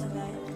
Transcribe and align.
tonight. 0.00 0.49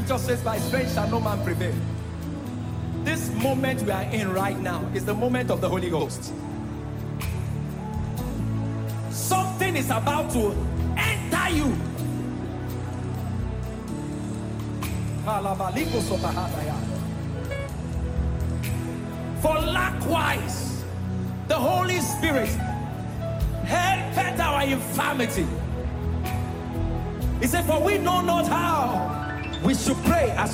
Scripture 0.00 0.26
says, 0.26 0.42
By 0.42 0.58
strength 0.58 0.94
shall 0.94 1.08
no 1.08 1.20
man 1.20 1.42
prevail. 1.44 1.74
This 3.04 3.30
moment 3.34 3.82
we 3.82 3.90
are 3.90 4.02
in 4.04 4.32
right 4.32 4.58
now 4.58 4.88
is 4.94 5.04
the 5.04 5.14
moment 5.14 5.50
of 5.50 5.60
the 5.60 5.68
Holy 5.68 5.90
Ghost. 5.90 6.32
Something 9.10 9.76
is 9.76 9.90
about 9.90 10.30
to 10.32 10.56
enter 10.96 11.54
you. 11.54 11.76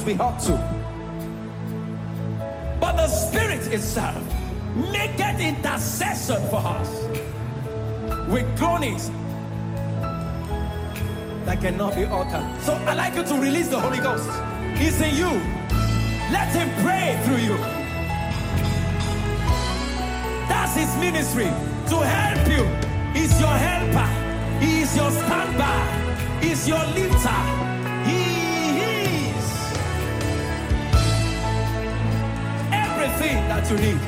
We 0.06 0.14
ought 0.18 0.38
to. 0.38 0.52
But 2.80 2.96
the 2.96 3.08
Spirit 3.08 3.66
itself 3.72 4.22
maketh 4.92 5.40
intercession 5.40 6.40
for 6.48 6.62
us 6.64 6.90
with 8.30 8.46
groanings 8.56 9.10
that 11.44 11.60
cannot 11.60 11.96
be 11.96 12.04
uttered. 12.04 12.62
So 12.62 12.74
I'd 12.86 12.96
like 12.96 13.14
you 13.16 13.24
to 13.24 13.34
release 13.34 13.68
the 13.68 13.80
Holy 13.80 13.98
Ghost. 13.98 14.30
He's 14.78 15.00
in 15.00 15.16
you. 15.16 15.30
Let 16.30 16.54
him 16.54 16.70
pray 16.84 17.18
through 17.24 17.42
you. 17.42 17.56
That's 20.48 20.74
his 20.76 20.96
ministry 20.98 21.50
to 21.90 21.96
help 22.04 22.46
you. 22.48 22.64
He's 23.18 23.40
your 23.40 23.48
helper. 23.48 24.64
He 24.64 24.82
is 24.82 24.96
your 24.96 25.10
standby. 25.10 26.38
He's 26.40 26.68
your 26.68 26.84
lifter. 26.94 27.85
Everything 33.26 33.48
that 33.48 33.70
you 33.70 33.76
need. 33.78 34.00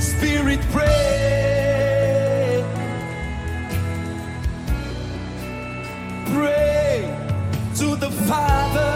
Spirit, 0.00 0.60
pray. 0.72 2.64
Pray 6.26 7.16
to 7.76 7.96
the 7.96 8.10
Father 8.10 8.92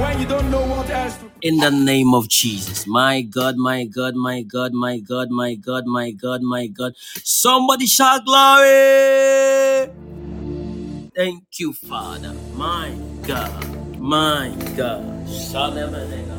when 0.00 0.20
you 0.20 0.26
don't 0.26 0.50
know 0.50 0.66
what 0.66 0.90
else 0.90 1.16
to 1.18 1.28
in 1.40 1.58
the 1.58 1.70
name 1.70 2.14
of 2.14 2.28
Jesus. 2.28 2.86
My 2.86 3.22
God, 3.22 3.56
my 3.56 3.84
God, 3.84 4.16
my 4.16 4.42
God, 4.42 4.72
my 4.72 4.98
God, 4.98 5.30
my 5.30 5.54
God, 5.54 5.86
my 5.86 6.10
God, 6.10 6.42
my 6.42 6.66
God. 6.66 6.94
Somebody 7.22 7.86
shout 7.86 8.24
glory. 8.24 9.47
Thank 11.18 11.44
you, 11.60 11.74
Father. 11.74 12.34
My 12.56 12.92
God, 13.26 13.98
my 14.00 14.50
God. 14.76 15.04
Shalamanega. 15.28 16.37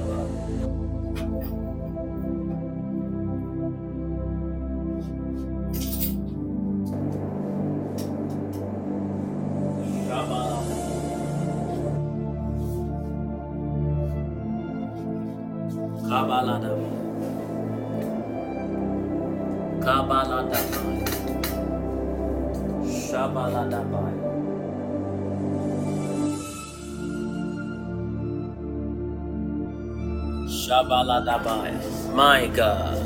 My 30.89 32.47
God. 32.47 32.97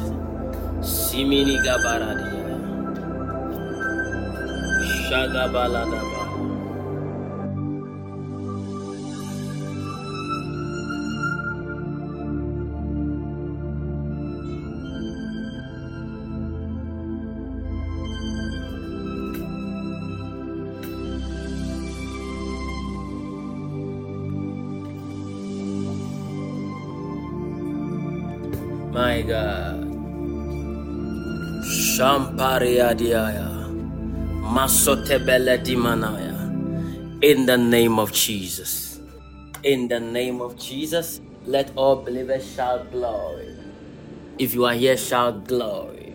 Simini 0.80 1.58
Gabaradia. 1.60 2.56
Shagabalada. 5.10 6.13
Dimanaya. 35.64 36.36
In 37.24 37.46
the 37.46 37.58
name 37.58 37.98
of 37.98 38.12
Jesus. 38.12 39.00
In 39.64 39.88
the 39.88 40.00
name 40.00 40.42
of 40.42 40.58
Jesus, 40.58 41.22
let 41.46 41.72
all 41.78 41.96
believers 41.96 42.44
shout 42.44 42.92
glory. 42.92 43.56
If 44.38 44.54
you 44.54 44.66
are 44.66 44.74
here, 44.74 44.98
shout 44.98 45.48
glory. 45.48 46.14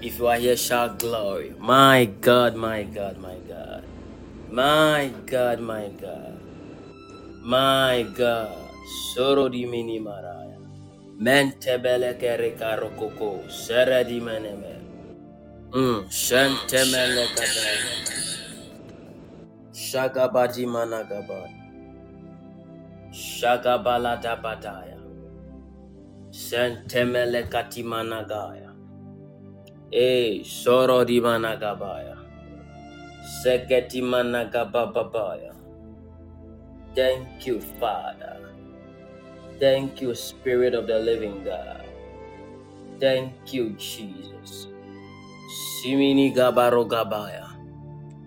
If 0.00 0.18
you 0.18 0.28
are 0.28 0.38
here, 0.38 0.56
shout 0.56 0.98
glory. 0.98 1.54
My 1.58 2.06
God, 2.06 2.56
my 2.56 2.84
God, 2.84 3.18
my 3.18 3.36
God. 3.46 3.84
My 4.50 5.12
God, 5.26 5.60
my 5.60 5.88
God. 6.00 6.40
My 7.44 8.06
God. 8.16 8.56
Soro 9.12 9.50
di 9.52 9.66
mini 9.66 10.00
maraya. 10.00 10.56
Mentebele 11.20 12.14
kerika 12.18 12.80
rokoko. 12.80 13.50
Sere 13.50 14.04
di 14.04 14.18
meneme. 14.18 14.81
Mm. 15.72 16.08
Shentemele 16.10 17.26
kadaya. 17.36 17.94
Shagabadi 19.72 20.66
managabadi. 20.66 21.72
Shagabala 23.12 24.20
dabataya. 24.22 24.98
Sentemele 26.30 27.48
katimanagaya. 27.48 28.72
Eh, 29.92 30.44
soro 30.44 31.04
di 31.06 31.20
managabaya. 31.20 32.16
Seketi 33.44 34.02
managabababaya. 34.02 35.54
Thank 36.94 37.46
you, 37.46 37.60
Father. 37.80 38.54
Thank 39.60 40.02
you, 40.02 40.14
Spirit 40.14 40.74
of 40.74 40.86
the 40.88 40.98
Living 40.98 41.44
God. 41.44 41.86
Thank 43.00 43.54
you, 43.54 43.70
Jesus. 43.78 44.71
Simini 45.52 46.32
gabaro 46.32 46.84
gabaya. 46.88 47.46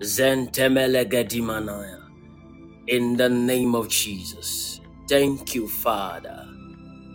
Zentemele 0.02 1.06
gedimanaya. 1.10 2.00
In 2.88 3.18
the 3.18 3.30
name 3.30 3.76
of 3.76 3.90
Jesus. 3.90 4.82
Thank 5.10 5.56
you, 5.56 5.68
Father. 5.68 6.48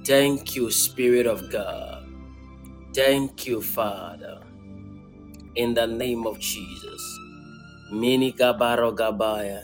Thank 0.07 0.57
you, 0.57 0.71
Spirit 0.71 1.27
of 1.27 1.51
God. 1.53 2.09
Thank 2.95 3.47
you, 3.47 3.63
Father. 3.63 4.41
In 5.57 5.75
the 5.75 5.87
name 5.87 6.27
of 6.27 6.39
Jesus. 6.41 7.03
Mini 7.93 8.33
gabaro 8.33 8.95
gabaya. 8.97 9.63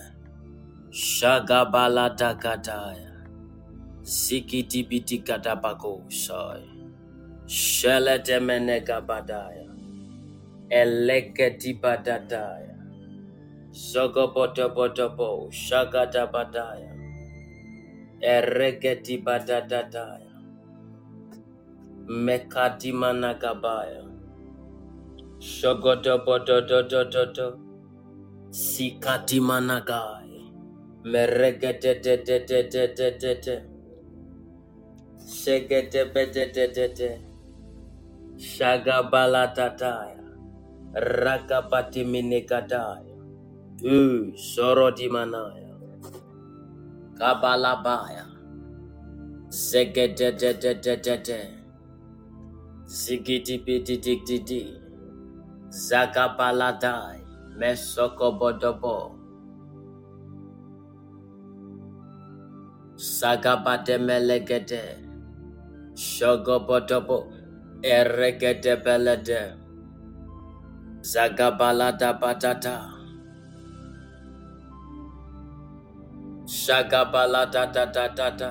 Shagabala 0.90 2.16
dakataya. 2.16 3.26
Zikiti 10.70 11.74
biti 11.74 11.82
katabako 11.82 12.76
soy. 13.78 15.50
Shelete 15.52 15.98
meneka 15.98 16.26
badaya. 16.32 16.92
Eleketi 18.20 19.18
badataya. 19.24 20.32
Sogobotobotobo. 25.40 26.68
Rakapati 40.96 42.04
minekataya. 42.08 43.16
U 43.84 44.32
sorodimanaya. 44.32 45.76
Kabalabaya. 47.20 48.24
Zegedededededede. 49.52 51.40
Zigidibididididi. 52.88 54.80
Zagabaladai. 55.68 57.20
Mesokobodobo. 57.60 59.16
Sagabademelegede. 62.96 64.84
Shogobodobo. 65.94 67.28
Eregedebelede. 67.82 69.55
Zagabalada 71.06 72.18
batata. 72.18 72.76
Shagabalada 76.50 77.62
da 77.72 77.84
da 77.94 78.08
da 78.08 78.30
da. 78.30 78.50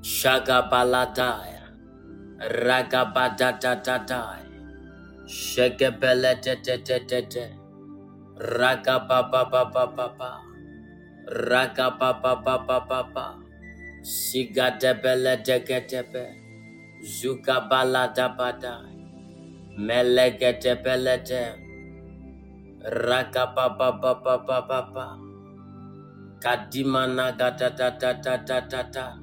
Shagabaladai. 0.00 1.52
Ragabada 2.40 3.60
da 3.60 3.74
da 3.74 3.98
da. 4.08 4.22
Shagabele 5.28 6.40
de 6.40 6.54
de 6.64 6.76
de 6.78 6.98
de 7.04 7.20
de. 7.28 7.46
Ragababa 8.40 9.44
Sigadebele 14.02 15.36
degetebe. 15.44 16.34
Zugabala 17.02 18.12
dabada. 18.14 18.82
Melegedebele 19.78 21.24
de. 21.24 21.54
Rakababababababa. 22.84 25.18
Kadimana 26.40 27.32
gadadadadadadada. 27.38 29.18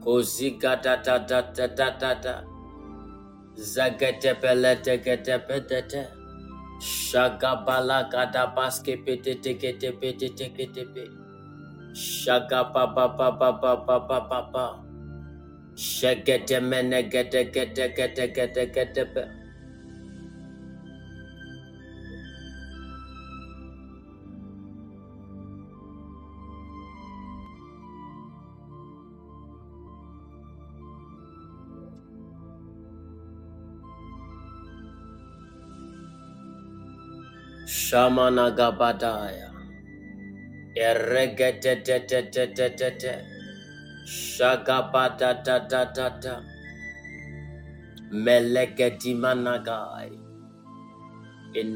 Kozigadadadadadada. 0.00 2.44
Shagabala 6.80 8.10
gadabaske 8.10 8.96
pete 9.06 9.34
tekete 9.42 9.92
pete 10.00 10.30
tekete 10.30 10.84
pete. 10.94 11.23
Shaga 11.94 12.74
pa 12.74 12.90
pa 12.90 13.06
pa 13.14 13.30
pa 13.38 13.52
pa 13.54 13.76
pa 13.86 13.98
pa 14.08 14.18
pa 14.28 14.40
pa. 14.52 14.66
Shagete 15.76 16.60
mene 16.60 17.08
gete 17.10 17.50
gete 17.54 17.94
gete 17.96 18.26
gete 18.34 18.64
gete 18.74 19.04
pe. 19.14 19.24
Shamana 37.66 38.50
in 40.76 40.82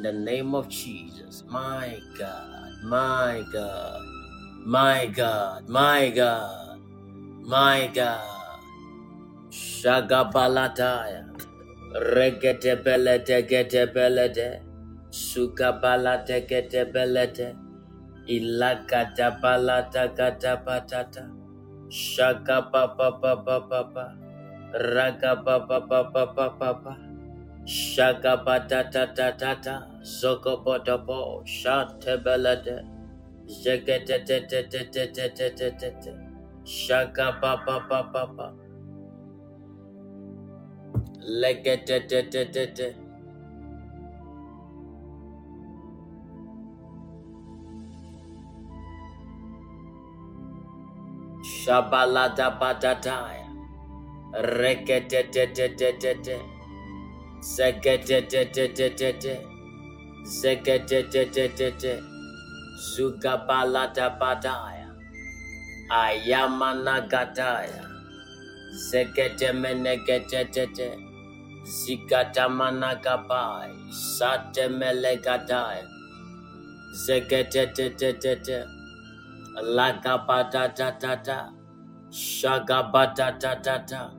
the 0.02 0.12
name 0.12 0.54
of 0.54 0.68
Jesus, 0.68 1.44
my 1.46 2.00
God, 2.18 2.72
my 2.82 3.44
God, 3.52 4.02
my 4.66 5.06
God, 5.06 5.68
my 5.68 6.10
God, 6.10 6.80
my 7.42 7.90
God. 7.94 8.60
Shagabalataya. 9.50 11.24
Regetebelete 11.94 13.46
getebelete. 13.48 14.60
Sugabalate 15.10 16.46
getebelete. 16.48 17.56
Sukabalate 18.28 18.86
gete 18.88 19.38
belete. 19.40 19.40
Ilagata 19.40 19.40
balata 19.42 20.14
gata 20.16 20.62
patata. 20.64 21.30
Shaka 21.90 22.70
pa 22.72 22.88
pa 22.96 23.10
pa 23.20 23.36
pa 23.36 23.60
pa 23.60 23.82
pa. 23.94 24.14
Raga 24.74 25.36
pa 25.44 25.58
pa 25.68 25.80
pa 25.80 26.04
pa 26.12 26.26
pa 26.34 26.48
pa 26.58 26.72
pa. 26.74 26.96
Shaka 27.66 28.44
pa 28.44 28.58
ta 28.68 28.82
ta 28.90 29.06
ta 29.14 29.30
ta 29.32 29.54
ta. 29.54 29.86
Zoko 30.02 30.64
po 30.64 30.78
to 30.78 30.98
po. 31.06 31.42
Shate 31.46 32.22
belete. 32.24 32.84
Jegete 33.48 34.24
te 34.26 34.40
te 42.74 43.07
Shabaladabadadaya. 51.60 53.46
Reketetetetetete. 54.58 56.36
Zeketetetetetete. 57.56 59.34
Zeketetetetete. 60.40 61.94
Zugabaladabadaya. 62.94 64.88
Ayamanagadaya. 65.90 67.84
Zeketemenegetetete. 68.90 70.88
Zikatamanagabai. 71.64 73.72
Satemelegadaya. 73.92 75.86
Zeketetetetete. 77.06 78.58
Lagabadadadada. 79.62 81.52
Shagabadadadada. 82.10 84.14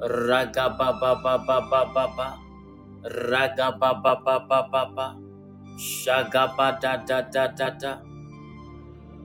Ragababababababa. 0.00 2.38
Ragabababababa. 3.04 5.16
Shagabadadadada. 5.78 8.02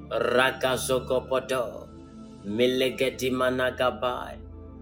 Ragazogopodo. 0.10 1.88
Milegedimanagabai. 2.46 4.38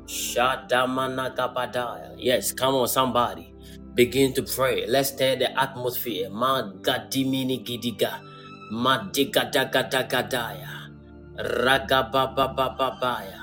Shadamanagabadai. 0.06 2.16
Yes, 2.18 2.52
come 2.54 2.76
on, 2.76 2.88
somebody. 2.88 3.54
Begin 3.96 4.34
to 4.34 4.44
pray. 4.44 4.86
Let's 4.88 5.12
tear 5.16 5.36
the 5.38 5.58
atmosphere. 5.60 6.30
Magadimini 6.30 7.64
gidiga. 7.66 8.20
Madigadagadagadaya. 8.76 10.92
Ragababababaya. 11.40 13.40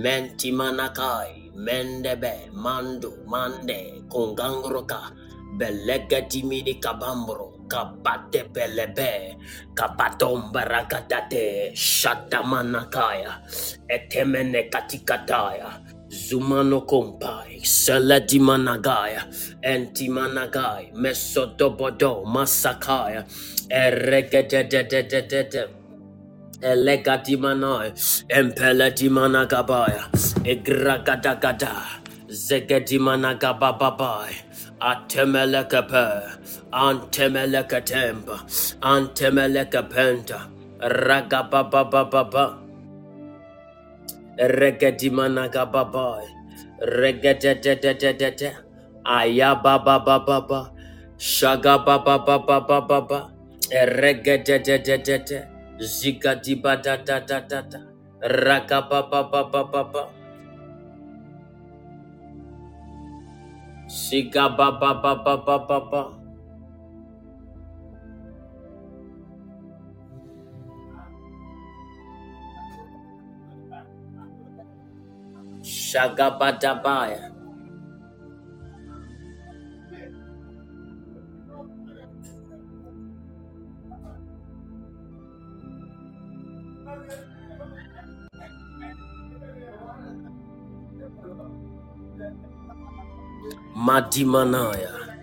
Mentimanakai. 0.00 1.52
Mendebe. 1.52 2.48
Mandu. 2.56 3.12
Mande. 3.28 4.00
Kungangroka. 4.08 5.12
Belegatimini 5.60 6.80
kabambro. 6.80 7.68
Kabate 7.68 8.48
pelebe. 8.48 9.36
Kabatomba 9.76 10.64
ragadate. 10.64 11.76
Shatamanakaya. 11.76 13.44
Etemene 13.92 14.72
katikataya. 14.72 15.68
Zumano 16.12 16.84
kompai, 16.84 17.64
seledimanagaya, 17.64 19.24
entimanagaya, 19.64 20.92
mesodobodo, 20.92 22.28
masakaya, 22.28 23.24
eregededededede. 23.72 25.72
Elegadimanoi, 26.60 27.96
empeledimanagabaya, 28.28 30.04
egragadagada, 30.44 32.04
zegedimanagabababai, 32.28 34.36
atemelekape, 34.80 36.28
antemelekatemba, 36.72 38.36
antemelekapenta, 38.82 40.48
ragababababa. 40.78 42.61
Regedimanaga 44.38 45.66
baboy. 45.72 46.24
Regededededede. 46.80 48.52
Aya 49.04 49.54
baba 49.62 50.00
baba 50.00 50.20
baba. 50.26 50.72
Shaga 51.18 51.78
baba 51.84 52.18
baba 52.24 52.60
baba 52.60 52.80
baba. 52.88 53.20
Regedededede. 53.72 55.48
Zigadiba 55.80 56.76
da 56.82 56.96
da 56.96 57.20
da 57.20 57.40
da 57.40 57.62
da. 57.62 57.80
Raga 58.22 58.82
baba 58.90 59.22
ba, 59.30 59.44
baba. 59.64 60.08
Siga 63.88 64.48
baba 64.56 64.94
baba 65.02 65.36
baba. 65.68 66.21
Shagabadabaya. 75.92 77.32
Madimanaya. 93.76 95.18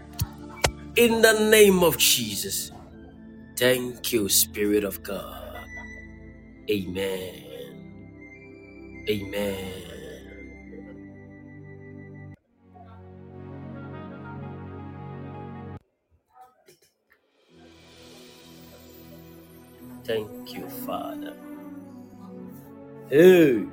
In 0.98 1.22
the 1.22 1.50
name 1.50 1.84
of 1.84 1.98
Jesus. 1.98 2.72
Thank 3.58 4.14
you, 4.14 4.30
Spirit 4.30 4.84
of 4.84 5.04
God. 5.04 5.66
Amen. 6.70 7.74
Amen. 9.10 9.89
Thank 20.10 20.56
you, 20.56 20.68
Father. 20.88 21.36
Hey, 23.10 23.66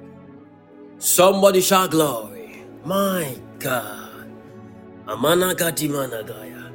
somebody 0.99 1.61
shout 1.63 1.93
glory. 1.93 2.63
My 2.85 3.37
God. 3.59 4.29
Amanagati 5.07 5.89
managaya. 5.91 6.73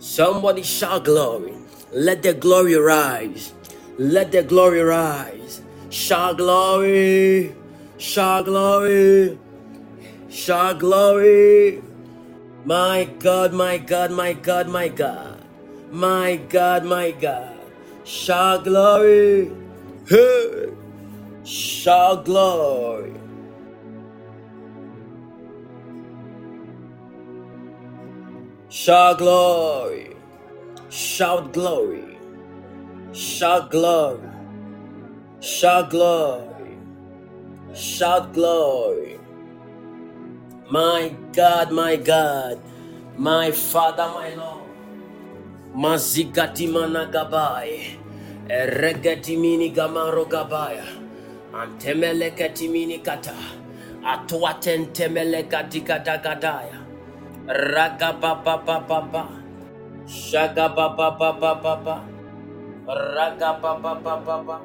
Somebody 0.00 0.62
shout 0.62 1.04
glory. 1.04 1.54
Let 1.92 2.22
the 2.22 2.34
glory 2.34 2.76
rise. 2.76 3.54
Let 3.98 4.32
the 4.32 4.42
glory 4.42 4.82
rise. 4.82 5.62
Shout 5.90 6.38
glory. 6.38 7.54
Shout 7.98 8.46
glory. 8.46 9.38
Shout 10.30 10.80
glory. 10.80 11.82
My 12.64 13.04
God, 13.18 13.52
my 13.54 13.78
God, 13.78 14.12
my 14.12 14.34
God, 14.34 14.68
my 14.68 14.88
God. 14.88 15.42
My 15.92 16.36
God, 16.36 16.84
my 16.84 17.10
God. 17.12 17.49
Shout 18.04 18.64
glory. 18.64 19.52
Hey. 20.08 20.72
Shout 21.44 22.24
glory. 22.24 23.14
Shout 28.68 29.18
glory. 29.18 30.16
Shout 30.88 31.52
glory. 31.52 32.18
Shout 33.12 33.70
glory. 33.70 34.30
Shout 35.40 35.90
glory. 35.90 36.78
Shout 37.74 38.32
glory. 38.32 39.20
My 40.70 41.14
God, 41.32 41.72
my 41.72 41.96
God. 41.96 42.60
My 43.16 43.50
Father, 43.50 44.08
my 44.14 44.34
Lord. 44.34 44.59
Mazigati 45.80 46.68
managabai. 46.68 47.96
Eregati 48.48 49.36
mini 49.36 49.70
gamaro 49.70 50.26
gabaya. 50.28 50.84
Antemele 51.54 52.30
katimini 52.36 52.98
kata. 53.00 53.34
Atuaten 54.04 54.92
temele 54.92 55.44
katikata 55.48 56.18
kadaya. 56.24 56.78
Raga 57.48 58.12
papa 58.20 58.58
papa. 58.64 59.24
Shaga 60.06 60.68
papa 60.76 61.08
papa 61.18 61.52
papa. 61.64 61.96
Raga 62.86 63.52
papa 63.62 63.92
papa. 64.04 64.56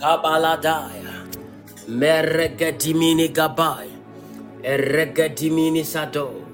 Kabaladaya. 0.00 1.14
Meregatimini 1.88 3.28
gabai. 3.32 3.88
Eregatimini 4.62 5.84
sado. 5.84 6.44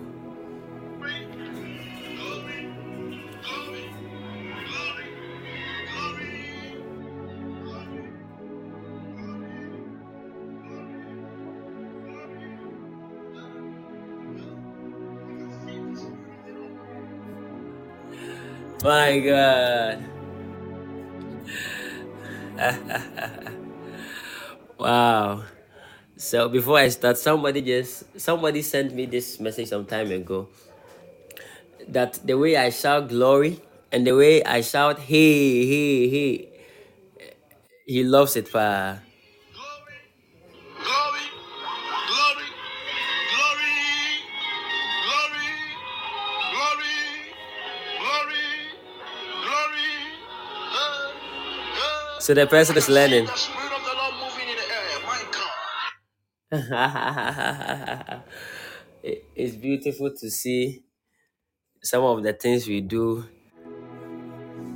My 18.85 19.18
God. 19.20 19.99
Wow. 24.85 25.44
So 26.18 26.51
before 26.51 26.77
I 26.77 26.88
start, 26.92 27.16
somebody 27.16 27.62
just 27.64 28.05
somebody 28.20 28.61
sent 28.61 28.92
me 28.92 29.07
this 29.09 29.40
message 29.40 29.73
some 29.73 29.87
time 29.88 30.12
ago 30.12 30.49
that 31.88 32.20
the 32.20 32.37
way 32.37 32.53
I 32.57 32.68
shout 32.68 33.09
glory 33.09 33.61
and 33.90 34.07
the 34.07 34.12
way 34.12 34.44
I 34.44 34.61
shout 34.61 34.99
hey 35.01 35.64
hey 35.64 36.09
hey, 36.12 36.49
he 37.87 38.05
loves 38.05 38.37
it. 38.37 38.53
Pa. 38.53 39.01
Glory, 39.57 39.97
glory, 40.85 41.27
glory, 42.12 42.49
glory, 43.33 43.73
glory, 46.53 47.01
glory, 48.05 48.44
glory. 49.49 49.88
So 52.20 52.35
the 52.35 52.47
person 52.47 52.77
is 52.77 52.90
learning. 52.92 53.29
It- 59.05 59.25
it's 59.37 59.57
beautiful 59.57 60.11
to 60.12 60.31
see 60.31 60.85
some 61.83 62.05
of 62.05 62.23
the 62.25 62.33
things 62.35 62.69
we 62.69 62.81
do. 62.83 63.25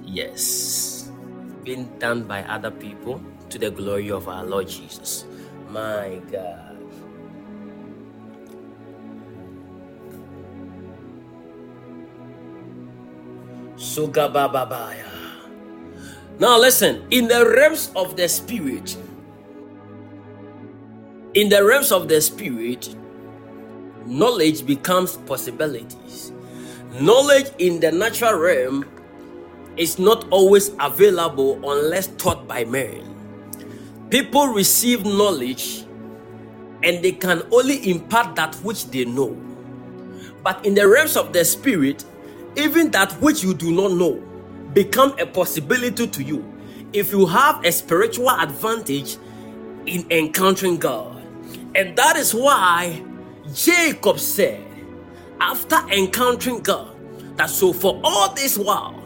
Yes, 0.04 1.10
being 1.64 1.90
done 1.98 2.24
by 2.24 2.42
other 2.44 2.70
people 2.72 3.22
to 3.50 3.58
the 3.58 3.70
glory 3.70 4.10
of 4.10 4.28
our 4.28 4.44
Lord 4.44 4.68
Jesus. 4.68 5.26
My 5.70 6.20
God. 6.32 6.78
Sugabababaya. 13.76 15.06
Now 16.38 16.58
listen, 16.60 17.06
in 17.10 17.28
the 17.28 17.46
realms 17.48 17.92
of 17.96 18.16
the 18.16 18.28
spirit, 18.28 18.96
in 21.38 21.48
the 21.48 21.64
realms 21.64 21.92
of 21.92 22.08
the 22.08 22.20
spirit, 22.20 22.96
knowledge 24.06 24.66
becomes 24.66 25.18
possibilities. 25.18 26.32
Knowledge 27.00 27.52
in 27.58 27.78
the 27.78 27.92
natural 27.92 28.34
realm 28.34 28.84
is 29.76 30.00
not 30.00 30.26
always 30.30 30.72
available 30.80 31.60
unless 31.70 32.08
taught 32.16 32.48
by 32.48 32.64
men. 32.64 33.14
People 34.10 34.48
receive 34.48 35.04
knowledge 35.04 35.84
and 36.82 37.04
they 37.04 37.12
can 37.12 37.44
only 37.52 37.88
impart 37.88 38.34
that 38.34 38.56
which 38.56 38.86
they 38.86 39.04
know. 39.04 39.40
But 40.42 40.66
in 40.66 40.74
the 40.74 40.88
realms 40.88 41.16
of 41.16 41.32
the 41.32 41.44
spirit, 41.44 42.04
even 42.56 42.90
that 42.90 43.12
which 43.22 43.44
you 43.44 43.54
do 43.54 43.70
not 43.70 43.92
know 43.92 44.14
become 44.74 45.16
a 45.20 45.26
possibility 45.26 46.08
to 46.08 46.20
you 46.20 46.52
if 46.92 47.12
you 47.12 47.26
have 47.26 47.64
a 47.64 47.70
spiritual 47.70 48.28
advantage 48.28 49.18
in 49.86 50.04
encountering 50.10 50.78
God. 50.78 51.17
And 51.74 51.96
that 51.96 52.16
is 52.16 52.34
why 52.34 53.02
Jacob 53.54 54.18
said, 54.18 54.64
after 55.40 55.76
encountering 55.90 56.60
God, 56.60 56.96
that 57.36 57.50
so 57.50 57.72
for 57.72 58.00
all 58.02 58.32
this 58.34 58.58
while, 58.58 59.00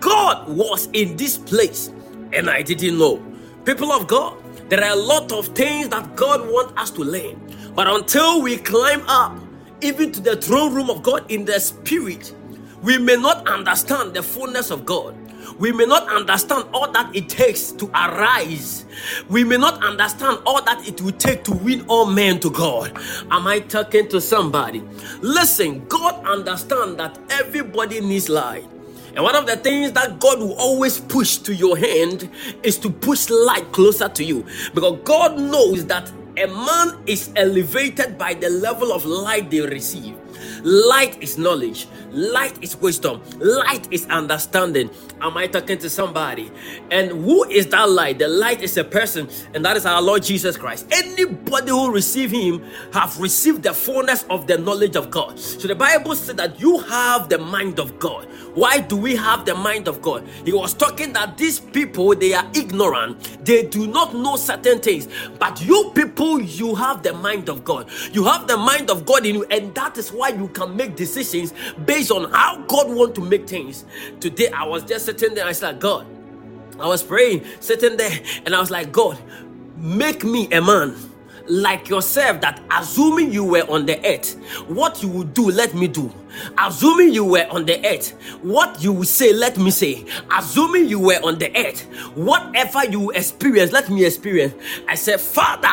God 0.00 0.48
was 0.48 0.88
in 0.92 1.16
this 1.16 1.38
place 1.38 1.90
and 2.32 2.50
I 2.50 2.62
didn't 2.62 2.98
know. 2.98 3.22
People 3.64 3.92
of 3.92 4.06
God, 4.06 4.36
there 4.68 4.82
are 4.82 4.92
a 4.92 5.00
lot 5.00 5.32
of 5.32 5.48
things 5.48 5.88
that 5.88 6.16
God 6.16 6.40
wants 6.50 6.72
us 6.76 6.90
to 6.92 7.02
learn. 7.02 7.40
But 7.74 7.86
until 7.86 8.42
we 8.42 8.56
climb 8.56 9.04
up, 9.08 9.38
even 9.80 10.12
to 10.12 10.20
the 10.20 10.36
throne 10.36 10.74
room 10.74 10.90
of 10.90 11.02
God 11.02 11.30
in 11.30 11.44
the 11.44 11.60
spirit, 11.60 12.34
we 12.82 12.98
may 12.98 13.16
not 13.16 13.46
understand 13.48 14.14
the 14.14 14.22
fullness 14.22 14.70
of 14.70 14.86
God. 14.86 15.16
We 15.58 15.72
may 15.72 15.86
not 15.86 16.08
understand 16.08 16.66
all 16.72 16.90
that 16.92 17.14
it 17.14 17.28
takes 17.28 17.72
to 17.72 17.86
arise. 17.88 18.84
We 19.28 19.44
may 19.44 19.56
not 19.56 19.82
understand 19.82 20.38
all 20.46 20.62
that 20.64 20.86
it 20.88 21.00
will 21.00 21.12
take 21.12 21.44
to 21.44 21.52
win 21.52 21.84
all 21.88 22.06
men 22.06 22.40
to 22.40 22.50
God. 22.50 22.96
Am 23.30 23.46
I 23.46 23.60
talking 23.60 24.08
to 24.08 24.20
somebody? 24.20 24.82
Listen, 25.20 25.84
God 25.86 26.24
understands 26.26 26.96
that 26.96 27.18
everybody 27.30 28.00
needs 28.00 28.28
light. 28.28 28.64
And 29.14 29.22
one 29.22 29.36
of 29.36 29.46
the 29.46 29.56
things 29.56 29.92
that 29.92 30.18
God 30.18 30.40
will 30.40 30.54
always 30.54 30.98
push 30.98 31.36
to 31.38 31.54
your 31.54 31.76
hand 31.76 32.28
is 32.64 32.78
to 32.78 32.90
push 32.90 33.30
light 33.30 33.70
closer 33.70 34.08
to 34.08 34.24
you. 34.24 34.44
Because 34.74 34.98
God 35.04 35.38
knows 35.38 35.86
that 35.86 36.10
a 36.36 36.48
man 36.48 36.98
is 37.06 37.30
elevated 37.36 38.18
by 38.18 38.34
the 38.34 38.50
level 38.50 38.92
of 38.92 39.04
light 39.04 39.50
they 39.50 39.60
receive. 39.60 40.16
Light 40.64 41.22
is 41.22 41.36
knowledge. 41.36 41.86
Light 42.10 42.56
is 42.62 42.74
wisdom. 42.76 43.22
Light 43.38 43.86
is 43.90 44.06
understanding. 44.06 44.88
Am 45.20 45.36
I 45.36 45.46
talking 45.46 45.76
to 45.78 45.90
somebody? 45.90 46.50
And 46.90 47.10
who 47.10 47.44
is 47.44 47.66
that 47.68 47.90
light? 47.90 48.18
The 48.18 48.28
light 48.28 48.62
is 48.62 48.76
a 48.78 48.84
person, 48.84 49.28
and 49.52 49.62
that 49.64 49.76
is 49.76 49.84
our 49.84 50.00
Lord 50.00 50.22
Jesus 50.22 50.56
Christ. 50.56 50.86
Anybody 50.90 51.70
who 51.70 51.92
receive 51.92 52.30
him 52.30 52.64
have 52.94 53.20
received 53.20 53.62
the 53.62 53.74
fullness 53.74 54.24
of 54.30 54.46
the 54.46 54.56
knowledge 54.56 54.96
of 54.96 55.10
God. 55.10 55.38
So 55.38 55.68
the 55.68 55.74
Bible 55.74 56.16
said 56.16 56.38
that 56.38 56.58
you 56.58 56.78
have 56.80 57.28
the 57.28 57.38
mind 57.38 57.78
of 57.78 57.98
God. 57.98 58.26
Why 58.54 58.80
do 58.80 58.96
we 58.96 59.16
have 59.16 59.44
the 59.44 59.54
mind 59.54 59.88
of 59.88 60.00
God? 60.00 60.26
He 60.44 60.52
was 60.52 60.74
talking 60.74 61.12
that 61.14 61.36
these 61.36 61.58
people 61.60 62.14
they 62.14 62.34
are 62.34 62.48
ignorant, 62.54 63.44
they 63.44 63.66
do 63.66 63.86
not 63.86 64.14
know 64.14 64.36
certain 64.36 64.80
things. 64.80 65.08
But 65.38 65.60
you 65.64 65.92
people, 65.94 66.40
you 66.40 66.74
have 66.74 67.02
the 67.02 67.12
mind 67.12 67.48
of 67.48 67.64
God. 67.64 67.90
You 68.12 68.24
have 68.24 68.46
the 68.46 68.56
mind 68.56 68.90
of 68.90 69.06
God 69.06 69.26
in 69.26 69.34
you, 69.36 69.44
and 69.50 69.74
that 69.74 69.98
is 69.98 70.10
why 70.12 70.28
you 70.28 70.48
can 70.48 70.76
make 70.76 70.96
decisions 70.96 71.52
based 71.84 72.10
on 72.10 72.30
how 72.30 72.62
God 72.66 72.88
want 72.90 73.14
to 73.16 73.20
make 73.20 73.48
things. 73.48 73.84
Today, 74.20 74.48
I 74.48 74.64
was 74.64 74.84
just 74.84 75.06
sitting 75.06 75.34
there, 75.34 75.46
I 75.46 75.52
said, 75.52 75.80
God, 75.80 76.06
I 76.78 76.86
was 76.86 77.02
praying, 77.02 77.44
sitting 77.60 77.96
there, 77.96 78.20
and 78.46 78.54
I 78.54 78.60
was 78.60 78.70
like, 78.70 78.92
God, 78.92 79.18
make 79.76 80.24
me 80.24 80.50
a 80.52 80.60
man 80.60 80.96
like 81.48 81.88
yourself 81.88 82.40
that 82.40 82.60
assuming 82.70 83.32
you 83.32 83.44
were 83.44 83.64
on 83.70 83.86
the 83.86 83.98
earth, 84.06 84.34
what 84.68 85.02
you 85.02 85.08
would 85.08 85.34
do, 85.34 85.50
let 85.50 85.74
me 85.74 85.88
do. 85.88 86.12
Assuming 86.58 87.12
you 87.12 87.24
were 87.24 87.46
on 87.50 87.64
the 87.64 87.84
earth, 87.86 88.10
what 88.42 88.82
you 88.82 88.92
would 88.92 89.08
say, 89.08 89.32
let 89.32 89.56
me 89.56 89.70
say. 89.70 90.04
Assuming 90.32 90.88
you 90.88 90.98
were 90.98 91.20
on 91.22 91.38
the 91.38 91.56
earth, 91.56 91.82
whatever 92.16 92.84
you 92.84 93.10
experience, 93.10 93.72
let 93.72 93.88
me 93.88 94.04
experience. 94.04 94.54
I 94.88 94.94
said, 94.94 95.20
Father, 95.20 95.68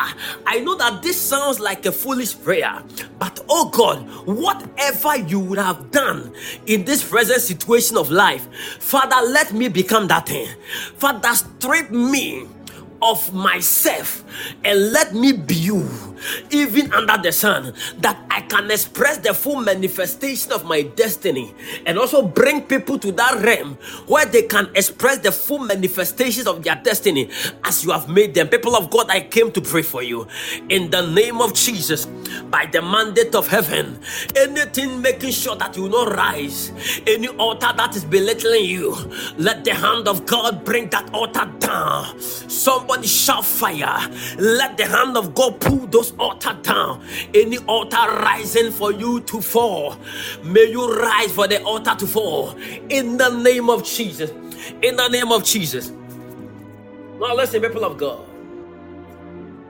I 0.46 0.60
know 0.60 0.76
that 0.76 1.02
this 1.02 1.20
sounds 1.20 1.58
like 1.58 1.86
a 1.86 1.92
foolish 1.92 2.40
prayer, 2.40 2.82
but 3.18 3.40
oh 3.48 3.70
God, 3.70 4.08
whatever 4.26 5.16
you 5.16 5.40
would 5.40 5.58
have 5.58 5.90
done 5.90 6.32
in 6.66 6.84
this 6.84 7.02
present 7.02 7.40
situation 7.40 7.96
of 7.96 8.10
life, 8.10 8.48
Father, 8.80 9.16
let 9.28 9.52
me 9.52 9.68
become 9.68 10.06
that 10.08 10.26
thing. 10.28 10.48
Father, 10.96 11.34
strip 11.34 11.90
me 11.90 12.46
of 13.02 13.32
myself 13.34 14.24
and 14.64 14.92
let 14.92 15.14
me 15.14 15.32
be 15.32 15.54
you, 15.54 16.11
even 16.50 16.92
under 16.92 17.18
the 17.22 17.32
sun, 17.32 17.74
that 17.98 18.18
I 18.30 18.42
can 18.42 18.70
express 18.70 19.18
the 19.18 19.34
full 19.34 19.60
manifestation 19.60 20.52
of 20.52 20.64
my 20.64 20.82
destiny 20.82 21.54
and 21.86 21.98
also 21.98 22.22
bring 22.22 22.62
people 22.62 22.98
to 22.98 23.12
that 23.12 23.42
realm 23.44 23.74
where 24.06 24.26
they 24.26 24.42
can 24.42 24.70
express 24.74 25.18
the 25.18 25.32
full 25.32 25.60
manifestations 25.60 26.46
of 26.46 26.62
their 26.62 26.80
destiny 26.82 27.30
as 27.64 27.84
you 27.84 27.90
have 27.90 28.08
made 28.08 28.34
them. 28.34 28.48
People 28.48 28.76
of 28.76 28.90
God, 28.90 29.10
I 29.10 29.20
came 29.20 29.52
to 29.52 29.60
pray 29.60 29.82
for 29.82 30.02
you 30.02 30.26
in 30.68 30.90
the 30.90 31.06
name 31.10 31.40
of 31.40 31.54
Jesus 31.54 32.06
by 32.50 32.66
the 32.66 32.82
mandate 32.82 33.34
of 33.34 33.48
heaven. 33.48 33.98
Anything 34.36 35.00
making 35.00 35.32
sure 35.32 35.56
that 35.56 35.76
you 35.76 35.84
will 35.84 36.06
not 36.06 36.16
rise, 36.16 36.72
any 37.06 37.28
altar 37.28 37.72
that 37.76 37.96
is 37.96 38.04
belittling 38.04 38.64
you, 38.64 38.94
let 39.36 39.64
the 39.64 39.74
hand 39.74 40.08
of 40.08 40.26
God 40.26 40.64
bring 40.64 40.88
that 40.90 41.12
altar 41.12 41.50
down. 41.58 42.20
Somebody 42.20 43.06
shout 43.06 43.44
fire. 43.44 44.08
Let 44.38 44.76
the 44.76 44.86
hand 44.86 45.16
of 45.16 45.34
God 45.34 45.60
pull 45.60 45.86
those 45.86 46.11
altar 46.18 46.58
down. 46.62 47.04
Any 47.34 47.58
altar 47.58 47.96
rising 47.96 48.70
for 48.72 48.92
you 48.92 49.20
to 49.22 49.40
fall, 49.40 49.96
may 50.44 50.70
you 50.70 50.94
rise 51.00 51.32
for 51.32 51.46
the 51.48 51.62
altar 51.64 51.94
to 51.96 52.06
fall 52.06 52.56
in 52.88 53.16
the 53.16 53.30
name 53.30 53.70
of 53.70 53.84
Jesus. 53.84 54.30
In 54.82 54.96
the 54.96 55.08
name 55.08 55.32
of 55.32 55.44
Jesus. 55.44 55.92
Now 57.18 57.34
listen, 57.34 57.60
people 57.62 57.84
of 57.84 57.98
God. 57.98 58.26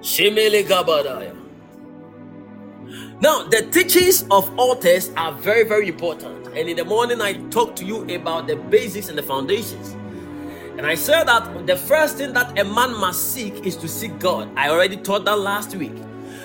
Shemele 0.01 0.65
Gabadaya. 0.65 1.37
Now, 3.21 3.45
the 3.45 3.63
teachings 3.71 4.25
of 4.33 4.51
altars 4.59 5.11
are 5.17 5.33
very, 5.33 5.63
very 5.63 5.89
important. 5.89 6.49
And 6.49 6.69
in 6.69 6.77
the 6.77 6.85
morning, 6.85 7.21
I 7.21 7.35
talked 7.51 7.77
to 7.79 7.85
you 7.85 8.03
about 8.15 8.49
the 8.49 8.57
basics 8.57 9.09
and 9.09 9.17
the 9.17 9.23
foundations. 9.23 9.93
And 10.77 10.85
I 10.87 10.97
said 10.97 11.25
that 11.29 11.67
the 11.67 11.77
first 11.77 12.17
thing 12.17 12.33
that 12.33 12.59
a 12.59 12.65
man 12.65 12.93
must 12.99 13.33
seek 13.33 13.65
is 13.65 13.77
to 13.77 13.89
seek 13.89 14.19
God. 14.19 14.51
I 14.57 14.71
already 14.71 14.97
taught 14.97 15.25
that 15.27 15.39
last 15.39 15.77
week. 15.77 15.95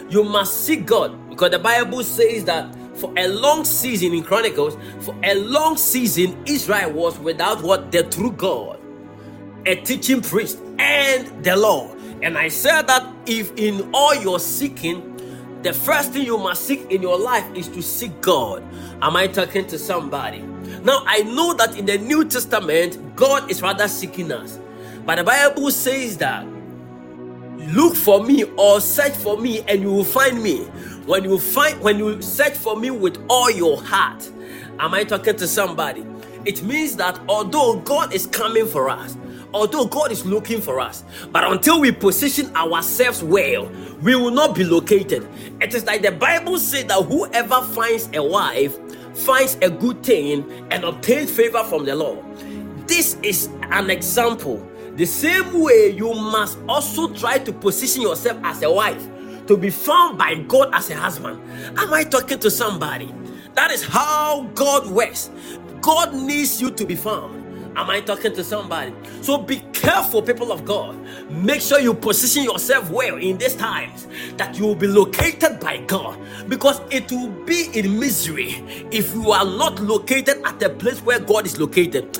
You 0.09 0.23
must 0.23 0.65
seek 0.65 0.85
God 0.85 1.29
because 1.29 1.51
the 1.51 1.59
Bible 1.59 2.03
says 2.03 2.45
that 2.45 2.73
for 2.95 3.13
a 3.17 3.27
long 3.27 3.65
season 3.65 4.13
in 4.13 4.23
Chronicles, 4.23 4.77
for 5.01 5.15
a 5.23 5.35
long 5.35 5.77
season, 5.77 6.41
Israel 6.45 6.91
was 6.91 7.19
without 7.19 7.61
what? 7.61 7.91
The 7.91 8.03
true 8.03 8.31
God, 8.31 8.79
a 9.65 9.75
teaching 9.75 10.21
priest, 10.21 10.59
and 10.79 11.43
the 11.43 11.55
law. 11.55 11.93
And 12.21 12.37
I 12.37 12.47
said 12.47 12.83
that 12.83 13.05
if 13.25 13.51
in 13.57 13.89
all 13.93 14.15
your 14.15 14.39
seeking, 14.39 15.13
the 15.61 15.73
first 15.73 16.13
thing 16.13 16.25
you 16.25 16.37
must 16.37 16.65
seek 16.65 16.89
in 16.89 17.01
your 17.01 17.19
life 17.19 17.45
is 17.53 17.67
to 17.69 17.81
seek 17.81 18.21
God. 18.21 18.63
Am 19.01 19.15
I 19.15 19.27
talking 19.27 19.67
to 19.67 19.77
somebody? 19.77 20.41
Now, 20.83 21.03
I 21.05 21.23
know 21.23 21.53
that 21.55 21.77
in 21.77 21.85
the 21.85 21.97
New 21.97 22.25
Testament, 22.25 23.15
God 23.15 23.51
is 23.51 23.61
rather 23.61 23.87
seeking 23.87 24.31
us. 24.31 24.59
But 25.05 25.15
the 25.17 25.23
Bible 25.23 25.69
says 25.71 26.17
that 26.17 26.45
look 27.57 27.95
for 27.95 28.23
me 28.23 28.43
or 28.57 28.81
search 28.81 29.13
for 29.15 29.37
me 29.37 29.61
and 29.67 29.81
you 29.81 29.91
will 29.91 30.03
find 30.03 30.41
me. 30.41 30.65
When 31.05 31.23
you 31.23 31.39
find 31.39 31.79
when 31.81 31.99
you 31.99 32.21
search 32.21 32.53
for 32.55 32.75
me 32.77 32.91
with 32.91 33.17
all 33.29 33.49
your 33.51 33.81
heart. 33.81 34.29
Am 34.79 34.93
I 34.93 35.03
talking 35.03 35.35
to 35.37 35.47
somebody? 35.47 36.05
It 36.45 36.63
means 36.63 36.95
that 36.97 37.19
although 37.27 37.77
God 37.81 38.13
is 38.13 38.27
coming 38.27 38.65
for 38.67 38.89
us, 38.89 39.17
although 39.53 39.85
God 39.85 40.11
is 40.11 40.25
looking 40.25 40.61
for 40.61 40.79
us, 40.79 41.03
but 41.31 41.43
until 41.43 41.79
we 41.81 41.91
position 41.91 42.55
ourselves 42.55 43.23
well, 43.23 43.71
we 44.01 44.15
will 44.15 44.31
not 44.31 44.55
be 44.55 44.63
located. 44.63 45.27
It 45.61 45.73
is 45.73 45.85
like 45.85 46.01
the 46.03 46.11
Bible 46.11 46.59
says 46.59 46.85
that 46.85 47.03
whoever 47.03 47.61
finds 47.63 48.09
a 48.13 48.23
wife 48.23 48.77
finds 49.17 49.55
a 49.61 49.69
good 49.69 50.03
thing 50.03 50.49
and 50.71 50.83
obtains 50.83 51.31
favor 51.31 51.63
from 51.65 51.85
the 51.85 51.95
Lord. 51.95 52.23
This 52.87 53.15
is 53.23 53.49
an 53.71 53.89
example. 53.89 54.65
The 54.97 55.05
same 55.05 55.61
way 55.61 55.91
you 55.91 56.11
must 56.15 56.57
also 56.67 57.13
try 57.13 57.37
to 57.37 57.53
position 57.53 58.01
yourself 58.01 58.39
as 58.43 58.63
a 58.63 58.71
wife 58.71 59.07
to 59.45 59.55
be 59.55 59.69
found 59.69 60.17
by 60.17 60.33
God 60.33 60.73
as 60.73 60.89
a 60.89 60.95
husband. 60.95 61.39
Am 61.77 61.93
I 61.93 62.03
talking 62.03 62.39
to 62.39 62.49
somebody? 62.49 63.13
That 63.53 63.69
is 63.69 63.83
how 63.83 64.49
God 64.55 64.87
works. 64.89 65.29
God 65.81 66.15
needs 66.15 66.59
you 66.59 66.71
to 66.71 66.83
be 66.83 66.95
found. 66.95 67.35
Am 67.77 67.91
I 67.91 68.01
talking 68.01 68.33
to 68.33 68.43
somebody? 68.43 68.91
So 69.21 69.37
be 69.37 69.57
careful, 69.71 70.23
people 70.23 70.51
of 70.51 70.65
God. 70.65 70.97
Make 71.29 71.61
sure 71.61 71.79
you 71.79 71.93
position 71.93 72.43
yourself 72.43 72.89
well 72.89 73.17
in 73.17 73.37
these 73.37 73.55
times 73.55 74.07
that 74.37 74.57
you 74.57 74.65
will 74.65 74.73
be 74.73 74.87
located 74.87 75.59
by 75.59 75.77
God 75.85 76.19
because 76.49 76.81
it 76.89 77.11
will 77.11 77.29
be 77.45 77.69
in 77.75 77.99
misery 77.99 78.63
if 78.89 79.13
you 79.13 79.29
are 79.29 79.45
not 79.45 79.79
located 79.79 80.41
at 80.43 80.59
the 80.59 80.71
place 80.71 81.03
where 81.03 81.19
God 81.19 81.45
is 81.45 81.59
located. 81.59 82.15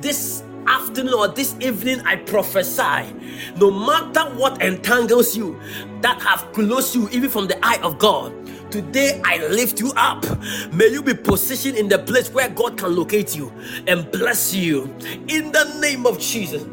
This 0.00 0.44
afternoon 0.66 1.14
or 1.14 1.28
this 1.28 1.54
evening, 1.60 2.00
I 2.02 2.16
prophesy 2.16 3.14
no 3.56 3.70
matter 3.70 4.34
what 4.36 4.62
entangles 4.62 5.36
you 5.36 5.58
that 6.00 6.20
have 6.22 6.52
closed 6.52 6.94
you, 6.94 7.08
even 7.10 7.30
from 7.30 7.46
the 7.46 7.58
eye 7.64 7.80
of 7.82 7.98
God, 7.98 8.32
Today 8.72 9.20
I 9.22 9.36
lift 9.48 9.80
you 9.80 9.92
up. 9.96 10.24
May 10.72 10.88
you 10.88 11.02
be 11.02 11.12
positioned 11.12 11.76
in 11.76 11.88
the 11.88 11.98
place 11.98 12.30
where 12.30 12.48
God 12.48 12.78
can 12.78 12.96
locate 12.96 13.36
you 13.36 13.52
and 13.86 14.10
bless 14.10 14.54
you 14.54 14.84
in 15.28 15.52
the 15.52 15.76
name 15.78 16.06
of 16.06 16.18
Jesus. 16.18 16.64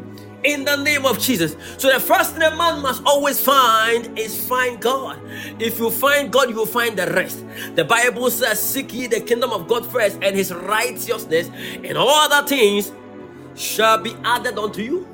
In 0.42 0.64
the 0.64 0.76
name 0.76 1.04
of 1.04 1.18
Jesus. 1.18 1.56
So, 1.76 1.92
the 1.92 2.00
first 2.00 2.32
thing 2.32 2.42
a 2.42 2.56
man 2.56 2.80
must 2.80 3.04
always 3.04 3.38
find 3.38 4.18
is 4.18 4.48
find 4.48 4.80
God. 4.80 5.20
If 5.58 5.78
you 5.78 5.90
find 5.90 6.32
God, 6.32 6.48
you 6.48 6.56
will 6.56 6.64
find 6.64 6.96
the 6.98 7.06
rest. 7.08 7.44
The 7.74 7.84
Bible 7.84 8.30
says, 8.30 8.58
Seek 8.58 8.94
ye 8.94 9.06
the 9.06 9.20
kingdom 9.20 9.50
of 9.50 9.68
God 9.68 9.84
first 9.84 10.18
and 10.22 10.34
his 10.34 10.54
righteousness, 10.54 11.50
and 11.84 11.98
all 11.98 12.32
other 12.32 12.48
things 12.48 12.92
shall 13.54 13.98
be 13.98 14.14
added 14.24 14.58
unto 14.58 14.82
you. 14.82 15.09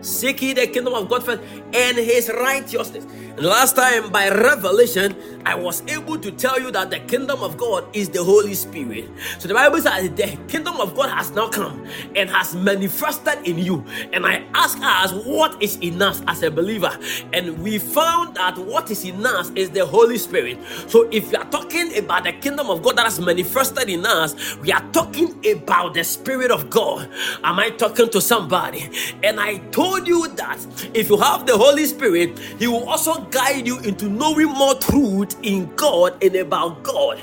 Seek 0.00 0.42
ye 0.42 0.52
the 0.52 0.66
kingdom 0.66 0.94
of 0.94 1.08
God 1.08 1.24
first 1.24 1.42
and 1.74 1.96
his 1.96 2.30
righteousness. 2.30 3.04
And 3.04 3.44
last 3.44 3.76
time, 3.76 4.10
by 4.10 4.30
revelation, 4.30 5.14
I 5.44 5.54
was 5.54 5.82
able 5.88 6.18
to 6.18 6.30
tell 6.30 6.60
you 6.60 6.70
that 6.72 6.90
the 6.90 7.00
kingdom 7.00 7.42
of 7.42 7.56
God 7.56 7.84
is 7.94 8.08
the 8.08 8.22
Holy 8.22 8.54
Spirit. 8.54 9.10
So 9.38 9.48
the 9.48 9.54
Bible 9.54 9.80
says 9.80 10.10
the 10.10 10.38
kingdom 10.48 10.80
of 10.80 10.94
God 10.96 11.10
has 11.10 11.30
now 11.32 11.48
come 11.48 11.86
and 12.14 12.30
has 12.30 12.54
manifested 12.54 13.46
in 13.46 13.58
you. 13.58 13.84
And 14.12 14.26
I 14.26 14.44
ask 14.54 14.78
us, 14.80 15.12
what 15.12 15.62
is 15.62 15.76
in 15.76 16.00
us 16.02 16.22
as 16.26 16.42
a 16.42 16.50
believer? 16.50 16.96
And 17.32 17.58
we 17.62 17.78
found 17.78 18.36
that 18.36 18.58
what 18.58 18.90
is 18.90 19.04
in 19.04 19.24
us 19.26 19.50
is 19.54 19.70
the 19.70 19.84
Holy 19.86 20.18
Spirit. 20.18 20.58
So 20.88 21.08
if 21.10 21.32
you 21.32 21.38
are 21.38 21.50
talking 21.50 21.96
about 21.98 22.24
the 22.24 22.32
kingdom 22.32 22.70
of 22.70 22.82
God 22.82 22.96
that 22.96 23.04
has 23.04 23.20
manifested 23.20 23.88
in 23.88 24.06
us, 24.06 24.56
we 24.58 24.72
are 24.72 24.84
talking 24.92 25.34
about 25.46 25.94
the 25.94 26.04
Spirit 26.04 26.50
of 26.50 26.70
God. 26.70 27.08
Am 27.44 27.58
I 27.58 27.70
talking 27.70 28.08
to 28.10 28.20
somebody? 28.20 28.90
And 29.22 29.38
I 29.40 29.58
told 29.70 29.85
told 29.86 30.08
you 30.08 30.28
that 30.34 30.58
if 30.94 31.08
you 31.08 31.16
have 31.16 31.46
the 31.46 31.56
Holy 31.56 31.86
Spirit, 31.86 32.38
He 32.58 32.66
will 32.66 32.88
also 32.88 33.20
guide 33.30 33.66
you 33.66 33.78
into 33.80 34.08
knowing 34.08 34.48
more 34.48 34.74
truth 34.74 35.36
in 35.42 35.72
God 35.76 36.22
and 36.22 36.34
about 36.36 36.82
God. 36.82 37.18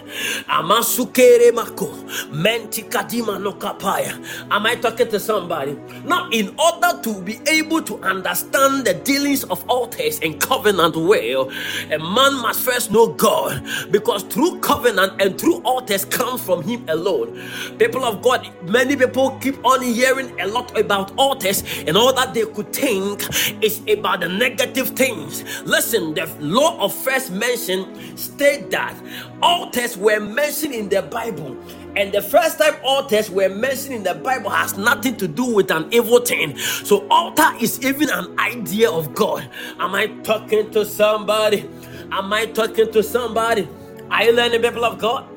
Amasukere 0.48 1.54
mako, 1.54 1.88
mentikadima 2.32 3.42
no 3.42 3.54
kapaya. 3.54 4.14
Am 4.50 4.66
I 4.66 4.76
talking 4.76 5.10
to 5.10 5.20
somebody? 5.20 5.78
Now, 6.06 6.30
in 6.32 6.56
order 6.58 7.02
to 7.02 7.22
be 7.22 7.40
able 7.48 7.82
to 7.84 7.98
understand 8.00 8.86
the 8.86 8.94
dealings 8.94 9.44
of 9.46 9.64
altars 9.70 10.20
and 10.22 10.40
covenant 10.40 10.96
well, 10.96 11.50
a 11.92 12.00
man 12.00 12.34
must 12.42 12.62
first 12.62 12.92
know 12.92 13.08
God 13.08 13.64
because 13.92 14.24
through 14.24 14.60
covenant 14.60 15.22
and 15.22 15.38
through 15.40 15.62
altars 15.64 16.06
comes 16.06 16.42
from 16.42 16.62
Him 16.64 16.86
alone. 16.88 17.40
People 17.78 18.06
of 18.06 18.22
God, 18.22 18.48
many 18.64 18.96
people 18.96 19.32
keep 19.42 19.64
on 19.66 19.82
hearing 19.82 20.40
a 20.40 20.48
lot 20.48 20.78
about 20.80 21.12
altars, 21.18 21.64
and 21.88 21.98
all 21.98 22.14
that 22.14 22.34
they 22.34 22.46
could 22.54 22.74
think 22.74 23.24
is 23.64 23.82
about 23.90 24.22
the 24.22 24.30
negative 24.30 24.90
things. 24.90 25.44
Listen, 25.64 26.14
the 26.14 26.26
law 26.40 26.80
of 26.80 26.94
first 26.94 27.32
mention 27.32 28.18
state 28.18 28.72
that 28.72 28.96
altars 29.42 29.98
were 29.98 30.20
mentioned 30.20 30.74
in 30.74 30.90
the 30.90 31.02
Bible 31.04 31.58
and 31.96 32.12
the 32.12 32.22
first 32.22 32.58
time 32.60 32.76
altars 32.84 33.30
were 33.30 33.50
mentioned 33.50 33.96
in 33.96 34.04
the 34.04 34.16
Bible 34.16 34.50
has 34.50 34.78
nothing 34.78 35.16
to 35.18 35.28
do 35.28 35.46
with 35.46 35.70
an 35.72 35.88
evil 35.94 36.20
thing. 36.20 36.58
So, 36.58 37.08
altar 37.10 37.52
is 37.62 37.84
even 37.84 38.10
an 38.10 38.38
idea 38.40 38.90
of 38.90 39.14
God. 39.14 39.48
Am 39.80 39.94
I 39.94 40.08
talking 40.24 40.72
to 40.72 40.86
somebody? 40.86 41.70
Am 42.12 42.34
I 42.34 42.46
talking 42.48 42.92
to 42.92 43.04
somebody? 43.04 43.68
Are 44.10 44.24
you 44.24 44.34
learning, 44.34 44.62
people 44.62 44.86
of 44.86 45.00
God? 45.00 45.28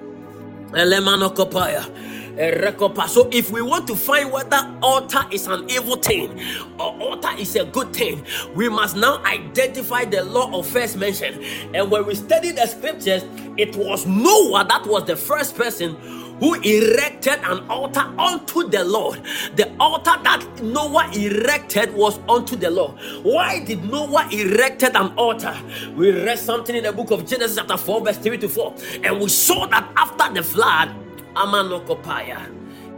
So 2.36 3.28
if 3.32 3.50
we 3.50 3.62
want 3.62 3.86
to 3.86 3.96
find 3.96 4.30
whether 4.30 4.58
altar 4.82 5.24
is 5.30 5.46
an 5.46 5.70
evil 5.70 5.96
thing 5.96 6.38
or 6.78 6.94
altar 7.00 7.30
is 7.38 7.56
a 7.56 7.64
good 7.64 7.94
thing, 7.94 8.24
we 8.54 8.68
must 8.68 8.94
now 8.94 9.22
identify 9.24 10.04
the 10.04 10.22
law 10.22 10.58
of 10.58 10.66
first 10.66 10.98
mention. 10.98 11.42
And 11.74 11.90
when 11.90 12.04
we 12.04 12.14
study 12.14 12.50
the 12.50 12.66
scriptures, 12.66 13.24
it 13.56 13.74
was 13.76 14.06
Noah 14.06 14.66
that 14.68 14.86
was 14.86 15.06
the 15.06 15.16
first 15.16 15.56
person 15.56 15.96
who 16.38 16.54
erected 16.60 17.38
an 17.42 17.66
altar 17.70 18.00
unto 18.18 18.68
the 18.68 18.84
Lord. 18.84 19.22
The 19.56 19.74
altar 19.80 20.12
that 20.22 20.46
Noah 20.62 21.10
erected 21.14 21.94
was 21.94 22.18
unto 22.28 22.54
the 22.54 22.70
Lord. 22.70 22.98
Why 23.22 23.64
did 23.64 23.82
Noah 23.84 24.28
erected 24.30 24.94
an 24.94 25.14
altar? 25.16 25.56
We 25.94 26.10
read 26.10 26.38
something 26.38 26.76
in 26.76 26.84
the 26.84 26.92
book 26.92 27.10
of 27.12 27.26
Genesis 27.26 27.56
chapter 27.56 27.78
4 27.78 28.04
verse 28.04 28.18
3 28.18 28.36
to 28.38 28.48
4 28.50 28.74
and 29.04 29.20
we 29.20 29.28
saw 29.30 29.66
that 29.68 29.90
after 29.96 30.34
the 30.34 30.42
flood 30.42 31.05
Amanokopaya. 31.36 32.40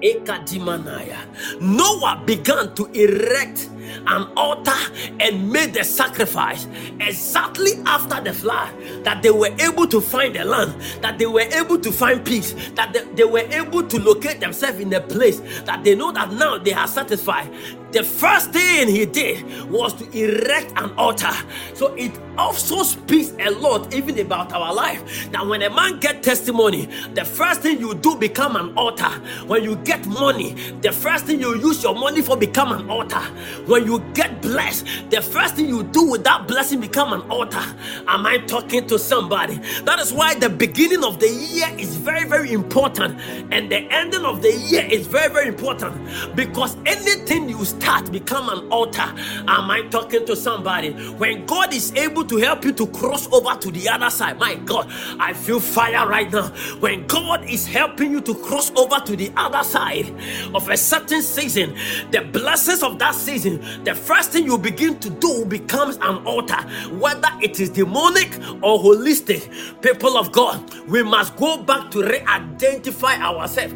Ekadimanaya. 0.02 1.18
Noah 1.60 2.22
began 2.24 2.74
to 2.76 2.86
erect 2.92 3.68
an 4.06 4.28
altar 4.36 4.72
and 5.20 5.50
made 5.50 5.74
the 5.74 5.82
sacrifice 5.84 6.66
exactly 7.00 7.72
after 7.86 8.20
the 8.20 8.32
flood 8.32 8.72
that 9.04 9.22
they 9.22 9.30
were 9.30 9.50
able 9.60 9.86
to 9.86 10.00
find 10.00 10.36
the 10.36 10.44
land 10.44 10.72
that 11.02 11.18
they 11.18 11.26
were 11.26 11.40
able 11.52 11.78
to 11.78 11.90
find 11.90 12.24
peace 12.24 12.54
that 12.74 12.92
they, 12.92 13.02
they 13.14 13.24
were 13.24 13.46
able 13.50 13.82
to 13.82 13.98
locate 14.00 14.40
themselves 14.40 14.78
in 14.78 14.92
a 14.92 15.00
place 15.00 15.40
that 15.62 15.82
they 15.84 15.94
know 15.94 16.12
that 16.12 16.32
now 16.32 16.58
they 16.58 16.72
are 16.72 16.86
satisfied 16.86 17.48
the 17.92 18.02
first 18.02 18.52
thing 18.52 18.88
he 18.88 19.06
did 19.06 19.70
was 19.70 19.94
to 19.94 20.04
erect 20.16 20.72
an 20.76 20.92
altar. 20.98 21.32
So 21.74 21.94
it 21.94 22.12
also 22.36 22.82
speaks 22.82 23.32
a 23.40 23.50
lot 23.50 23.94
even 23.94 24.18
about 24.18 24.52
our 24.52 24.74
life. 24.74 25.30
That 25.32 25.46
when 25.46 25.62
a 25.62 25.70
man 25.70 25.98
get 25.98 26.22
testimony, 26.22 26.88
the 27.14 27.24
first 27.24 27.62
thing 27.62 27.80
you 27.80 27.94
do 27.94 28.14
become 28.16 28.56
an 28.56 28.76
altar. 28.76 29.10
When 29.46 29.64
you 29.64 29.76
get 29.76 30.06
money, 30.06 30.52
the 30.82 30.92
first 30.92 31.24
thing 31.24 31.40
you 31.40 31.56
use 31.58 31.82
your 31.82 31.94
money 31.94 32.20
for 32.22 32.36
become 32.36 32.72
an 32.72 32.88
altar. 32.90 33.20
When 33.66 33.86
you 33.86 34.00
get 34.14 34.42
blessed, 34.42 34.84
the 35.10 35.22
first 35.22 35.56
thing 35.56 35.68
you 35.68 35.82
do 35.82 36.10
with 36.10 36.24
that 36.24 36.46
blessing 36.46 36.80
become 36.80 37.12
an 37.12 37.22
altar. 37.30 37.64
Am 38.06 38.26
I 38.26 38.38
talking 38.38 38.86
to 38.88 38.98
somebody? 38.98 39.56
That 39.84 39.98
is 39.98 40.12
why 40.12 40.34
the 40.34 40.50
beginning 40.50 41.04
of 41.04 41.20
the 41.20 41.28
year 41.28 41.68
is 41.78 41.96
very 41.96 42.28
very 42.28 42.52
important 42.52 43.18
and 43.50 43.70
the 43.70 43.78
ending 43.92 44.24
of 44.24 44.42
the 44.42 44.52
year 44.52 44.84
is 44.84 45.06
very 45.06 45.32
very 45.32 45.48
important 45.48 45.94
because 46.36 46.76
anything 46.86 47.48
you 47.48 47.64
start 47.80 48.10
become 48.12 48.48
an 48.48 48.68
altar. 48.70 49.02
Am 49.46 49.70
I 49.70 49.82
talking 49.90 50.26
to 50.26 50.36
somebody? 50.36 50.92
When 51.14 51.46
God 51.46 51.72
is 51.72 51.92
able 51.94 52.24
to 52.24 52.36
help 52.36 52.64
you 52.64 52.72
to 52.72 52.86
cross 52.88 53.30
over 53.32 53.54
to 53.58 53.70
the 53.70 53.88
other 53.88 54.10
side, 54.10 54.38
my 54.38 54.54
God, 54.56 54.88
I 55.18 55.32
feel 55.32 55.60
fire 55.60 56.06
right 56.08 56.30
now. 56.30 56.48
When 56.80 57.06
God 57.06 57.44
is 57.48 57.66
helping 57.66 58.12
you 58.12 58.20
to 58.22 58.34
cross 58.34 58.70
over 58.76 58.98
to 59.04 59.16
the 59.16 59.30
other 59.36 59.62
side 59.64 60.08
of 60.54 60.68
a 60.68 60.76
certain 60.76 61.22
season, 61.22 61.74
the 62.10 62.22
blessings 62.22 62.82
of 62.82 62.98
that 62.98 63.14
season, 63.14 63.84
the 63.84 63.94
first 63.94 64.30
thing 64.32 64.44
you 64.44 64.58
begin 64.58 64.98
to 65.00 65.10
do 65.10 65.44
becomes 65.44 65.96
an 65.96 66.26
altar, 66.26 66.60
whether 66.98 67.28
it 67.42 67.60
is 67.60 67.70
demonic 67.70 68.28
or 68.62 68.78
holistic. 68.78 69.48
People 69.82 70.16
of 70.16 70.32
God, 70.32 70.58
we 70.88 71.02
must 71.02 71.36
go 71.36 71.62
back 71.62 71.90
to 71.92 72.02
re 72.02 72.20
identify 72.28 73.14
ourselves 73.16 73.74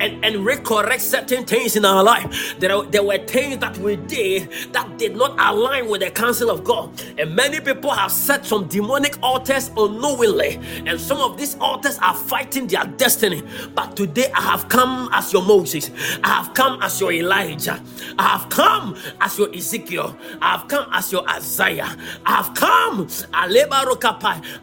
and, 0.00 0.24
and 0.24 0.36
recorrect 0.46 1.00
certain 1.00 1.44
things 1.44 1.76
in 1.76 1.84
our 1.84 2.02
life. 2.02 2.58
There, 2.58 2.82
there 2.84 3.02
were 3.02 3.18
things 3.18 3.43
that 3.52 3.76
we 3.78 3.96
did 3.96 4.50
that 4.72 4.98
did 4.98 5.16
not 5.16 5.32
align 5.38 5.88
with 5.88 6.00
the 6.00 6.10
counsel 6.10 6.50
of 6.50 6.64
God. 6.64 6.90
And 7.18 7.34
many 7.34 7.60
people 7.60 7.90
have 7.90 8.10
set 8.12 8.44
some 8.46 8.66
demonic 8.68 9.18
altars 9.22 9.70
unknowingly. 9.76 10.58
And 10.86 11.00
some 11.00 11.18
of 11.18 11.36
these 11.38 11.56
altars 11.56 11.98
are 11.98 12.14
fighting 12.14 12.66
their 12.66 12.84
destiny. 12.84 13.42
But 13.74 13.96
today 13.96 14.30
I 14.34 14.40
have 14.42 14.68
come 14.68 15.08
as 15.12 15.32
your 15.32 15.42
Moses. 15.42 15.90
I 16.22 16.28
have 16.28 16.54
come 16.54 16.82
as 16.82 17.00
your 17.00 17.12
Elijah. 17.12 17.82
I 18.18 18.36
have 18.38 18.48
come 18.50 18.96
as 19.20 19.38
your 19.38 19.54
Ezekiel. 19.54 20.16
I 20.40 20.56
have 20.58 20.68
come 20.68 20.88
as 20.92 21.12
your 21.12 21.28
Isaiah. 21.28 21.96
I 22.26 22.32
have 22.42 22.54
come 22.54 23.08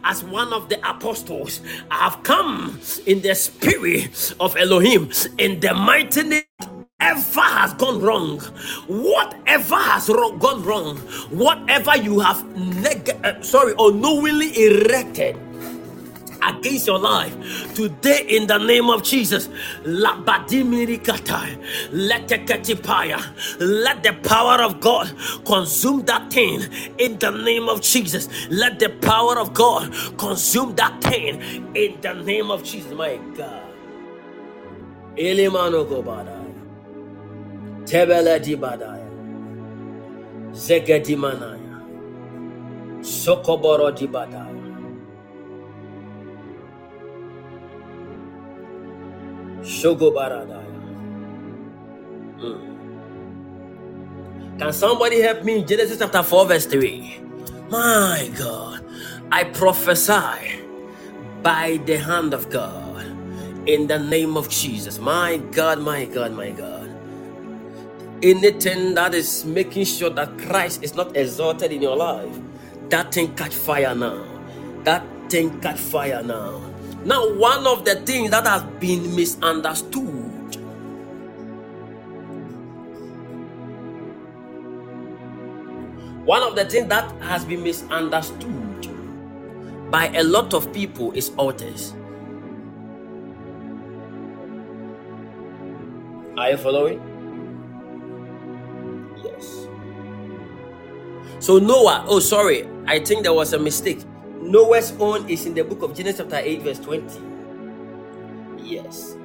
as 0.04 0.24
one 0.24 0.52
of 0.52 0.68
the 0.68 0.78
apostles. 0.88 1.60
I 1.90 1.96
have 2.10 2.22
come 2.22 2.80
in 3.06 3.20
the 3.22 3.34
spirit 3.34 4.34
of 4.40 4.56
Elohim 4.56 5.10
in 5.38 5.60
the 5.60 5.74
mighty 5.74 6.22
name 6.24 6.42
whatever 7.02 7.40
has 7.42 7.74
gone 7.74 8.00
wrong, 8.00 8.38
whatever 8.86 9.76
has 9.76 10.06
gone 10.08 10.62
wrong, 10.64 10.96
whatever 11.30 11.96
you 11.96 12.20
have 12.20 12.44
neg- 12.56 13.18
uh, 13.24 13.40
sorry 13.42 13.74
unknowingly 13.78 14.50
erected 14.66 15.36
against 16.42 16.86
your 16.86 16.98
life 16.98 17.34
today 17.74 18.26
in 18.28 18.46
the 18.46 18.58
name 18.58 18.90
of 18.90 19.02
Jesus. 19.02 19.48
Let 19.84 20.26
the 24.02 24.18
power 24.24 24.62
of 24.62 24.80
God 24.80 25.14
consume 25.46 26.04
that 26.06 26.32
thing 26.32 26.62
in 26.98 27.18
the 27.18 27.30
name 27.30 27.68
of 27.68 27.80
Jesus. 27.82 28.28
Let 28.50 28.78
the 28.78 28.90
power 28.90 29.38
of 29.38 29.54
God 29.54 29.92
consume 30.18 30.74
that 30.76 31.02
thing 31.02 31.40
in 31.76 32.00
the 32.00 32.14
name 32.14 32.50
of 32.50 32.62
Jesus. 32.64 32.92
My 32.92 33.16
God. 33.36 33.62
Gobadaya. 35.16 36.41
Tebele 37.84 38.40
Dibadaya. 38.40 39.08
Zegedimanaya. 40.52 41.82
Sokoboro 43.00 43.90
Dibadaya. 43.92 44.62
Shogobaradaya. 49.62 50.82
Mm. 52.38 52.72
Can 54.58 54.72
somebody 54.72 55.20
help 55.20 55.44
me 55.44 55.64
Genesis 55.64 55.98
chapter 55.98 56.22
4, 56.22 56.46
verse 56.46 56.66
3? 56.66 57.20
My 57.70 58.30
God, 58.36 58.84
I 59.30 59.44
prophesy 59.44 60.62
by 61.42 61.80
the 61.86 61.98
hand 61.98 62.34
of 62.34 62.50
God 62.50 63.06
in 63.66 63.86
the 63.86 63.98
name 63.98 64.36
of 64.36 64.48
Jesus. 64.48 64.98
My 64.98 65.38
God, 65.52 65.80
my 65.80 66.04
God, 66.06 66.32
my 66.32 66.50
God. 66.50 66.91
Anything 68.22 68.94
that 68.94 69.14
is 69.14 69.44
making 69.44 69.84
sure 69.84 70.10
that 70.10 70.38
Christ 70.38 70.82
is 70.82 70.94
not 70.94 71.16
exalted 71.16 71.72
in 71.72 71.82
your 71.82 71.96
life, 71.96 72.38
that 72.88 73.12
thing 73.12 73.34
catch 73.34 73.54
fire 73.54 73.94
now. 73.94 74.24
That 74.84 75.04
thing 75.28 75.60
catch 75.60 75.78
fire 75.78 76.22
now. 76.22 76.60
Now, 77.04 77.32
one 77.34 77.66
of 77.66 77.84
the 77.84 77.96
things 77.96 78.30
that 78.30 78.46
has 78.46 78.62
been 78.78 79.16
misunderstood 79.16 80.32
one 86.24 86.42
of 86.42 86.54
the 86.54 86.64
things 86.64 86.88
that 86.88 87.10
has 87.20 87.44
been 87.44 87.62
misunderstood 87.64 89.90
by 89.90 90.06
a 90.14 90.22
lot 90.22 90.54
of 90.54 90.72
people 90.72 91.10
is 91.12 91.30
altars. 91.36 91.94
Are 96.36 96.50
you 96.50 96.56
following? 96.56 97.11
So 101.42 101.58
Noah, 101.58 102.04
oh 102.06 102.20
sorry, 102.20 102.68
I 102.86 103.00
think 103.00 103.24
there 103.24 103.32
was 103.32 103.52
a 103.52 103.58
mistake. 103.58 104.04
Noah's 104.40 104.92
own 105.00 105.28
is 105.28 105.44
in 105.44 105.54
the 105.54 105.64
book 105.64 105.82
of 105.82 105.92
Genesis 105.92 106.20
chapter 106.20 106.36
8, 106.36 106.62
verse 106.62 106.78
20. 106.78 107.20
Yes. 108.58 109.16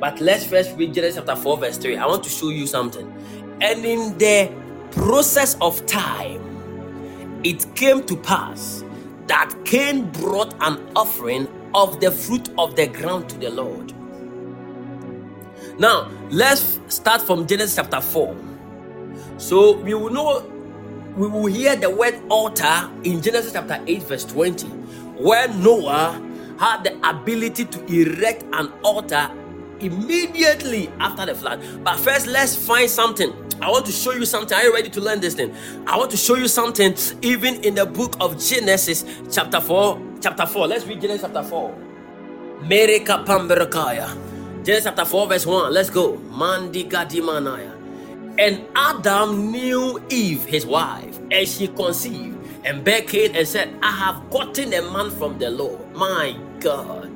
But 0.00 0.20
let's 0.20 0.44
first 0.44 0.76
read 0.76 0.92
Genesis 0.92 1.22
chapter 1.24 1.40
4, 1.40 1.58
verse 1.58 1.78
3. 1.78 1.98
I 1.98 2.06
want 2.06 2.24
to 2.24 2.30
show 2.30 2.48
you 2.48 2.66
something. 2.66 3.06
And 3.60 3.84
in 3.84 4.18
the 4.18 4.52
process 4.90 5.56
of 5.60 5.86
time, 5.86 7.40
it 7.44 7.72
came 7.76 8.02
to 8.06 8.16
pass 8.16 8.82
that 9.28 9.54
Cain 9.64 10.10
brought 10.10 10.54
an 10.62 10.84
offering 10.96 11.46
of 11.76 12.00
the 12.00 12.10
fruit 12.10 12.48
of 12.58 12.74
the 12.74 12.88
ground 12.88 13.28
to 13.28 13.38
the 13.38 13.50
Lord. 13.50 13.94
Now, 15.78 16.10
let's 16.28 16.80
start 16.88 17.22
from 17.22 17.46
Genesis 17.46 17.76
chapter 17.76 18.00
4. 18.00 18.36
So 19.38 19.78
we 19.78 19.94
will 19.94 20.10
know, 20.10 20.51
we 21.16 21.26
will 21.26 21.46
hear 21.46 21.76
the 21.76 21.90
word 21.90 22.20
altar 22.28 22.90
in 23.04 23.20
Genesis 23.20 23.52
chapter 23.52 23.82
8, 23.86 24.02
verse 24.04 24.24
20, 24.24 24.66
where 25.18 25.48
Noah 25.48 26.20
had 26.58 26.84
the 26.84 27.08
ability 27.08 27.66
to 27.66 27.84
erect 27.92 28.44
an 28.52 28.72
altar 28.82 29.30
immediately 29.80 30.88
after 31.00 31.26
the 31.26 31.34
flood. 31.34 31.60
But 31.84 31.98
first, 31.98 32.26
let's 32.26 32.56
find 32.56 32.88
something. 32.88 33.32
I 33.60 33.70
want 33.70 33.84
to 33.86 33.92
show 33.92 34.12
you 34.12 34.24
something. 34.24 34.56
Are 34.56 34.62
you 34.64 34.72
ready 34.72 34.88
to 34.90 35.00
learn 35.00 35.20
this 35.20 35.34
thing? 35.34 35.54
I 35.86 35.96
want 35.96 36.10
to 36.12 36.16
show 36.16 36.36
you 36.36 36.48
something 36.48 36.96
even 37.20 37.62
in 37.62 37.74
the 37.74 37.86
book 37.86 38.16
of 38.20 38.40
Genesis, 38.40 39.04
chapter 39.30 39.60
4. 39.60 40.00
Chapter 40.20 40.46
4. 40.46 40.66
Let's 40.66 40.86
read 40.86 41.00
Genesis 41.00 41.22
chapter 41.22 41.42
4. 41.42 41.74
Mereka 42.62 43.26
Pamberakaya. 43.26 44.08
Genesis 44.64 44.84
chapter 44.84 45.04
4, 45.04 45.28
verse 45.28 45.46
1. 45.46 45.72
Let's 45.72 45.90
go. 45.90 46.16
Mandi 46.30 46.84
Gadimanaya. 46.84 47.81
And 48.38 48.66
Adam 48.74 49.50
knew 49.50 50.02
Eve, 50.10 50.44
his 50.44 50.66
wife, 50.66 51.18
and 51.30 51.46
she 51.46 51.68
conceived 51.68 52.32
and 52.64 52.84
bare 52.84 53.02
Cain 53.02 53.34
and 53.34 53.46
said, 53.46 53.74
I 53.82 53.90
have 53.90 54.30
gotten 54.30 54.72
a 54.72 54.82
man 54.82 55.10
from 55.10 55.38
the 55.38 55.50
Lord. 55.50 55.92
My 55.94 56.36
God. 56.60 57.10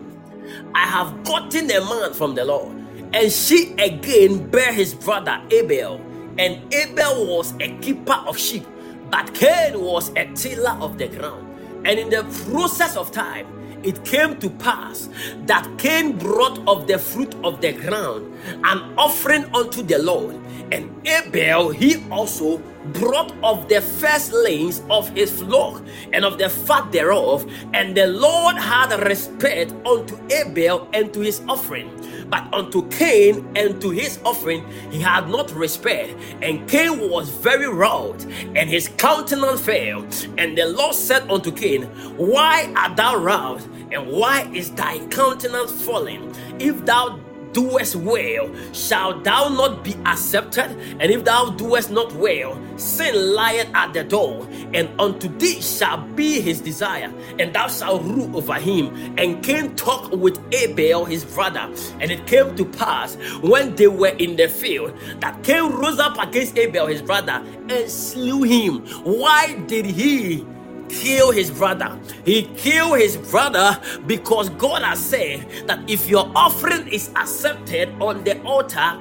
I 0.74 0.86
have 0.86 1.24
gotten 1.24 1.70
a 1.70 1.80
man 1.80 2.12
from 2.12 2.34
the 2.34 2.44
Lord. 2.44 2.74
And 3.12 3.30
she 3.30 3.72
again 3.74 4.50
bare 4.50 4.72
his 4.72 4.94
brother 4.94 5.40
Abel. 5.50 6.00
And 6.38 6.72
Abel 6.74 7.26
was 7.26 7.54
a 7.60 7.76
keeper 7.78 8.20
of 8.26 8.36
sheep, 8.36 8.66
but 9.10 9.32
Cain 9.34 9.80
was 9.80 10.10
a 10.16 10.26
tiller 10.34 10.76
of 10.80 10.98
the 10.98 11.08
ground. 11.08 11.46
And 11.86 11.98
in 11.98 12.10
the 12.10 12.24
process 12.50 12.96
of 12.96 13.12
time, 13.12 13.46
it 13.84 14.04
came 14.04 14.38
to 14.40 14.50
pass 14.50 15.08
that 15.46 15.66
Cain 15.78 16.18
brought 16.18 16.58
of 16.66 16.88
the 16.88 16.98
fruit 16.98 17.34
of 17.44 17.60
the 17.60 17.72
ground 17.72 18.35
an 18.64 18.94
offering 18.98 19.44
unto 19.54 19.82
the 19.82 19.98
Lord. 19.98 20.36
And 20.72 20.90
Abel, 21.06 21.70
he 21.70 22.02
also 22.10 22.58
brought 22.94 23.32
of 23.42 23.68
the 23.68 23.80
firstlings 23.80 24.82
of 24.90 25.08
his 25.10 25.30
flock 25.42 25.82
and 26.12 26.24
of 26.24 26.38
the 26.38 26.48
fat 26.48 26.90
thereof. 26.92 27.50
And 27.74 27.96
the 27.96 28.06
Lord 28.08 28.56
had 28.56 28.92
respect 29.06 29.72
unto 29.86 30.16
Abel 30.32 30.88
and 30.92 31.12
to 31.14 31.20
his 31.20 31.40
offering. 31.48 31.90
But 32.28 32.52
unto 32.52 32.88
Cain 32.88 33.46
and 33.54 33.80
to 33.80 33.90
his 33.90 34.18
offering 34.24 34.66
he 34.90 35.00
had 35.00 35.28
not 35.28 35.50
respect. 35.52 36.14
And 36.42 36.68
Cain 36.68 37.08
was 37.10 37.30
very 37.30 37.68
wroth, 37.68 38.26
and 38.56 38.68
his 38.68 38.88
countenance 38.96 39.60
fell. 39.60 40.04
And 40.36 40.58
the 40.58 40.66
Lord 40.66 40.94
said 40.94 41.30
unto 41.30 41.52
Cain, 41.52 41.84
Why 42.16 42.72
art 42.76 42.96
thou 42.96 43.16
wroth? 43.16 43.68
And 43.92 44.08
why 44.08 44.50
is 44.52 44.70
thy 44.72 44.98
countenance 45.08 45.70
fallen? 45.84 46.32
If 46.58 46.84
thou 46.84 47.20
doest 47.56 47.96
well, 47.96 48.50
shalt 48.74 49.24
thou 49.24 49.48
not 49.48 49.82
be 49.82 49.94
accepted? 50.04 50.70
And 51.00 51.10
if 51.10 51.24
thou 51.24 51.48
doest 51.48 51.90
not 51.90 52.12
well, 52.12 52.60
sin 52.76 53.34
lieth 53.34 53.70
at 53.72 53.94
the 53.94 54.04
door, 54.04 54.46
and 54.74 54.90
unto 55.00 55.34
thee 55.38 55.62
shall 55.62 55.96
be 55.96 56.38
his 56.38 56.60
desire, 56.60 57.10
and 57.38 57.54
thou 57.54 57.66
shalt 57.68 58.02
rule 58.02 58.36
over 58.36 58.60
him. 58.60 58.94
And 59.16 59.42
Cain 59.42 59.74
talked 59.74 60.12
with 60.12 60.38
Abel 60.52 61.06
his 61.06 61.24
brother, 61.24 61.72
and 61.98 62.10
it 62.10 62.26
came 62.26 62.54
to 62.56 62.64
pass 62.66 63.16
when 63.40 63.74
they 63.74 63.86
were 63.86 64.14
in 64.18 64.36
the 64.36 64.48
field 64.48 64.92
that 65.20 65.42
Cain 65.42 65.72
rose 65.72 65.98
up 65.98 66.18
against 66.22 66.58
Abel 66.58 66.86
his 66.86 67.00
brother 67.00 67.42
and 67.70 67.90
slew 67.90 68.42
him. 68.42 68.86
Why 69.02 69.54
did 69.66 69.86
he? 69.86 70.44
Kill 70.88 71.30
his 71.30 71.50
brother. 71.50 71.98
He 72.24 72.44
killed 72.56 72.98
his 72.98 73.16
brother 73.16 73.80
because 74.06 74.48
God 74.50 74.82
has 74.82 74.98
said 74.98 75.46
that 75.66 75.88
if 75.88 76.08
your 76.08 76.30
offering 76.34 76.88
is 76.88 77.10
accepted 77.16 77.90
on 78.00 78.24
the 78.24 78.40
altar, 78.42 78.98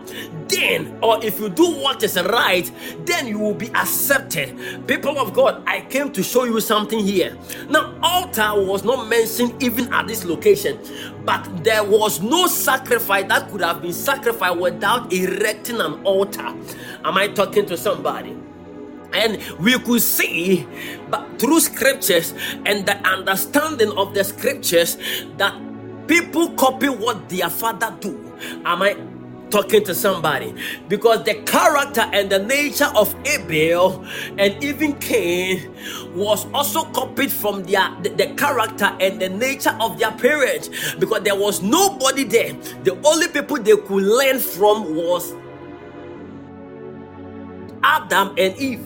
then, 0.47 0.97
or 1.01 1.23
if 1.23 1.39
you 1.39 1.49
do 1.49 1.65
what 1.81 2.03
is 2.03 2.15
right, 2.21 2.69
then 3.05 3.27
you 3.27 3.39
will 3.39 3.53
be 3.53 3.69
accepted. 3.75 4.87
People 4.87 5.19
of 5.19 5.33
God, 5.33 5.63
I 5.67 5.81
came 5.81 6.11
to 6.13 6.23
show 6.23 6.43
you 6.43 6.59
something 6.61 6.99
here. 6.99 7.37
Now, 7.69 7.97
altar 8.01 8.51
was 8.55 8.83
not 8.83 9.07
mentioned 9.07 9.61
even 9.61 9.91
at 9.93 10.07
this 10.07 10.25
location, 10.25 10.79
but 11.25 11.63
there 11.63 11.83
was 11.83 12.21
no 12.21 12.47
sacrifice 12.47 13.25
that 13.29 13.49
could 13.51 13.61
have 13.61 13.81
been 13.81 13.93
sacrificed 13.93 14.57
without 14.57 15.11
erecting 15.11 15.81
an 15.81 16.03
altar. 16.03 16.53
Am 17.03 17.17
I 17.17 17.27
talking 17.27 17.65
to 17.67 17.77
somebody? 17.77 18.35
And 19.15 19.41
we 19.59 19.79
could 19.79 20.01
see 20.01 20.67
but 21.09 21.39
through 21.39 21.61
scriptures 21.61 22.33
and 22.65 22.85
the 22.85 22.95
understanding 23.07 23.91
of 23.97 24.13
the 24.13 24.23
scriptures 24.23 24.97
that 25.37 25.55
people 26.07 26.49
copy 26.51 26.89
what 26.89 27.29
their 27.29 27.49
father 27.49 27.95
do. 27.99 28.33
Am 28.65 28.81
i 28.81 28.95
talking 29.49 29.83
to 29.85 29.95
somebody? 29.95 30.53
Because 30.87 31.23
the 31.23 31.35
character 31.45 32.01
and 32.11 32.29
the 32.29 32.39
nature 32.39 32.91
of 32.95 33.15
Abel 33.25 34.05
and 34.37 34.61
even 34.63 34.93
Cain 34.99 35.73
was 36.13 36.45
also 36.53 36.83
copied 36.91 37.31
from 37.31 37.63
their 37.63 37.89
the, 38.01 38.09
the, 38.09 38.27
character 38.35 38.95
and 38.99 39.21
the 39.21 39.29
nature 39.29 39.75
of 39.79 39.97
their 39.97 40.11
parents. 40.11 40.69
Because 40.95 41.23
there 41.23 41.35
was 41.35 41.61
nobody 41.61 42.23
there. 42.23 42.53
The 42.83 42.99
only 43.05 43.27
people 43.29 43.57
they 43.57 43.77
could 43.77 44.03
learn 44.03 44.39
from 44.39 44.95
was 44.95 45.33
Adam 47.83 48.29
and 48.37 48.57
Eve 48.57 48.85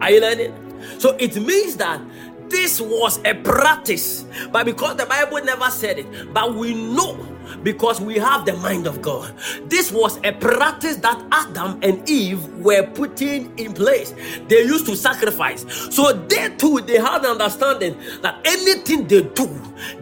are 0.00 0.10
you 0.10 0.20
learning? 0.20 0.54
So 0.98 1.16
it 1.18 1.36
means 1.36 1.76
that 1.76 2.00
this 2.48 2.80
was 2.80 3.18
a 3.24 3.34
practice, 3.34 4.24
but 4.52 4.64
because 4.64 4.96
the 4.96 5.06
Bible 5.06 5.42
never 5.44 5.70
said 5.70 5.98
it, 5.98 6.32
but 6.32 6.54
we 6.54 6.74
know 6.74 7.14
because 7.62 8.00
we 8.00 8.16
have 8.16 8.44
the 8.44 8.54
mind 8.54 8.86
of 8.86 9.02
God. 9.02 9.34
This 9.66 9.90
was 9.92 10.18
a 10.24 10.32
practice 10.32 10.96
that 10.96 11.24
Adam 11.32 11.78
and 11.82 12.08
Eve 12.08 12.44
were 12.58 12.86
putting 12.86 13.56
in 13.58 13.72
place. 13.74 14.14
They 14.48 14.62
used 14.62 14.86
to 14.86 14.96
sacrifice. 14.96 15.64
So 15.94 16.12
they 16.12 16.50
too 16.56 16.80
they 16.80 16.98
had 16.98 17.24
understanding 17.24 17.96
that 18.22 18.40
anything 18.44 19.06
they 19.06 19.22
do, 19.22 19.48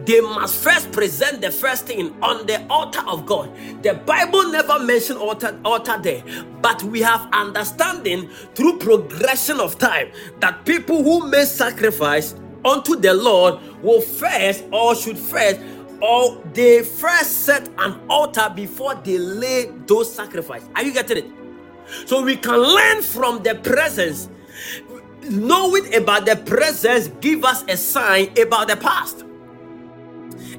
they 0.05 0.21
must 0.21 0.63
first 0.63 0.91
present 0.91 1.41
the 1.41 1.51
first 1.51 1.85
thing 1.85 2.15
on 2.21 2.45
the 2.45 2.65
altar 2.69 3.01
of 3.07 3.25
God. 3.25 3.51
The 3.83 3.93
Bible 3.93 4.49
never 4.51 4.79
mentioned 4.79 5.19
altar, 5.19 5.59
altar 5.65 5.99
there, 6.01 6.23
but 6.61 6.81
we 6.83 7.01
have 7.01 7.27
understanding 7.33 8.29
through 8.55 8.79
progression 8.79 9.59
of 9.59 9.77
time 9.77 10.11
that 10.39 10.65
people 10.65 11.03
who 11.03 11.29
may 11.29 11.45
sacrifice 11.45 12.35
unto 12.65 12.95
the 12.95 13.13
Lord 13.13 13.59
will 13.81 14.01
first 14.01 14.63
or 14.71 14.95
should 14.95 15.17
first 15.17 15.59
or 16.01 16.41
they 16.53 16.83
first 16.83 17.45
set 17.45 17.69
an 17.79 17.99
altar 18.09 18.51
before 18.55 18.95
they 18.95 19.17
lay 19.17 19.71
those 19.85 20.13
sacrifices. 20.13 20.69
Are 20.75 20.83
you 20.83 20.93
getting 20.93 21.17
it? 21.17 21.31
So 22.05 22.21
we 22.21 22.35
can 22.35 22.57
learn 22.57 23.01
from 23.01 23.43
the 23.43 23.55
presence. 23.55 24.29
Knowing 25.29 25.93
about 25.95 26.25
the 26.25 26.35
presence 26.35 27.09
give 27.19 27.43
us 27.43 27.63
a 27.67 27.75
sign 27.75 28.29
about 28.39 28.67
the 28.67 28.77
past. 28.77 29.25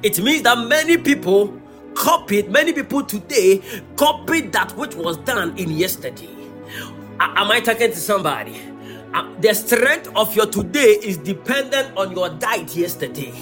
It 0.03 0.19
means 0.21 0.43
that 0.43 0.57
many 0.67 0.97
people 0.97 1.59
copied, 1.95 2.49
many 2.51 2.71
people 2.73 3.03
today 3.03 3.61
copied 3.95 4.53
that 4.53 4.75
which 4.77 4.95
was 4.95 5.17
done 5.17 5.57
in 5.57 5.71
yesterday. 5.71 6.29
Am 7.19 7.51
I 7.51 7.59
talking 7.59 7.89
to 7.91 7.97
somebody? 7.97 8.68
Uh, 9.13 9.27
the 9.41 9.53
strength 9.53 10.09
of 10.15 10.35
your 10.35 10.45
today 10.45 10.97
is 11.01 11.17
dependent 11.17 11.95
on 11.97 12.11
your 12.11 12.29
diet 12.29 12.75
yesterday. 12.75 13.33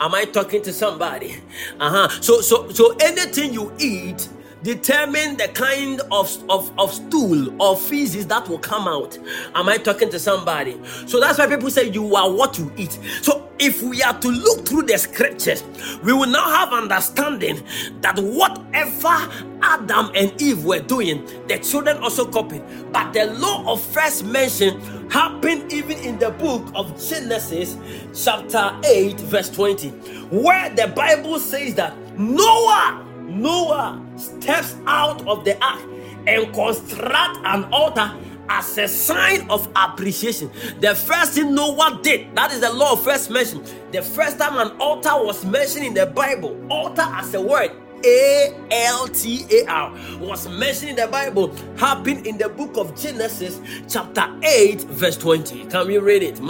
Am 0.00 0.14
I 0.14 0.24
talking 0.26 0.62
to 0.62 0.72
somebody? 0.72 1.36
Uh-huh. 1.80 2.08
So 2.20 2.40
so 2.40 2.68
so 2.70 2.94
anything 3.00 3.54
you 3.54 3.72
eat 3.78 4.28
determine 4.64 5.36
the 5.36 5.48
kind 5.48 6.00
of, 6.10 6.50
of, 6.50 6.76
of 6.78 6.92
stool 6.92 7.62
or 7.62 7.76
feces 7.76 8.26
that 8.28 8.48
will 8.48 8.58
come 8.58 8.88
out. 8.88 9.16
Am 9.54 9.68
I 9.68 9.76
talking 9.76 10.10
to 10.10 10.18
somebody? 10.18 10.80
So 11.06 11.20
that's 11.20 11.38
why 11.38 11.46
people 11.46 11.70
say 11.70 11.90
you 11.90 12.16
are 12.16 12.30
what 12.30 12.58
you 12.58 12.72
eat. 12.76 12.98
So 13.20 13.48
if 13.58 13.82
we 13.82 14.02
are 14.02 14.18
to 14.18 14.28
look 14.28 14.66
through 14.66 14.82
the 14.82 14.96
scriptures, 14.98 15.62
we 16.02 16.12
will 16.12 16.26
now 16.26 16.48
have 16.50 16.72
understanding 16.72 17.62
that 18.00 18.18
whatever 18.18 19.30
Adam 19.62 20.10
and 20.14 20.40
Eve 20.40 20.64
were 20.64 20.80
doing, 20.80 21.24
the 21.46 21.58
children 21.58 21.98
also 21.98 22.26
copied. 22.26 22.62
But 22.90 23.12
the 23.12 23.26
law 23.26 23.70
of 23.70 23.82
first 23.82 24.24
mention 24.24 24.80
happened 25.10 25.72
even 25.72 25.98
in 25.98 26.18
the 26.18 26.30
book 26.30 26.66
of 26.74 27.00
Genesis, 27.06 27.76
chapter 28.14 28.74
8, 28.84 29.20
verse 29.20 29.50
20, 29.50 29.90
where 30.30 30.70
the 30.70 30.88
Bible 30.88 31.38
says 31.38 31.74
that 31.74 31.96
Noah 32.18 33.13
Noah 33.24 34.02
steps 34.16 34.76
out 34.86 35.26
of 35.26 35.44
the 35.44 35.62
ark 35.64 35.80
and 36.26 36.52
construct 36.54 37.38
an 37.44 37.64
altar 37.72 38.12
as 38.48 38.76
a 38.78 38.88
sign 38.88 39.48
of 39.50 39.68
appreciation. 39.76 40.50
The 40.80 40.94
first 40.94 41.32
thing 41.32 41.54
Noah 41.54 42.00
did, 42.02 42.34
that 42.34 42.52
is 42.52 42.60
the 42.60 42.72
law 42.72 42.92
of 42.92 43.02
first 43.02 43.30
mention. 43.30 43.64
The 43.92 44.02
first 44.02 44.38
time 44.38 44.56
an 44.58 44.76
altar 44.80 45.10
was 45.12 45.44
mentioned 45.44 45.86
in 45.86 45.94
the 45.94 46.06
Bible, 46.06 46.60
altar 46.70 47.02
as 47.02 47.34
a 47.34 47.40
word, 47.40 47.70
A 48.04 48.54
L 48.70 49.08
T 49.08 49.46
A 49.50 49.66
R 49.66 49.92
was 50.20 50.46
mentioned 50.48 50.90
in 50.90 50.96
the 50.96 51.06
Bible, 51.06 51.54
happened 51.76 52.26
in 52.26 52.36
the 52.36 52.48
book 52.50 52.76
of 52.76 52.94
Genesis, 53.00 53.60
chapter 53.88 54.28
8, 54.42 54.82
verse 54.82 55.16
20. 55.16 55.66
Can 55.66 55.86
we 55.86 55.98
read 55.98 56.22
it? 56.22 56.40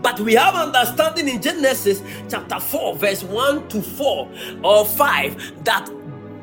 But 0.00 0.20
we 0.20 0.34
have 0.34 0.54
understanding 0.54 1.28
in 1.28 1.42
Genesis 1.42 2.02
chapter 2.28 2.60
4, 2.60 2.96
verse 2.96 3.22
1 3.24 3.68
to 3.68 3.82
4 3.82 4.30
or 4.62 4.84
5 4.86 5.64
that 5.64 5.90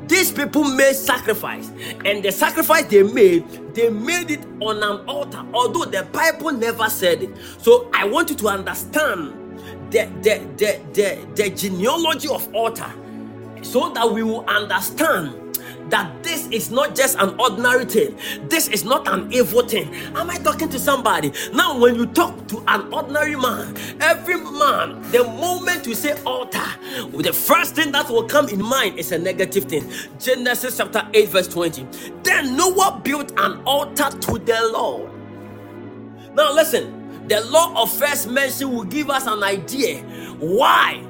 these 0.06 0.32
people 0.32 0.64
made 0.64 0.94
sacrifice. 0.94 1.70
And 2.04 2.22
the 2.22 2.32
sacrifice 2.32 2.84
they 2.86 3.02
made 3.02 3.44
they 3.74 3.88
made 3.90 4.30
it 4.32 4.44
on 4.60 4.82
an 4.82 5.06
altar 5.08 5.44
although 5.54 5.84
the 5.84 6.02
bible 6.12 6.50
never 6.52 6.88
said 6.90 7.22
it. 7.22 7.30
So 7.58 7.88
i 7.94 8.04
want 8.04 8.30
you 8.30 8.36
to 8.36 8.48
understand 8.48 9.32
the 9.90 10.06
the 10.22 10.40
the 10.56 10.80
the, 10.92 11.26
the 11.36 11.50
genealogy 11.50 12.28
of 12.28 12.52
altar 12.54 12.92
so 13.62 13.90
that 13.92 14.10
we 14.12 14.22
will 14.22 14.44
understand 14.48 15.39
that 15.90 16.22
this 16.22 16.46
is 16.48 16.70
not 16.70 16.94
just 16.94 17.18
an 17.18 17.38
ordinary 17.38 17.84
thing. 17.84 18.16
This 18.48 18.68
is 18.68 18.84
not 18.84 19.08
an 19.08 19.32
evil 19.32 19.62
thing. 19.62 19.92
Am 20.16 20.30
I 20.30 20.36
talking 20.36 20.68
to 20.70 20.78
somebody? 20.78 21.32
Now, 21.52 21.78
when 21.78 21.94
you 21.96 22.06
talk 22.06 22.46
to 22.48 22.62
an 22.68 22.92
ordinary 22.92 23.36
man, 23.36 23.76
every 24.00 24.36
man, 24.36 25.02
the 25.10 25.24
moment 25.24 25.86
you 25.86 25.94
say 25.94 26.20
altar, 26.24 26.66
the 27.12 27.32
first 27.32 27.74
thing 27.74 27.92
that 27.92 28.08
will 28.08 28.24
come 28.24 28.48
in 28.48 28.62
mind 28.62 28.98
is 28.98 29.12
a 29.12 29.18
negative 29.18 29.64
thing. 29.64 29.90
Genesis 30.18 30.76
chapter 30.78 31.06
8, 31.12 31.28
verse 31.28 31.48
20. 31.48 31.86
Then 32.22 32.56
Noah 32.56 33.00
built 33.02 33.32
an 33.38 33.60
altar 33.64 34.10
to 34.10 34.38
the 34.38 34.70
Lord. 34.72 35.10
Now, 36.34 36.52
listen, 36.54 37.26
the 37.28 37.40
law 37.42 37.82
of 37.82 37.92
first 37.92 38.28
mention 38.28 38.72
will 38.72 38.84
give 38.84 39.10
us 39.10 39.26
an 39.26 39.42
idea 39.42 40.02
why 40.38 41.04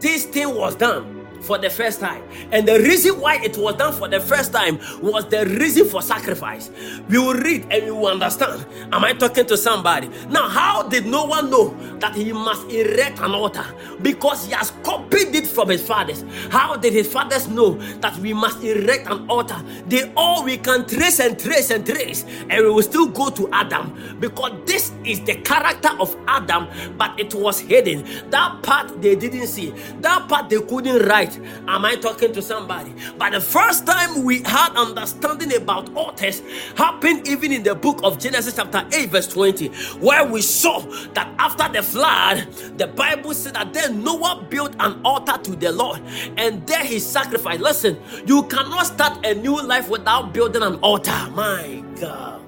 this 0.00 0.24
thing 0.24 0.54
was 0.54 0.74
done 0.74 1.11
for 1.42 1.58
the 1.58 1.68
first 1.70 2.00
time. 2.00 2.22
And 2.50 2.66
the 2.66 2.78
reason 2.78 3.20
why 3.20 3.36
it 3.36 3.56
was 3.56 3.76
done 3.76 3.92
for 3.92 4.08
the 4.08 4.20
first 4.20 4.52
time 4.52 4.78
was 5.00 5.26
the 5.28 5.46
reason 5.46 5.86
for 5.86 6.02
sacrifice. 6.02 6.70
We 7.08 7.18
will 7.18 7.34
read 7.34 7.66
and 7.70 7.84
we 7.86 7.90
will 7.90 8.08
understand. 8.08 8.64
Am 8.92 9.04
I 9.04 9.12
talking 9.12 9.46
to 9.46 9.56
somebody? 9.56 10.08
Now, 10.28 10.48
how 10.48 10.84
did 10.84 11.06
Noah 11.06 11.42
know 11.42 11.74
that 11.98 12.14
he 12.14 12.32
must 12.32 12.70
erect 12.70 13.18
an 13.20 13.32
altar? 13.32 13.64
Because 14.00 14.46
he 14.46 14.52
has 14.52 14.72
copied 14.82 15.34
it 15.34 15.46
from 15.46 15.68
his 15.68 15.86
fathers. 15.86 16.24
How 16.50 16.76
did 16.76 16.92
his 16.92 17.12
fathers 17.12 17.48
know 17.48 17.74
that 18.00 18.16
we 18.18 18.32
must 18.32 18.62
erect 18.62 19.06
an 19.08 19.28
altar? 19.28 19.62
They 19.86 20.12
all 20.16 20.44
we 20.44 20.58
can 20.58 20.86
trace 20.86 21.20
and 21.20 21.38
trace 21.38 21.70
and 21.70 21.84
trace, 21.84 22.24
and 22.48 22.64
we 22.64 22.70
will 22.70 22.82
still 22.82 23.06
go 23.06 23.30
to 23.30 23.48
Adam 23.52 24.16
because 24.20 24.52
this 24.66 24.92
is 25.04 25.20
the 25.24 25.36
character 25.36 25.90
of 25.98 26.16
Adam, 26.26 26.68
but 26.96 27.18
it 27.18 27.34
was 27.34 27.60
hidden. 27.60 28.04
That 28.30 28.62
part 28.62 29.00
they 29.02 29.16
didn't 29.16 29.48
see, 29.48 29.70
that 30.00 30.28
part 30.28 30.48
they 30.48 30.60
couldn't 30.60 31.06
write 31.06 31.31
right? 31.38 31.68
Am 31.68 31.84
I 31.84 31.96
talking 31.96 32.32
to 32.32 32.42
somebody? 32.42 32.94
But 33.18 33.32
the 33.32 33.40
first 33.40 33.86
time 33.86 34.24
we 34.24 34.42
had 34.42 34.74
understanding 34.76 35.54
about 35.54 35.94
altars 35.94 36.42
happened 36.76 37.28
even 37.28 37.52
in 37.52 37.62
the 37.62 37.74
book 37.74 38.00
of 38.02 38.18
Genesis, 38.18 38.56
chapter 38.56 38.86
8, 38.92 39.10
verse 39.10 39.28
20, 39.28 39.68
where 40.00 40.26
we 40.26 40.42
saw 40.42 40.80
that 41.14 41.32
after 41.38 41.68
the 41.72 41.82
flood, 41.82 42.46
the 42.78 42.86
Bible 42.86 43.34
said 43.34 43.54
that 43.54 43.72
then 43.72 44.02
Noah 44.02 44.46
built 44.50 44.74
an 44.80 45.00
altar 45.04 45.38
to 45.42 45.56
the 45.56 45.72
Lord 45.72 46.00
and 46.36 46.66
there 46.66 46.84
he 46.84 46.98
sacrificed. 46.98 47.60
Listen, 47.60 47.98
you 48.26 48.44
cannot 48.44 48.86
start 48.86 49.24
a 49.24 49.34
new 49.34 49.60
life 49.62 49.88
without 49.88 50.32
building 50.32 50.62
an 50.62 50.76
altar. 50.76 51.12
My 51.34 51.82
God. 52.00 52.41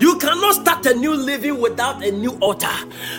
You 0.00 0.18
cannot 0.18 0.54
start 0.56 0.86
a 0.86 0.94
new 0.94 1.14
living 1.14 1.60
without 1.60 2.04
a 2.04 2.10
new 2.10 2.32
altar. 2.40 2.72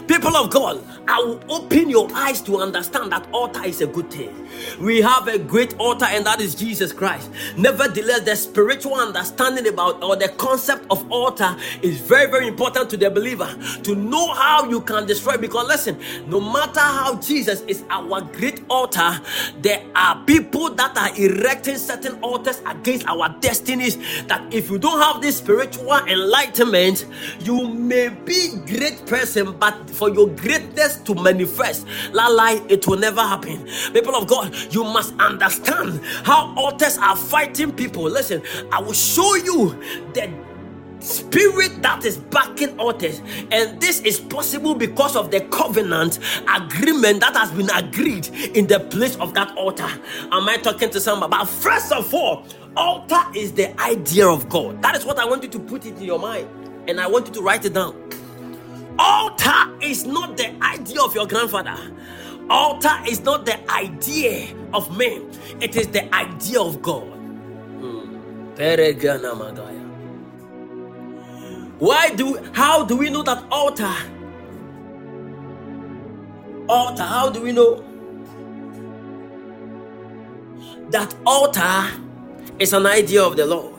People 0.08 0.36
of 0.36 0.50
God, 0.52 0.84
I 1.08 1.20
will 1.20 1.40
open 1.50 1.90
your 1.90 2.10
eyes 2.14 2.42
to 2.44 2.58
understand 2.58 3.12
that 3.12 3.28
altar 3.32 3.64
is 3.64 3.82
a 3.82 3.88
good 3.88 4.12
thing. 4.12 4.48
We 4.80 5.02
have 5.02 5.28
a 5.28 5.38
great 5.38 5.76
altar, 5.80 6.06
and 6.06 6.26
that 6.26 6.42
is 6.42 6.54
Jesus 6.56 6.92
Christ. 6.92 7.30
Nevertheless, 7.58 8.22
the 8.22 8.36
spiritual 8.36 8.96
understanding 8.96 9.68
about 9.68 10.04
or 10.04 10.16
the 10.16 10.30
concept 10.30 10.86
of 10.90 11.10
altar 11.12 11.56
is 11.82 12.00
very, 12.00 12.30
very 12.30 12.48
important 12.48 12.90
to 12.90 12.98
the 12.98 13.10
believer 13.10 13.48
to 13.84 13.96
know 13.96 14.34
how 14.34 14.70
you 14.70 14.82
can 14.82 15.06
destroy. 15.06 15.38
Because 15.38 15.68
listen, 15.68 15.98
no 16.28 16.40
matter 16.42 16.80
how 16.80 17.20
Jesus 17.20 17.62
is 17.62 17.84
our 17.90 18.22
great 18.22 18.64
altar, 18.70 19.20
there 19.62 19.84
are 19.96 20.24
people 20.26 20.70
that 20.76 20.98
are 20.98 21.16
erecting 21.18 21.78
certain 21.78 22.16
altars 22.22 22.62
against 22.66 23.08
our 23.08 23.30
destinies. 23.40 23.98
That 24.28 24.54
if 24.54 24.70
you 24.70 24.78
don't 24.78 25.00
have 25.00 25.22
this 25.22 25.38
spiritual 25.38 25.94
enlightenment, 26.08 26.65
you 27.42 27.68
may 27.70 28.10
be 28.10 28.50
great 28.66 29.06
person, 29.06 29.54
but 29.58 29.90
for 29.92 30.10
your 30.10 30.28
greatness 30.30 30.98
to 30.98 31.16
manifest, 31.16 31.86
la 32.12 32.28
lie, 32.28 32.64
it 32.70 32.88
will 32.88 32.98
never 32.98 33.22
happen. 33.22 33.66
People 33.94 34.16
of 34.16 34.28
God, 34.28 34.56
you 34.74 34.84
must 34.84 35.14
understand 35.20 36.02
how 36.24 36.54
altars 36.58 36.98
are 36.98 37.16
fighting 37.16 37.72
people. 37.72 38.04
Listen, 38.04 38.42
I 38.72 38.82
will 38.82 38.94
show 38.94 39.36
you 39.36 39.70
the 40.14 40.30
spirit 41.00 41.82
that 41.84 42.04
is 42.06 42.18
backing 42.18 42.78
altars 42.80 43.22
and 43.52 43.80
this 43.80 44.02
is 44.02 44.20
possible 44.20 44.74
because 44.74 45.16
of 45.16 45.30
the 45.30 45.42
covenant 45.42 46.20
agreement 46.56 47.20
that 47.20 47.36
has 47.36 47.52
been 47.52 47.70
agreed 47.72 48.28
in 48.56 48.66
the 48.68 48.80
place 48.80 49.16
of 49.18 49.34
that 49.34 49.56
altar 49.56 49.88
am 50.32 50.50
i 50.50 50.58
talking 50.58 50.90
to 50.90 51.00
somebody 51.00 51.30
but 51.30 51.46
first 51.46 51.92
of 51.92 52.12
all 52.14 52.44
altar 52.76 53.22
is 53.36 53.54
the 53.54 53.80
idea 53.82 54.28
of 54.28 54.48
god 54.50 54.82
that 54.82 54.96
is 54.96 55.06
what 55.06 55.20
i 55.20 55.26
want 55.26 55.44
you 55.44 55.50
to 55.50 55.60
put 55.60 55.86
into 55.86 56.04
your 56.06 56.20
mind 56.20 56.48
and 56.88 57.00
i 57.00 57.08
want 57.08 57.28
you 57.28 57.34
to 57.34 57.42
write 57.42 57.64
it 57.66 57.74
down 57.74 57.96
altar 59.00 59.78
is 59.82 60.06
not 60.06 60.38
the 60.38 60.54
idea 60.64 61.02
of 61.02 61.14
your 61.16 61.28
grandfather 61.28 61.78
Altar 62.50 62.96
is 63.08 63.24
not 63.24 63.46
the 63.46 63.72
idea 63.72 64.56
of 64.74 64.96
man. 64.96 65.32
it 65.62 65.76
is 65.76 65.88
the 65.88 66.14
idea 66.14 66.62
of 66.62 66.80
God. 66.82 67.08
Hmm. 67.82 68.54
Why 71.80 72.10
do 72.10 72.38
how 72.54 72.86
do 72.86 72.96
we 72.96 73.10
know 73.10 73.24
that 73.24 73.44
altar? 73.50 73.92
Altar, 76.70 77.04
how 77.04 77.30
do 77.32 77.42
we 77.42 77.52
know? 77.52 77.84
That 80.92 81.16
altar 81.26 81.90
is 82.60 82.74
an 82.74 82.86
idea 82.86 83.24
of 83.24 83.36
the 83.36 83.46
Lord. 83.46 83.74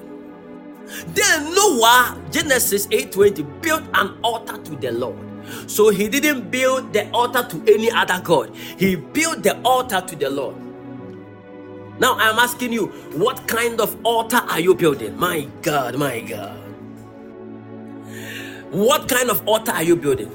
Then 1.14 1.54
Noah, 1.54 2.16
Genesis 2.30 2.86
8:20, 2.90 3.42
built 3.60 3.82
an 3.94 4.16
altar 4.22 4.58
to 4.58 4.76
the 4.76 4.92
Lord. 4.92 5.18
So 5.66 5.90
he 5.90 6.08
didn't 6.08 6.50
build 6.50 6.92
the 6.92 7.08
altar 7.10 7.46
to 7.48 7.72
any 7.72 7.90
other 7.90 8.20
God, 8.22 8.54
he 8.54 8.96
built 8.96 9.42
the 9.42 9.58
altar 9.62 10.00
to 10.00 10.16
the 10.16 10.30
Lord. 10.30 10.56
Now 11.98 12.16
I'm 12.18 12.38
asking 12.38 12.72
you, 12.72 12.88
what 13.16 13.46
kind 13.48 13.80
of 13.80 13.96
altar 14.04 14.36
are 14.36 14.60
you 14.60 14.74
building? 14.74 15.16
My 15.18 15.48
God, 15.62 15.96
my 15.96 16.20
God. 16.20 16.58
What 18.70 19.08
kind 19.08 19.30
of 19.30 19.46
altar 19.48 19.72
are 19.72 19.82
you 19.82 19.96
building? 19.96 20.30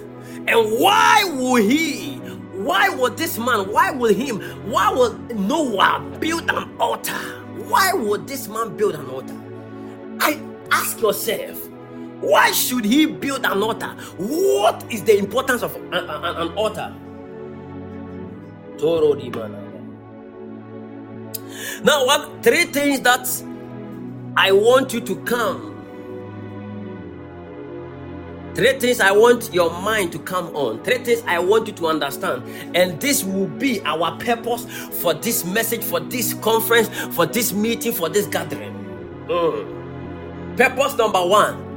And 0.48 0.80
why 0.80 1.24
will 1.36 1.62
he, 1.62 2.16
why 2.56 2.90
would 2.90 3.16
this 3.18 3.38
man, 3.38 3.72
why 3.72 3.92
will 3.92 4.14
him, 4.14 4.42
why 4.72 4.92
will 4.92 5.14
Noah 5.36 6.00
build 6.20 6.50
an 6.50 6.76
altar? 6.80 7.41
Why 7.72 7.94
would 7.94 8.28
this 8.28 8.50
man 8.50 8.76
build 8.76 8.96
an 8.96 9.08
altar? 9.10 9.34
I 10.20 10.38
ask 10.72 11.00
yourself, 11.00 11.70
why 12.20 12.52
should 12.52 12.84
he 12.84 13.06
build 13.06 13.46
an 13.46 13.64
altar? 13.64 13.96
What 14.18 14.84
is 14.92 15.06
the 15.06 15.18
importance 15.18 15.64
of 15.64 15.74
an, 15.78 15.94
an, 15.94 16.36
an 16.36 16.50
altar? 16.58 16.94
Now, 21.82 22.06
what 22.06 22.44
three 22.44 22.66
things 22.66 23.00
that 23.02 23.26
I 24.36 24.52
want 24.52 24.94
you 24.94 25.00
to 25.00 25.16
come. 25.24 25.71
Three 28.56 28.80
things 28.80 29.00
I 29.00 29.12
want 29.12 29.54
your 29.54 29.72
mind 29.82 30.12
to 30.12 30.20
come 30.20 30.56
on. 30.56 30.84
Three 30.84 30.98
things 30.98 31.24
I 31.26 31.40
want 31.40 31.68
you 31.68 31.74
to 31.74 31.88
understand. 31.88 32.44
And 32.76 33.00
this 33.00 33.24
will 33.24 33.48
be 33.48 33.82
our 33.82 34.18
purpose 34.18 34.66
for 35.02 35.14
this 35.14 35.46
message, 35.46 35.84
for 35.84 36.00
this 36.00 36.34
conference, 36.36 36.90
for 37.16 37.26
this 37.26 37.54
meeting, 37.54 37.94
for 37.94 38.10
this 38.10 38.28
gathering. 38.28 38.74
Mm. 39.28 40.58
Purpose 40.58 40.96
number 40.98 41.26
one 41.26 41.72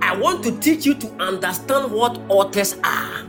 I 0.00 0.16
want 0.16 0.42
to 0.44 0.58
teach 0.60 0.86
you 0.86 0.94
to 0.94 1.10
understand 1.20 1.92
what 1.92 2.18
altars 2.28 2.76
are. 2.84 3.26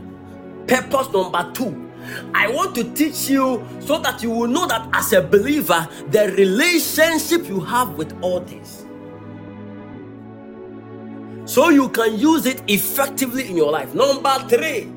Purpose 0.66 1.12
number 1.12 1.50
two. 1.52 1.90
I 2.34 2.50
want 2.50 2.74
to 2.76 2.84
teach 2.94 3.28
you 3.28 3.66
so 3.80 3.98
that 3.98 4.22
you 4.22 4.30
will 4.30 4.46
know 4.46 4.66
that 4.66 4.88
as 4.92 5.12
a 5.12 5.20
believer, 5.20 5.86
the 6.08 6.32
relationship 6.36 7.46
you 7.48 7.60
have 7.60 7.94
with 7.94 8.16
altars. 8.22 8.79
So 11.50 11.68
you 11.70 11.88
can 11.88 12.16
use 12.16 12.46
it 12.46 12.62
effectively 12.68 13.48
in 13.48 13.56
your 13.56 13.72
life. 13.72 13.92
Number 13.92 14.38
three, 14.48 14.88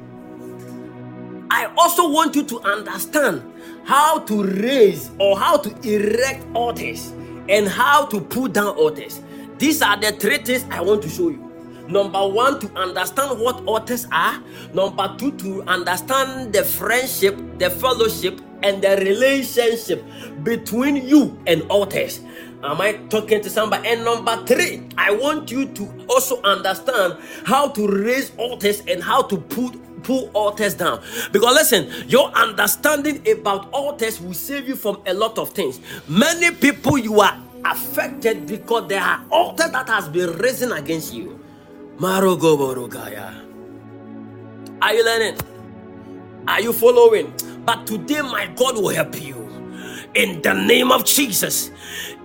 I 1.50 1.66
also 1.76 2.12
want 2.12 2.36
you 2.36 2.44
to 2.44 2.60
understand 2.60 3.42
how 3.86 4.20
to 4.20 4.44
raise 4.44 5.10
or 5.20 5.36
how 5.40 5.58
to 5.58 5.72
erect 5.82 6.46
altars 6.54 7.12
and 7.50 7.68
how 7.68 8.06
to 8.06 8.22
put 8.22 8.54
down 8.54 8.76
altars. 8.76 9.20
These 9.58 9.82
are 9.82 9.98
the 9.98 10.12
three 10.12 10.38
things 10.38 10.64
I 10.70 10.82
want 10.82 11.02
to 11.02 11.10
show 11.10 11.30
you. 11.30 11.40
Number 11.88 12.28
one, 12.28 12.60
to 12.60 12.72
understand 12.80 13.40
what 13.40 13.66
altars 13.66 14.06
are. 14.12 14.40
Number 14.76 15.16
two, 15.18 15.32
to 15.38 15.64
understand 15.64 16.54
the 16.54 16.64
friendship, 16.64 17.36
the 17.58 17.72
fellowship, 17.72 18.40
and 18.62 18.80
the 18.80 18.98
relationship 18.98 20.06
between 20.44 20.98
you 20.98 21.42
and 21.48 21.64
altars. 21.64 22.22
Am 22.64 22.80
I 22.80 22.94
talking 23.10 23.42
to 23.42 23.50
somebody? 23.50 23.90
And 23.90 24.06
number 24.06 24.38
three, 24.46 24.84
I 24.98 25.12
want 25.12 25.52
you 25.52 25.66
to 25.68 26.06
also 26.10 26.42
understand 26.44 27.18
how 27.46 27.68
to 27.70 27.88
raise 27.88 28.32
altars 28.38 28.82
and 28.88 29.04
how 29.04 29.24
to 29.24 29.38
put 29.38 29.80
pull 30.04 30.30
altars 30.34 30.74
down. 30.76 31.02
Because 31.32 31.56
listen, 31.56 32.10
your 32.10 32.30
understanding 32.32 33.26
about 33.30 33.72
altars 33.74 34.20
will 34.22 34.34
save 34.34 34.68
you 34.68 34.76
from 34.76 35.02
a 35.06 35.14
lot 35.14 35.38
of 35.38 35.50
things. 35.50 35.80
Many 36.08 36.52
people 36.52 36.98
you 36.98 37.22
are 37.22 37.38
affected 37.66 38.46
because 38.48 38.88
there 38.90 39.02
are 39.02 39.24
altars 39.32 39.72
that 39.72 39.88
has 39.90 40.10
been 40.10 40.38
risen 40.38 40.72
against 40.74 41.14
you. 41.14 41.40
Marogoborogaya. 41.98 43.46
Are 44.82 44.94
you 44.94 45.06
learning? 45.06 45.38
Are 46.48 46.62
you 46.62 46.74
following? 46.74 47.34
But 47.66 47.88
today 47.88 48.22
my 48.22 48.48
God 48.56 48.76
will 48.76 48.90
help 48.90 49.22
you. 49.22 49.42
In 50.16 50.42
the 50.42 50.54
name 50.54 50.92
of 50.92 51.06
Jesus. 51.06 51.72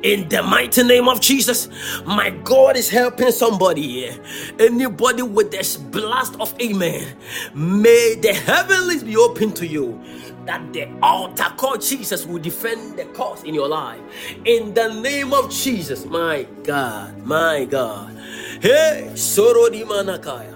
In 0.02 0.28
the 0.28 0.42
mighty 0.42 0.82
name 0.84 1.08
of 1.08 1.20
Jesus, 1.20 1.68
my 2.06 2.30
God 2.30 2.76
is 2.76 2.88
helping 2.88 3.32
somebody 3.32 3.82
here. 3.82 4.18
Anybody 4.58 5.22
with 5.22 5.50
this 5.50 5.76
blast 5.76 6.36
of 6.40 6.54
amen, 6.62 7.16
may 7.54 8.14
the 8.14 8.32
heavens 8.32 9.02
be 9.04 9.16
open 9.16 9.52
to 9.54 9.66
you. 9.66 10.00
That 10.46 10.72
the 10.72 10.88
altar 11.02 11.52
called 11.56 11.82
Jesus 11.82 12.26
will 12.26 12.38
defend 12.38 12.98
the 12.98 13.06
cause 13.06 13.44
in 13.44 13.54
your 13.54 13.68
life. 13.68 14.00
In 14.46 14.72
the 14.74 14.94
name 15.02 15.34
of 15.34 15.50
Jesus, 15.50 16.06
my 16.06 16.46
God, 16.64 17.18
my 17.26 17.66
God. 17.66 18.16
Hey, 18.62 19.10
Sorodi 19.14 19.84
Manakaya. 19.84 20.54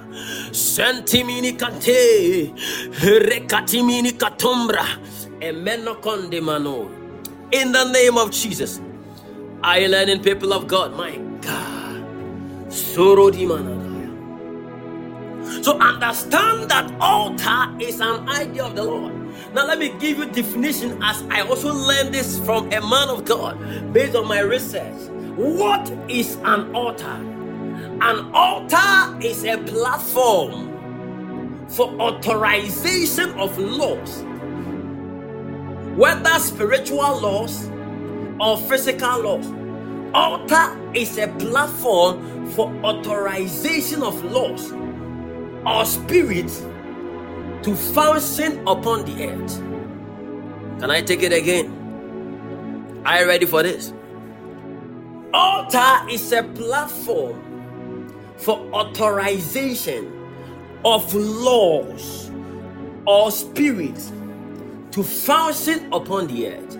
Sentimini 0.52 1.58
kante, 1.58 2.54
rekatimini 3.00 4.12
katombra, 4.12 4.86
emenokonde 5.40 6.42
mano. 6.42 6.90
In 7.52 7.72
the 7.72 7.84
name 7.92 8.16
of 8.18 8.30
Jesus. 8.30 8.80
You 9.64 9.88
learning, 9.88 10.22
people 10.22 10.52
of 10.52 10.66
God? 10.66 10.96
My 10.96 11.16
God. 11.40 12.04
So 15.62 15.78
understand 15.78 16.70
that 16.70 16.92
altar 17.00 17.76
is 17.80 18.00
an 18.00 18.28
idea 18.28 18.64
of 18.64 18.74
the 18.74 18.82
Lord. 18.84 19.14
Now 19.54 19.66
let 19.66 19.78
me 19.78 19.94
give 20.00 20.18
you 20.18 20.26
definition 20.26 21.00
as 21.02 21.22
I 21.30 21.42
also 21.42 21.72
learned 21.72 22.12
this 22.12 22.40
from 22.40 22.72
a 22.72 22.80
man 22.80 23.08
of 23.08 23.24
God 23.24 23.92
based 23.92 24.16
on 24.16 24.26
my 24.28 24.40
research. 24.40 25.08
What 25.36 25.88
is 26.08 26.36
an 26.44 26.74
altar? 26.74 27.06
An 27.06 28.30
altar 28.34 29.18
is 29.24 29.44
a 29.44 29.58
platform 29.58 30.88
for 31.68 31.88
authorization 32.00 33.30
of 33.38 33.56
laws, 33.58 34.24
whether 35.96 36.38
spiritual 36.40 37.20
laws 37.20 37.70
or 38.40 38.56
physical 38.56 39.22
laws. 39.22 39.52
Altar 40.14 40.78
is 40.94 41.16
a 41.18 41.28
platform 41.28 42.46
for 42.52 42.68
authorization 42.84 44.02
of 44.02 44.22
laws 44.24 44.72
or 45.64 45.84
spirits 45.84 46.60
to 47.62 47.74
function 47.74 48.66
upon 48.66 49.04
the 49.04 49.28
earth. 49.28 49.58
Can 50.80 50.90
I 50.90 51.00
take 51.00 51.22
it 51.22 51.32
again? 51.32 53.02
Are 53.06 53.20
you 53.20 53.28
ready 53.28 53.46
for 53.46 53.62
this? 53.62 53.92
Altar 55.32 56.10
is 56.10 56.30
a 56.32 56.42
platform 56.42 58.12
for 58.36 58.58
authorization 58.72 60.12
of 60.84 61.14
laws 61.14 62.30
or 63.06 63.30
spirits 63.30 64.12
to 64.90 65.02
function 65.02 65.90
upon 65.92 66.26
the 66.26 66.48
earth 66.48 66.78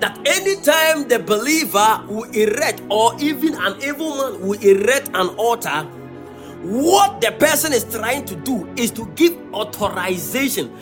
that 0.00 0.18
anytime 0.26 1.08
the 1.08 1.18
believer 1.18 2.04
will 2.08 2.30
erect, 2.32 2.82
or 2.90 3.14
even 3.20 3.54
an 3.54 3.80
evil 3.82 4.16
man 4.16 4.40
will 4.46 4.60
erect 4.60 5.08
an 5.14 5.28
altar, 5.36 5.86
what 6.62 7.20
the 7.20 7.30
person 7.32 7.72
is 7.72 7.84
trying 7.84 8.24
to 8.24 8.36
do 8.36 8.66
is 8.76 8.90
to 8.92 9.06
give 9.16 9.36
authorization 9.52 10.74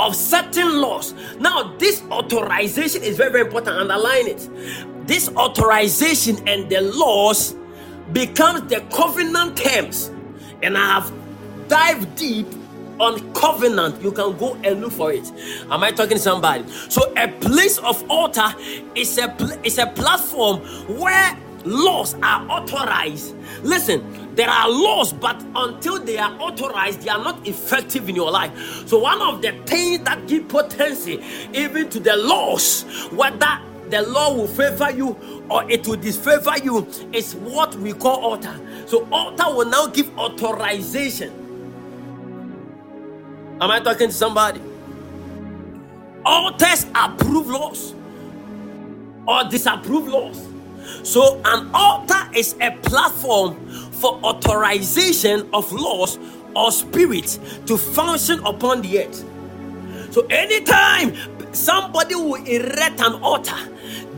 of 0.00 0.16
certain 0.16 0.80
laws. 0.80 1.12
Now, 1.38 1.76
this 1.76 2.02
authorization 2.10 3.02
is 3.02 3.18
very, 3.18 3.30
very 3.30 3.44
important. 3.44 3.76
Underline 3.76 4.28
it. 4.28 4.48
This 5.06 5.28
authorization 5.28 6.36
and 6.48 6.70
the 6.70 6.80
laws 6.80 7.54
becomes 8.12 8.62
the 8.70 8.80
covenant 8.92 9.58
terms, 9.58 10.10
and 10.62 10.78
I 10.78 10.86
have 10.86 11.12
dived 11.68 12.16
deep 12.16 12.46
on 13.00 13.32
covenant 13.34 14.00
you 14.02 14.12
can 14.12 14.36
go 14.36 14.54
and 14.64 14.80
look 14.80 14.92
for 14.92 15.12
it. 15.12 15.30
Am 15.70 15.82
i 15.82 15.90
talking 15.90 16.16
to 16.16 16.22
somebody? 16.22 16.64
So 16.88 17.12
a 17.16 17.28
place 17.28 17.78
of 17.78 18.04
altar 18.10 18.54
is 18.94 19.18
a 19.18 19.28
pl- 19.28 19.58
is 19.64 19.78
a 19.78 19.86
platform 19.86 20.60
where 20.98 21.36
laws 21.64 22.14
are 22.22 22.48
authorized. 22.50 23.34
Listen 23.62 24.22
there 24.36 24.48
are 24.50 24.68
laws 24.68 25.12
but 25.12 25.42
until 25.56 25.98
they 26.04 26.18
are 26.18 26.32
authorized 26.40 27.02
they 27.02 27.10
are 27.10 27.22
not 27.22 27.46
effective 27.46 28.08
in 28.08 28.16
your 28.16 28.30
life. 28.30 28.86
So 28.88 28.98
one 28.98 29.20
of 29.22 29.42
the 29.42 29.52
things 29.66 30.00
that 30.04 30.26
give 30.28 30.48
potency 30.48 31.22
even 31.54 31.88
to 31.90 32.00
the 32.00 32.16
laws 32.16 32.82
whether 33.12 33.60
the 33.90 34.02
law 34.02 34.34
will 34.34 34.48
favor 34.48 34.90
you 34.90 35.16
or 35.50 35.70
it 35.70 35.86
will 35.86 35.96
disfavor 35.96 36.58
you 36.62 36.86
is 37.12 37.34
what 37.36 37.74
we 37.76 37.92
call 37.94 38.20
altar. 38.20 38.60
So 38.86 39.06
altar 39.10 39.44
will 39.54 39.66
now 39.66 39.86
give 39.86 40.16
authorization 40.18 41.45
Am 43.60 43.70
I 43.70 43.80
talking 43.80 44.08
to 44.08 44.14
somebody? 44.14 44.60
Altars 46.24 46.86
approve 46.94 47.46
laws 47.48 47.94
or 49.26 49.44
disapprove 49.44 50.08
laws. 50.08 50.46
So, 51.02 51.40
an 51.44 51.70
altar 51.72 52.28
is 52.34 52.54
a 52.60 52.70
platform 52.82 53.56
for 53.92 54.12
authorization 54.22 55.48
of 55.54 55.72
laws 55.72 56.18
or 56.54 56.70
spirits 56.70 57.38
to 57.66 57.78
function 57.78 58.44
upon 58.44 58.82
the 58.82 59.04
earth. 59.04 59.24
So, 60.12 60.26
anytime 60.26 61.14
somebody 61.54 62.14
will 62.14 62.44
erect 62.44 63.00
an 63.00 63.14
altar, 63.22 63.56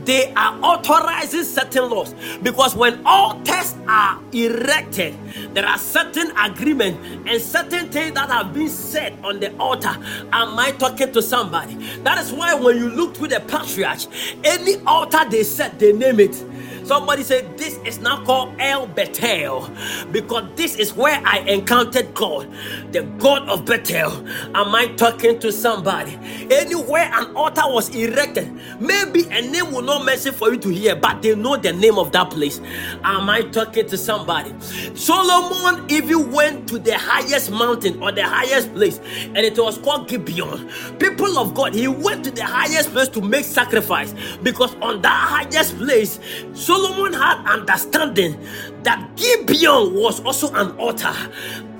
they 0.09 0.33
are 0.33 0.59
authorizing 0.63 1.43
certain 1.43 1.87
laws. 1.87 2.15
Because 2.41 2.75
when 2.75 3.05
altars 3.05 3.75
are 3.87 4.19
erected 4.31 5.15
there 5.53 5.67
are 5.67 5.77
certain 5.77 6.35
agreements 6.35 6.97
and 7.29 7.39
certain 7.39 7.89
things 7.89 8.13
that 8.13 8.27
have 8.29 8.51
been 8.51 8.69
said 8.69 9.13
on 9.23 9.39
the 9.39 9.55
altar. 9.57 9.95
Am 10.33 10.57
i 10.57 10.71
talking 10.71 11.11
to 11.13 11.21
somebody? 11.21 11.75
That 12.03 12.17
is 12.17 12.31
why 12.31 12.55
when 12.55 12.77
you 12.77 12.89
look 12.89 13.17
through 13.17 13.27
the 13.27 13.39
patriarch 13.41 13.99
any 14.43 14.77
altar 14.87 15.29
they 15.29 15.43
set 15.43 15.77
they 15.77 15.93
name 15.93 16.19
it 16.19 16.43
Somebody 16.89 17.21
said, 17.21 17.55
This 17.55 17.77
is 17.85 17.99
now 17.99 18.25
called 18.25 18.55
El 18.57 18.87
Bethel 18.87 19.69
because 20.11 20.45
this 20.55 20.75
is 20.75 20.91
where 20.95 21.21
I 21.23 21.37
encountered 21.41 22.15
God, 22.15 22.51
the 22.91 23.03
God 23.19 23.47
of 23.47 23.63
Bethel. 23.63 24.11
Am 24.55 24.73
I 24.73 24.87
talking 24.97 25.37
to 25.37 25.51
somebody? 25.51 26.17
Anywhere 26.49 27.07
an 27.13 27.35
altar 27.35 27.61
was 27.65 27.93
erected, 27.95 28.51
maybe 28.81 29.25
a 29.29 29.39
name 29.43 29.71
will 29.71 29.83
not 29.83 30.03
mention 30.03 30.33
for 30.33 30.51
you 30.51 30.57
to 30.57 30.69
hear, 30.69 30.95
but 30.95 31.21
they 31.21 31.35
know 31.35 31.57
the 31.57 31.73
name 31.73 31.99
of 31.99 32.11
that 32.13 32.31
place. 32.31 32.59
Am 33.03 33.29
I 33.29 33.43
talking 33.43 33.85
to 33.85 33.95
somebody? 33.95 34.51
Solomon 34.95 35.85
even 35.91 36.31
went 36.31 36.67
to 36.69 36.79
the 36.79 36.97
highest 36.97 37.51
mountain 37.51 38.01
or 38.01 38.11
the 38.11 38.23
highest 38.23 38.73
place, 38.73 38.99
and 39.25 39.37
it 39.37 39.59
was 39.59 39.77
called 39.77 40.07
Gibeon. 40.07 40.67
People 40.97 41.37
of 41.37 41.53
God, 41.53 41.75
he 41.75 41.87
went 41.87 42.23
to 42.25 42.31
the 42.31 42.43
highest 42.43 42.89
place 42.93 43.09
to 43.09 43.21
make 43.21 43.45
sacrifice 43.45 44.15
because 44.41 44.73
on 44.81 45.03
that 45.03 45.27
highest 45.29 45.77
place, 45.77 46.19
Solomon 46.55 46.78
Solomon 46.79 47.11
had 47.11 47.45
understanding 47.45 48.39
that 48.83 49.15
Gibeon 49.15 49.93
was 49.93 50.19
also 50.21 50.53
an 50.55 50.71
altar 50.77 51.13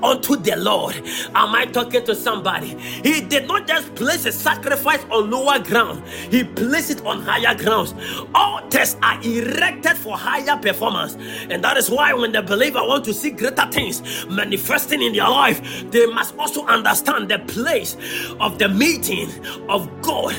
unto 0.04 0.36
the 0.38 0.56
Lord. 0.58 0.96
Am 1.36 1.56
I 1.56 1.66
talking 1.66 2.04
to 2.06 2.16
somebody? 2.16 2.70
He 3.04 3.22
did 3.22 3.48
not 3.48 3.68
just 3.68 3.94
place 3.96 4.26
a 4.26 4.32
sacrifice 4.32 5.04
on 5.12 5.30
lower 5.30 5.60
ground, 5.60 6.04
he 6.32 6.44
placed 6.44 6.92
it 6.92 7.06
on 7.06 7.22
higher 7.22 7.56
grounds. 7.56 7.94
Altars 8.36 8.96
are 9.04 9.20
erected 9.24 9.98
for 9.98 10.18
higher 10.18 10.58
performance, 10.58 11.16
and 11.50 11.64
that 11.64 11.78
is 11.78 11.90
why 11.90 12.14
when 12.14 12.32
the 12.32 12.42
believer 12.42 12.80
want 12.84 13.06
to 13.06 13.14
see 13.14 13.32
greater 13.32 13.68
things 13.72 14.26
manifesting 14.28 15.02
in 15.02 15.14
their 15.14 15.30
life, 15.30 15.62
they 15.92 16.06
must 16.08 16.36
also 16.38 16.66
understand 16.68 17.30
the 17.30 17.40
place 17.40 17.96
of 18.40 18.58
the 18.60 18.70
meeting 18.70 19.30
of 19.70 19.90
God. 20.02 20.34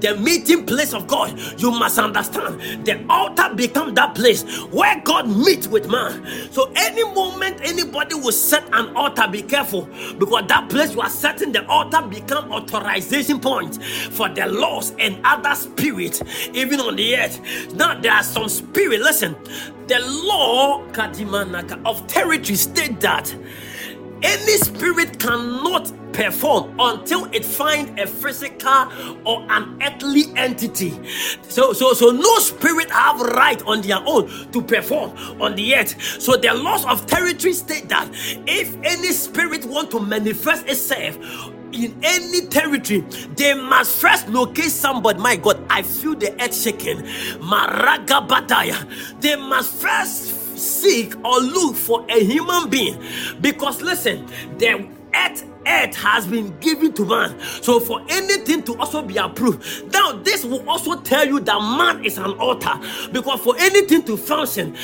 The 0.00 0.16
meeting 0.20 0.66
place 0.66 0.92
of 0.94 1.06
God, 1.06 1.38
you 1.60 1.70
must 1.70 1.98
understand. 1.98 2.60
The 2.86 3.04
altar 3.08 3.54
become 3.54 3.94
that 3.94 4.14
place 4.14 4.44
where 4.70 5.00
God 5.04 5.28
meets 5.28 5.66
with 5.66 5.88
man. 5.88 6.24
So 6.52 6.72
any 6.76 7.04
moment 7.04 7.60
anybody 7.62 8.14
will 8.14 8.32
set 8.32 8.64
an 8.72 8.96
altar, 8.96 9.28
be 9.28 9.42
careful 9.42 9.88
because 10.18 10.46
that 10.48 10.68
place 10.68 10.94
you 10.94 11.00
are 11.00 11.10
setting 11.10 11.52
the 11.52 11.66
altar 11.66 12.02
become 12.02 12.52
authorization 12.52 13.40
point 13.40 13.82
for 14.12 14.28
the 14.28 14.46
laws 14.46 14.94
and 14.98 15.18
other 15.24 15.54
spirits, 15.54 16.22
even 16.52 16.80
on 16.80 16.96
the 16.96 17.16
earth. 17.16 17.74
Now 17.74 18.00
there 18.00 18.12
are 18.12 18.22
some 18.22 18.48
spirit. 18.48 19.00
Listen, 19.00 19.36
the 19.86 19.98
law 20.24 20.84
of 21.86 22.06
territory 22.06 22.56
state 22.56 23.00
that 23.00 23.34
any 24.22 24.56
spirit 24.58 25.18
cannot 25.18 25.92
perform 26.12 26.74
until 26.78 27.26
it 27.26 27.44
find 27.44 27.98
a 27.98 28.06
physical 28.06 28.88
or 29.24 29.46
an 29.50 29.78
earthly 29.82 30.24
entity 30.36 30.90
so 31.48 31.72
so 31.72 31.92
so 31.94 32.10
no 32.10 32.38
spirit 32.38 32.90
have 32.90 33.20
right 33.20 33.62
on 33.62 33.80
their 33.82 34.00
own 34.06 34.28
to 34.52 34.60
perform 34.60 35.10
on 35.40 35.54
the 35.54 35.74
earth 35.74 36.00
so 36.20 36.36
the 36.36 36.52
laws 36.52 36.84
of 36.86 37.06
territory 37.06 37.52
state 37.52 37.88
that 37.88 38.08
if 38.46 38.76
any 38.82 39.12
spirit 39.12 39.64
want 39.66 39.90
to 39.90 40.00
manifest 40.00 40.66
itself 40.68 41.16
in 41.72 41.96
any 42.02 42.46
territory, 42.48 43.00
they 43.36 43.54
must 43.54 44.00
first 44.00 44.28
locate 44.28 44.70
somebody. 44.70 45.18
My 45.20 45.36
God, 45.36 45.64
I 45.70 45.82
feel 45.82 46.14
the 46.14 46.32
earth 46.42 46.54
shaking. 46.54 46.98
Maraga. 47.40 48.26
They 49.20 49.36
must 49.36 49.74
first 49.76 50.32
seek 50.60 51.14
or 51.24 51.40
look 51.40 51.76
for 51.76 52.04
a 52.08 52.24
human 52.24 52.68
being 52.70 53.02
because 53.40 53.80
listen, 53.82 54.26
the 54.58 54.88
earth 55.14 55.44
earth 55.66 55.94
has 55.96 56.26
been 56.26 56.56
given 56.60 56.92
to 56.94 57.04
man. 57.04 57.38
So 57.62 57.80
for 57.80 58.00
anything 58.08 58.62
to 58.64 58.76
also 58.78 59.02
be 59.02 59.16
approved, 59.16 59.92
now 59.92 60.12
this 60.12 60.44
will 60.44 60.68
also 60.68 61.00
tell 61.00 61.26
you 61.26 61.40
that 61.40 61.58
man 61.58 62.04
is 62.04 62.18
an 62.18 62.32
altar 62.38 62.72
because 63.12 63.40
for 63.40 63.56
anything 63.58 64.02
to 64.04 64.16
function, 64.16 64.76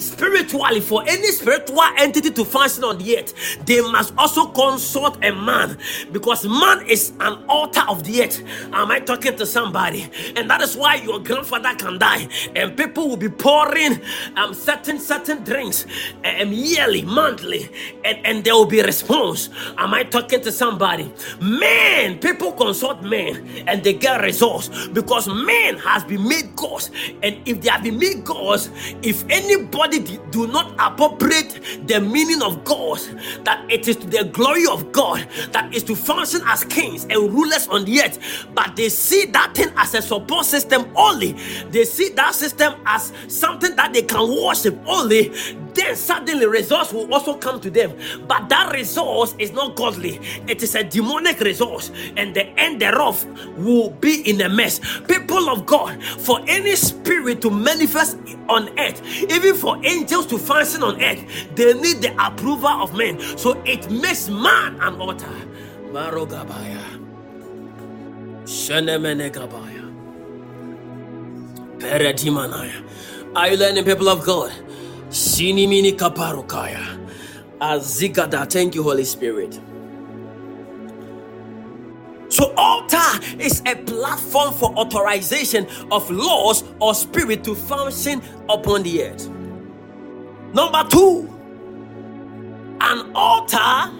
spiritually 0.00 0.80
for 0.80 1.02
any 1.06 1.28
spiritual 1.32 1.82
entity 1.98 2.30
to 2.30 2.44
function 2.44 2.84
on 2.84 2.98
the 2.98 3.18
earth 3.18 3.34
they 3.66 3.80
must 3.80 4.14
also 4.18 4.46
consult 4.46 5.18
a 5.24 5.32
man 5.32 5.78
because 6.12 6.44
man 6.46 6.86
is 6.86 7.12
an 7.20 7.44
altar 7.48 7.82
of 7.88 8.04
the 8.04 8.22
earth. 8.22 8.42
Am 8.72 8.90
i 8.90 9.00
talking 9.00 9.36
to 9.36 9.46
somebody? 9.46 10.08
And 10.36 10.48
that 10.50 10.60
is 10.60 10.76
why 10.76 10.96
your 10.96 11.20
grandfather 11.20 11.74
can 11.76 11.98
die 11.98 12.28
and 12.54 12.76
people 12.76 13.08
will 13.08 13.16
be 13.16 13.28
pouring 13.28 14.00
um 14.36 14.54
certain 14.54 14.98
certain 14.98 15.42
drinks 15.44 15.86
um 16.24 16.52
yearly 16.52 17.02
monthly 17.02 17.68
and 18.04 18.18
and 18.24 18.44
there 18.44 18.54
will 18.54 18.66
be 18.66 18.82
response. 18.82 19.48
Am 19.78 19.94
i 19.94 20.02
talking 20.02 20.40
to 20.42 20.52
somebody? 20.52 21.12
Men 21.40 22.18
people 22.18 22.52
consult 22.52 23.02
men 23.02 23.64
and 23.66 23.82
they 23.82 23.92
get 23.94 24.20
results 24.22 24.88
because 24.88 25.28
men 25.28 25.76
has 25.78 26.04
been 26.04 26.26
made 26.26 26.54
gods. 26.56 26.90
And 27.22 27.36
if 27.46 27.60
they 27.60 27.70
have 27.70 27.82
been 27.82 27.98
made 27.98 28.24
gods 28.24 28.70
if 29.02 29.24
anybody 29.28 29.89
do 29.98 30.46
not 30.46 30.74
appropriate 30.78 31.86
the 31.86 32.00
meaning 32.00 32.42
of 32.42 32.64
God, 32.64 32.98
that 33.44 33.64
it 33.70 33.88
is 33.88 33.96
to 33.96 34.06
the 34.06 34.24
glory 34.24 34.66
of 34.66 34.92
God, 34.92 35.26
that 35.52 35.74
is 35.74 35.82
to 35.84 35.96
function 35.96 36.40
as 36.46 36.64
kings 36.64 37.04
and 37.04 37.32
rulers 37.32 37.66
on 37.68 37.84
the 37.84 38.00
earth, 38.00 38.46
but 38.54 38.76
they 38.76 38.88
see 38.88 39.26
that 39.26 39.54
thing 39.54 39.70
as 39.76 39.94
a 39.94 40.02
support 40.02 40.46
system 40.46 40.90
only. 40.96 41.32
They 41.70 41.84
see 41.84 42.10
that 42.10 42.34
system 42.34 42.74
as 42.86 43.12
something 43.28 43.76
that 43.76 43.92
they 43.92 44.02
can 44.02 44.28
worship 44.28 44.78
only 44.86 45.32
then 45.74 45.96
suddenly 45.96 46.46
resource 46.46 46.92
will 46.92 47.12
also 47.12 47.36
come 47.36 47.60
to 47.60 47.70
them. 47.70 47.96
But 48.26 48.48
that 48.48 48.72
resource 48.72 49.34
is 49.38 49.52
not 49.52 49.76
godly, 49.76 50.20
it 50.46 50.62
is 50.62 50.74
a 50.74 50.84
demonic 50.84 51.40
resource, 51.40 51.90
and 52.16 52.34
the 52.34 52.46
end 52.58 52.80
thereof 52.80 53.24
will 53.56 53.90
be 53.90 54.28
in 54.28 54.40
a 54.40 54.48
mess. 54.48 54.80
People 55.08 55.48
of 55.50 55.66
God, 55.66 56.02
for 56.02 56.40
any 56.46 56.76
spirit 56.76 57.40
to 57.42 57.50
manifest 57.50 58.18
on 58.48 58.68
earth, 58.78 59.02
even 59.30 59.54
for 59.54 59.78
angels 59.84 60.26
to 60.26 60.38
function 60.38 60.82
on 60.82 61.02
earth, 61.02 61.24
they 61.54 61.72
need 61.74 62.02
the 62.02 62.14
approval 62.24 62.68
of 62.68 62.94
men. 62.96 63.20
So 63.36 63.60
it 63.64 63.90
makes 63.90 64.28
man 64.28 64.80
an 64.80 65.00
altar. 65.00 65.26
Marogabaya. 65.92 66.78
Shenemenegabaya. 68.44 69.86
Peredimanaya. 71.78 72.84
Are 73.34 73.48
you 73.48 73.56
learning, 73.56 73.84
people 73.84 74.08
of 74.08 74.24
God? 74.24 74.52
Sinimini 75.10 75.92
kaparukaya. 75.92 76.98
Azigada. 77.60 78.50
Thank 78.50 78.76
you, 78.76 78.84
Holy 78.84 79.04
Spirit. 79.04 79.60
So, 82.28 82.54
altar 82.56 83.20
is 83.40 83.62
a 83.66 83.76
platform 83.76 84.54
for 84.54 84.72
authorization 84.76 85.68
of 85.92 86.10
laws 86.10 86.64
or 86.80 86.94
spirit 86.94 87.44
to 87.44 87.56
function 87.56 88.22
upon 88.48 88.84
the 88.84 89.04
earth. 89.04 89.30
Number 90.54 90.84
two, 90.90 91.30
an 92.80 93.12
altar. 93.14 93.56
I, 93.58 93.92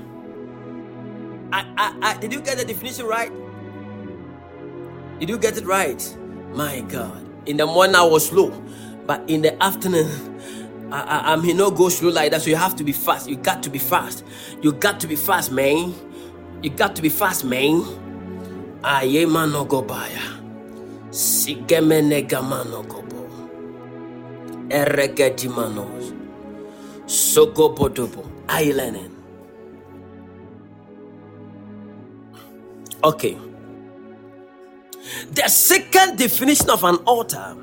I, 1.52 1.96
I, 2.02 2.16
did 2.18 2.32
you 2.32 2.40
get 2.40 2.58
the 2.58 2.64
definition 2.64 3.06
right? 3.06 3.32
Did 5.20 5.30
you 5.30 5.38
get 5.38 5.56
it 5.58 5.66
right? 5.66 6.18
My 6.54 6.80
God. 6.82 7.26
In 7.48 7.56
the 7.56 7.66
morning 7.66 7.96
I 7.96 8.04
was 8.04 8.28
slow, 8.28 8.50
but 9.06 9.28
in 9.28 9.42
the 9.42 9.60
afternoon 9.62 10.08
I, 10.92 11.32
I 11.32 11.36
may 11.36 11.52
not 11.52 11.76
go 11.76 11.88
slow 11.88 12.10
like 12.10 12.32
that, 12.32 12.42
so 12.42 12.50
you 12.50 12.56
have 12.56 12.76
to 12.76 12.84
be 12.84 12.92
fast. 12.92 13.28
You 13.28 13.36
got 13.36 13.62
to 13.64 13.70
be 13.70 13.78
fast. 13.78 14.24
You 14.62 14.72
got 14.72 15.00
to 15.00 15.06
be 15.06 15.16
fast, 15.16 15.52
man. 15.52 15.94
You 16.62 16.70
got 16.70 16.96
to 16.96 17.02
be 17.02 17.08
fast, 17.08 17.44
man. 17.44 17.82
Ayema 18.82 19.50
no 19.50 19.64
go 19.64 19.82
gobaya. 19.82 20.40
Sigemene 21.10 22.28
gamano 22.28 22.84
gobo. 22.86 23.50
Eregeti 24.68 25.48
manos. 25.48 26.12
Sogobodobo. 27.06 28.26
Islanding. 28.48 29.16
Okay. 33.04 33.38
The 35.32 35.48
second 35.48 36.18
definition 36.18 36.70
of 36.70 36.84
an 36.84 36.96
altar 37.06 37.56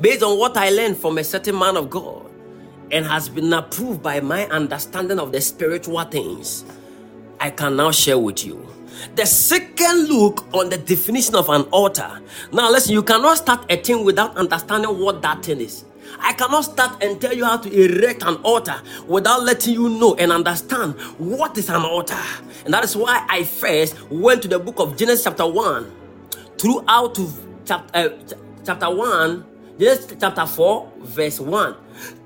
based 0.00 0.22
on 0.22 0.38
what 0.38 0.56
I 0.56 0.70
learned 0.70 0.96
from 0.96 1.18
a 1.18 1.24
certain 1.24 1.58
man 1.58 1.76
of 1.76 1.90
God 1.90 2.30
and 2.90 3.06
has 3.06 3.28
been 3.28 3.52
approved 3.52 4.02
by 4.02 4.20
my 4.20 4.46
understanding 4.46 5.18
of 5.18 5.32
the 5.32 5.40
spiritual 5.40 6.02
things, 6.04 6.64
I 7.40 7.50
can 7.50 7.76
now 7.76 7.90
share 7.90 8.18
with 8.18 8.44
you. 8.44 8.68
The 9.16 9.26
second 9.26 10.08
look 10.08 10.46
on 10.54 10.68
the 10.68 10.76
definition 10.78 11.34
of 11.34 11.48
an 11.48 11.62
altar. 11.72 12.20
Now, 12.52 12.70
listen, 12.70 12.92
you 12.92 13.02
cannot 13.02 13.38
start 13.38 13.70
a 13.70 13.76
thing 13.76 14.04
without 14.04 14.36
understanding 14.36 14.98
what 14.98 15.22
that 15.22 15.44
thing 15.44 15.60
is. 15.60 15.84
I 16.20 16.34
cannot 16.34 16.62
start 16.62 17.02
and 17.02 17.20
tell 17.20 17.32
you 17.32 17.44
how 17.44 17.56
to 17.56 17.72
erect 17.72 18.22
an 18.22 18.36
altar 18.36 18.80
without 19.06 19.42
letting 19.42 19.74
you 19.74 19.88
know 19.88 20.14
and 20.16 20.30
understand 20.30 20.94
what 21.18 21.56
is 21.58 21.68
an 21.68 21.82
altar. 21.82 22.20
And 22.64 22.74
that 22.74 22.84
is 22.84 22.96
why 22.96 23.26
I 23.28 23.44
first 23.44 24.00
went 24.10 24.42
to 24.42 24.48
the 24.48 24.58
book 24.58 24.78
of 24.78 24.96
Genesis, 24.96 25.24
chapter 25.24 25.46
1, 25.46 25.90
throughout 26.58 27.14
to 27.16 27.28
chapter, 27.64 27.98
uh, 27.98 28.08
chapter 28.64 28.94
1 28.94 29.51
Genesis 29.82 30.14
chapter 30.20 30.46
4, 30.46 30.92
verse 31.00 31.40
1 31.40 31.76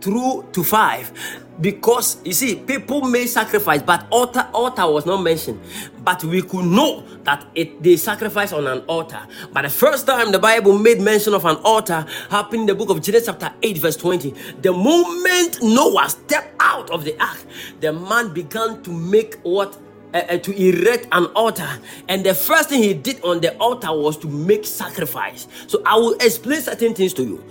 through 0.03 0.47
to 0.53 0.63
5. 0.63 1.43
Because 1.59 2.19
you 2.23 2.35
see, 2.35 2.57
people 2.57 3.01
made 3.09 3.29
sacrifice, 3.29 3.81
but 3.81 4.07
altar 4.11 4.47
altar 4.53 4.87
was 4.87 5.07
not 5.07 5.23
mentioned. 5.23 5.59
But 6.05 6.23
we 6.23 6.43
could 6.43 6.67
know 6.67 7.03
that 7.25 7.47
it 7.55 7.83
they 7.83 7.97
sacrifice 7.97 8.53
on 8.53 8.67
an 8.67 8.81
altar. 8.81 9.27
But 9.55 9.63
the 9.63 9.71
first 9.71 10.07
time 10.07 10.33
the 10.33 10.39
Bible 10.39 10.79
made 10.79 11.01
mention 11.01 11.33
of 11.33 11.47
an 11.47 11.57
altar 11.65 12.05
happened 12.29 12.61
in 12.61 12.67
the 12.67 12.75
book 12.75 12.91
of 12.91 13.01
Genesis 13.01 13.29
chapter 13.29 13.51
8, 13.63 13.79
verse 13.79 13.97
20. 13.97 14.35
The 14.61 14.73
moment 14.73 15.63
Noah 15.63 16.11
stepped 16.11 16.55
out 16.61 16.91
of 16.91 17.05
the 17.05 17.19
ark, 17.19 17.39
the 17.81 17.91
man 17.91 18.35
began 18.35 18.83
to 18.83 18.93
make 18.93 19.37
what 19.45 19.79
uh, 20.17 20.35
uh, 20.35 20.39
to 20.39 20.53
erect 20.53 21.07
an 21.13 21.27
altar. 21.35 21.69
And 22.09 22.25
the 22.25 22.35
first 22.35 22.71
thing 22.71 22.83
he 22.83 22.95
did 22.95 23.23
on 23.23 23.41
the 23.41 23.55
altar 23.59 23.93
was 23.93 24.17
to 24.19 24.29
make 24.29 24.65
sacrifice. 24.65 25.47
So 25.67 25.83
i 25.85 25.95
will 25.95 26.15
explain 26.15 26.61
certain 26.63 26.95
things 26.95 27.13
to 27.15 27.23
you. 27.23 27.45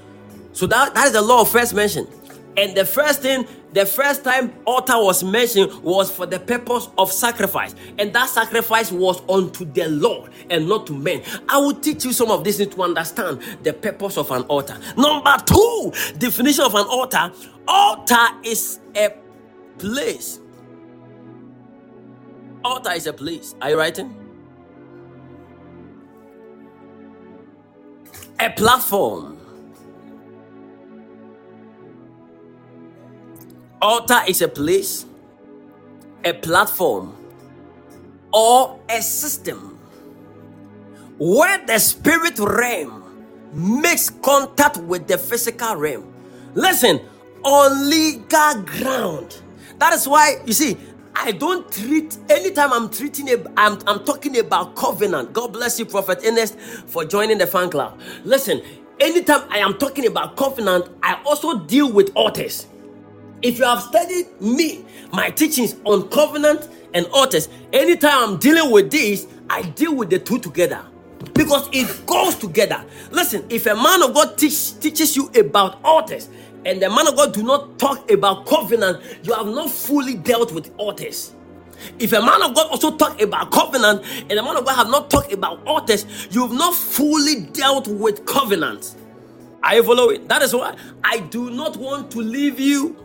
So 0.53 0.66
that, 0.68 0.95
that 0.95 1.07
is 1.07 1.13
the 1.13 1.22
law 1.22 1.41
of 1.41 1.49
first 1.49 1.76
mention. 1.76 2.07
And 2.57 2.76
the 2.76 2.86
first 2.86 3.22
thing 3.22 3.45
the 3.74 3.86
first 3.86 4.24
time 4.24 4.53
altar 4.66 4.97
was 4.97 5.22
mentioned 5.22 5.84
was 5.84 6.09
for 6.09 6.26
the 6.26 6.39
purpose 6.39 6.88
of 6.97 7.11
sacrifice. 7.11 7.76
And 7.99 8.13
that 8.13 8.30
sacrifice 8.30 8.89
was 8.91 9.22
unto 9.30 9.66
the 9.66 9.89
lord 9.89 10.32
and 10.49 10.68
not 10.68 10.88
to 10.88 10.93
men. 10.93 11.22
I 11.49 11.57
will 11.57 11.74
teach 11.74 12.05
you 12.05 12.13
some 12.13 12.32
of 12.32 12.45
this 12.45 12.57
to 12.57 12.82
understand 12.82 13.41
the 13.63 13.74
purpose 13.74 14.18
of 14.18 14.32
an 14.32 14.43
altar. 14.43 14.78
Number 14.97 15.36
two 15.45 15.91
definition 16.18 16.63
of 16.63 16.74
an 16.74 16.88
altar. 16.88 17.32
Altar 17.68 18.28
is 18.43 18.80
a 18.95 19.13
place 19.78 20.39
Altar 22.66 22.93
is 22.93 23.05
a 23.05 23.13
place. 23.13 23.53
Are 23.61 23.70
you 23.70 23.78
writing? 23.78 24.16
A 28.39 28.49
platform. 28.49 29.38
Altar 33.82 34.22
is 34.28 34.41
a 34.41 34.47
place, 34.47 35.05
a 36.24 36.34
platform, 36.34 37.16
or 38.34 38.80
a 38.89 38.99
system 39.03 39.78
where 41.20 41.63
the 41.68 41.78
spirit 41.78 42.39
realm 42.39 43.03
makes 43.53 44.09
contact 44.09 44.78
with 44.78 45.07
the 45.07 45.20
physical 45.20 45.76
realm. 45.76 46.11
Listen, 46.55 46.99
on 47.43 47.89
legal 47.91 48.63
ground. 48.63 49.39
That 49.78 49.93
is 49.93 50.07
why 50.07 50.38
you 50.47 50.53
see, 50.53 50.78
I 51.16 51.32
don't 51.34 51.72
treat 51.72 52.18
anytime 52.30 52.74
I'm 52.74 52.89
treating 52.89 53.30
a, 53.30 53.38
I'm, 53.57 53.80
I'm 53.88 54.05
talking 54.05 54.38
about 54.39 54.76
covenant. 54.76 55.34
God 55.34 55.53
bless 55.53 55.80
you, 55.80 55.86
Prophet 55.86 56.22
Ernest, 56.26 56.59
for 56.59 57.05
joining 57.05 57.39
the 57.39 57.47
fan 57.47 57.70
club. 57.72 57.99
Listen, 58.26 58.61
anytime 58.99 59.43
I 59.49 59.59
am 59.59 59.78
talking 59.78 60.07
about 60.07 60.38
covenant, 60.38 60.89
I 61.03 61.22
also 61.26 61.59
deal 61.61 61.91
with 61.91 62.11
altars. 62.16 62.68
If 63.41 63.59
you 63.59 63.66
have 63.66 63.82
studied 63.84 64.41
me, 64.41 64.86
my 65.13 65.30
teachings 65.32 65.76
on 65.86 66.09
covenant 66.09 66.70
and 66.93 67.07
altars, 67.07 67.49
anytime 67.74 68.32
I'm 68.32 68.38
dealing 68.38 68.72
with 68.72 68.91
this, 68.91 69.28
I 69.49 69.63
deal 69.63 69.95
with 69.95 70.09
the 70.11 70.20
two 70.20 70.39
together 70.39 70.86
because 71.34 71.70
it 71.74 72.05
goes 72.07 72.36
together. 72.36 72.84
Listen, 73.11 73.45
if 73.49 73.66
a 73.68 73.76
man 73.76 74.03
of 74.03 74.13
God 74.13 74.38
teach, 74.38 74.80
teaches 74.80 75.16
you 75.16 75.30
about 75.39 75.84
altars 75.84 76.30
and 76.66 76.82
the 76.82 76.89
man 76.89 77.07
of 77.07 77.16
God 77.16 77.34
do 77.34 77.43
not 77.43 77.78
talk 77.78 78.09
about 78.11 78.45
covenant, 78.45 79.01
you 79.24 79.34
have 79.34 79.47
not 79.47 79.70
fully 79.70 80.16
dealt 80.16 80.51
with 80.51 80.72
altars. 80.78 81.34
If 81.99 82.13
a 82.13 82.22
man 82.22 82.41
of 82.41 82.55
God 82.55 82.72
also 82.72 82.97
talk 82.97 83.22
about 83.22 83.51
covenant 83.51 84.03
and 84.22 84.32
the 84.32 84.41
man 84.43 84.57
of 84.57 84.66
God 84.66 84.76
have 84.76 84.89
not 84.89 85.09
talked 85.09 85.32
about 85.32 85.66
altars, 85.68 86.05
you've 86.32 86.53
not 86.53 86.74
fully 86.74 87.41
dealt 87.41 87.88
with 87.88 88.26
covenant. 88.26 88.95
Are 89.63 89.76
you 89.76 89.84
following? 89.84 90.28
That 90.28 90.41
is 90.41 90.53
why 90.55 90.76
I 91.03 91.20
do 91.20 91.51
not 91.51 91.78
want 91.78 92.11
to 92.11 92.20
leave 92.20 92.59
you 92.59 92.95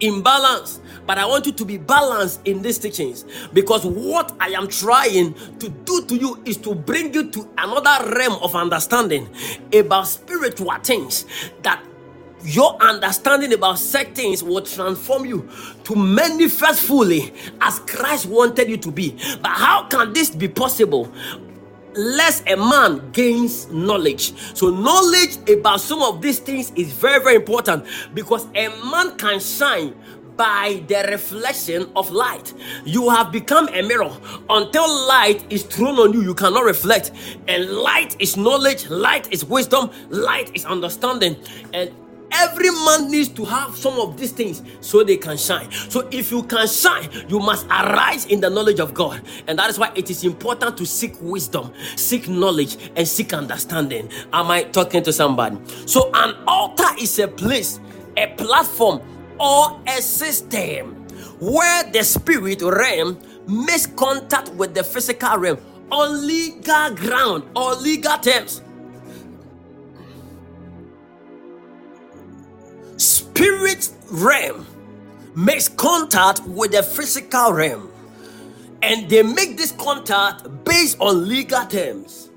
imbalance 0.00 0.80
but 1.06 1.16
i 1.16 1.24
want 1.24 1.46
you 1.46 1.52
to 1.52 1.64
be 1.64 1.78
balanced 1.78 2.40
in 2.46 2.60
these 2.60 2.78
teachings 2.78 3.24
because 3.54 3.84
what 3.86 4.34
i 4.40 4.48
am 4.50 4.68
trying 4.68 5.32
to 5.58 5.68
do 5.70 6.04
to 6.04 6.16
you 6.16 6.42
is 6.44 6.58
to 6.58 6.74
bring 6.74 7.14
you 7.14 7.30
to 7.30 7.48
another 7.58 8.10
realm 8.14 8.34
of 8.42 8.54
understanding 8.54 9.26
about 9.72 10.06
spiritual 10.06 10.70
things 10.82 11.24
that 11.62 11.82
your 12.44 12.76
understanding 12.82 13.52
about 13.52 13.78
certain 13.78 14.14
things 14.14 14.42
will 14.42 14.62
transform 14.62 15.24
you 15.24 15.48
to 15.84 15.96
manifest 15.96 16.82
fully 16.82 17.32
as 17.60 17.78
Christ 17.80 18.26
wanted 18.26 18.68
you 18.68 18.76
to 18.78 18.90
be. 18.90 19.18
But 19.42 19.52
how 19.52 19.84
can 19.88 20.12
this 20.12 20.30
be 20.30 20.48
possible? 20.48 21.12
less 21.96 22.42
a 22.46 22.54
man 22.56 23.10
gains 23.12 23.70
knowledge. 23.70 24.34
So, 24.54 24.68
knowledge 24.68 25.38
about 25.48 25.80
some 25.80 26.02
of 26.02 26.20
these 26.20 26.38
things 26.38 26.70
is 26.76 26.92
very, 26.92 27.22
very 27.22 27.36
important 27.36 27.86
because 28.12 28.46
a 28.54 28.68
man 28.90 29.16
can 29.16 29.40
shine 29.40 29.94
by 30.36 30.82
the 30.86 31.06
reflection 31.10 31.90
of 31.96 32.10
light. 32.10 32.52
You 32.84 33.08
have 33.10 33.32
become 33.32 33.68
a 33.68 33.82
mirror. 33.82 34.14
Until 34.50 35.06
light 35.08 35.50
is 35.50 35.62
thrown 35.62 35.98
on 35.98 36.12
you, 36.12 36.22
you 36.22 36.34
cannot 36.34 36.64
reflect. 36.64 37.12
And 37.48 37.70
light 37.70 38.16
is 38.20 38.36
knowledge, 38.36 38.88
light 38.90 39.32
is 39.32 39.44
wisdom, 39.44 39.90
light 40.10 40.54
is 40.54 40.64
understanding. 40.66 41.36
And 41.72 41.90
Every 42.32 42.70
man 42.70 43.10
needs 43.10 43.28
to 43.30 43.44
have 43.44 43.76
some 43.76 43.98
of 44.00 44.16
these 44.16 44.32
things 44.32 44.62
so 44.80 45.02
they 45.04 45.16
can 45.16 45.36
shine. 45.36 45.70
So, 45.70 46.08
if 46.10 46.30
you 46.30 46.42
can 46.42 46.66
shine, 46.66 47.08
you 47.28 47.38
must 47.38 47.66
arise 47.66 48.26
in 48.26 48.40
the 48.40 48.50
knowledge 48.50 48.80
of 48.80 48.94
God. 48.94 49.22
And 49.46 49.58
that 49.58 49.70
is 49.70 49.78
why 49.78 49.92
it 49.94 50.10
is 50.10 50.24
important 50.24 50.76
to 50.78 50.86
seek 50.86 51.14
wisdom, 51.20 51.72
seek 51.96 52.28
knowledge, 52.28 52.76
and 52.96 53.06
seek 53.06 53.32
understanding. 53.32 54.10
Am 54.32 54.50
I 54.50 54.64
talking 54.64 55.02
to 55.04 55.12
somebody? 55.12 55.56
So, 55.86 56.10
an 56.14 56.36
altar 56.46 56.88
is 57.00 57.18
a 57.18 57.28
place, 57.28 57.80
a 58.16 58.26
platform, 58.36 59.00
or 59.38 59.80
a 59.86 60.02
system 60.02 60.94
where 61.40 61.84
the 61.92 62.02
spirit 62.02 62.62
realm 62.62 63.18
makes 63.46 63.86
contact 63.86 64.50
with 64.54 64.74
the 64.74 64.82
physical 64.82 65.38
realm 65.38 65.58
on 65.90 66.26
legal 66.26 66.94
ground 66.94 67.44
or 67.54 67.74
legal 67.76 68.18
terms. 68.18 68.62
Spirit 73.36 73.90
realm 74.10 74.66
makes 75.34 75.68
contact 75.68 76.40
with 76.46 76.72
the 76.72 76.82
physical 76.82 77.52
realm 77.52 77.90
and 78.80 79.10
they 79.10 79.22
make 79.22 79.58
this 79.58 79.72
contact 79.72 80.46
based 80.64 80.96
on 81.00 81.28
legal 81.28 81.66
terms. 81.66 82.30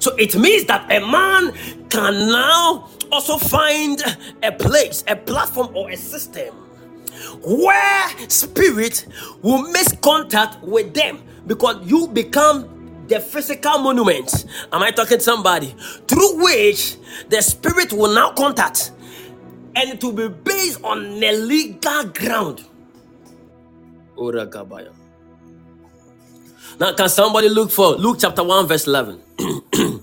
So 0.00 0.16
it 0.16 0.34
means 0.34 0.64
that 0.64 0.90
a 0.90 0.98
man 1.06 1.52
can 1.88 2.14
now 2.30 2.88
also 3.12 3.38
find 3.38 4.02
a 4.42 4.50
place, 4.50 5.04
a 5.06 5.14
platform, 5.14 5.70
or 5.76 5.88
a 5.90 5.96
system 5.96 6.52
where 7.42 8.08
spirit 8.28 9.06
will 9.42 9.62
make 9.70 10.00
contact 10.00 10.60
with 10.64 10.92
them 10.94 11.22
because 11.46 11.76
you 11.86 12.08
become 12.08 12.73
the 13.08 13.20
physical 13.20 13.78
monument. 13.78 14.46
Am 14.72 14.82
I 14.82 14.90
talking 14.90 15.18
to 15.18 15.24
somebody? 15.24 15.74
Through 16.08 16.42
which 16.42 16.96
the 17.28 17.42
spirit 17.42 17.92
will 17.92 18.14
now 18.14 18.32
contact, 18.32 18.92
and 19.76 19.90
it 19.90 20.02
will 20.04 20.12
be 20.12 20.28
based 20.28 20.82
on 20.84 21.22
a 21.22 21.32
legal 21.32 22.04
ground. 22.04 22.64
Now, 26.80 26.94
can 26.94 27.08
somebody 27.08 27.48
look 27.48 27.70
for 27.70 27.92
Luke 27.96 28.18
chapter 28.20 28.42
1, 28.44 28.66
verse 28.68 28.86
11? 28.86 29.20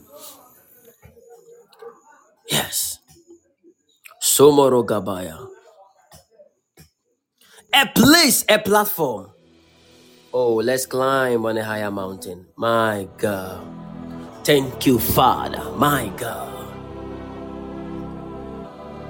yes. 2.50 3.00
Somoro 4.22 4.86
Gabaya. 4.86 5.48
A 7.74 7.88
place, 7.88 8.46
a 8.50 8.60
platform 8.60 9.32
Oh, 10.34 10.56
let's 10.56 10.86
climb 10.86 11.46
on 11.46 11.58
a 11.58 11.64
higher 11.64 11.92
mountain. 11.92 12.46
My 12.56 13.06
God. 13.18 13.68
Thank 14.46 14.86
you, 14.86 14.98
Father. 14.98 15.62
My 15.76 16.08
God. 16.16 16.74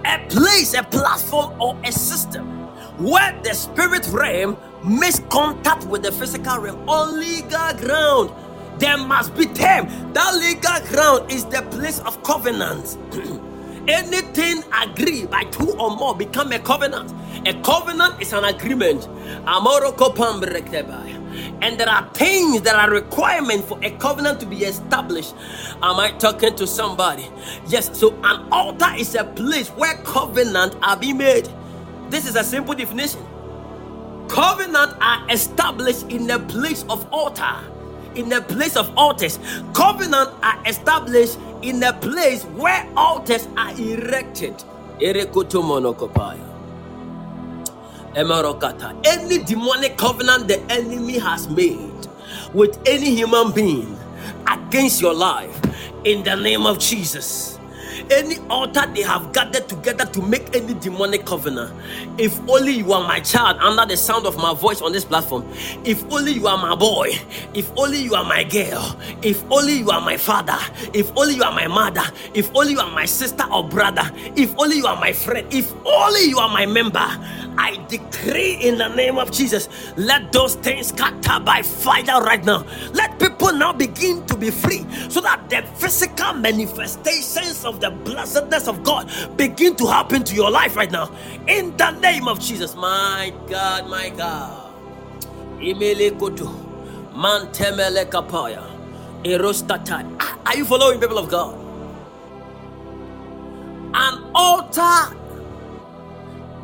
A 0.04 0.18
place, 0.30 0.74
a 0.74 0.82
platform, 0.82 1.62
or 1.62 1.78
a 1.84 1.92
system 1.92 2.48
where 2.98 3.40
the 3.44 3.54
spirit 3.54 4.08
realm 4.08 4.58
makes 4.84 5.20
contact 5.30 5.86
with 5.86 6.02
the 6.02 6.12
physical 6.12 6.58
realm 6.58 6.90
on 6.90 7.20
legal 7.20 7.74
ground. 7.76 8.32
There 8.80 8.98
must 8.98 9.36
be 9.36 9.46
them. 9.46 10.14
That 10.14 10.34
legal 10.36 10.82
ground 10.90 11.32
is 11.32 11.46
the 11.46 11.62
place 11.70 12.00
of 12.00 12.24
covenant. 12.24 12.98
Anything 13.88 14.64
agreed 14.84 15.30
by 15.30 15.44
two 15.46 15.72
or 15.80 15.96
more 15.96 16.16
become 16.16 16.52
a 16.52 16.60
covenant. 16.60 17.14
A 17.48 17.54
covenant 17.62 18.22
is 18.22 18.34
an 18.34 18.44
agreement. 18.46 19.08
And 21.62 21.80
there 21.80 21.90
are 21.90 22.10
things 22.14 22.62
that 22.62 22.76
are 22.76 22.92
requirement 22.92 23.66
for 23.66 23.80
a 23.84 23.92
covenant 23.92 24.40
to 24.42 24.46
be 24.46 24.66
established. 24.66 25.34
Am 25.82 26.00
I 26.00 26.12
talking 26.12 26.56
to 26.56 26.68
somebody? 26.68 27.28
Yes. 27.68 27.98
So 27.98 28.14
an 28.24 28.48
altar 28.52 28.94
is 28.98 29.16
a 29.16 29.24
place 29.24 29.70
where 29.70 29.96
covenant 30.04 30.76
are 30.84 30.98
being 30.98 31.18
made. 31.18 31.50
This 32.10 32.28
is 32.28 32.36
a 32.36 32.44
simple 32.44 32.76
definition. 32.76 33.22
Covenant 34.28 34.94
are 35.02 35.26
established 35.32 36.04
in 36.10 36.28
the 36.28 36.40
place 36.40 36.86
of 36.90 37.08
altar. 37.12 37.71
In 38.16 38.30
the 38.30 38.42
place 38.42 38.76
of 38.78 38.92
altars. 38.98 39.40
Covenant 39.74 40.32
are 40.44 40.62
established 40.68 41.38
in 41.62 41.82
a 41.84 41.94
place 41.94 42.44
where 42.46 42.88
altars 42.98 43.48
are 43.58 43.72
erected. 43.80 44.64
Any 49.06 49.40
demonic 49.44 49.98
covenant 49.98 50.48
the 50.48 50.62
enemy 50.70 51.20
has 51.20 51.50
made 51.50 52.08
with 52.54 52.80
any 52.86 53.16
human 53.16 53.52
being 53.52 53.98
against 54.52 55.02
your 55.02 55.14
life, 55.14 55.60
in 56.04 56.24
the 56.24 56.36
name 56.36 56.66
of 56.66 56.80
Jesus 56.80 57.61
any 58.12 58.38
altar 58.50 58.86
they 58.94 59.02
have 59.02 59.34
gathered 59.34 59.68
together 59.70 60.06
to 60.06 60.22
make 60.22 60.56
any 60.56 60.74
demonic 60.76 61.26
covenant. 61.26 61.72
If 62.20 62.40
only 62.50 62.74
you 62.74 62.94
are 62.94 63.08
my 63.08 63.20
child 63.20 63.58
under 63.60 63.86
the 63.86 63.98
sound 63.98 64.26
of 64.26 64.38
my 64.38 64.54
voice 64.54 64.82
on 64.82 64.92
this 64.92 65.06
platform, 65.06 65.46
if 65.86 66.04
only 66.12 66.34
you 66.34 66.48
are 66.48 66.58
my 66.58 66.76
boy, 66.76 67.10
if 67.54 67.72
only 67.78 68.00
you 68.02 68.16
are 68.16 68.26
my 68.26 68.44
girl, 68.44 68.98
if 69.22 69.44
only 69.52 69.74
you 69.74 69.90
are 69.92 70.02
my 70.02 70.18
father, 70.18 70.58
if 70.94 71.12
only 71.18 71.36
you 71.36 71.44
are 71.44 71.54
my 71.54 71.68
mother, 71.68 72.04
if 72.34 72.50
only 72.56 72.74
you 72.74 72.80
are 72.80 72.92
my 72.92 73.06
sister 73.06 73.44
or 73.52 73.68
brother, 73.68 74.10
if 74.36 74.54
only 74.58 74.78
you 74.78 74.88
are 74.88 75.00
my 75.00 75.14
friend, 75.14 75.48
if 75.54 75.74
only 75.86 76.26
you 76.26 76.40
are 76.40 76.50
my 76.50 76.66
member, 76.66 77.06
I 77.58 77.78
decree 77.90 78.54
in 78.56 78.78
the 78.78 78.88
name 78.96 79.18
of 79.18 79.32
Jesus, 79.32 79.70
let 79.98 80.32
those 80.32 80.56
things 80.56 80.88
scatter 80.88 81.40
by 81.44 81.62
fire 81.62 82.24
right 82.24 82.44
now. 82.44 82.66
Let 82.94 83.20
people 83.20 83.54
now 83.54 83.74
begin 83.74 84.26
to 84.28 84.38
be 84.38 84.52
free 84.52 84.86
so 85.10 85.22
that 85.22 85.50
the 85.50 85.64
physical 85.76 86.34
manifestations 86.34 87.66
of 87.66 87.81
the 87.82 87.90
blessedness 87.90 88.68
of 88.68 88.84
God 88.84 89.12
begin 89.36 89.76
to 89.78 89.88
happen 89.88 90.24
to 90.24 90.36
your 90.36 90.52
life 90.52 90.76
right 90.76 90.92
now. 90.92 91.12
In 91.48 91.76
the 91.76 91.92
name 92.00 92.28
of 92.28 92.40
Jesus, 92.40 92.76
my 92.76 93.34
God, 93.50 93.90
my 93.90 94.10
God. 94.10 94.74
Erostatai. 99.24 100.18
Ah, 100.20 100.40
are 100.46 100.58
you 100.58 100.66
following, 100.66 101.00
people 101.00 101.18
of 101.18 101.30
God? 101.30 101.58
An 103.94 104.32
altar 104.34 105.18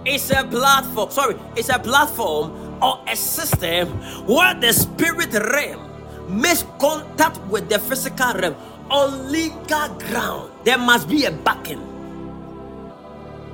is 0.06 0.32
a 0.32 0.44
platform. 0.46 1.12
Sorry, 1.12 1.36
it's 1.56 1.70
a 1.70 1.80
platform 1.80 2.82
or 2.82 3.04
a 3.08 3.16
system 3.16 3.90
where 4.26 4.54
the 4.54 4.72
spirit 4.72 5.34
realm 5.34 5.84
makes 6.30 6.64
contact 6.80 7.40
with 7.48 7.70
the 7.70 7.80
physical 7.80 8.34
realm 8.34 8.56
on 8.90 9.32
legal 9.32 9.90
ground 10.00 10.52
there 10.68 10.78
must 10.78 11.08
be 11.08 11.24
a 11.24 11.32
backing. 11.32 11.80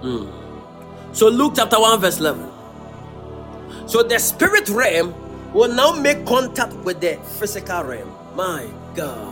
Mm. 0.01 0.33
So, 1.13 1.29
Luke 1.29 1.53
chapter 1.55 1.79
1, 1.79 2.01
verse 2.01 2.17
11. 2.17 2.49
So, 3.85 4.01
the 4.01 4.17
spirit 4.17 4.67
realm 4.67 5.13
will 5.53 5.71
now 5.71 5.93
make 5.93 6.25
contact 6.25 6.73
with 6.81 7.01
the 7.01 7.21
physical 7.37 7.83
realm. 7.83 8.09
My 8.35 8.67
God. 8.95 9.29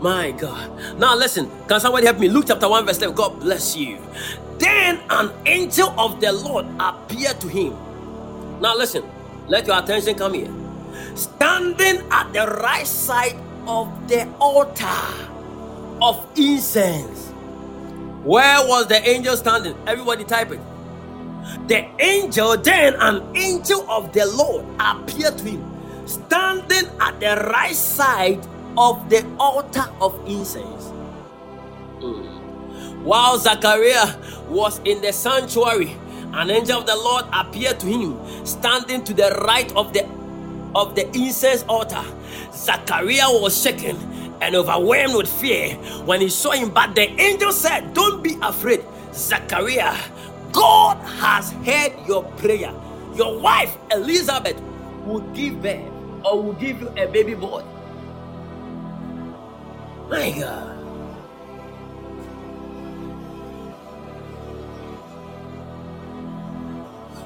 My 0.00 0.30
God. 0.30 0.72
Now, 0.98 1.14
listen. 1.14 1.50
Can 1.68 1.80
somebody 1.80 2.06
help 2.06 2.18
me? 2.18 2.30
Luke 2.30 2.46
chapter 2.48 2.66
1, 2.66 2.86
verse 2.86 2.96
11. 2.96 3.14
God 3.14 3.40
bless 3.40 3.76
you. 3.76 4.00
Then 4.56 5.00
an 5.10 5.30
angel 5.44 5.92
of 6.00 6.18
the 6.18 6.32
Lord 6.32 6.64
appeared 6.80 7.42
to 7.42 7.48
him. 7.48 7.76
Now, 8.62 8.74
listen. 8.74 9.04
Let 9.48 9.66
your 9.66 9.78
attention 9.78 10.16
come 10.16 10.32
here. 10.32 10.48
Standing 11.14 12.08
at 12.10 12.32
the 12.32 12.46
right 12.64 12.86
side 12.86 13.36
of 13.66 13.92
the 14.08 14.26
altar 14.40 15.28
of 16.02 16.26
incense. 16.36 17.28
Where 18.24 18.66
was 18.66 18.88
the 18.88 19.06
angel 19.08 19.36
standing? 19.36 19.76
Everybody 19.86 20.24
type 20.24 20.50
it. 20.52 20.60
The 21.68 21.88
angel, 22.00 22.56
then 22.58 22.94
an 22.96 23.36
angel 23.36 23.88
of 23.90 24.12
the 24.12 24.26
Lord 24.26 24.66
appeared 24.80 25.38
to 25.38 25.44
him, 25.44 26.06
standing 26.06 26.90
at 27.00 27.20
the 27.20 27.50
right 27.52 27.74
side 27.74 28.46
of 28.76 29.08
the 29.10 29.24
altar 29.38 29.84
of 30.00 30.20
incense. 30.26 30.92
Mm. 32.00 33.02
While 33.02 33.38
Zachariah 33.38 34.16
was 34.48 34.80
in 34.84 35.00
the 35.02 35.12
sanctuary, 35.12 35.96
an 36.34 36.50
angel 36.50 36.80
of 36.80 36.86
the 36.86 36.96
Lord 36.96 37.24
appeared 37.32 37.80
to 37.80 37.86
him, 37.86 38.46
standing 38.46 39.04
to 39.04 39.14
the 39.14 39.30
right 39.46 39.72
of 39.76 39.92
the 39.94 40.06
of 40.74 40.94
the 40.94 41.08
incense 41.16 41.64
altar. 41.68 42.04
Zachariah 42.52 43.30
was 43.40 43.60
shaken 43.62 43.96
and 44.40 44.56
overwhelmed 44.56 45.16
with 45.16 45.28
fear 45.28 45.74
when 46.06 46.20
he 46.20 46.28
saw 46.28 46.52
him. 46.52 46.70
But 46.70 46.94
the 46.94 47.08
angel 47.20 47.52
said, 47.52 47.94
Don't 47.94 48.22
be 48.22 48.38
afraid, 48.42 48.84
Zachariah. 49.12 49.96
God 50.52 50.98
has 51.20 51.52
heard 51.64 51.92
your 52.06 52.24
prayer. 52.38 52.74
Your 53.14 53.40
wife, 53.40 53.76
Elizabeth, 53.92 54.60
will 55.04 55.20
give 55.34 55.62
birth 55.62 55.84
or 56.24 56.42
will 56.42 56.54
give 56.54 56.80
you 56.80 56.88
a 56.96 57.06
baby 57.06 57.34
boy. 57.34 57.64
My 60.10 60.30
God. 60.32 60.74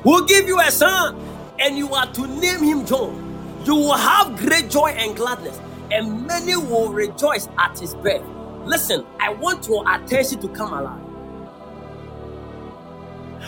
Will 0.04 0.24
give 0.26 0.48
you 0.48 0.58
a 0.60 0.70
son, 0.70 1.16
and 1.60 1.78
you 1.78 1.94
are 1.94 2.12
to 2.14 2.26
name 2.26 2.62
him 2.62 2.86
John. 2.86 3.14
You 3.64 3.76
will 3.76 3.94
have 3.94 4.36
great 4.38 4.70
joy 4.70 4.90
and 4.90 5.14
gladness, 5.16 5.60
and 5.93 6.26
many 6.26 6.57
will 6.57 6.93
rejoice 6.93 7.49
at 7.59 7.78
his 7.78 7.95
birth. 7.97 8.24
Listen, 8.64 9.07
I 9.20 9.30
want 9.34 9.68
your 9.68 9.84
attention 9.93 10.40
to 10.40 10.49
come 10.49 10.72
alive. 10.72 11.03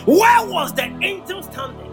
Where 0.07 0.47
was 0.47 0.75
the 0.75 0.85
angel 1.03 1.43
standing? 1.43 1.93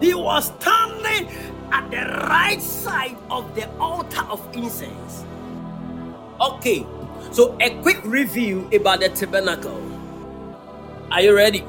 He 0.00 0.14
was 0.14 0.46
standing 0.60 1.28
at 1.72 1.90
the 1.90 1.98
right 2.28 2.60
side 2.62 3.16
of 3.30 3.54
the 3.56 3.68
altar 3.78 4.22
of 4.30 4.46
incense. 4.54 5.24
Okay, 6.40 6.86
so 7.32 7.56
a 7.60 7.70
quick 7.82 8.00
review 8.04 8.68
about 8.72 9.00
the 9.00 9.08
tabernacle. 9.10 9.82
Are 11.10 11.22
you 11.22 11.34
ready? 11.34 11.64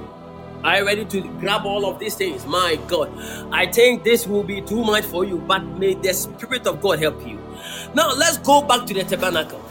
Are 0.64 0.80
you 0.80 0.86
ready 0.86 1.06
to 1.06 1.22
grab 1.40 1.66
all 1.66 1.86
of 1.86 2.00
these 2.00 2.16
things? 2.16 2.46
My 2.46 2.78
God, 2.88 3.12
I 3.52 3.66
think 3.68 4.04
this 4.04 4.28
will 4.28 4.44
be 4.44 4.62
too 4.62 4.84
much 4.84 5.06
for 5.06 5.26
you, 5.26 5.40
but 5.40 5.64
may 5.64 5.96
the 5.96 6.14
Spirit 6.14 6.68
of 6.68 6.82
God 6.82 7.00
help 7.00 7.26
you. 7.28 7.39
Now, 7.96 8.14
let's 8.14 8.38
go 8.40 8.62
back 8.64 8.86
to 8.88 8.94
the 8.96 9.04
tabernacle. 9.06 9.62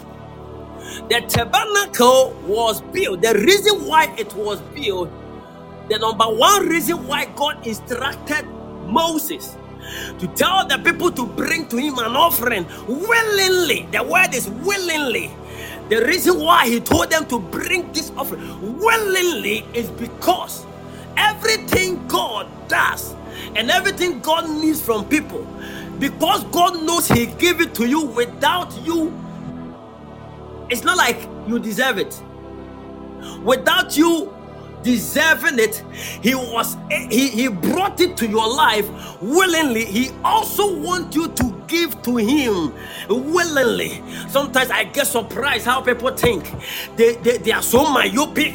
The 1.09 1.21
tabernacle 1.29 2.35
was 2.47 2.81
built. 2.81 3.23
The 3.23 3.35
reason 3.35 3.87
why 3.87 4.15
it 4.19 4.35
was 4.35 4.61
built, 4.75 5.11
the 5.89 5.99
number 5.99 6.25
one 6.27 6.67
reason 6.69 7.07
why 7.07 7.27
God 7.27 7.67
instructed 7.67 8.47
Moses 8.87 9.57
to 10.19 10.29
tell 10.29 10.67
the 10.67 10.79
people 10.79 11.13
to 11.13 11.27
bring 11.27 11.69
to 11.69 11.77
him 11.79 11.99
an 11.99 12.17
offering 12.17 12.67
willingly. 12.89 13.89
The 13.93 14.03
word 14.03 14.35
is 14.35 14.49
willingly. 14.49 15.31
The 15.91 16.05
reason 16.07 16.41
why 16.41 16.69
he 16.69 16.81
told 16.81 17.11
them 17.11 17.27
to 17.29 17.39
bring 17.41 17.93
this 17.93 18.13
offering 18.17 18.79
willingly 18.81 19.67
is 19.75 19.91
because 19.91 20.67
everything 21.17 22.07
God 22.09 22.49
does 22.69 23.15
and 23.57 23.71
everything 23.71 24.21
God 24.21 24.51
needs 24.51 24.83
from 24.83 25.07
people, 25.09 25.47
because 25.99 26.45
God 26.45 26.83
knows 26.85 27.09
He 27.09 27.27
gave 27.27 27.61
it 27.61 27.75
to 27.77 27.87
you 27.89 28.03
without 28.07 28.73
you, 28.85 29.13
it's 30.71 30.85
not 30.85 30.97
like 30.97 31.19
you 31.47 31.59
deserve 31.59 31.99
it. 31.99 32.21
Without 33.43 33.97
you 33.97 34.35
deserving 34.83 35.59
it. 35.59 35.85
He 36.23 36.35
was 36.35 36.77
he, 37.11 37.29
he 37.29 37.49
brought 37.49 38.01
it 38.01 38.17
to 38.19 38.27
your 38.29 38.49
life 38.55 38.89
willingly. 39.23 39.85
He 39.85 40.11
also 40.25 40.77
wants 40.81 41.17
you 41.17 41.29
to 41.29 41.65
give 41.67 42.01
to 42.03 42.17
him 42.17 42.73
willingly. 43.09 44.03
Sometimes 44.29 44.71
i 44.71 44.85
get 44.85 45.07
surprised 45.07 45.65
how 45.67 45.81
people 45.81 46.11
think 46.17 46.51
they 46.97 47.15
they, 47.17 47.39
they 47.39 47.53
are 47.53 47.63
so 47.63 47.85
myopic. 47.93 48.55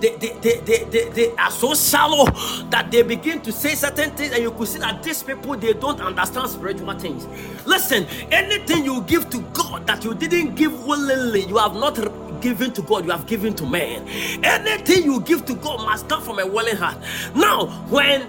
They 0.00 0.16
they, 0.16 0.30
they, 0.40 0.56
they, 0.60 0.84
they, 0.84 1.08
they 1.10 1.30
are 1.36 1.50
so 1.50 1.74
shallow 1.74 2.26
that 2.70 2.88
they 2.90 3.02
begin 3.02 3.40
to 3.42 3.52
say 3.52 3.74
certain 3.74 4.10
things 4.12 4.32
and 4.32 4.42
you 4.42 4.52
could 4.52 4.68
see 4.68 4.78
that 4.78 5.02
these 5.02 5.22
people 5.22 5.56
they 5.56 5.72
don't 5.74 6.00
understand 6.00 6.50
spiritual 6.50 6.92
things. 6.98 7.26
Listen 7.66 8.06
anything 8.32 8.84
you 8.84 9.02
give 9.02 9.30
to 9.30 9.40
god 9.52 9.86
that 9.86 10.04
you 10.04 10.14
didn't 10.14 10.54
give 10.54 10.84
willingly 10.86 11.44
you 11.46 11.56
have 11.58 11.74
not 11.74 11.98
given 12.44 12.72
to 12.74 12.82
God, 12.82 13.06
you 13.06 13.10
have 13.10 13.26
given 13.26 13.54
to 13.54 13.66
man. 13.66 14.06
Anything 14.44 15.04
you 15.04 15.20
give 15.22 15.46
to 15.46 15.54
God 15.54 15.78
must 15.84 16.08
come 16.08 16.22
from 16.22 16.38
a 16.38 16.46
willing 16.46 16.76
heart. 16.76 16.98
Now, 17.34 17.66
when 17.88 18.28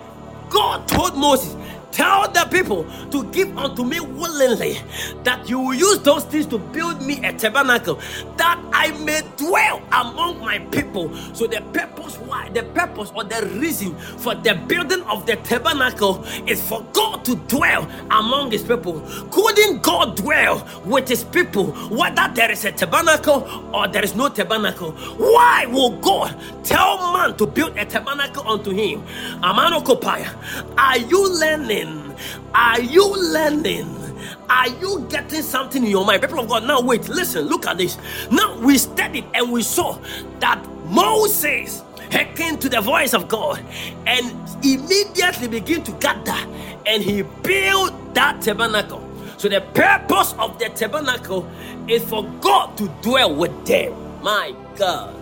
God 0.49 0.87
told 0.87 1.17
Moses, 1.17 1.55
Tell 1.91 2.29
the 2.29 2.45
people 2.51 2.83
to 3.11 3.23
give 3.31 3.57
unto 3.57 3.85
me 3.85 4.01
willingly, 4.01 4.79
that 5.23 5.47
you 5.47 5.59
will 5.59 5.73
use 5.73 5.99
those 5.99 6.25
things 6.25 6.45
to 6.47 6.57
build 6.57 7.01
me 7.01 7.23
a 7.25 7.31
tabernacle, 7.31 8.01
that 8.35 8.61
I 8.73 8.91
may 9.05 9.21
dwell 9.47 9.81
among 9.91 10.39
my 10.39 10.59
people. 10.71 11.13
So 11.33 11.47
the 11.47 11.61
purpose 11.73 12.17
why, 12.19 12.49
the 12.49 12.63
purpose 12.63 13.11
or 13.15 13.23
the 13.23 13.45
reason 13.59 13.95
for 13.95 14.35
the 14.35 14.55
building 14.67 15.01
of 15.03 15.25
the 15.25 15.35
tabernacle 15.37 16.23
is 16.47 16.61
for 16.67 16.83
God 16.93 17.25
to 17.25 17.35
dwell 17.47 17.87
among 18.11 18.51
his 18.51 18.63
people. 18.63 19.01
Couldn't 19.31 19.81
God 19.83 20.15
dwell 20.17 20.67
with 20.85 21.07
his 21.07 21.23
people, 21.23 21.67
whether 21.89 22.29
there 22.33 22.51
is 22.51 22.65
a 22.65 22.71
tabernacle 22.71 23.47
or 23.73 23.87
there 23.87 24.03
is 24.03 24.15
no 24.15 24.29
tabernacle? 24.29 24.91
Why 25.17 25.65
will 25.67 25.97
God 25.99 26.35
tell 26.63 27.13
man 27.13 27.37
to 27.37 27.45
build 27.45 27.77
a 27.77 27.85
tabernacle 27.85 28.47
unto 28.47 28.71
him? 28.71 29.03
Amano 29.41 29.83
Kopaya, 29.83 30.29
are 30.77 30.97
you 30.97 31.39
learning? 31.39 32.15
Are 32.53 32.81
you 32.81 33.05
learning? 33.33 34.04
Are 34.49 34.69
you 34.69 35.05
getting 35.09 35.41
something 35.41 35.83
in 35.83 35.89
your 35.89 36.05
mind? 36.05 36.21
People 36.21 36.39
of 36.39 36.49
God, 36.49 36.63
now 36.65 36.81
wait, 36.81 37.09
listen, 37.09 37.45
look 37.47 37.65
at 37.67 37.77
this. 37.77 37.97
Now 38.31 38.59
we 38.59 38.77
studied 38.77 39.25
and 39.33 39.51
we 39.51 39.63
saw 39.63 39.99
that 40.39 40.63
Moses 40.85 41.83
hearkened 42.11 42.61
to 42.61 42.69
the 42.69 42.81
voice 42.81 43.13
of 43.13 43.27
God 43.27 43.63
and 44.05 44.49
immediately 44.63 45.47
began 45.47 45.83
to 45.83 45.91
gather 45.93 46.37
and 46.85 47.03
he 47.03 47.23
built 47.43 48.13
that 48.13 48.41
tabernacle. 48.41 49.01
So 49.37 49.49
the 49.49 49.61
purpose 49.61 50.33
of 50.39 50.59
the 50.59 50.69
tabernacle 50.69 51.49
is 51.87 52.03
for 52.03 52.23
God 52.41 52.77
to 52.77 52.87
dwell 53.01 53.33
with 53.35 53.65
them. 53.65 53.93
My 54.23 54.55
God. 54.77 55.15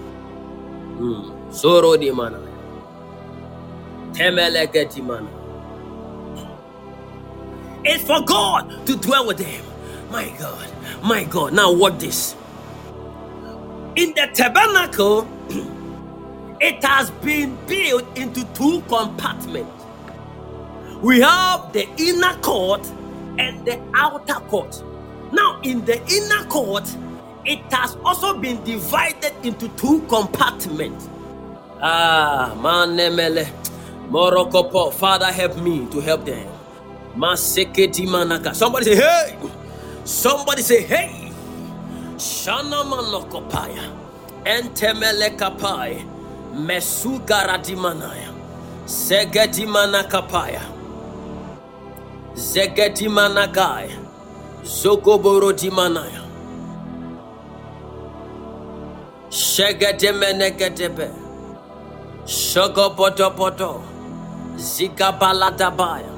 Mm. 0.86 1.52
Soro 1.52 2.00
di 2.00 2.12
mana. 2.12 2.40
Temeleketi 4.14 5.04
mana. 5.04 5.30
It's 7.86 8.04
for 8.06 8.22
God 8.24 8.86
to 8.88 8.96
dwell 8.98 9.28
with 9.28 9.40
them. 9.40 9.66
My 10.12 10.30
God, 10.40 10.72
my 11.04 11.24
God. 11.26 11.54
Now, 11.54 11.74
what 11.74 12.00
this? 12.00 12.36
In 13.96 14.14
the 14.16 14.30
tabernacle, 14.34 15.28
it 16.62 16.84
has 16.84 17.12
been 17.12 17.58
built 17.68 18.06
into 18.18 18.46
two 18.54 18.82
compartments. 18.90 19.86
We 21.02 21.22
have 21.22 21.74
the 21.74 21.90
inner 21.98 22.36
court 22.42 22.86
and 23.40 23.66
the 23.66 23.82
outer 23.96 24.36
court. 24.48 24.84
Now, 25.34 25.60
in 25.64 25.86
the 25.86 25.98
inner 26.12 26.46
court, 26.50 26.88
it 27.46 27.62
has 27.74 27.98
also 28.06 28.38
been 28.40 28.64
divided 28.64 29.34
into 29.44 29.70
two 29.70 30.02
compartments. 30.10 31.10
Ah, 31.82 32.56
man, 32.62 32.96
Morocco, 34.10 34.92
Father, 34.92 35.32
help 35.32 35.58
me 35.58 35.88
to 35.92 36.00
help 36.02 36.26
them. 36.26 36.53
Maseketi 37.18 38.08
manaka. 38.08 38.56
Somebody 38.56 38.86
say, 38.86 38.96
hey. 38.98 39.38
Somebody 40.06 40.62
say, 40.64 40.84
hey. 40.84 41.32
Shana 42.18 42.84
manokopaya. 42.86 43.92
Entemele 44.46 45.38
kapai. 45.38 46.06
Mesugara 46.56 47.58
dimanaya. 47.64 48.34
Segeti 48.86 49.66
manakapaya. 49.68 50.62
Zegeti 52.36 53.08
manakaya. 53.10 53.98
Zogoboro 54.64 55.54
dimanaya. 55.54 56.24
Shegedemenegedebe. 59.30 61.12
Shogobodobodo. 62.26 63.82
Zigabaladabaya. 64.58 66.13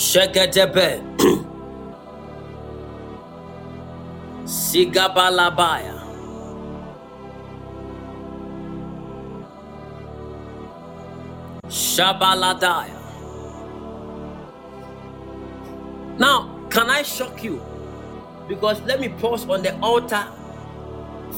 Shegedebe. 0.00 1.02
Sigabalabaya. 4.46 6.00
Shabaladaya. 11.68 12.96
Now, 16.18 16.48
can 16.70 16.88
I 16.88 17.02
shock 17.02 17.44
you? 17.44 17.60
Because 18.48 18.80
let 18.82 19.00
me 19.00 19.10
pause 19.10 19.46
on 19.50 19.60
the 19.60 19.78
altar 19.80 20.26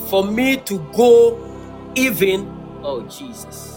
for 0.09 0.25
me 0.25 0.59
to 0.59 0.79
go 0.95 1.37
even. 1.97 2.47
Oh, 2.85 3.03
Jesus. 3.03 3.72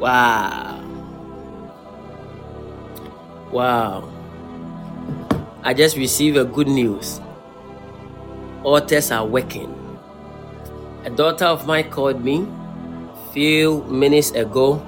Wow. 0.00 0.82
Wow. 3.52 4.10
I 5.62 5.74
just 5.74 5.98
received 5.98 6.38
a 6.38 6.44
good 6.46 6.68
news. 6.68 7.20
All 8.64 8.80
tests 8.80 9.10
are 9.10 9.26
working. 9.26 9.76
A 11.04 11.10
daughter 11.10 11.44
of 11.44 11.66
mine 11.66 11.90
called 11.90 12.24
me 12.24 12.48
few 13.34 13.82
minutes 13.84 14.30
ago 14.30 14.82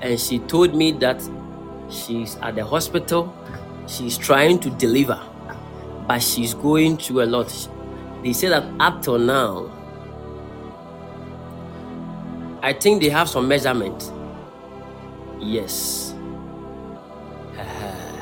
and 0.00 0.18
she 0.18 0.40
told 0.40 0.74
me 0.74 0.90
that 0.98 1.22
she's 1.88 2.34
at 2.42 2.56
the 2.56 2.64
hospital. 2.64 3.32
She's 3.86 4.18
trying 4.18 4.58
to 4.60 4.70
deliver, 4.70 5.20
but 6.08 6.20
she's 6.24 6.54
going 6.54 6.96
through 6.96 7.22
a 7.22 7.26
lot. 7.26 7.68
They 8.24 8.32
say 8.32 8.48
that 8.48 8.64
up 8.80 9.00
till 9.00 9.20
now, 9.20 9.70
I 12.64 12.72
think 12.72 13.00
they 13.00 13.10
have 13.10 13.28
some 13.28 13.46
measurement 13.46 14.12
Yes. 15.40 16.14
Uh, 17.56 18.20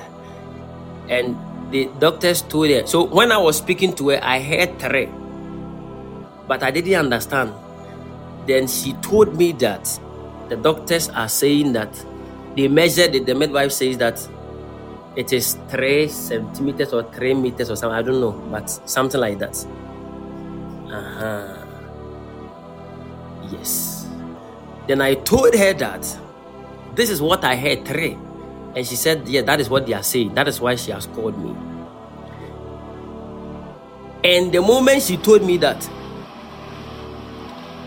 and 1.08 1.36
the 1.70 1.90
doctors 1.98 2.42
told 2.42 2.70
her. 2.70 2.86
So 2.86 3.04
when 3.04 3.32
I 3.32 3.38
was 3.38 3.58
speaking 3.58 3.94
to 3.96 4.10
her, 4.10 4.20
I 4.22 4.40
heard 4.40 4.78
three, 4.78 5.08
but 6.46 6.62
I 6.62 6.70
didn't 6.70 6.94
understand. 6.94 7.52
Then 8.46 8.66
she 8.66 8.94
told 8.94 9.36
me 9.36 9.52
that 9.52 9.84
the 10.48 10.56
doctors 10.56 11.08
are 11.10 11.28
saying 11.28 11.72
that 11.74 11.92
they 12.56 12.68
measured 12.68 13.14
it. 13.14 13.26
The 13.26 13.34
midwife 13.34 13.72
says 13.72 13.98
that 13.98 14.26
it 15.16 15.32
is 15.32 15.58
three 15.68 16.08
centimeters 16.08 16.92
or 16.92 17.02
three 17.12 17.34
meters 17.34 17.70
or 17.70 17.76
something. 17.76 17.98
I 17.98 18.02
don't 18.02 18.20
know, 18.20 18.32
but 18.50 18.70
something 18.88 19.20
like 19.20 19.38
that. 19.40 19.66
Uh 20.90 21.02
huh. 21.02 21.54
Yes. 23.50 24.06
Then 24.86 25.02
I 25.02 25.14
told 25.14 25.54
her 25.54 25.72
that 25.74 26.18
this 26.98 27.10
is 27.10 27.22
what 27.22 27.44
I 27.44 27.54
heard, 27.54 27.86
three. 27.86 28.18
And 28.74 28.84
she 28.84 28.96
said, 28.96 29.28
Yeah, 29.28 29.42
that 29.42 29.60
is 29.60 29.70
what 29.70 29.86
they 29.86 29.94
are 29.94 30.02
saying. 30.02 30.34
That 30.34 30.48
is 30.48 30.60
why 30.60 30.74
she 30.74 30.90
has 30.90 31.06
called 31.06 31.38
me. 31.38 31.54
And 34.24 34.50
the 34.50 34.60
moment 34.60 35.02
she 35.02 35.16
told 35.16 35.44
me 35.44 35.58
that, 35.58 35.88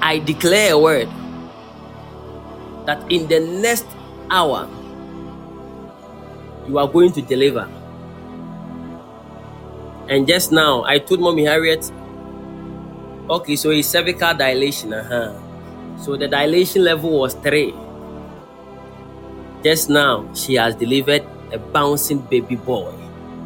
I 0.02 0.20
declare 0.20 0.74
a 0.74 0.80
word 0.80 1.10
that 2.86 3.04
in 3.12 3.28
the 3.28 3.42
next 3.42 3.86
hour, 4.30 4.70
you 6.70 6.78
are 6.78 6.88
going 6.88 7.12
to 7.12 7.22
deliver. 7.22 7.68
And 10.08 10.26
just 10.26 10.54
now, 10.54 10.86
I 10.86 11.00
told 11.00 11.20
Mommy 11.20 11.44
Harriet, 11.44 11.92
okay, 13.30 13.58
so 13.58 13.72
it's 13.72 13.90
cervical 13.90 14.34
dilation. 14.34 14.94
Uh-huh. 14.94 15.36
So 15.98 16.16
the 16.16 16.30
dilation 16.30 16.86
level 16.86 17.20
was 17.20 17.34
three. 17.34 17.76
Just 19.64 19.90
now, 19.90 20.26
she 20.34 20.56
has 20.56 20.76
delivered 20.76 21.22
a 21.54 21.60
bouncing 21.60 22.20
baby 22.20 22.56
boy. 22.56 22.92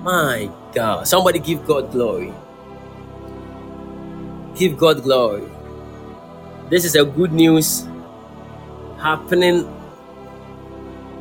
My 0.04 0.50
God. 0.74 1.08
Somebody 1.08 1.40
give 1.40 1.66
God 1.66 1.92
glory. 1.92 2.34
Give 4.56 4.78
God 4.78 5.04
glory. 5.04 5.44
This 6.70 6.86
is 6.86 6.96
a 6.96 7.04
good 7.04 7.34
news 7.34 7.88
happening 8.98 9.68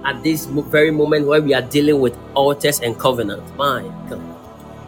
at 0.04 0.22
this 0.22 0.46
very 0.46 0.90
moment 0.90 1.26
where 1.26 1.42
we 1.42 1.54
are 1.54 1.62
dealing 1.62 2.00
with 2.00 2.16
altars 2.34 2.80
and 2.80 2.98
covenant. 2.98 3.42
My 3.56 3.82
God. 4.08 4.22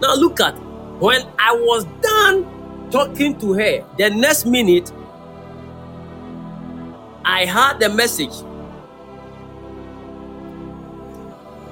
Now 0.01 0.15
look 0.15 0.41
at 0.41 0.55
when 1.01 1.23
I 1.39 1.53
was 1.53 1.85
done 2.01 2.91
talking 2.91 3.39
to 3.41 3.55
her, 3.55 3.85
the 3.99 4.11
next 4.11 4.47
minute 4.47 4.93
I 7.25 7.45
had 7.45 7.81
the 7.81 7.89
message 7.89 8.33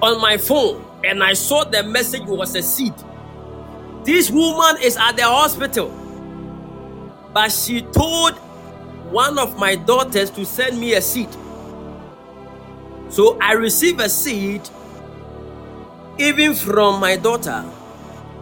on 0.04 0.20
my 0.20 0.36
phone 0.36 0.84
and 1.02 1.22
I 1.22 1.32
saw 1.32 1.64
the 1.64 1.82
message 1.82 2.24
was 2.24 2.54
a 2.54 2.62
seed. 2.62 2.94
This 4.04 4.30
woman 4.30 4.76
is 4.82 4.96
at 4.96 5.16
the 5.16 5.24
hospital, 5.24 5.88
but 7.32 7.50
she 7.50 7.80
told 7.82 8.34
one 9.10 9.38
of 9.38 9.58
my 9.58 9.76
daughters 9.76 10.30
to 10.30 10.44
send 10.44 10.78
me 10.78 10.94
a 10.94 11.00
seed. 11.00 11.28
So 13.08 13.38
I 13.40 13.52
received 13.52 14.00
a 14.00 14.08
seed 14.08 14.68
even 16.18 16.54
from 16.54 17.00
my 17.00 17.16
daughter 17.16 17.62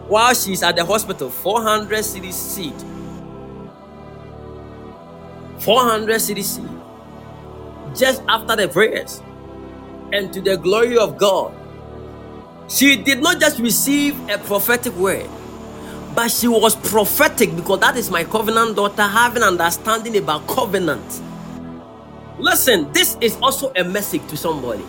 while 0.09 0.34
she's 0.34 0.62
at 0.62 0.76
the 0.76 0.84
hospital 0.84 1.30
400 1.30 1.98
cedi 2.01 2.32
seed 2.32 2.74
400 5.60 6.16
cedi 6.16 6.43
seed 6.43 6.68
just 7.97 8.22
after 8.28 8.56
the 8.56 8.68
prayers 8.68 9.22
and 10.12 10.32
to 10.32 10.40
the 10.40 10.56
glory 10.56 10.98
of 10.98 11.16
God. 11.18 11.55
She 12.68 12.97
did 12.97 13.22
not 13.22 13.40
just 13.40 13.59
receive 13.59 14.18
a 14.28 14.39
prophetic 14.39 14.94
word, 14.94 15.28
but 16.14 16.30
she 16.30 16.48
was 16.48 16.76
prophetic 16.76 17.55
because 17.56 17.80
that 17.80 17.97
is 17.97 18.10
my 18.10 18.24
covenant 18.24 18.76
daughter 18.76 19.02
having 19.02 19.43
understanding 19.43 20.16
about 20.16 20.47
covenant. 20.47 21.22
Listen, 22.39 22.93
this 22.93 23.16
is 23.20 23.36
also 23.43 23.72
a 23.76 23.84
message 23.84 24.26
to 24.28 24.36
somebody. 24.36 24.84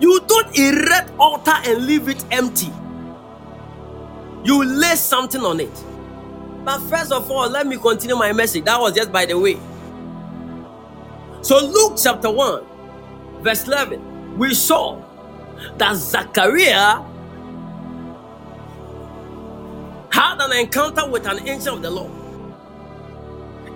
You 0.00 0.20
don't 0.26 0.58
erect 0.58 1.10
altar 1.18 1.54
and 1.64 1.86
leave 1.86 2.08
it 2.08 2.24
empty. 2.30 2.72
You 4.44 4.64
lay 4.64 4.94
something 4.96 5.40
on 5.42 5.60
it. 5.60 5.84
But 6.64 6.80
first 6.80 7.12
of 7.12 7.30
all, 7.30 7.48
let 7.48 7.66
me 7.66 7.76
continue 7.76 8.16
my 8.16 8.32
message. 8.32 8.64
That 8.64 8.80
was 8.80 8.94
just 8.94 9.12
by 9.12 9.26
the 9.26 9.38
way. 9.38 9.58
So 11.42 11.64
Luke 11.64 11.98
chapter 12.02 12.30
1 12.30 12.75
verse 13.42 13.66
11, 13.66 14.38
we 14.38 14.54
saw 14.54 15.02
that 15.78 15.96
Zachariah 15.96 17.02
had 20.10 20.40
an 20.40 20.52
encounter 20.52 21.08
with 21.10 21.26
an 21.26 21.46
angel 21.48 21.76
of 21.76 21.82
the 21.82 21.90
Lord. 21.90 22.10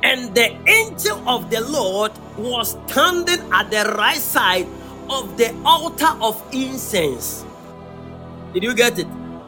And 0.03 0.35
the 0.35 0.57
angel 0.69 1.29
of 1.29 1.51
the 1.51 1.61
Lord 1.61 2.13
was 2.39 2.77
standing 2.89 3.41
at 3.53 3.71
the 3.71 3.95
right 3.97 4.17
side 4.17 4.67
of 5.11 5.37
the 5.37 5.55
altar 5.65 6.17
of 6.21 6.43
incense. 6.53 7.45
Did 8.55 8.63
you 8.63 8.75
get 8.75 8.99
it? 8.99 9.07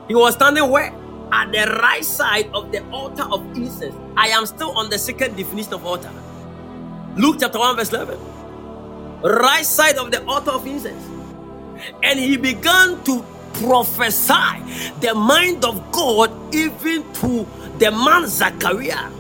He 0.09 0.15
was 0.15 0.35
standing 0.35 0.69
where? 0.69 0.93
At 1.33 1.51
the 1.53 1.79
right 1.81 2.05
side 2.05 2.51
of 2.53 2.71
the 2.71 2.85
altar 2.91 3.25
of 3.25 3.41
incense. 3.57 3.95
I 4.17 4.29
am 4.29 4.45
still 4.45 4.77
on 4.77 4.91
the 4.91 4.99
second 4.99 5.37
definition 5.37 5.75
of 5.75 5.87
altar. 5.87 6.11
Luke 7.17 7.37
chapter 7.41 7.59
1, 7.59 7.77
verse 7.77 7.93
11 7.93 8.32
right 9.23 9.65
side 9.67 9.97
of 9.97 10.11
the 10.11 10.25
altar 10.27 10.53
of 10.53 10.67
incense. 10.67 11.05
And 12.03 12.19
he 12.19 12.37
began 12.37 13.03
to 13.05 13.25
prophesy 13.55 14.93
the 15.01 15.15
mind 15.15 15.65
of 15.65 15.93
God 15.93 16.33
even 16.55 17.11
to 17.15 17.47
the 17.79 17.91
man 17.93 18.27
Zachariah. 18.29 19.11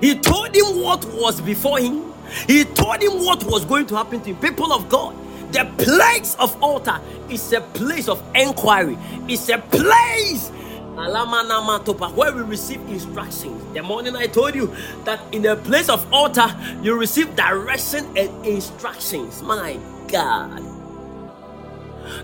He 0.00 0.16
told 0.16 0.54
him 0.56 0.82
what 0.82 1.04
was 1.14 1.40
before 1.40 1.80
him 1.80 2.04
He 2.48 2.64
told 2.64 3.02
him 3.02 3.24
what 3.24 3.44
was 3.44 3.64
going 3.64 3.86
to 3.88 3.96
happen 3.96 4.20
to 4.22 4.30
him. 4.30 4.36
People 4.36 4.72
of 4.72 4.88
God, 4.88 5.14
the 5.52 5.66
place 5.78 6.36
of 6.38 6.60
altar 6.62 7.00
is 7.30 7.52
a 7.52 7.60
place 7.60 8.08
of 8.08 8.22
inquiry. 8.34 8.98
It's 9.28 9.48
a 9.50 9.58
place 9.58 10.50
where 10.94 12.32
we 12.34 12.42
receive 12.42 12.80
instructions. 12.88 13.62
The 13.74 13.82
morning 13.82 14.16
I 14.16 14.26
told 14.26 14.54
you 14.54 14.74
that 15.04 15.20
in 15.32 15.42
the 15.42 15.56
place 15.56 15.88
of 15.88 16.06
altar, 16.12 16.54
you 16.82 16.98
receive 16.98 17.34
direction 17.34 18.06
and 18.16 18.46
instructions. 18.46 19.42
My 19.42 19.78
God. 20.08 20.62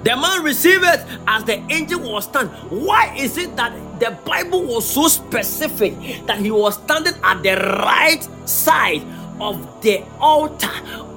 The 0.05 0.17
man 0.17 0.43
received 0.45 0.85
it 0.85 1.01
as 1.27 1.45
the 1.45 1.63
angel 1.71 2.01
was 2.01 2.25
standing. 2.25 2.55
Why 2.69 3.15
is 3.17 3.39
it 3.39 3.57
that 3.57 3.73
the 4.01 4.11
Bible 4.25 4.65
was 4.65 4.89
so 4.89 5.09
specific 5.09 5.95
that 6.27 6.39
he 6.39 6.51
was 6.51 6.75
standing 6.75 7.15
at 7.23 7.43
the 7.43 7.57
right 7.57 8.23
side 8.49 9.03
of 9.41 9.83
the 9.83 10.05
altar 10.21 10.71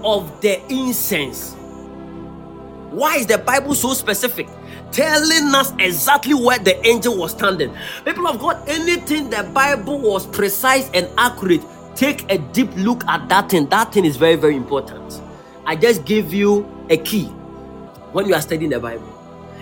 of 0.03 0.39
the 0.41 0.61
incense? 0.71 1.55
Why 2.91 3.15
is 3.15 3.25
the 3.25 3.37
Bible 3.37 3.73
so 3.73 3.93
specific? 3.93 4.49
Telling 4.91 5.55
us 5.55 5.71
exactly 5.79 6.33
where 6.33 6.59
the 6.59 6.85
angel 6.85 7.17
was 7.17 7.31
standing. 7.31 7.73
People 8.03 8.27
of 8.27 8.37
God, 8.37 8.61
anything 8.67 9.29
the 9.29 9.49
Bible 9.53 9.97
was 9.97 10.27
precise 10.27 10.89
and 10.93 11.07
accurate, 11.17 11.61
take 11.95 12.29
a 12.29 12.37
deep 12.37 12.69
look 12.75 13.05
at 13.07 13.29
that 13.29 13.49
thing. 13.49 13.67
That 13.67 13.93
thing 13.93 14.03
is 14.03 14.17
very, 14.17 14.35
very 14.35 14.57
important. 14.57 15.21
I 15.65 15.77
just 15.77 16.03
give 16.03 16.33
you 16.33 16.67
a 16.89 16.97
key 16.97 17.27
when 18.11 18.27
you 18.27 18.33
are 18.33 18.41
studying 18.41 18.71
the 18.71 18.79
Bible. 18.81 19.10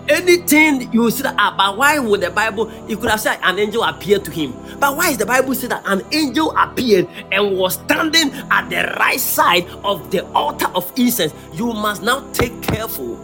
Anything 0.09 0.91
you 0.91 1.11
see 1.11 1.21
that, 1.21 1.35
ah, 1.37 1.53
but 1.55 1.77
why 1.77 1.99
would 1.99 2.21
the 2.21 2.31
Bible? 2.31 2.71
You 2.87 2.97
could 2.97 3.11
have 3.11 3.19
said 3.19 3.39
an 3.43 3.59
angel 3.59 3.83
appeared 3.83 4.25
to 4.25 4.31
him, 4.31 4.53
but 4.79 4.97
why 4.97 5.09
is 5.11 5.17
the 5.17 5.25
Bible 5.25 5.53
say 5.53 5.67
that 5.67 5.83
an 5.85 6.01
angel 6.11 6.51
appeared 6.57 7.07
and 7.31 7.55
was 7.55 7.75
standing 7.75 8.31
at 8.49 8.69
the 8.69 8.95
right 8.99 9.19
side 9.19 9.67
of 9.83 10.09
the 10.09 10.25
altar 10.31 10.67
of 10.73 10.91
incense? 10.97 11.31
You 11.53 11.73
must 11.73 12.01
now 12.01 12.27
take 12.31 12.59
careful 12.63 13.19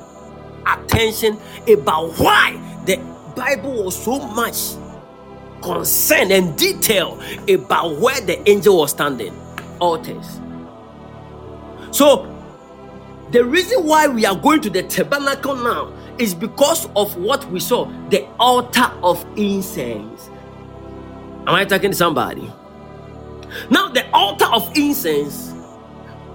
attention 0.67 1.39
about 1.67 2.13
why 2.19 2.53
the 2.85 2.97
Bible 3.35 3.85
was 3.85 4.03
so 4.03 4.19
much 4.19 4.75
concerned 5.63 6.31
and 6.31 6.55
detail 6.55 7.19
about 7.49 7.99
where 7.99 8.21
the 8.21 8.47
angel 8.47 8.77
was 8.77 8.91
standing. 8.91 9.33
Altars. 9.79 10.39
So 11.91 12.31
the 13.31 13.43
reason 13.43 13.85
why 13.85 14.07
we 14.07 14.25
are 14.25 14.35
going 14.35 14.61
to 14.61 14.69
the 14.69 14.83
tabernacle 14.83 15.55
now 15.55 15.91
is 16.19 16.33
because 16.33 16.87
of 16.95 17.15
what 17.17 17.45
we 17.51 17.59
saw 17.59 17.85
the 18.09 18.25
altar 18.39 18.91
of 19.03 19.25
incense. 19.37 20.29
Am 21.47 21.55
I 21.55 21.65
talking 21.65 21.91
to 21.91 21.97
somebody? 21.97 22.51
Now, 23.69 23.89
the 23.89 24.09
altar 24.11 24.45
of 24.45 24.75
incense, 24.75 25.53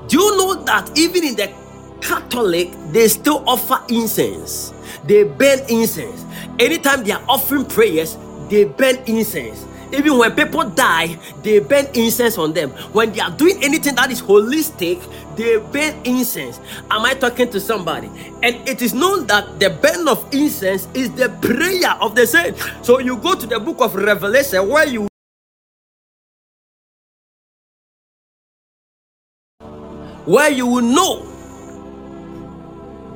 do 0.07 0.19
you 0.19 0.37
know 0.37 0.63
that 0.65 0.91
even 0.97 1.25
in 1.25 1.37
the 1.37 1.53
Catholic, 2.01 2.71
they 2.93 3.09
still 3.09 3.45
offer 3.47 3.83
incense? 3.89 4.73
They 5.05 5.25
burn 5.25 5.61
incense. 5.69 6.25
Anytime 6.59 7.05
they 7.05 7.13
are 7.13 7.23
offering 7.29 7.65
prayers, 7.65 8.17
they 8.49 8.65
burn 8.65 8.97
incense. 9.07 9.67
Even 9.93 10.19
when 10.19 10.35
people 10.35 10.65
die, 10.71 11.19
they 11.43 11.59
burn 11.59 11.87
incense 11.95 12.39
on 12.39 12.53
them. 12.53 12.71
When 12.93 13.13
they 13.13 13.21
are 13.21 13.31
doing 13.31 13.63
anything 13.63 13.95
that 13.97 14.11
is 14.11 14.23
holistic, 14.23 15.03
they 15.37 15.59
burn 15.59 15.95
incense. 16.05 16.61
Am 16.91 17.05
I 17.05 17.15
talking 17.15 17.51
to 17.51 17.61
somebody? 17.61 18.09
And 18.43 18.57
it 18.69 18.83
is 18.83 18.95
known 18.95 19.27
that 19.27 19.59
the 19.59 19.71
burn 19.71 20.09
of 20.09 20.27
incense 20.33 20.89
is 20.95 21.11
the 21.13 21.29
prayer 21.43 21.93
of 22.01 22.15
the 22.15 22.27
saint. 22.27 22.57
So 22.83 22.99
you 23.01 23.17
go 23.17 23.35
to 23.35 23.47
the 23.47 23.59
book 23.59 23.81
of 23.81 23.95
Revelation 23.95 24.69
where 24.69 24.87
you 24.87 25.09
where 30.25 30.51
you 30.51 30.67
will 30.67 30.83
know 30.83 31.27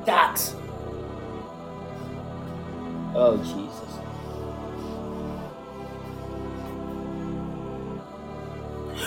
that 0.07 0.41
oh 3.15 3.37
Jesus 3.39 3.64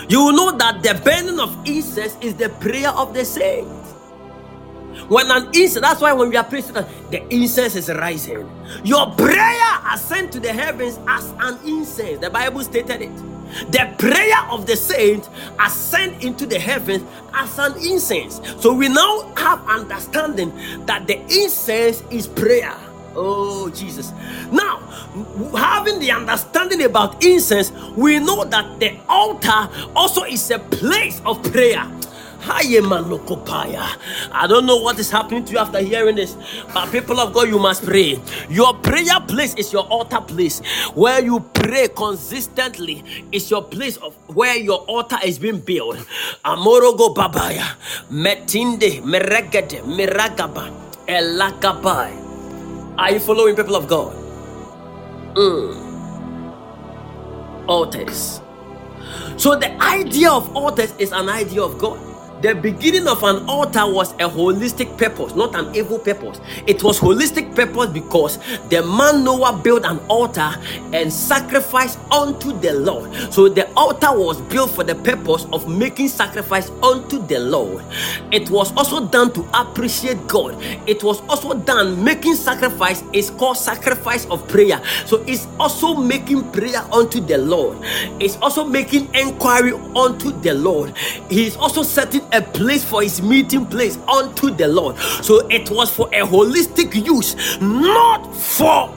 you 0.08 0.24
will 0.24 0.32
know 0.32 0.56
that 0.58 0.82
the 0.82 1.00
burning 1.04 1.40
of 1.40 1.56
incense 1.66 2.16
is 2.20 2.34
the 2.34 2.50
prayer 2.50 2.90
of 2.90 3.14
the 3.14 3.24
saints. 3.24 3.94
When 5.08 5.30
an 5.30 5.46
incense, 5.54 5.80
that's 5.80 6.00
why 6.00 6.12
when 6.14 6.30
we 6.30 6.36
are 6.36 6.44
praying, 6.44 6.66
the 7.10 7.26
incense 7.30 7.76
is 7.76 7.88
rising. 7.90 8.50
Your 8.84 9.10
prayer 9.12 9.78
ascend 9.92 10.32
to 10.32 10.40
the 10.40 10.52
heavens 10.52 10.98
as 11.08 11.32
an 11.40 11.58
incense. 11.66 12.20
The 12.20 12.30
Bible 12.30 12.62
stated 12.62 13.02
it. 13.02 13.16
The 13.72 13.94
prayer 13.98 14.40
of 14.50 14.66
the 14.66 14.76
saint 14.76 15.28
ascend 15.60 16.22
into 16.24 16.46
the 16.46 16.58
heavens 16.58 17.04
as 17.34 17.58
an 17.58 17.74
incense. 17.78 18.40
So 18.60 18.74
we 18.74 18.88
now 18.88 19.32
have 19.36 19.66
understanding 19.68 20.52
that 20.86 21.06
the 21.06 21.20
incense 21.22 22.02
is 22.10 22.26
prayer. 22.28 22.74
Oh, 23.20 23.68
Jesus. 23.70 24.12
Now, 24.52 24.78
having 25.56 25.98
the 25.98 26.12
understanding 26.12 26.84
about 26.84 27.24
incense, 27.24 27.72
we 27.96 28.20
know 28.20 28.44
that 28.44 28.78
the 28.78 28.96
altar 29.08 29.68
also 29.96 30.22
is 30.22 30.48
a 30.52 30.60
place 30.60 31.20
of 31.26 31.42
prayer. 31.52 31.84
I 32.40 32.62
don't 34.48 34.66
know 34.66 34.76
what 34.76 35.00
is 35.00 35.10
happening 35.10 35.44
to 35.46 35.52
you 35.52 35.58
after 35.58 35.80
hearing 35.80 36.14
this, 36.14 36.36
but 36.72 36.92
people 36.92 37.18
of 37.18 37.34
God, 37.34 37.48
you 37.48 37.58
must 37.58 37.84
pray. 37.84 38.20
Your 38.48 38.74
prayer 38.74 39.18
place 39.26 39.54
is 39.56 39.72
your 39.72 39.82
altar 39.88 40.20
place 40.20 40.60
where 40.94 41.20
you 41.20 41.40
pray 41.40 41.88
consistently. 41.88 43.02
Is 43.32 43.50
your 43.50 43.64
place 43.64 43.96
of 43.96 44.14
where 44.34 44.56
your 44.56 44.78
altar 44.86 45.18
is 45.24 45.40
being 45.40 45.58
built. 45.58 45.98
Amorogo 46.44 47.12
babaya, 47.12 47.74
metinde, 48.10 49.02
meregede, 49.02 49.82
miragaba, 49.82 50.70
elakabai. 51.08 52.27
Are 52.98 53.12
you 53.12 53.20
following 53.20 53.56
people 53.56 53.76
of 53.76 53.88
God? 53.88 54.14
Mm. 55.34 55.98
Altars. 57.68 58.40
So 59.36 59.56
the 59.56 59.70
idea 59.82 60.30
of 60.30 60.54
altars 60.56 60.94
is 60.98 61.12
an 61.12 61.28
idea 61.28 61.62
of 61.62 61.78
God. 61.78 62.00
The 62.40 62.54
beginning 62.54 63.08
of 63.08 63.24
an 63.24 63.48
altar 63.48 63.84
was 63.84 64.12
a 64.12 64.28
holistic 64.28 64.96
purpose, 64.96 65.34
not 65.34 65.56
an 65.56 65.74
evil 65.74 65.98
purpose. 65.98 66.40
It 66.68 66.84
was 66.84 67.00
holistic 67.00 67.56
purpose 67.56 67.90
because 67.90 68.38
the 68.68 68.80
man 68.80 69.24
Noah 69.24 69.58
built 69.58 69.84
an 69.84 69.98
altar 70.08 70.54
and 70.92 71.12
sacrificed 71.12 71.98
unto 72.12 72.52
the 72.60 72.74
Lord. 72.74 73.12
So 73.32 73.48
the 73.48 73.68
altar 73.74 74.16
was 74.16 74.40
built 74.42 74.70
for 74.70 74.84
the 74.84 74.94
purpose 74.94 75.46
of 75.52 75.68
making 75.68 76.08
sacrifice 76.08 76.70
unto 76.80 77.18
the 77.26 77.40
Lord. 77.40 77.84
It 78.30 78.50
was 78.50 78.72
also 78.76 79.04
done 79.08 79.32
to 79.32 79.48
appreciate 79.52 80.28
God. 80.28 80.56
It 80.86 81.02
was 81.02 81.20
also 81.22 81.54
done 81.54 82.04
making 82.04 82.36
sacrifice 82.36 83.02
is 83.12 83.30
called 83.30 83.56
sacrifice 83.56 84.26
of 84.26 84.46
prayer. 84.46 84.80
So 85.06 85.24
it's 85.26 85.48
also 85.58 85.94
making 85.94 86.52
prayer 86.52 86.82
unto 86.92 87.18
the 87.20 87.38
Lord. 87.38 87.78
It's 88.20 88.36
also 88.36 88.64
making 88.64 89.12
inquiry 89.12 89.72
unto 89.96 90.30
the 90.30 90.54
Lord. 90.54 90.96
He's 91.28 91.56
also 91.56 91.82
setting 91.82 92.27
a 92.32 92.42
place 92.42 92.84
for 92.84 93.02
his 93.02 93.22
meeting 93.22 93.66
place 93.66 93.98
unto 94.08 94.50
the 94.50 94.68
Lord. 94.68 94.96
So 94.98 95.46
it 95.48 95.70
was 95.70 95.90
for 95.90 96.08
a 96.08 96.20
holistic 96.20 96.94
use, 96.94 97.36
not 97.60 98.34
for 98.34 98.94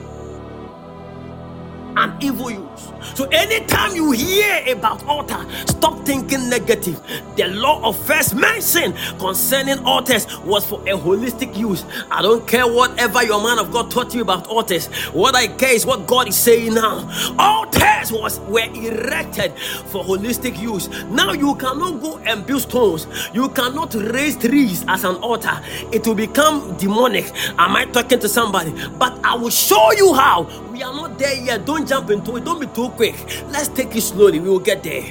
an 1.97 2.17
evil 2.21 2.51
use. 2.51 2.70
So 3.15 3.25
anytime 3.31 3.95
you 3.95 4.11
hear 4.11 4.75
about 4.75 5.05
altar, 5.07 5.45
stop 5.67 6.05
thinking 6.05 6.49
negative. 6.49 7.01
The 7.35 7.47
law 7.47 7.81
of 7.83 7.97
first 8.05 8.35
mention 8.35 8.93
concerning 9.19 9.79
altars 9.85 10.27
was 10.41 10.65
for 10.65 10.81
a 10.81 10.97
holistic 10.97 11.55
use. 11.57 11.85
I 12.09 12.21
don't 12.21 12.47
care 12.47 12.67
whatever 12.67 13.23
your 13.23 13.41
man 13.43 13.59
of 13.59 13.71
God 13.71 13.91
taught 13.91 14.13
you 14.13 14.21
about 14.21 14.47
altars. 14.47 14.87
What 15.13 15.35
I 15.35 15.47
care 15.47 15.73
is 15.73 15.85
what 15.85 16.07
God 16.07 16.27
is 16.27 16.37
saying 16.37 16.73
now. 16.75 17.09
Altars 17.39 18.11
was 18.11 18.39
were 18.41 18.69
erected 18.73 19.53
for 19.87 20.03
holistic 20.03 20.59
use. 20.59 20.89
Now 21.05 21.33
you 21.33 21.55
cannot 21.55 22.01
go 22.01 22.17
and 22.19 22.45
build 22.45 22.61
stones. 22.63 23.07
You 23.33 23.49
cannot 23.49 23.93
raise 23.95 24.37
trees 24.37 24.85
as 24.87 25.03
an 25.03 25.15
altar. 25.17 25.59
It 25.91 26.05
will 26.05 26.15
become 26.15 26.75
demonic. 26.77 27.31
Am 27.57 27.75
I 27.75 27.85
talking 27.85 28.19
to 28.19 28.29
somebody? 28.29 28.73
But 28.97 29.19
I 29.23 29.35
will 29.35 29.49
show 29.49 29.91
you 29.93 30.13
how 30.13 30.43
we 30.71 30.83
are 30.83 30.93
not 30.93 31.17
there 31.17 31.35
yet. 31.35 31.65
Don't 31.65 31.87
jump 31.87 32.09
into 32.11 32.35
it. 32.37 32.45
Don't 32.45 32.59
be 32.59 32.67
too 32.67 32.89
quick. 32.91 33.15
Let's 33.49 33.67
take 33.69 33.95
it 33.95 34.01
slowly. 34.01 34.39
We 34.39 34.49
will 34.49 34.59
get 34.59 34.83
there. 34.83 35.03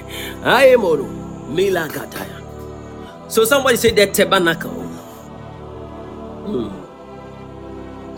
I 0.44 0.66
am 0.68 0.82
Mila 1.54 1.88
Gataya. 1.88 2.40
So 3.30 3.44
somebody 3.44 3.76
say 3.76 3.90
the 3.92 4.06
tabernacle. 4.06 4.70
Hmm. 6.46 6.70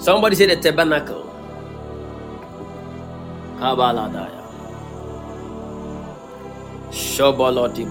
Somebody 0.00 0.36
say 0.36 0.46
the 0.46 0.56
tabernacle. 0.56 1.28
Kabaladaya. 3.58 4.42
Shoboloti 6.90 7.84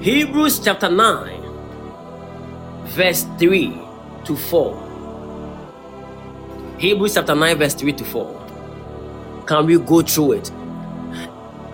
Hebrews 0.00 0.60
chapter 0.60 0.88
9, 0.88 1.42
verse 2.86 3.26
3 3.38 3.78
to 4.24 4.34
4. 4.34 4.72
Hebrews 6.78 7.14
chapter 7.16 7.34
9, 7.34 7.58
verse 7.58 7.74
3 7.74 7.92
to 7.92 8.04
4. 8.04 9.44
Can 9.46 9.66
we 9.66 9.78
go 9.78 10.00
through 10.00 10.32
it? 10.32 10.50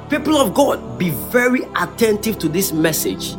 People 0.08 0.36
of 0.38 0.54
God, 0.54 0.98
be 0.98 1.10
very 1.30 1.62
attentive 1.76 2.40
to 2.40 2.48
this 2.48 2.72
message. 2.72 3.36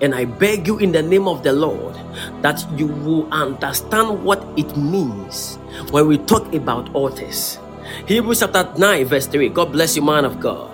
And 0.00 0.12
I 0.12 0.24
beg 0.24 0.66
you 0.66 0.78
in 0.78 0.90
the 0.90 1.02
name 1.02 1.28
of 1.28 1.44
the 1.44 1.52
Lord 1.52 1.94
that 2.42 2.66
you 2.76 2.88
will 2.88 3.32
understand 3.32 4.24
what 4.24 4.44
it 4.56 4.76
means 4.76 5.54
when 5.92 6.08
we 6.08 6.18
talk 6.18 6.52
about 6.52 6.92
altars. 6.96 7.60
Hebrews 8.06 8.40
chapter 8.40 8.72
9, 8.76 9.04
verse 9.04 9.28
3. 9.28 9.50
God 9.50 9.70
bless 9.70 9.94
you, 9.94 10.02
man 10.02 10.24
of 10.24 10.40
God. 10.40 10.69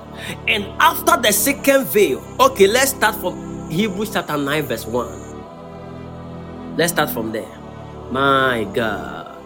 And 0.48 0.64
after 0.80 1.16
the 1.20 1.32
second 1.32 1.86
veil, 1.88 2.22
okay, 2.40 2.66
let's 2.66 2.90
start 2.90 3.16
from 3.16 3.70
Hebrews 3.70 4.12
chapter 4.12 4.36
9, 4.36 4.62
verse 4.64 4.86
1. 4.86 6.76
Let's 6.76 6.92
start 6.92 7.10
from 7.10 7.32
there. 7.32 7.48
My 8.10 8.66
God. 8.74 9.36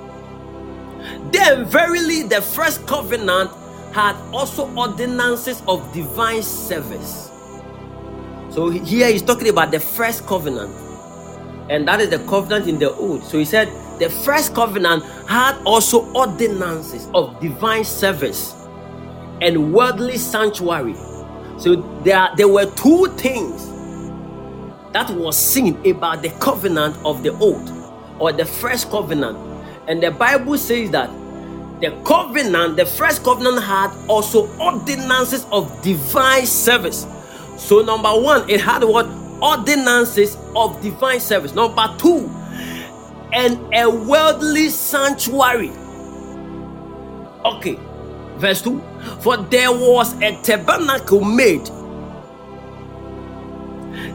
Then, 1.33 1.65
verily, 1.65 2.23
the 2.25 2.43
first 2.43 2.87
covenant 2.87 3.51
had 3.93 4.15
also 4.33 4.73
ordinances 4.75 5.63
of 5.67 5.93
divine 5.93 6.43
service. 6.43 7.31
So, 8.51 8.69
here 8.69 9.11
he's 9.11 9.23
talking 9.23 9.49
about 9.49 9.71
the 9.71 9.81
first 9.81 10.27
covenant, 10.27 10.75
and 11.71 11.87
that 11.89 12.01
is 12.01 12.11
the 12.11 12.19
covenant 12.27 12.67
in 12.69 12.79
the 12.79 12.93
old. 12.95 13.23
So, 13.23 13.39
he 13.39 13.45
said 13.45 13.69
the 13.99 14.11
first 14.11 14.55
covenant 14.55 15.05
had 15.29 15.57
also 15.65 16.11
ordinances 16.13 17.09
of 17.15 17.41
divine 17.41 17.85
service 17.85 18.60
and 19.41 19.73
worldly 19.73 20.19
sanctuary. 20.19 20.95
So 21.59 21.77
there, 22.05 22.29
there 22.37 22.49
were 22.49 22.67
two 22.75 23.07
things 23.17 23.67
that 24.93 25.11
was 25.11 25.39
seen 25.39 25.77
about 25.87 26.23
the 26.23 26.31
covenant 26.41 26.97
of 27.05 27.23
the 27.23 27.33
old 27.39 27.71
or 28.19 28.33
the 28.33 28.45
first 28.45 28.91
covenant. 28.91 29.39
And 29.89 30.03
the 30.03 30.11
Bible 30.11 30.59
says 30.59 30.91
that 30.91 31.11
the 31.81 31.91
covenant, 32.05 32.77
the 32.77 32.87
first 32.87 33.25
covenant 33.25 33.63
had 33.63 33.91
also 34.09 34.49
ordinances 34.59 35.47
of 35.51 35.83
divine 35.83 36.47
service. 36.47 37.07
So, 37.57 37.81
number 37.81 38.11
one, 38.11 38.49
it 38.49 38.61
had 38.61 38.85
what? 38.85 39.07
Ordinances 39.43 40.37
of 40.55 40.81
divine 40.83 41.21
service. 41.21 41.55
Number 41.55 41.95
two, 41.99 42.29
and 43.33 43.59
a 43.75 43.89
worldly 43.89 44.69
sanctuary. 44.69 45.71
Okay, 47.45 47.79
verse 48.37 48.61
2 48.61 48.90
For 49.21 49.37
there 49.37 49.73
was 49.73 50.15
a 50.21 50.41
tabernacle 50.43 51.23
made. 51.25 51.67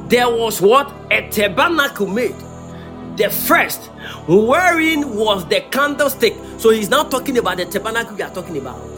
There 0.10 0.30
was 0.30 0.62
what? 0.62 0.94
A 1.12 1.30
tabernacle 1.30 2.08
made. 2.08 2.36
The 3.18 3.30
first, 3.30 3.86
wherein 4.28 5.16
was 5.16 5.48
the 5.48 5.62
candlestick. 5.72 6.36
So 6.58 6.70
he's 6.70 6.90
now 6.90 7.04
talking 7.04 7.38
about 7.38 7.58
the 7.58 7.66
tabernacle 7.66 8.16
we 8.16 8.22
are 8.22 8.34
talking 8.34 8.58
about 8.58 8.95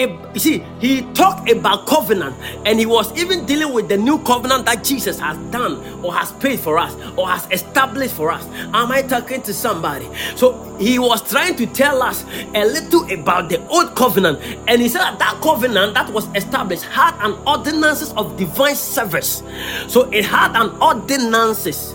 you 0.00 0.40
see, 0.40 0.58
he 0.80 1.02
talked 1.12 1.50
about 1.50 1.86
covenant 1.86 2.36
and 2.64 2.78
he 2.78 2.86
was 2.86 3.12
even 3.18 3.44
dealing 3.46 3.72
with 3.72 3.88
the 3.88 3.96
new 3.96 4.18
covenant 4.20 4.64
that 4.66 4.84
Jesus 4.84 5.18
has 5.18 5.36
done 5.50 5.82
or 6.04 6.14
has 6.14 6.32
paid 6.32 6.60
for 6.60 6.78
us 6.78 6.94
or 7.16 7.28
has 7.28 7.46
established 7.50 8.14
for 8.14 8.30
us. 8.30 8.46
Am 8.72 8.90
I 8.90 9.02
talking 9.02 9.42
to 9.42 9.52
somebody? 9.52 10.08
So 10.36 10.76
he 10.78 10.98
was 10.98 11.28
trying 11.28 11.56
to 11.56 11.66
tell 11.66 12.02
us 12.02 12.24
a 12.54 12.64
little 12.64 13.10
about 13.12 13.48
the 13.48 13.64
old 13.68 13.94
covenant, 13.94 14.40
and 14.68 14.80
he 14.80 14.88
said 14.88 15.00
that 15.00 15.18
that 15.18 15.40
covenant 15.42 15.94
that 15.94 16.10
was 16.12 16.26
established 16.34 16.84
had 16.84 17.14
an 17.20 17.36
ordinances 17.46 18.12
of 18.12 18.36
divine 18.36 18.74
service. 18.76 19.42
So 19.88 20.10
it 20.10 20.24
had 20.24 20.56
an 20.56 20.70
ordinances. 20.80 21.94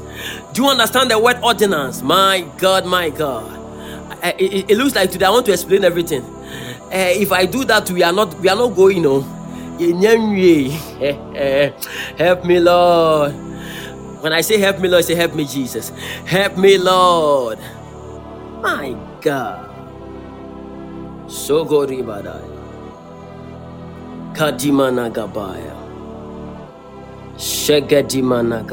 Do 0.54 0.64
you 0.64 0.70
understand 0.70 1.12
the 1.12 1.20
word 1.20 1.40
ordinance? 1.44 2.02
My 2.02 2.48
God, 2.58 2.86
my 2.86 3.10
God. 3.10 3.54
It, 4.24 4.42
it, 4.42 4.72
it 4.72 4.78
looks 4.78 4.96
like 4.96 5.12
today 5.12 5.26
I 5.26 5.30
want 5.30 5.46
to 5.48 5.54
explain 5.54 5.84
everything 5.84 6.35
Eh, 6.92 7.22
if 7.22 7.32
I 7.32 7.46
do 7.46 7.64
that, 7.66 7.90
we 7.92 8.04
are 8.04 8.14
not 8.14 8.34
we 8.40 8.50
are 8.50 8.56
not 8.56 8.76
going. 8.76 9.02
No, 9.02 9.26
eh, 9.80 11.18
eh, 11.36 11.72
help 12.18 12.46
me, 12.46 12.60
Lord. 12.60 13.34
When 14.22 14.34
I 14.34 14.42
say 14.42 14.58
help 14.60 14.80
me, 14.80 14.90
Lord, 14.90 15.04
I 15.04 15.08
say 15.08 15.16
help 15.16 15.36
me, 15.36 15.46
Jesus. 15.46 15.90
Help 16.26 16.58
me, 16.58 16.78
Lord. 16.78 17.60
My 18.62 18.96
God. 19.22 19.70
So 21.28 21.66
go 21.66 21.86
ribadaya. 21.86 22.50
Kadimana 24.34 25.10
gabaya. 25.12 25.76
Shegadimana 27.38 28.64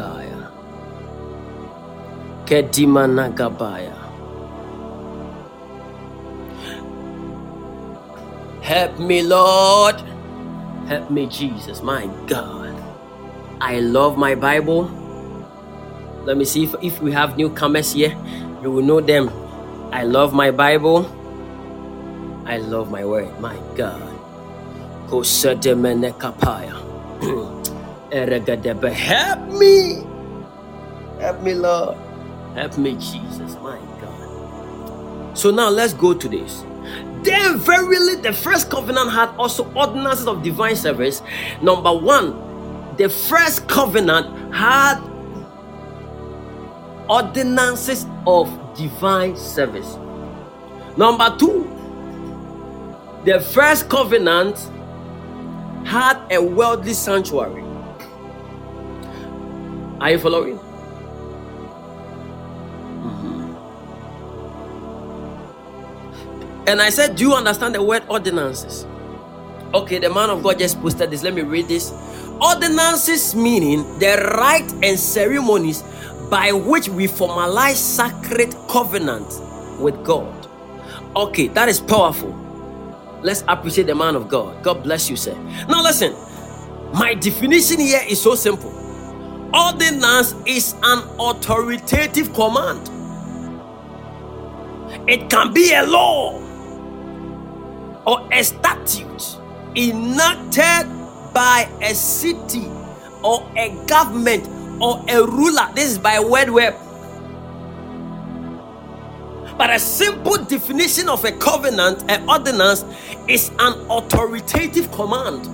Help 8.62 8.98
me, 9.01 9.22
Lord. 9.22 9.97
Help 10.86 11.10
me, 11.10 11.26
Jesus. 11.26 11.82
My 11.82 12.06
God. 12.26 12.74
I 13.60 13.80
love 13.80 14.16
my 14.16 14.34
Bible. 14.34 14.90
Let 16.24 16.36
me 16.36 16.44
see 16.44 16.64
if, 16.64 16.74
if 16.82 17.02
we 17.02 17.12
have 17.12 17.36
newcomers 17.36 17.93
here. 17.93 18.16
You 18.62 18.70
will 18.70 18.84
know 18.84 19.01
them. 19.01 19.30
I 19.93 20.05
love 20.05 20.32
my 20.32 20.51
Bible. 20.52 21.10
I 22.47 22.59
love 22.59 22.90
my 22.90 23.05
word. 23.05 23.39
My 23.40 23.59
God. 23.76 24.02
Help 28.94 29.40
me. 29.59 30.05
Help 31.20 31.43
me, 31.43 31.55
Lord. 31.55 31.97
Help 32.55 32.78
me, 32.78 32.93
Jesus. 32.94 33.56
My 33.62 33.78
God. 34.01 35.39
So 35.39 35.51
now 35.51 35.68
let's 35.70 35.94
go 35.94 36.14
to 36.14 36.28
this. 36.28 36.64
Then, 37.23 37.59
verily, 37.59 38.16
the 38.16 38.32
first 38.32 38.70
covenant 38.70 39.12
had 39.12 39.28
also 39.36 39.73
ordinances 39.74 40.27
of 40.27 40.43
divine 40.43 40.77
service. 40.77 41.23
Number 41.61 41.93
one, 41.93 42.97
the 42.97 43.09
first 43.09 43.69
covenant 43.69 44.55
had 44.55 45.01
ordinances 47.09 48.07
of 48.27 48.49
divine 48.77 49.36
service. 49.36 49.97
Number 50.97 51.35
two, 51.39 51.69
the 53.24 53.40
first 53.40 53.89
covenant 53.89 54.59
had 55.86 56.20
a 56.31 56.43
worldly 56.43 56.93
sanctuary. 56.93 57.62
Are 60.01 60.11
you 60.11 60.19
following? 60.19 60.59
And 66.66 66.80
I 66.80 66.90
said, 66.90 67.16
Do 67.16 67.24
you 67.24 67.34
understand 67.34 67.74
the 67.74 67.82
word 67.82 68.05
ordinances? 68.09 68.86
Okay, 69.74 69.98
the 69.98 70.10
man 70.10 70.30
of 70.30 70.43
God 70.43 70.59
just 70.59 70.80
posted 70.80 71.10
this. 71.10 71.22
Let 71.22 71.34
me 71.34 71.43
read 71.43 71.68
this. 71.68 71.93
Ordinances 72.40 73.34
meaning 73.34 73.98
the 73.98 74.32
rite 74.39 74.72
and 74.82 74.98
ceremonies 74.98 75.82
by 76.30 76.52
which 76.52 76.89
we 76.89 77.06
formalize 77.06 77.76
sacred 77.76 78.55
covenant 78.68 79.28
with 79.80 80.05
God. 80.05 80.47
Okay, 81.16 81.48
that 81.48 81.68
is 81.68 81.80
powerful. 81.80 82.39
Let's 83.22 83.44
appreciate 83.48 83.86
the 83.86 83.94
man 83.94 84.16
of 84.16 84.28
God. 84.28 84.62
God 84.62 84.82
bless 84.82 85.09
you, 85.10 85.16
sir. 85.16 85.34
Now, 85.68 85.82
listen, 85.82 86.14
my 86.94 87.14
definition 87.14 87.80
here 87.80 88.02
is 88.09 88.20
so 88.22 88.34
simple 88.34 88.72
ordinance 89.55 90.34
is 90.47 90.74
an 90.82 91.02
authoritative 91.20 92.32
command, 92.34 92.90
it 95.09 95.28
can 95.30 95.52
be 95.52 95.72
a 95.74 95.84
law 95.84 96.40
or 98.07 98.29
a 98.33 98.43
statute 98.43 99.39
enacted 99.77 100.89
by 101.33 101.69
a 101.81 101.95
city 101.95 102.69
or 103.23 103.49
a 103.57 103.70
government 103.87 104.49
or 104.81 105.03
a 105.09 105.24
ruler. 105.24 105.69
This 105.74 105.93
is 105.93 105.99
by 105.99 106.16
WordWeb. 106.16 106.79
But 109.57 109.70
a 109.70 109.79
simple 109.79 110.39
definition 110.45 111.09
of 111.09 111.24
a 111.24 111.33
covenant, 111.33 112.11
an 112.11 112.29
ordinance, 112.29 112.85
is 113.29 113.51
an 113.59 113.87
authoritative 113.91 114.91
command. 114.93 115.47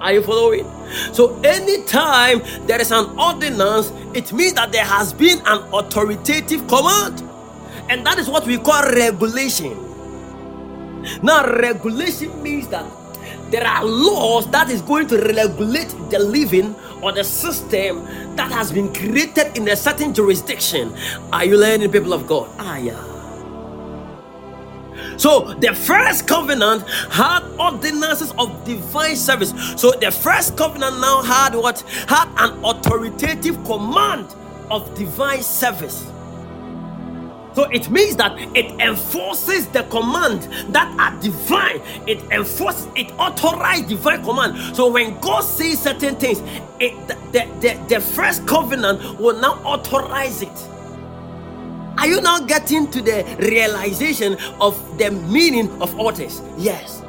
Are 0.00 0.12
you 0.12 0.22
following? 0.22 0.66
So, 1.12 1.40
anytime 1.42 2.42
there 2.66 2.80
is 2.80 2.92
an 2.92 3.18
ordinance, 3.18 3.90
it 4.12 4.32
means 4.32 4.52
that 4.54 4.70
there 4.70 4.84
has 4.84 5.12
been 5.12 5.38
an 5.46 5.62
authoritative 5.72 6.68
command. 6.68 7.22
And 7.88 8.06
that 8.06 8.18
is 8.18 8.28
what 8.28 8.46
we 8.46 8.58
call 8.58 8.82
regulation. 8.82 9.93
Now, 11.22 11.46
regulation 11.46 12.42
means 12.42 12.68
that 12.68 12.84
there 13.50 13.66
are 13.66 13.84
laws 13.84 14.50
that 14.50 14.70
is 14.70 14.82
going 14.82 15.06
to 15.08 15.18
regulate 15.18 15.88
the 16.10 16.18
living 16.18 16.74
or 17.02 17.12
the 17.12 17.24
system 17.24 18.04
that 18.36 18.50
has 18.50 18.72
been 18.72 18.92
created 18.92 19.56
in 19.56 19.68
a 19.68 19.76
certain 19.76 20.12
jurisdiction. 20.12 20.92
Are 21.32 21.44
you 21.44 21.56
learning, 21.56 21.92
people 21.92 22.12
of 22.12 22.26
God? 22.26 22.48
Ah, 22.58 22.78
yeah. 22.78 23.14
So 25.16 25.54
the 25.54 25.74
first 25.74 26.26
covenant 26.26 26.88
had 27.10 27.42
ordinances 27.58 28.32
of 28.38 28.64
divine 28.64 29.16
service. 29.16 29.52
So 29.76 29.92
the 29.92 30.10
first 30.10 30.56
covenant 30.56 31.00
now 31.00 31.22
had 31.22 31.54
what? 31.54 31.80
Had 32.08 32.28
an 32.38 32.64
authoritative 32.64 33.62
command 33.64 34.34
of 34.70 34.92
divine 34.96 35.42
service. 35.42 36.10
So 37.54 37.64
it 37.70 37.88
means 37.90 38.16
that 38.16 38.36
it 38.56 38.66
enforces 38.80 39.68
the 39.68 39.84
command 39.84 40.42
that 40.74 40.88
are 40.98 41.20
divine. 41.20 41.80
It 42.06 42.20
enforces, 42.32 42.88
it 42.96 43.12
authorizes 43.12 43.86
divine 43.86 44.24
command. 44.24 44.76
So 44.76 44.90
when 44.90 45.18
God 45.20 45.42
says 45.42 45.80
certain 45.80 46.16
things, 46.16 46.40
it, 46.80 46.94
the, 47.08 47.46
the, 47.60 47.80
the 47.88 48.00
first 48.00 48.46
covenant 48.46 49.20
will 49.20 49.40
now 49.40 49.54
authorize 49.64 50.42
it. 50.42 50.68
Are 51.96 52.08
you 52.08 52.20
now 52.20 52.40
getting 52.40 52.90
to 52.90 53.00
the 53.00 53.24
realization 53.38 54.36
of 54.60 54.98
the 54.98 55.12
meaning 55.12 55.70
of 55.80 55.96
altars? 55.98 56.42
Yes 56.58 57.03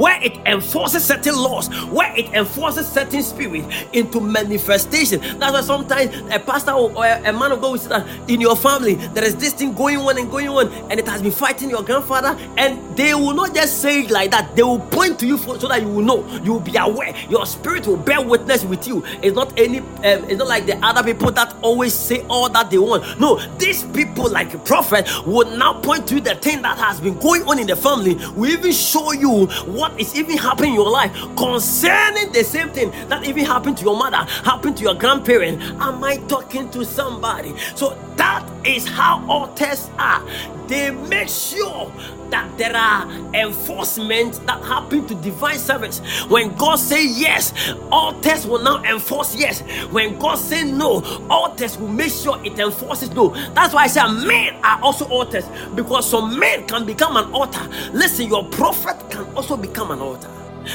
where 0.00 0.20
it 0.22 0.36
enforces 0.46 1.04
certain 1.04 1.36
laws, 1.36 1.68
where 1.86 2.14
it 2.16 2.32
enforces 2.32 2.88
certain 2.88 3.22
spirit 3.22 3.64
into 3.92 4.20
manifestation. 4.20 5.20
That's 5.38 5.52
why 5.52 5.60
sometimes 5.60 6.16
a 6.34 6.38
pastor 6.38 6.72
or 6.72 7.04
a 7.04 7.32
man 7.32 7.52
of 7.52 7.60
God 7.60 7.72
will 7.72 7.78
say 7.78 7.90
that 7.90 8.06
in 8.28 8.40
your 8.40 8.56
family 8.56 8.94
there 8.94 9.24
is 9.24 9.36
this 9.36 9.52
thing 9.52 9.74
going 9.74 9.98
on 9.98 10.18
and 10.18 10.30
going 10.30 10.48
on, 10.48 10.68
and 10.90 10.98
it 10.98 11.06
has 11.06 11.20
been 11.22 11.32
fighting 11.32 11.68
your 11.68 11.82
grandfather, 11.82 12.36
and 12.56 12.96
they 12.96 13.14
will 13.14 13.34
not 13.34 13.54
just 13.54 13.82
say 13.82 14.02
it 14.02 14.10
like 14.10 14.30
that, 14.30 14.56
they 14.56 14.62
will 14.62 14.80
point 14.80 15.18
to 15.20 15.26
you 15.26 15.36
for, 15.36 15.60
so 15.60 15.68
that 15.68 15.82
you 15.82 15.88
will 15.88 16.04
know, 16.04 16.26
you 16.42 16.54
will 16.54 16.60
be 16.60 16.76
aware, 16.76 17.14
your 17.28 17.44
spirit 17.44 17.86
will 17.86 17.96
bear 17.96 18.22
witness 18.22 18.64
with 18.64 18.88
you. 18.88 19.04
It's 19.22 19.36
not 19.36 19.58
any, 19.58 19.80
um, 19.80 19.86
it's 20.02 20.38
not 20.38 20.48
like 20.48 20.66
the 20.66 20.76
other 20.84 21.02
people 21.02 21.30
that 21.32 21.54
always 21.62 21.92
say 21.92 22.24
all 22.28 22.48
that 22.48 22.70
they 22.70 22.78
want. 22.78 23.20
No, 23.20 23.38
these 23.58 23.84
people, 23.84 24.30
like 24.30 24.54
a 24.54 24.58
prophet, 24.58 25.08
will 25.26 25.50
now 25.56 25.74
point 25.80 26.06
to 26.08 26.20
the 26.20 26.34
thing 26.36 26.62
that 26.62 26.78
has 26.78 27.00
been 27.00 27.18
going 27.18 27.42
on 27.42 27.58
in 27.58 27.66
the 27.66 27.76
family, 27.76 28.14
will 28.34 28.50
even 28.50 28.72
show 28.72 29.12
you 29.12 29.46
what 29.66 29.89
is 29.98 30.14
even 30.14 30.36
happening 30.36 30.70
in 30.70 30.76
your 30.76 30.90
life 30.90 31.12
concerning 31.36 32.32
the 32.32 32.44
same 32.44 32.70
thing 32.70 32.90
that 33.08 33.24
even 33.24 33.44
happened 33.44 33.76
to 33.78 33.84
your 33.84 33.96
mother, 33.96 34.18
happened 34.44 34.76
to 34.78 34.82
your 34.82 34.94
grandparent. 34.94 35.60
Am 35.80 36.02
I 36.04 36.16
talking 36.28 36.70
to 36.70 36.84
somebody? 36.84 37.54
So 37.74 37.96
that 38.16 38.46
is 38.64 38.86
how 38.86 39.24
altars 39.28 39.88
are. 39.98 40.26
They 40.70 40.92
make 40.92 41.28
sure 41.28 41.92
that 42.30 42.56
there 42.58 42.76
are 42.76 43.10
enforcement 43.34 44.46
that 44.46 44.62
happen 44.64 45.06
to 45.08 45.16
divine 45.16 45.58
service. 45.58 46.00
When 46.28 46.54
God 46.56 46.76
say 46.76 47.06
yes, 47.06 47.52
altars 47.92 48.46
will 48.46 48.62
now 48.62 48.82
enforce 48.84 49.36
yes. 49.36 49.62
When 49.90 50.18
God 50.20 50.36
say 50.36 50.64
no, 50.64 51.02
altars 51.28 51.76
will 51.78 51.88
make 51.88 52.12
sure 52.12 52.40
it 52.44 52.58
enforces 52.60 53.10
no. 53.10 53.30
That's 53.54 53.74
why 53.74 53.84
I 53.84 53.88
say 53.88 54.02
men 54.26 54.54
are 54.64 54.80
also 54.82 55.06
altars 55.08 55.46
because 55.74 56.08
some 56.08 56.38
men 56.38 56.66
can 56.68 56.86
become 56.86 57.16
an 57.18 57.32
altar. 57.34 57.68
Listen, 57.92 58.28
your 58.28 58.44
prophet 58.46 58.96
can 59.10 59.26
also 59.36 59.58
become 59.58 59.90
an 59.90 60.00
altar. 60.00 60.30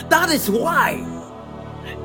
That 0.09 0.29
is 0.31 0.51
why 0.51 1.05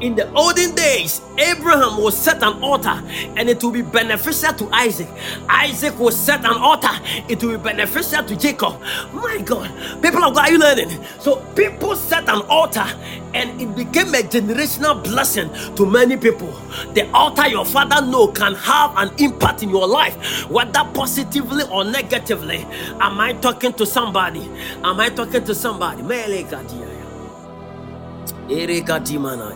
in 0.01 0.15
the 0.17 0.31
olden 0.35 0.75
days, 0.75 1.21
Abraham 1.39 1.99
will 1.99 2.11
set 2.11 2.43
an 2.43 2.63
altar 2.63 3.03
and 3.37 3.49
it 3.49 3.63
will 3.63 3.71
be 3.73 3.83
beneficial 3.83 4.53
to 4.55 4.69
Isaac. 4.73 5.09
Isaac 5.49 5.99
will 5.99 6.11
set 6.11 6.41
an 6.41 6.55
altar, 6.55 6.91
it 7.29 7.43
will 7.43 7.57
be 7.59 7.63
beneficial 7.65 8.25
to 8.25 8.37
Jacob. 8.37 8.81
My 9.13 9.39
God, 9.45 9.71
people 10.03 10.25
of 10.25 10.35
God, 10.35 10.49
are 10.49 10.53
you 10.53 10.59
learning? 10.59 11.05
So, 11.21 11.37
people 11.55 11.97
set 11.97 12.29
an 12.29 12.43
altar 12.49 12.87
and 13.35 13.61
it 13.61 13.75
became 13.77 14.09
a 14.15 14.23
generational 14.23 15.03
blessing 15.03 15.51
to 15.77 15.87
many 15.87 16.17
people. 16.17 16.53
The 16.95 17.09
altar 17.13 17.49
your 17.49 17.65
father 17.65 18.05
know 18.05 18.29
can 18.29 18.55
have 18.57 18.95
an 18.97 19.11
impact 19.19 19.63
in 19.63 19.71
your 19.71 19.87
life, 19.87 20.49
whether 20.51 20.85
positively 20.95 21.65
or 21.71 21.85
negatively. 21.85 22.67
Am 23.01 23.21
I 23.21 23.35
talking 23.35 23.73
to 23.75 23.87
somebody? 23.87 24.51
Am 24.85 25.01
I 25.01 25.11
talking 25.11 25.45
to 25.45 25.55
somebody? 25.55 26.03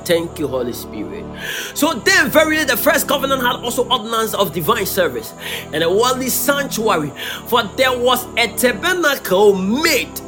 Thank 0.05 0.39
you, 0.39 0.47
Holy 0.47 0.73
Spirit. 0.73 1.25
So 1.75 1.95
then, 1.95 2.31
verily, 2.31 2.65
the 2.65 2.77
first 2.77 3.09
covenant 3.09 3.43
had 3.43 3.57
also 3.57 3.89
ordinance 3.89 4.35
of 4.35 4.53
divine 4.53 4.87
service 4.87 5.35
and 5.73 5.83
a 5.83 5.91
worldly 5.91 6.29
sanctuary, 6.29 7.12
for 7.49 7.65
there 7.77 7.97
was 7.99 8.25
a 8.37 8.49
tabernacle 8.57 9.55
made. 9.55 10.21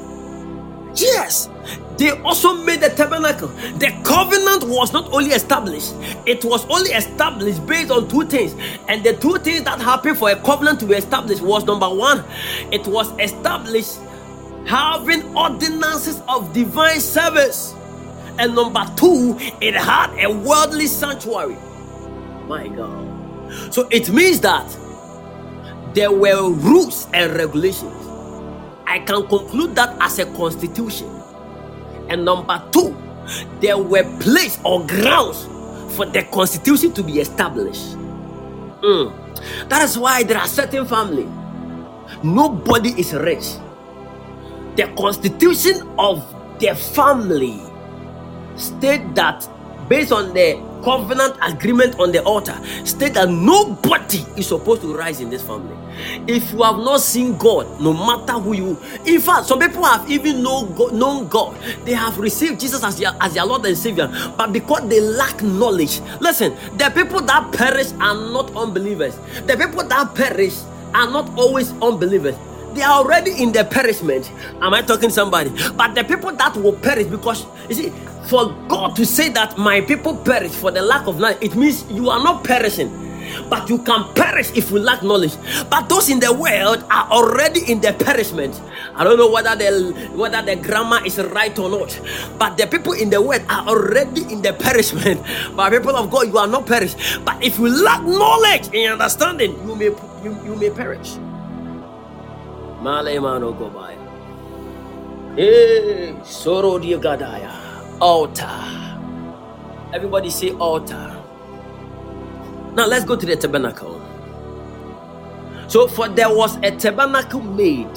Yes, 0.97 1.48
they 1.97 2.10
also 2.22 2.55
made 2.55 2.80
the 2.80 2.88
tabernacle. 2.88 3.48
The 3.78 3.90
covenant 4.05 4.64
was 4.64 4.93
not 4.93 5.12
only 5.12 5.30
established, 5.30 5.94
it 6.26 6.44
was 6.44 6.66
only 6.66 6.90
established 6.90 7.64
based 7.66 7.90
on 7.90 8.09
two 8.09 8.24
things. 8.26 8.55
And 8.88 9.05
the 9.05 9.14
two 9.14 9.38
things 9.38 9.62
that 9.62 9.80
happened 9.80 10.18
for 10.18 10.30
a 10.30 10.36
covenant 10.36 10.80
to 10.80 10.86
be 10.86 10.94
established 10.94 11.43
was 11.43 11.64
number 11.64 11.88
one, 11.88 12.24
it 12.72 12.86
was 12.86 13.10
established 13.20 13.98
having 14.66 15.36
ordinances 15.36 16.20
of 16.28 16.52
divine 16.52 17.01
service 17.01 17.74
and 18.38 18.54
number 18.54 18.84
two, 18.96 19.36
it 19.60 19.74
had 19.74 20.12
a 20.22 20.30
worldly 20.30 20.86
sanctuary. 20.86 21.56
My 22.46 22.68
God. 22.68 23.72
So 23.72 23.88
it 23.90 24.10
means 24.10 24.40
that 24.40 24.66
there 25.94 26.12
were 26.12 26.50
rules 26.50 27.08
and 27.14 27.32
regulations. 27.32 27.92
I 28.86 29.00
can 29.00 29.26
conclude 29.26 29.74
that 29.76 29.96
as 30.00 30.18
a 30.18 30.26
constitution. 30.36 31.08
And 32.08 32.24
number 32.24 32.62
two, 32.72 32.96
there 33.60 33.78
were 33.78 34.04
place 34.20 34.58
or 34.64 34.86
grounds 34.86 35.44
for 35.96 36.06
the 36.06 36.22
constitution 36.32 36.92
to 36.92 37.02
be 37.02 37.18
established. 37.20 37.96
Mm. 38.82 39.68
That 39.68 39.82
is 39.82 39.98
why 39.98 40.22
there 40.22 40.38
are 40.38 40.46
certain 40.46 40.86
family. 40.86 41.26
Nobody 42.22 42.90
is 43.00 43.12
rich. 43.12 43.54
The 44.76 44.92
constitution 44.96 45.82
of 45.98 46.24
the 46.60 46.74
family 46.74 47.60
state 48.56 49.14
that 49.14 49.48
based 49.88 50.12
on 50.12 50.34
the 50.34 50.60
covenant 50.84 51.36
agreement 51.42 51.98
on 51.98 52.12
the 52.12 52.22
altar 52.22 52.58
state 52.84 53.14
that 53.14 53.28
nobody 53.28 54.18
is 54.36 54.46
supposed 54.48 54.82
to 54.82 54.94
rise 54.94 55.20
in 55.20 55.30
this 55.30 55.42
family. 55.42 55.76
If 56.28 56.52
you 56.52 56.62
have 56.62 56.76
not 56.76 57.00
seen 57.00 57.36
god 57.38 57.80
no 57.80 57.92
matter 57.92 58.34
who 58.34 58.52
you 58.52 58.78
in 59.04 59.20
fact 59.20 59.46
some 59.46 59.58
people 59.58 59.84
have 59.84 60.08
even 60.10 60.42
known 60.42 60.74
god, 60.74 60.92
known 60.92 61.28
god. 61.28 61.56
they 61.84 61.92
have 61.94 62.18
received 62.18 62.60
jesus 62.60 62.84
as 62.84 62.98
their, 62.98 63.12
as 63.20 63.34
their 63.34 63.46
lord 63.46 63.64
and 63.64 63.76
savior 63.76 64.08
but 64.36 64.52
because 64.52 64.86
they 64.88 65.00
lack 65.00 65.42
knowledge 65.42 66.00
listen 66.20 66.54
the 66.76 66.90
people 66.90 67.20
that 67.22 67.50
perish 67.52 67.92
are 68.00 68.14
not 68.14 68.54
unbelievers. 68.56 69.16
The 69.46 69.56
people 69.56 69.84
that 69.88 70.14
perish 70.14 70.56
are 70.94 71.10
not 71.10 71.28
always 71.38 71.72
unbelievers 71.82 72.36
they 72.77 72.82
are 72.82 73.03
already 73.03 73.43
in 73.43 73.53
the 73.53 73.65
perishment. 73.65 74.31
Am 74.62 74.74
I 74.74 74.82
talking 74.82 75.11
somebody? 75.11 75.51
But 75.77 75.94
the 75.94 76.05
people 76.05 76.32
that 76.32 76.57
will 76.57 76.74
perish 76.74 77.07
because 77.07 77.47
you 77.69 77.74
see, 77.74 77.90
for 78.28 78.55
God 78.69 78.94
to 78.97 79.07
say 79.07 79.28
that 79.31 79.59
my 79.59 79.81
people 79.81 80.16
perish 80.16 80.53
for 80.53 80.70
the 80.70 80.82
lack 80.82 81.07
of 81.09 81.19
knowledge, 81.19 81.39
it 81.40 81.57
means 81.57 81.90
you 81.90 82.11
are 82.11 82.23
not 82.23 82.44
perishing. 82.44 82.93
But 83.51 83.69
you 83.69 83.78
can 83.78 84.05
perish 84.15 84.53
if 84.57 84.70
you 84.70 84.78
lack 84.78 85.03
knowledge. 85.03 85.35
But 85.70 85.89
those 85.89 86.11
in 86.11 86.20
the 86.20 86.32
world 86.32 86.85
are 86.90 87.11
already 87.11 87.70
in 87.70 87.81
the 87.81 87.93
perishment. 87.93 88.61
I 88.94 89.05
don't 89.05 89.19
know 89.19 89.31
whether 89.31 89.57
the 89.57 89.93
whether 90.15 90.43
the 90.43 90.57
grammar 90.57 91.05
is 91.05 91.19
right 91.19 91.57
or 91.59 91.69
not. 91.70 91.98
But 92.39 92.57
the 92.57 92.66
people 92.66 92.93
in 92.94 93.11
the 93.11 93.20
world 93.20 93.43
are 93.51 93.66
already 93.69 94.23
in 94.32 94.43
the 94.43 94.53
perishment. 94.55 95.23
But 95.57 95.73
people 95.73 95.97
of 95.97 96.11
God, 96.11 96.28
you 96.28 96.39
are 96.39 96.47
not 96.47 96.66
perished. 96.66 96.98
But 97.24 97.43
if 97.43 97.59
you 97.59 97.69
lack 97.69 98.03
knowledge 98.05 98.69
and 98.74 98.94
understanding, 99.01 99.53
you 99.66 99.74
may 99.77 99.90
you, 100.24 100.32
you 100.44 100.55
may 100.57 100.70
perish. 100.70 101.19
Malemano 102.86 103.50
Gobaya. 103.50 103.98
Hey, 105.34 106.14
Soro 106.22 106.78
Gadaya. 106.78 107.50
Altar. 108.00 108.62
Everybody 109.92 110.30
say 110.30 110.52
altar. 110.52 111.20
Now 112.74 112.86
let's 112.86 113.04
go 113.04 113.16
to 113.16 113.26
the 113.26 113.34
tabernacle. 113.34 114.00
So, 115.66 115.88
for 115.88 116.06
there 116.08 116.30
was 116.32 116.58
a 116.62 116.70
tabernacle 116.76 117.40
made, 117.40 117.92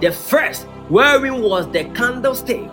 the 0.00 0.10
first 0.10 0.64
wherein 0.88 1.40
was 1.40 1.70
the 1.70 1.84
candlestick 1.94 2.68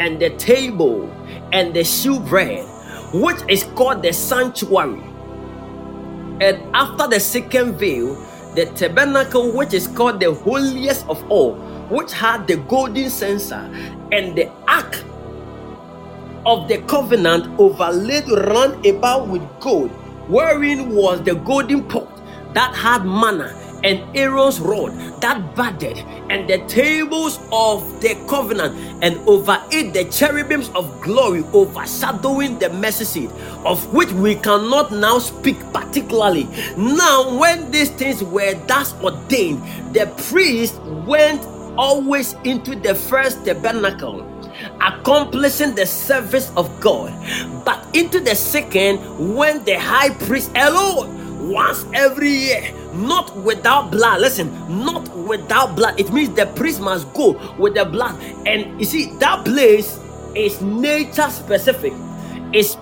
and 0.00 0.18
the 0.18 0.30
table 0.30 1.08
and 1.52 1.72
the 1.72 1.84
shewbread, 1.84 2.66
which 3.12 3.38
is 3.48 3.62
called 3.76 4.02
the 4.02 4.12
sanctuary. 4.12 5.00
And 6.40 6.58
after 6.74 7.06
the 7.06 7.20
second 7.20 7.78
veil, 7.78 8.16
the 8.54 8.66
tabernacle 8.66 9.52
which 9.52 9.74
is 9.74 9.86
called 9.86 10.20
the 10.20 10.32
holiest 10.32 11.06
of 11.08 11.22
all, 11.30 11.54
which 11.90 12.12
had 12.12 12.46
the 12.46 12.56
golden 12.56 13.10
censer 13.10 13.68
and 14.12 14.36
the 14.36 14.50
ark 14.68 15.02
of 16.46 16.68
the 16.68 16.78
covenant 16.86 17.58
overlaid 17.58 18.28
round 18.28 18.84
about 18.86 19.28
with 19.28 19.42
gold, 19.60 19.90
wherein 20.28 20.94
was 20.94 21.22
the 21.22 21.34
golden 21.34 21.82
pot 21.84 22.08
that 22.54 22.74
had 22.74 23.04
manna 23.04 23.63
and 23.84 24.02
Aaron's 24.16 24.60
rod 24.60 24.92
that 25.20 25.54
budded, 25.54 25.98
and 26.30 26.48
the 26.48 26.58
tables 26.66 27.38
of 27.52 27.84
the 28.00 28.16
covenant, 28.28 28.74
and 29.02 29.16
over 29.28 29.62
it 29.70 29.92
the 29.92 30.04
cherubims 30.10 30.70
of 30.70 31.00
glory 31.00 31.44
overshadowing 31.52 32.58
the 32.58 32.70
mercy 32.70 33.04
seat, 33.04 33.30
of 33.64 33.92
which 33.92 34.10
we 34.12 34.34
cannot 34.36 34.90
now 34.90 35.18
speak 35.18 35.60
particularly. 35.72 36.48
Now, 36.76 37.38
when 37.38 37.70
these 37.70 37.90
things 37.90 38.24
were 38.24 38.54
thus 38.66 38.94
ordained, 39.02 39.62
the 39.94 40.06
priest 40.28 40.80
went 41.06 41.44
always 41.76 42.34
into 42.44 42.74
the 42.74 42.94
first 42.94 43.44
tabernacle 43.44 44.30
accomplishing 44.80 45.74
the 45.74 45.84
service 45.84 46.50
of 46.56 46.70
God, 46.80 47.12
but 47.64 47.84
into 47.92 48.20
the 48.20 48.34
second 48.34 48.98
when 49.34 49.64
the 49.64 49.78
high 49.78 50.10
priest 50.10 50.50
alone 50.56 51.23
once 51.50 51.84
every 51.92 52.30
year 52.30 52.72
not 52.94 53.34
without 53.36 53.90
blood. 53.90 54.20
Listen, 54.20 54.50
not 54.84 55.08
without 55.16 55.76
blood. 55.76 55.98
It 55.98 56.12
means 56.12 56.34
the 56.34 56.46
priest 56.46 56.80
must 56.80 57.12
go 57.14 57.32
with 57.58 57.74
the 57.74 57.84
blood. 57.84 58.20
And 58.46 58.78
you 58.78 58.86
see, 58.86 59.12
that 59.18 59.44
place 59.44 59.98
is 60.34 60.60
nature 60.62 61.30
specific. 61.30 61.92
It's 62.52 62.76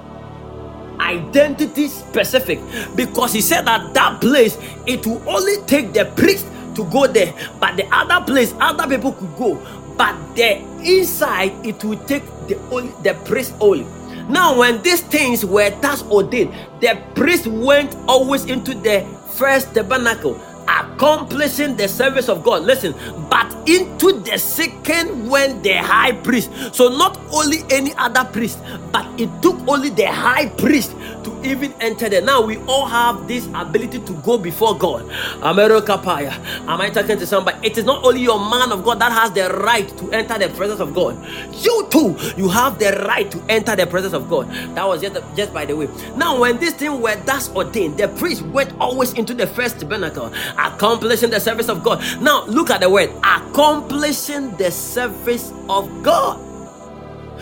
identity 1.00 1.88
specific 1.88 2.60
because 2.94 3.32
he 3.32 3.40
said 3.40 3.62
that 3.66 3.92
that 3.94 4.20
place 4.20 4.56
it 4.86 5.04
will 5.06 5.22
only 5.28 5.56
take 5.66 5.92
the 5.92 6.04
priest 6.16 6.46
to 6.76 6.84
go 6.90 7.06
there 7.06 7.34
but 7.58 7.76
the 7.76 7.84
other 7.90 8.24
place 8.24 8.54
other 8.60 8.86
people 8.86 9.12
could 9.12 9.34
go 9.36 9.54
but 9.96 10.14
the 10.36 10.58
inside 10.84 11.52
it 11.66 11.82
will 11.82 11.98
take 12.04 12.22
the 12.46 12.56
only 12.70 12.92
the 13.02 13.14
priest 13.24 13.52
only 13.60 13.84
now 14.28 14.56
when 14.56 14.82
these 14.82 15.00
things 15.00 15.44
were 15.44 15.70
thus 15.80 16.02
ordained 16.04 16.52
the 16.80 17.00
priest 17.14 17.46
went 17.46 17.94
always 18.06 18.44
into 18.46 18.74
the 18.74 19.00
first 19.34 19.74
tabernacle 19.74 20.34
accomplishing 20.80 21.76
the 21.76 21.88
service 21.88 22.28
of 22.28 22.42
God. 22.42 22.62
Listen, 22.62 22.94
but 23.28 23.52
into 23.68 24.12
the 24.20 24.38
second 24.38 25.28
when 25.28 25.62
the 25.62 25.74
high 25.74 26.12
priest. 26.12 26.50
So 26.72 26.88
not 26.88 27.18
only 27.32 27.64
any 27.70 27.94
other 27.94 28.24
priest, 28.24 28.58
but 28.90 29.06
it 29.20 29.30
took 29.42 29.56
only 29.68 29.90
the 29.90 30.06
high 30.06 30.48
priest 30.48 30.92
to 31.24 31.30
even 31.44 31.72
enter 31.80 32.08
there. 32.08 32.22
Now 32.22 32.40
we 32.42 32.56
all 32.66 32.86
have 32.86 33.28
this 33.28 33.46
ability 33.54 34.00
to 34.00 34.12
go 34.22 34.38
before 34.38 34.76
God. 34.76 35.02
America 35.42 35.98
Paya. 35.98 36.32
Am 36.66 36.80
I 36.80 36.90
talking 36.90 37.18
to 37.18 37.26
somebody? 37.26 37.58
It 37.66 37.78
is 37.78 37.84
not 37.84 38.04
only 38.04 38.22
your 38.22 38.38
man 38.38 38.72
of 38.72 38.84
God 38.84 39.00
that 39.00 39.12
has 39.12 39.30
the 39.32 39.48
right 39.62 39.88
to 39.98 40.10
enter 40.12 40.38
the 40.38 40.48
presence 40.54 40.80
of 40.80 40.94
God. 40.94 41.16
You 41.62 41.86
too, 41.90 42.16
you 42.36 42.48
have 42.48 42.78
the 42.78 42.92
right 43.06 43.30
to 43.30 43.42
enter 43.48 43.76
the 43.76 43.86
presence 43.86 44.14
of 44.14 44.28
God. 44.28 44.48
That 44.74 44.86
was 44.86 45.00
just, 45.02 45.20
just 45.36 45.52
by 45.52 45.64
the 45.64 45.76
way. 45.76 45.88
Now, 46.16 46.38
when 46.40 46.58
this 46.58 46.74
thing 46.74 47.00
were 47.00 47.16
thus 47.24 47.50
ordained, 47.54 47.98
the 47.98 48.08
priest 48.08 48.42
went 48.42 48.72
always 48.80 49.12
into 49.14 49.34
the 49.34 49.46
first 49.46 49.80
tabernacle, 49.80 50.32
accomplishing 50.66 51.30
the 51.30 51.40
service 51.40 51.68
of 51.68 51.82
God. 51.82 52.02
Now, 52.20 52.44
look 52.46 52.70
at 52.70 52.80
the 52.80 52.90
word 52.90 53.10
accomplishing 53.24 54.56
the 54.56 54.70
service 54.70 55.52
of 55.68 56.02
God. 56.02 56.40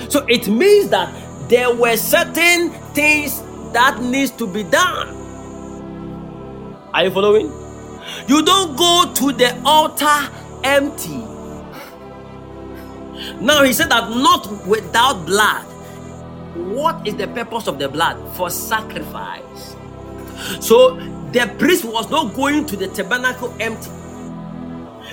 So 0.09 0.25
it 0.29 0.49
means 0.49 0.89
that 0.91 1.13
there 1.49 1.75
were 1.75 1.97
certain 1.97 2.71
things 2.95 3.43
that 3.73 4.01
needs 4.03 4.31
to 4.33 4.47
be 4.47 4.63
done. 4.65 5.33
Are 6.95 7.05
you 7.05 7.11
following? 7.11 7.53
You 8.27 8.43
don't 8.45 8.77
go 8.77 9.13
to 9.15 9.33
the 9.33 9.61
altar 9.65 10.31
empty. 10.65 11.19
Now 13.41 13.63
he 13.65 13.73
said 13.73 13.91
that 13.91 14.11
not 14.11 14.67
without 14.67 15.27
blood. 15.27 15.65
What 16.57 17.07
is 17.07 17.17
the 17.17 17.29
purpose 17.29 17.69
of 17.69 17.79
the 17.79 17.89
blood? 17.89 18.17
For 18.37 18.51
sacrifice. 18.51 19.77
So 20.61 20.99
the 21.33 21.55
priest 21.59 21.85
was 21.85 22.11
not 22.11 22.35
going 22.35 22.67
to 22.67 22.77
the 22.77 22.89
tabernacle 22.89 23.55
empty. 23.61 23.91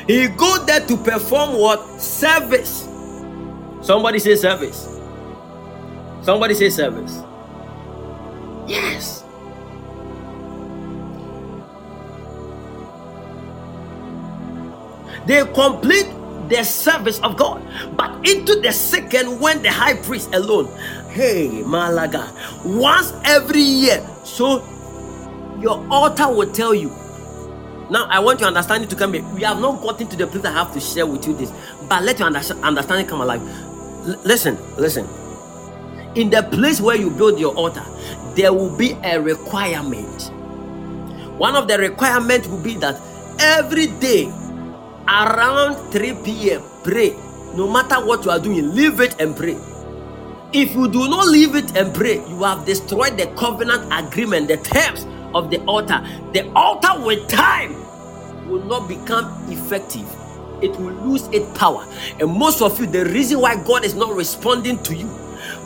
He 0.08 0.28
go 0.28 0.64
there 0.66 0.86
to 0.88 0.98
perform 0.98 1.58
what? 1.58 2.02
Service. 2.02 2.88
Somebody 3.82 4.20
say 4.20 4.36
service. 4.36 5.00
Somebody 6.22 6.54
say 6.54 6.70
service. 6.70 7.22
Yes. 8.68 9.24
They 15.26 15.44
complete 15.54 16.08
the 16.48 16.64
service 16.64 17.20
of 17.20 17.36
God. 17.36 17.62
But 17.98 18.28
into 18.28 18.60
the 18.62 18.72
second, 18.72 19.40
when 19.40 19.62
the 19.62 19.72
high 19.72 19.96
priest 19.96 20.34
alone, 20.34 20.68
hey, 21.10 21.64
Malaga, 21.66 22.32
once 22.64 23.14
every 23.26 23.62
year. 23.62 24.00
So 24.24 24.64
your 25.62 25.86
altar 25.92 26.30
will 26.30 26.52
tell 26.52 26.74
you. 26.74 26.90
Now, 27.90 28.06
I 28.10 28.20
want 28.20 28.40
your 28.42 28.48
understanding 28.48 28.90
to 28.90 28.96
come 28.96 29.14
here. 29.14 29.24
We 29.34 29.44
have 29.44 29.60
not 29.62 29.82
gotten 29.82 30.08
to 30.08 30.16
the 30.18 30.28
place 30.28 30.44
I 30.46 30.52
have 30.52 30.74
to 30.74 30.80
share 30.80 31.06
with 31.06 31.26
you 31.28 31.36
this, 31.36 31.52
but 31.88 32.04
let 32.04 32.20
your 32.20 32.28
understanding 32.28 33.08
come 33.08 33.22
alive. 33.22 33.42
L- 33.42 34.22
listen, 34.26 34.58
listen. 34.78 35.08
In 36.16 36.30
the 36.30 36.44
place 36.44 36.82
where 36.82 36.98
you 36.98 37.10
build 37.12 37.40
your 37.40 37.56
altar, 37.56 37.84
there 38.36 38.52
will 38.54 38.76
be 38.78 38.92
a 39.04 39.22
requirement. 39.22 40.32
One 41.38 41.56
of 41.56 41.68
the 41.68 41.78
requirements 41.78 42.48
will 42.48 42.62
be 42.62 42.76
that 42.76 43.00
every 43.40 43.88
day 44.00 44.32
around 45.08 45.76
3 45.92 46.14
p.m. 46.26 46.62
pray. 46.84 47.16
No 47.56 47.72
matter 47.72 48.06
what 48.06 48.26
you 48.26 48.32
are 48.32 48.40
doing, 48.40 48.76
leave 48.76 49.00
it 49.00 49.20
and 49.22 49.36
pray. 49.36 49.58
If 50.54 50.76
you 50.76 50.90
do 50.90 51.08
not 51.10 51.28
leave 51.28 51.56
it 51.56 51.76
and 51.78 51.94
pray, 51.94 52.16
you 52.28 52.44
have 52.44 52.66
destroyed 52.66 53.18
the 53.18 53.28
covenant 53.38 53.88
agreement, 53.92 54.48
the 54.48 54.58
terms 54.58 55.06
of 55.34 55.50
the 55.50 55.60
altar. 55.66 56.02
The 56.34 56.52
altar 56.54 57.06
with 57.06 57.28
time 57.28 57.74
will 58.48 58.64
not 58.64 58.88
become 58.88 59.26
effective. 59.52 60.08
It 60.62 60.72
will 60.72 60.94
lose 61.06 61.28
its 61.28 61.58
power. 61.58 61.86
And 62.20 62.32
most 62.32 62.62
of 62.62 62.80
you, 62.80 62.88
the 62.88 63.06
reason 63.06 63.40
why 63.40 63.62
God 63.64 63.86
is 63.86 63.94
not 63.94 64.16
responding 64.16 64.82
to 64.84 64.96
you 64.96 65.10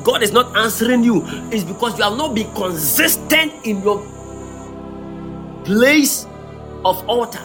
God 0.03 0.23
is 0.23 0.31
not 0.31 0.55
answering 0.57 1.03
you 1.03 1.23
is 1.51 1.63
because 1.63 1.97
you 1.97 2.03
have 2.03 2.17
not 2.17 2.33
been 2.33 2.51
consistent 2.55 3.53
in 3.65 3.81
your 3.83 3.99
place 5.63 6.25
of 6.83 7.07
altar. 7.07 7.39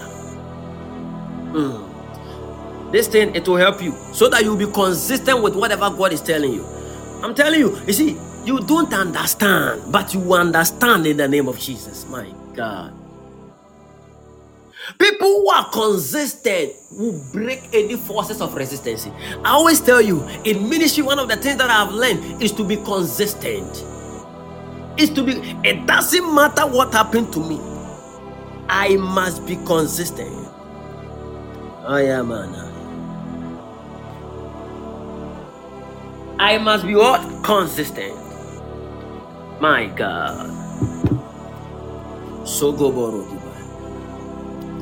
Mm. 1.53 2.93
This 2.93 3.09
thing 3.09 3.35
it 3.35 3.47
will 3.47 3.57
help 3.57 3.83
you 3.83 3.93
so 4.13 4.29
that 4.29 4.43
you'll 4.45 4.57
be 4.57 4.71
consistent 4.71 5.43
with 5.43 5.55
whatever 5.55 5.91
God 5.91 6.13
is 6.13 6.21
telling 6.23 6.53
you. 6.53 6.65
I'm 7.23 7.35
telling 7.35 7.61
you, 7.61 7.79
you 7.87 7.93
see, 7.93 8.17
you 8.47 8.61
don't 8.61 8.93
understand, 8.95 9.93
but 9.93 10.15
you 10.15 10.33
understand 10.33 11.07
in 11.07 11.17
the 11.17 11.27
name 11.27 11.49
of 11.49 11.59
Jesus. 11.59 12.07
My 12.09 12.33
God. 12.55 12.93
People 14.99 15.27
who 15.27 15.51
are 15.51 15.69
consistent 15.71 16.73
will 16.93 17.21
break 17.33 17.61
any 17.73 17.97
forces 17.97 18.41
of 18.41 18.55
resistance. 18.55 19.09
I 19.45 19.51
always 19.51 19.81
tell 19.81 20.01
you 20.01 20.25
in 20.45 20.69
ministry, 20.71 21.03
one 21.03 21.19
of 21.19 21.29
the 21.29 21.37
things 21.37 21.57
that 21.57 21.71
I've 21.71 21.93
learned 21.93 22.41
is 22.41 22.53
to 22.53 22.65
be 22.65 22.77
consistent. 22.77 23.85
Is 24.97 25.11
to 25.11 25.25
be, 25.25 25.33
it 25.65 25.87
doesn't 25.87 26.35
matter 26.35 26.67
what 26.67 26.95
happened 26.95 27.33
to 27.33 27.41
me, 27.41 27.61
I 28.69 28.97
must 28.97 29.45
be 29.45 29.57
consistent. 29.57 30.49
I 31.85 32.03
am 32.03 32.29
man. 32.29 32.55
I 36.39 36.59
must 36.59 36.87
be 36.87 36.95
what? 36.95 37.45
Consistent. 37.45 38.26
My 39.61 39.87
God. 39.87 40.53
So 42.47 42.73
go 42.73 42.93
borrow. 42.93 43.25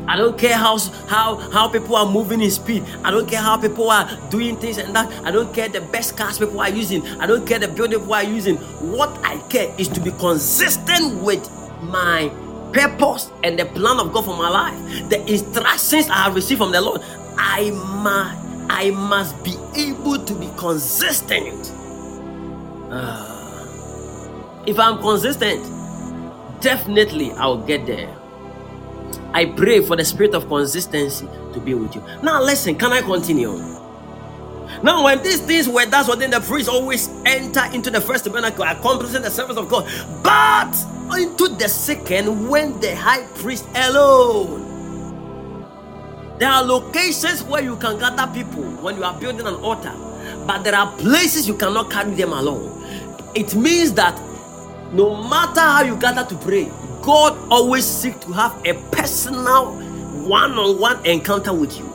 I 0.07 0.17
don't 0.17 0.37
care 0.37 0.57
how 0.57 0.79
how 1.09 1.37
how 1.51 1.69
people 1.69 1.97
are 1.97 2.11
moving 2.11 2.43
in 2.43 2.51
speed. 2.51 2.85
I 3.05 3.11
don't 3.11 3.27
care 3.27 3.41
how 3.41 3.57
people 3.57 3.91
are 3.91 4.11
doing 4.31 4.57
things 4.57 4.79
and 4.79 4.95
that. 4.95 5.11
I 5.25 5.31
don't 5.31 5.55
care 5.55 5.69
the 5.69 5.81
best 5.81 6.17
cars 6.17 6.39
people 6.39 6.61
are 6.61 6.69
using. 6.69 7.07
I 7.21 7.27
don't 7.27 7.47
care 7.47 7.59
the 7.59 7.69
building 7.69 8.01
people 8.01 8.15
are 8.15 8.25
using. 8.25 8.57
What 8.93 9.11
I 9.25 9.39
care 9.49 9.75
is 9.79 9.89
to 9.89 10.01
be 10.01 10.11
consistent 10.13 11.23
with 11.23 11.49
my 11.81 12.31
purpose 12.73 13.31
and 13.43 13.59
the 13.59 13.65
plan 13.67 13.99
of 13.99 14.13
God 14.13 14.25
for 14.27 14.37
my 14.37 14.51
life. 14.51 15.09
The 15.09 15.25
instructions 15.31 16.11
I 16.11 16.25
have 16.25 16.35
received 16.35 16.59
from 16.59 16.73
the 16.73 16.81
Lord. 16.81 17.01
I 17.39 17.71
must 17.71 18.45
I 18.69 18.91
must 18.91 19.43
be 19.45 19.57
able 19.77 20.19
to 20.19 20.35
be 20.35 20.51
consistent. 20.57 21.73
Uh, 22.91 23.34
if 24.67 24.79
I'm 24.79 24.99
consistent, 24.99 25.63
definitely 26.61 27.33
I'll 27.33 27.59
get 27.59 27.87
there. 27.87 28.15
I 29.33 29.47
pray 29.47 29.85
for 29.85 29.97
the 29.97 30.05
spirit 30.05 30.35
of 30.35 30.49
consistency 30.49 31.29
to 31.53 31.61
be 31.61 31.75
with 31.75 31.95
you. 31.95 32.03
Now, 32.23 32.43
listen, 32.43 32.77
can 32.77 32.93
I 32.93 33.03
continue? 33.03 33.59
Now, 34.83 35.05
when 35.05 35.23
these 35.23 35.41
things 35.41 35.69
were 35.69 35.87
that's 35.87 36.09
what 36.09 36.19
then 36.19 36.31
the 36.31 36.41
priest 36.41 36.69
always 36.69 37.09
enter 37.25 37.65
into 37.73 37.91
the 37.91 38.01
first 38.01 38.25
tabernacle, 38.25 38.65
accomplishing 38.65 39.23
the 39.23 39.31
service 39.31 39.57
of 39.57 39.69
God, 39.69 39.85
but 40.23 40.75
into 41.19 41.49
the 41.49 41.69
second, 41.69 42.49
when 42.49 42.79
the 42.81 42.95
high 42.95 43.25
priest 43.37 43.67
alone. 43.75 44.63
There 46.39 46.49
are 46.49 46.65
locations 46.65 47.43
where 47.45 47.63
you 47.63 47.77
can 47.77 47.99
gather 47.99 48.33
people 48.33 48.63
when 48.83 48.97
you 48.97 49.05
are 49.05 49.19
building 49.19 49.47
an 49.47 49.55
altar, 49.55 49.93
but 50.47 50.65
there 50.65 50.75
are 50.75 50.91
places 50.99 51.47
you 51.47 51.55
cannot 51.57 51.91
carry 51.91 52.15
them 52.15 52.33
alone. 52.33 52.71
It 53.35 53.55
means 53.55 53.93
that 53.93 54.21
no 54.95 55.23
matter 55.29 55.61
how 55.61 55.83
you 55.83 55.97
gather 55.97 56.25
to 56.25 56.37
pray, 56.37 56.71
God 57.03 57.37
always 57.51 57.85
seeks 57.85 58.25
to 58.27 58.33
have 58.33 58.55
a 58.65 58.75
personal 58.93 59.73
one 60.29 60.53
on 60.53 60.81
one 60.81 61.05
encounter 61.05 61.53
with 61.53 61.77
you. 61.79 61.93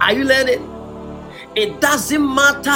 Are 0.00 0.12
you 0.12 0.24
learning? 0.24 0.70
It 1.54 1.80
doesn't 1.80 2.34
matter 2.34 2.70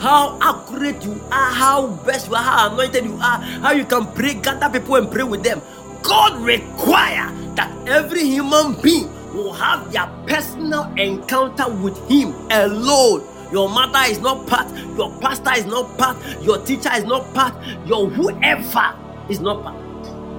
how 0.00 0.38
accurate 0.40 1.02
you 1.04 1.20
are, 1.32 1.52
how 1.52 1.88
best 2.06 2.28
you 2.28 2.34
are, 2.36 2.42
how 2.42 2.72
anointed 2.72 3.04
you 3.04 3.14
are, 3.16 3.38
how 3.38 3.72
you 3.72 3.84
can 3.84 4.06
pray, 4.14 4.34
gather 4.34 4.70
people 4.70 4.96
and 4.96 5.10
pray 5.10 5.24
with 5.24 5.42
them. 5.42 5.60
God 6.02 6.40
requires 6.40 7.32
that 7.56 7.70
every 7.88 8.22
human 8.24 8.80
being 8.82 9.08
will 9.34 9.52
have 9.52 9.92
their 9.92 10.06
personal 10.26 10.92
encounter 10.96 11.68
with 11.68 11.98
Him 12.08 12.34
alone. 12.50 13.26
Your 13.52 13.68
mother 13.68 14.00
is 14.10 14.18
not 14.20 14.46
part, 14.46 14.68
your 14.96 15.10
pastor 15.20 15.52
is 15.54 15.66
not 15.66 15.96
part, 15.98 16.16
your 16.40 16.58
teacher 16.64 16.90
is 16.94 17.04
not 17.04 17.32
part, 17.34 17.54
your 17.86 18.08
whoever 18.08 18.94
is 19.28 19.40
not 19.40 19.62
part. 19.62 19.76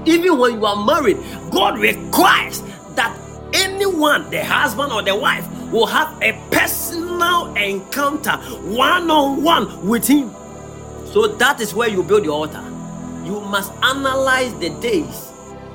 Even 0.08 0.38
when 0.38 0.54
you 0.54 0.66
are 0.66 0.86
married, 0.86 1.18
God 1.52 1.78
requires 1.78 2.62
that 2.96 3.18
anyone, 3.54 4.30
the 4.30 4.44
husband 4.44 4.92
or 4.92 5.02
the 5.02 5.16
wife, 5.16 5.48
will 5.72 5.86
have 5.86 6.22
a 6.22 6.34
personal 6.52 7.54
encounter 7.56 8.38
one 8.64 9.10
on 9.12 9.44
one 9.44 9.88
with 9.88 10.08
Him. 10.08 10.32
So 11.06 11.28
that 11.28 11.60
is 11.60 11.74
where 11.74 11.90
you 11.90 12.04
build 12.04 12.24
your 12.24 12.34
altar. 12.34 12.64
You 13.26 13.42
must 13.42 13.72
analyze 13.84 14.54
the 14.56 14.70
days 14.82 15.32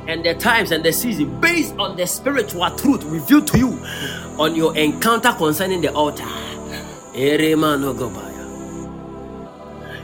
and 0.08 0.24
the 0.24 0.34
times 0.34 0.70
and 0.70 0.84
the 0.84 0.92
season 0.92 1.40
based 1.40 1.74
on 1.78 1.96
the 1.96 2.06
spiritual 2.06 2.70
truth 2.70 3.04
revealed 3.04 3.46
to 3.48 3.58
you 3.58 3.68
on 4.38 4.54
your 4.54 4.76
encounter 4.76 5.32
concerning 5.32 5.80
the 5.80 5.92
altar. 5.92 6.24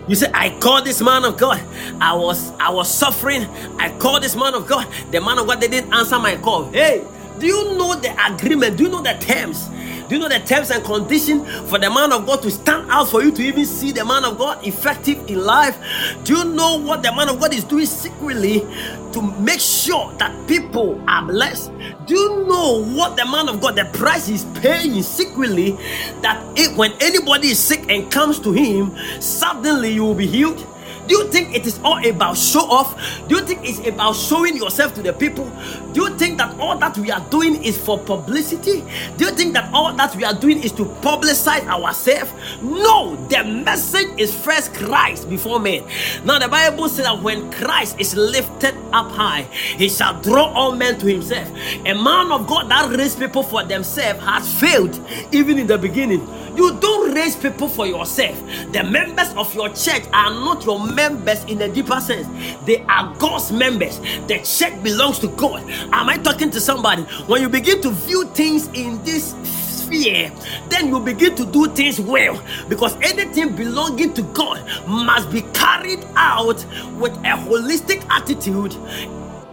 You 0.08 0.16
say, 0.16 0.30
I 0.34 0.50
call 0.60 0.82
this 0.82 1.00
man 1.00 1.24
of 1.24 1.36
God. 1.38 1.60
I 2.00 2.14
was 2.14 2.50
I 2.58 2.70
was 2.70 2.92
suffering. 2.92 3.44
I 3.78 3.90
called 3.98 4.22
this 4.22 4.34
man 4.34 4.54
of 4.54 4.66
God. 4.66 4.86
The 5.10 5.20
man 5.20 5.38
of 5.38 5.46
God 5.46 5.60
they 5.60 5.68
didn't 5.68 5.92
answer 5.92 6.18
my 6.18 6.36
call. 6.36 6.70
Hey, 6.70 7.04
do 7.42 7.48
you 7.48 7.76
know 7.76 7.96
the 7.96 8.14
agreement? 8.24 8.76
Do 8.76 8.84
you 8.84 8.88
know 8.88 9.02
the 9.02 9.14
terms? 9.14 9.68
Do 10.08 10.14
you 10.14 10.20
know 10.20 10.28
the 10.28 10.38
terms 10.38 10.70
and 10.70 10.84
conditions 10.84 11.44
for 11.68 11.76
the 11.76 11.90
man 11.90 12.12
of 12.12 12.24
God 12.24 12.40
to 12.42 12.52
stand 12.52 12.88
out 12.88 13.08
for 13.08 13.20
you 13.20 13.32
to 13.32 13.42
even 13.42 13.66
see 13.66 13.90
the 13.90 14.04
man 14.04 14.24
of 14.24 14.38
God 14.38 14.64
effective 14.64 15.28
in 15.28 15.44
life? 15.44 15.76
Do 16.22 16.36
you 16.36 16.44
know 16.44 16.78
what 16.78 17.02
the 17.02 17.10
man 17.10 17.28
of 17.28 17.40
God 17.40 17.52
is 17.52 17.64
doing 17.64 17.86
secretly 17.86 18.60
to 18.60 19.22
make 19.40 19.58
sure 19.58 20.12
that 20.18 20.46
people 20.46 21.02
are 21.08 21.26
blessed? 21.26 21.72
Do 22.06 22.14
you 22.14 22.46
know 22.46 22.84
what 22.84 23.16
the 23.16 23.26
man 23.26 23.48
of 23.48 23.60
God, 23.60 23.74
the 23.74 23.86
price 23.86 24.28
is 24.28 24.44
paying 24.60 25.02
secretly 25.02 25.72
that 26.20 26.40
it, 26.56 26.76
when 26.76 26.92
anybody 27.00 27.48
is 27.48 27.58
sick 27.58 27.90
and 27.90 28.08
comes 28.12 28.38
to 28.38 28.52
him, 28.52 28.96
suddenly 29.20 29.92
you 29.92 30.04
will 30.04 30.14
be 30.14 30.28
healed? 30.28 30.64
Do 31.08 31.16
you 31.16 31.28
think 31.28 31.54
it 31.54 31.66
is 31.66 31.80
all 31.84 32.04
about 32.06 32.36
show 32.36 32.60
off? 32.60 32.96
Do 33.28 33.36
you 33.36 33.42
think 33.42 33.60
it's 33.64 33.86
about 33.86 34.14
showing 34.14 34.56
yourself 34.56 34.94
to 34.94 35.02
the 35.02 35.12
people? 35.12 35.50
Do 35.92 36.02
you 36.04 36.16
think 36.16 36.38
that 36.38 36.58
all 36.58 36.78
that 36.78 36.96
we 36.98 37.10
are 37.10 37.24
doing 37.30 37.62
is 37.64 37.76
for 37.76 37.98
publicity? 37.98 38.84
Do 39.16 39.26
you 39.26 39.32
think 39.32 39.54
that 39.54 39.72
all 39.72 39.92
that 39.94 40.14
we 40.16 40.24
are 40.24 40.34
doing 40.34 40.62
is 40.62 40.72
to 40.72 40.84
publicize 41.02 41.66
ourselves? 41.66 42.32
No, 42.62 43.16
the 43.28 43.44
message 43.44 44.08
is 44.18 44.34
first 44.34 44.74
Christ 44.74 45.28
before 45.28 45.58
men. 45.58 45.84
Now, 46.24 46.38
the 46.38 46.48
Bible 46.48 46.88
says 46.88 47.04
that 47.04 47.22
when 47.22 47.50
Christ 47.52 47.96
is 47.98 48.14
lifted 48.14 48.74
up 48.92 49.10
high, 49.10 49.42
he 49.76 49.88
shall 49.88 50.20
draw 50.20 50.44
all 50.52 50.74
men 50.74 50.98
to 50.98 51.06
himself. 51.06 51.48
A 51.84 51.94
man 51.94 52.30
of 52.32 52.46
God 52.46 52.70
that 52.70 52.96
raised 52.96 53.18
people 53.18 53.42
for 53.42 53.64
themselves 53.64 54.24
has 54.24 54.60
failed 54.60 54.98
even 55.32 55.58
in 55.58 55.66
the 55.66 55.78
beginning. 55.78 56.26
You 56.56 56.78
don't 56.80 57.14
raise 57.14 57.36
people 57.36 57.68
for 57.68 57.86
yourself. 57.86 58.38
The 58.72 58.84
members 58.84 59.32
of 59.34 59.54
your 59.54 59.68
church 59.70 60.04
are 60.12 60.30
not 60.30 60.64
your 60.64 60.84
members 60.86 61.44
in 61.44 61.62
a 61.62 61.68
deeper 61.68 62.00
sense, 62.00 62.26
they 62.66 62.82
are 62.84 63.14
God's 63.18 63.52
members. 63.52 63.98
The 64.28 64.40
church 64.44 64.82
belongs 64.82 65.18
to 65.20 65.28
God. 65.28 65.62
Am 65.92 66.08
I 66.08 66.16
talking 66.18 66.50
to 66.50 66.60
somebody? 66.60 67.02
When 67.26 67.42
you 67.42 67.48
begin 67.48 67.80
to 67.82 67.90
view 67.90 68.24
things 68.26 68.68
in 68.74 69.02
this 69.04 69.34
sphere, 69.44 70.32
then 70.68 70.88
you 70.88 71.00
begin 71.00 71.34
to 71.36 71.46
do 71.46 71.68
things 71.68 72.00
well 72.00 72.42
because 72.68 72.96
anything 73.02 73.54
belonging 73.56 74.14
to 74.14 74.22
God 74.22 74.62
must 74.88 75.30
be 75.30 75.42
carried 75.54 76.04
out 76.16 76.64
with 76.98 77.12
a 77.18 77.36
holistic 77.36 78.04
attitude 78.10 78.76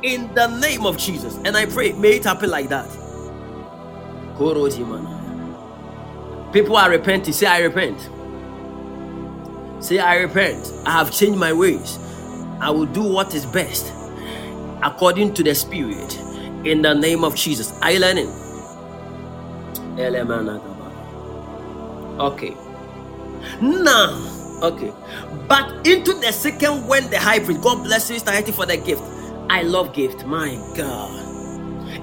in 0.03 0.33
the 0.35 0.47
name 0.59 0.85
of 0.85 0.97
Jesus. 0.97 1.37
And 1.45 1.57
I 1.57 1.65
pray, 1.65 1.93
may 1.93 2.11
it 2.17 2.23
happen 2.25 2.49
like 2.49 2.69
that. 2.69 2.87
People 6.53 6.77
are 6.77 6.89
repenting. 6.89 7.33
Say, 7.33 7.47
I 7.47 7.59
repent. 7.59 8.09
Say, 9.83 9.99
I 9.99 10.17
repent. 10.17 10.73
I 10.85 10.91
have 10.91 11.11
changed 11.11 11.39
my 11.39 11.53
ways. 11.53 11.99
I 12.61 12.71
will 12.71 12.87
do 12.87 13.03
what 13.03 13.35
is 13.35 13.45
best 13.45 13.93
according 14.83 15.33
to 15.35 15.43
the 15.43 15.55
Spirit 15.55 16.17
in 16.65 16.81
the 16.81 16.93
name 16.93 17.23
of 17.23 17.35
Jesus. 17.35 17.71
Are 17.81 17.91
you 17.91 17.99
learning? 17.99 18.31
Okay. 22.19 22.55
Now, 23.61 24.59
okay. 24.63 24.93
But 25.47 25.87
into 25.87 26.13
the 26.15 26.31
second 26.33 26.87
when 26.87 27.09
the 27.11 27.19
high 27.19 27.39
priest, 27.39 27.61
God 27.61 27.83
bless 27.83 28.09
you, 28.09 28.17
Mr. 28.17 28.53
for 28.53 28.65
the 28.65 28.77
gift. 28.77 29.03
I 29.49 29.63
love 29.63 29.93
gift. 29.93 30.25
My 30.25 30.55
God 30.75 31.28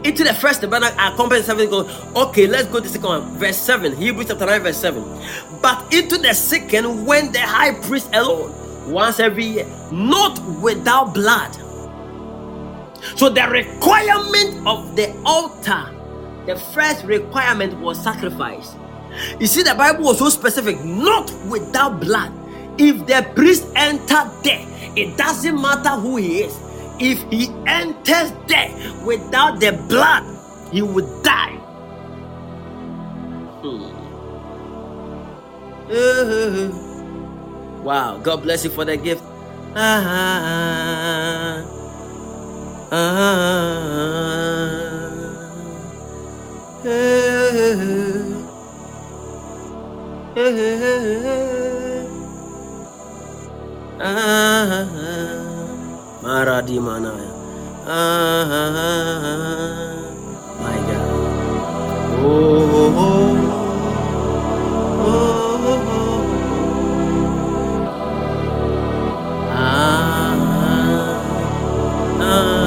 into 0.05 0.25
the 0.25 0.35
first 0.35 0.61
the 0.61 0.69
banner 0.69 0.89
accompanied 0.99 1.41
uh, 1.41 1.45
seven 1.45 1.69
go 1.69 1.89
okay 2.15 2.47
let's 2.47 2.69
go 2.69 2.79
to 2.79 2.83
the 2.83 2.89
second 2.89 3.09
one. 3.09 3.39
Verse 3.39 3.57
7 3.57 3.97
hebrews 3.97 4.29
chapter 4.29 4.47
9 4.47 4.63
verse 4.63 4.77
7 4.77 5.03
but 5.63 5.93
into 5.93 6.19
the 6.19 6.35
second 6.35 7.07
when 7.07 7.33
the 7.33 7.41
high 7.41 7.73
priest 7.73 8.09
alone 8.13 8.53
once 8.91 9.21
every 9.21 9.45
year 9.45 9.67
not 9.93 10.41
without 10.61 11.15
blood. 11.15 11.55
So 13.17 13.29
the 13.29 13.47
requirement 13.49 14.67
of 14.67 14.97
the 14.97 15.15
altar 15.25 15.93
the 16.47 16.57
first 16.57 17.05
requirement 17.05 17.77
was 17.81 18.01
sacrifice. 18.03 18.77
You 19.41 19.47
see 19.47 19.63
the 19.63 19.75
bible 19.75 20.05
was 20.05 20.19
so 20.19 20.29
specific 20.29 20.83
not 20.85 21.33
without 21.49 22.01
blood. 22.01 22.33
If 22.79 23.07
the 23.07 23.27
priest 23.35 23.67
entered 23.75 24.31
there 24.43 24.67
it 24.97 25.17
doesn't 25.17 25.61
matter 25.61 25.91
who 25.91 26.17
he 26.17 26.43
is 26.43 26.66
if 27.01 27.23
he 27.31 27.49
enters 27.67 28.33
there 28.47 28.71
without 29.05 29.61
the 29.61 29.73
blood, 29.89 30.25
he 30.73 30.83
would 30.83 31.07
die. 31.23 31.57
Hmm. 33.63 33.93
Uh, 35.91 36.69
wow, 37.83 38.19
God 38.19 38.43
bless 38.43 38.65
you 38.65 38.71
for 38.71 38.85
the 38.85 38.97
gift. 38.97 39.23
Ah, 39.77 40.03
ah, 42.91 43.21
ah, 54.01 55.56
Maradi 56.27 56.77
Manaya. 56.83 57.31
Ah, 57.87 58.51
ah, 58.51 58.83
ah, 58.83 60.03
my 60.59 60.79
God. 60.89 61.11
Oh, 62.19 62.67
oh, 62.75 62.99
oh, 65.07 65.67
oh, 65.71 65.87
oh. 65.95 66.19
Ah, 69.55 70.35
ah. 72.21 72.66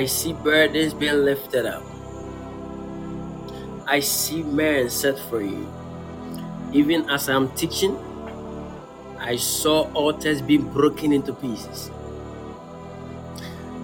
I 0.00 0.06
see 0.06 0.32
burdens 0.32 0.94
being 0.94 1.26
lifted 1.26 1.66
up. 1.66 1.82
I 3.86 4.00
see 4.00 4.42
men 4.42 4.88
set 4.88 5.18
free. 5.28 5.58
Even 6.72 7.10
as 7.10 7.28
I'm 7.28 7.50
teaching, 7.50 7.98
I 9.18 9.36
saw 9.36 9.92
altars 9.92 10.40
being 10.40 10.64
broken 10.72 11.12
into 11.12 11.34
pieces. 11.34 11.90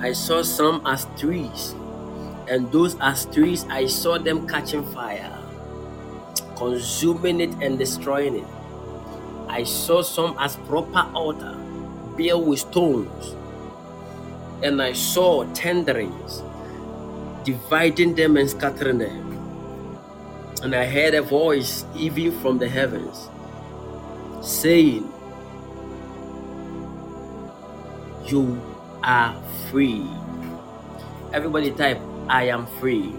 I 0.01 0.13
saw 0.13 0.41
some 0.41 0.81
as 0.87 1.07
trees, 1.21 1.75
and 2.49 2.73
those 2.73 2.97
as 2.99 3.27
trees, 3.27 3.67
I 3.69 3.85
saw 3.85 4.17
them 4.17 4.49
catching 4.49 4.87
fire, 4.97 5.37
consuming 6.57 7.43
it 7.43 7.53
and 7.61 7.79
destroying 7.79 8.37
it. 8.37 8.49
I 9.49 9.65
saw 9.65 10.01
some 10.01 10.35
as 10.41 10.57
proper 10.65 11.11
altar, 11.13 11.61
built 12.17 12.47
with 12.47 12.61
stones 12.61 13.37
and 14.63 14.83
I 14.83 14.93
saw 14.93 15.45
tenderings 15.55 16.43
dividing 17.45 18.15
them 18.15 18.37
and 18.37 18.51
scattering 18.51 18.99
them. 18.99 19.41
And 20.63 20.75
I 20.75 20.87
heard 20.87 21.15
a 21.15 21.23
voice 21.23 21.85
even 21.97 22.33
from 22.41 22.59
the 22.59 22.69
heavens 22.69 23.31
saying, 24.43 25.13
You 28.25 28.61
are 29.03 29.37
free. 29.71 30.07
Everybody 31.33 31.73
type, 31.73 32.01
I 32.29 32.45
am 32.49 32.67
free. 32.67 33.15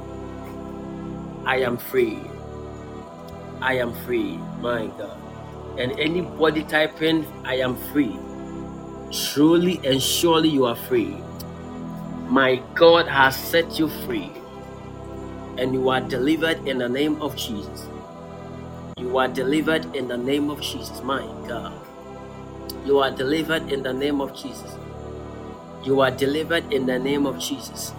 I 1.46 1.58
am 1.60 1.78
free. 1.78 2.20
I 3.62 3.76
am 3.80 3.94
free. 4.06 4.38
My 4.62 4.88
God. 4.88 5.18
And 5.80 5.94
anybody 6.00 6.64
typing, 6.64 7.26
I 7.46 7.56
am 7.56 7.76
free. 7.78 8.20
Truly 9.12 9.82
and 9.86 10.02
surely 10.02 10.50
you 10.50 10.66
are 10.66 10.76
free. 10.76 11.18
My 12.30 12.62
God 12.76 13.08
has 13.08 13.36
set 13.36 13.80
you 13.80 13.88
free. 14.06 14.32
And 15.58 15.74
you 15.74 15.90
are 15.90 16.02
delivered 16.02 16.68
in 16.68 16.80
the 16.80 16.90
name 16.90 17.22
of 17.22 17.36
Jesus. 17.38 17.88
You 18.98 19.18
are 19.18 19.30
delivered 19.30 19.96
in 19.96 20.08
the 20.10 20.18
name 20.18 20.50
of 20.50 20.62
Jesus. 20.62 21.02
My 21.04 21.22
God. 21.48 21.74
You 22.86 23.00
are 23.00 23.12
delivered 23.12 23.72
in 23.72 23.84
the 23.84 23.94
name 23.94 24.22
of 24.22 24.36
Jesus. 24.36 24.76
You 25.84 26.02
are 26.02 26.12
delivered 26.12 26.74
in 26.74 26.86
the 26.86 27.00
name 27.00 27.26
of 27.26 27.40
Jesus. 27.40 27.94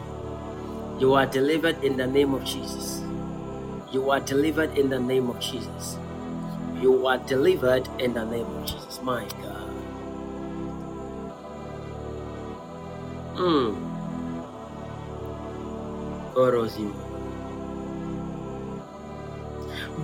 You 0.98 1.14
are 1.14 1.26
delivered 1.26 1.82
in 1.84 1.96
the 1.96 2.06
name 2.06 2.34
of 2.34 2.44
Jesus. 2.44 3.02
You 3.90 4.10
are 4.10 4.20
delivered 4.20 4.76
in 4.76 4.90
the 4.90 5.00
name 5.00 5.30
of 5.30 5.40
Jesus. 5.40 5.98
You 6.80 7.06
are 7.06 7.18
delivered 7.18 7.88
in 7.98 8.14
the 8.14 8.24
name 8.24 8.46
of 8.46 8.66
Jesus. 8.66 9.00
My 9.02 9.26
God. 9.42 9.70
Mm. 13.36 13.97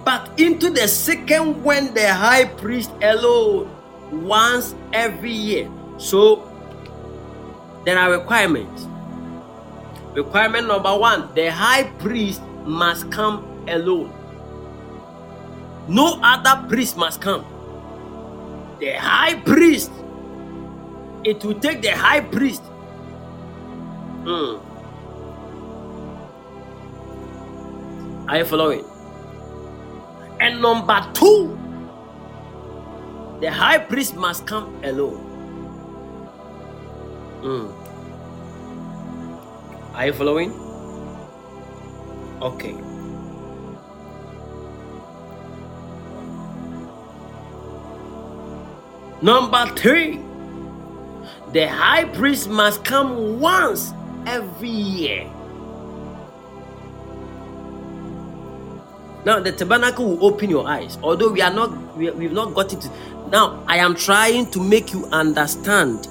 But 0.05 0.35
into 0.37 0.69
the 0.69 0.89
second 0.89 1.63
when 1.63 1.95
the 1.95 2.13
high 2.13 2.45
priest 2.45 2.91
alone 3.01 3.71
once 4.11 4.75
every 4.93 5.33
year. 5.33 5.71
So 5.97 6.43
there 7.85 7.99
are 7.99 8.11
requirements. 8.11 8.89
Requirement 10.15 10.67
number 10.67 10.97
one 10.99 11.31
the 11.35 11.51
high 11.51 11.85
priest 12.03 12.43
must 12.67 13.11
come 13.11 13.47
alone. 13.69 14.13
No 15.87 16.19
other 16.23 16.67
priest 16.69 16.97
must 16.97 17.21
come. 17.21 17.45
The 18.81 18.99
high 18.99 19.39
priest, 19.41 19.93
it 21.23 21.45
will 21.45 21.61
take 21.61 21.81
the 21.81 21.95
high 21.95 22.21
priest. 22.21 22.63
Mm. 24.25 24.74
Are 28.29 28.39
you 28.39 28.45
following? 28.45 28.85
And 30.41 30.63
number 30.63 31.07
two, 31.13 31.59
the 33.41 33.51
high 33.51 33.79
priest 33.79 34.17
must 34.17 34.47
come 34.47 34.75
alone. 34.83 35.21
Mm. 37.43 37.85
Are 39.95 40.07
you 40.07 40.13
following? 40.15 40.53
Okay. 42.41 42.75
Number 49.21 49.67
three, 49.77 50.21
the 51.53 51.69
high 51.69 52.05
priest 52.05 52.49
must 52.49 52.85
come 52.85 53.39
once 53.41 53.93
every 54.27 54.69
year. 54.69 55.31
Now 59.25 59.41
the 59.41 59.53
tabernacle 59.53 60.05
will 60.17 60.25
open 60.27 60.51
your 60.51 60.69
eyes. 60.69 60.99
Although 61.03 61.33
we 61.33 61.41
are 61.41 61.53
not, 61.53 61.97
we, 61.97 62.11
we've 62.11 62.33
not 62.33 62.55
got 62.55 62.73
it. 62.73 62.89
Now 63.31 63.63
I 63.67 63.79
am 63.79 63.95
trying 63.95 64.51
to 64.51 64.61
make 64.61 64.93
you 64.93 65.07
understand 65.07 66.07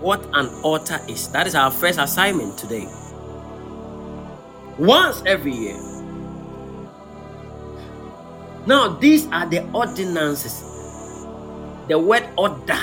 what 0.00 0.24
an 0.34 0.48
altar 0.62 1.00
is. 1.08 1.28
That 1.28 1.46
is 1.46 1.54
our 1.54 1.70
first 1.70 1.98
assignment 1.98 2.58
today. 2.58 2.86
Once 4.78 5.22
every 5.26 5.52
year. 5.52 5.78
Now 8.66 8.88
these 8.88 9.26
are 9.28 9.46
the 9.46 9.68
ordinances 9.72 10.74
the 11.88 11.98
word 11.98 12.26
order, 12.38 12.80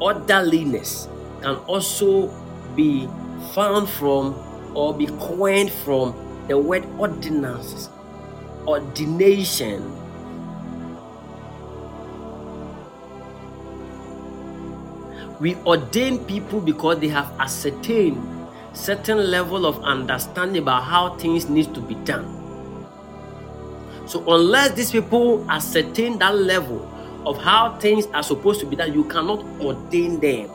orderliness, 0.00 1.08
can 1.40 1.56
also 1.66 2.28
be 2.76 3.08
found 3.54 3.88
from 3.88 4.34
or 4.74 4.94
be 4.94 5.06
coined 5.18 5.72
from 5.84 6.14
the 6.46 6.56
word 6.56 6.86
ordinances, 6.98 7.88
ordination. 8.66 9.90
We 15.40 15.56
ordain 15.66 16.24
people 16.24 16.60
because 16.60 17.00
they 17.00 17.08
have 17.08 17.32
ascertained 17.40 18.22
certain 18.74 19.30
level 19.30 19.66
of 19.66 19.82
understanding 19.82 20.62
about 20.62 20.84
how 20.84 21.16
things 21.16 21.48
need 21.48 21.74
to 21.74 21.80
be 21.80 21.94
done. 22.06 22.38
So 24.06 24.24
unless 24.28 24.72
these 24.72 24.90
people 24.90 25.44
ascertain 25.50 26.18
that 26.18 26.36
level 26.36 26.88
of 27.26 27.38
how 27.38 27.76
things 27.78 28.06
are 28.14 28.22
supposed 28.22 28.60
to 28.60 28.66
be 28.66 28.76
done, 28.76 28.92
you 28.92 29.04
cannot 29.04 29.44
ordain 29.60 30.20
them. 30.20 30.50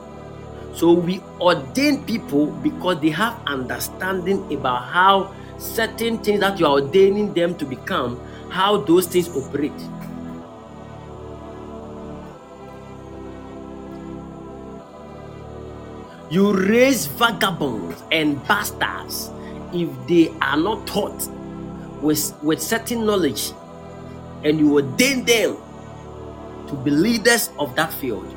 So 0.73 0.93
we 0.93 1.21
ordain 1.41 2.03
people 2.03 2.47
because 2.47 3.01
they 3.01 3.09
have 3.09 3.41
understanding 3.47 4.53
about 4.53 4.83
how 4.83 5.33
certain 5.57 6.17
things 6.19 6.39
that 6.39 6.59
you 6.59 6.65
are 6.65 6.73
ordaining 6.73 7.33
them 7.33 7.55
to 7.57 7.65
become, 7.65 8.19
how 8.49 8.77
those 8.77 9.07
things 9.07 9.29
operate. 9.29 9.71
You 16.29 16.53
raise 16.53 17.05
vagabonds 17.07 18.03
and 18.11 18.45
bastards 18.47 19.31
if 19.73 19.89
they 20.07 20.29
are 20.41 20.57
not 20.57 20.85
taught 20.85 21.25
with, 22.01 22.33
with 22.43 22.61
certain 22.61 23.05
knowledge 23.05 23.53
and 24.43 24.59
you 24.59 24.73
ordain 24.75 25.23
them 25.23 25.57
to 26.67 26.75
be 26.83 26.91
leaders 26.91 27.49
of 27.59 27.75
that 27.75 27.93
field. 27.93 28.33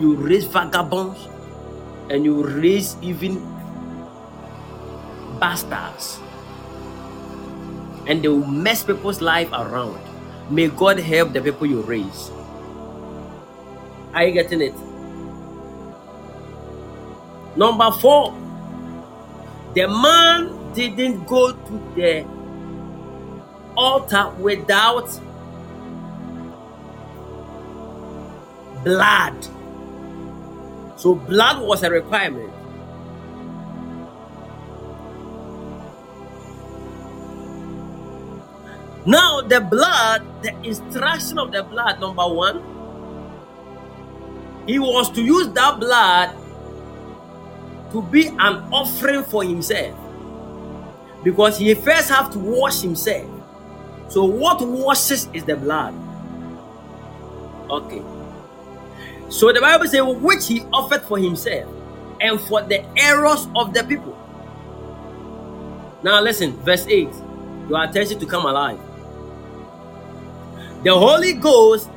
You 0.00 0.16
raise 0.16 0.44
vagabonds 0.44 1.28
and 2.10 2.24
you 2.24 2.44
raise 2.44 2.96
even 3.02 3.38
bastards. 5.38 6.18
And 8.08 8.22
they 8.22 8.28
will 8.28 8.46
mess 8.46 8.82
people's 8.82 9.20
life 9.20 9.52
around. 9.52 10.00
May 10.50 10.68
God 10.68 10.98
help 10.98 11.32
the 11.32 11.40
people 11.42 11.66
you 11.66 11.82
raise. 11.82 12.30
Are 14.14 14.24
you 14.24 14.32
getting 14.32 14.62
it? 14.62 14.74
Number 17.56 17.90
four, 17.92 18.32
the 19.74 19.86
man 19.88 20.72
didn't 20.74 21.26
go 21.26 21.52
to 21.52 21.92
the 21.94 22.24
altar 23.76 24.30
without 24.40 25.08
blood. 28.84 29.46
So, 30.96 31.14
blood 31.14 31.62
was 31.62 31.82
a 31.82 31.90
requirement. 31.90 32.52
Now, 39.08 39.40
the 39.40 39.62
blood, 39.62 40.20
the 40.42 40.52
instruction 40.62 41.38
of 41.38 41.50
the 41.50 41.62
blood, 41.62 41.98
number 41.98 42.28
one, 42.28 42.60
he 44.66 44.78
was 44.78 45.10
to 45.12 45.22
use 45.22 45.48
that 45.54 45.80
blood 45.80 46.36
to 47.90 48.02
be 48.02 48.26
an 48.26 48.68
offering 48.70 49.24
for 49.24 49.42
himself 49.42 49.98
because 51.24 51.56
he 51.56 51.72
first 51.72 52.10
have 52.10 52.30
to 52.32 52.38
wash 52.38 52.82
himself. 52.82 53.24
So, 54.10 54.24
what 54.24 54.60
washes 54.60 55.26
is 55.32 55.42
the 55.44 55.56
blood. 55.56 55.94
Okay. 57.70 58.02
So 59.30 59.54
the 59.54 59.60
Bible 59.62 59.86
says, 59.86 60.02
which 60.02 60.48
he 60.48 60.60
offered 60.70 61.00
for 61.02 61.18
himself 61.18 61.72
and 62.20 62.38
for 62.38 62.60
the 62.60 62.84
errors 62.98 63.46
of 63.56 63.72
the 63.72 63.84
people. 63.84 64.16
Now 66.02 66.20
listen, 66.20 66.56
verse 66.58 66.86
8. 66.86 67.08
Your 67.70 67.84
attention 67.84 68.18
to 68.20 68.26
come 68.26 68.44
alive. 68.44 68.80
The 70.84 70.94
Holy 70.94 71.32
Ghost, 71.32 71.90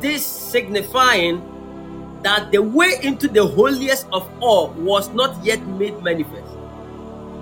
this 0.00 0.24
signifying 0.24 1.42
that 2.22 2.50
the 2.50 2.62
way 2.62 2.98
into 3.02 3.28
the 3.28 3.46
holiest 3.46 4.06
of 4.12 4.28
all 4.40 4.70
was 4.70 5.10
not 5.10 5.44
yet 5.44 5.60
made 5.66 6.02
manifest. 6.02 6.48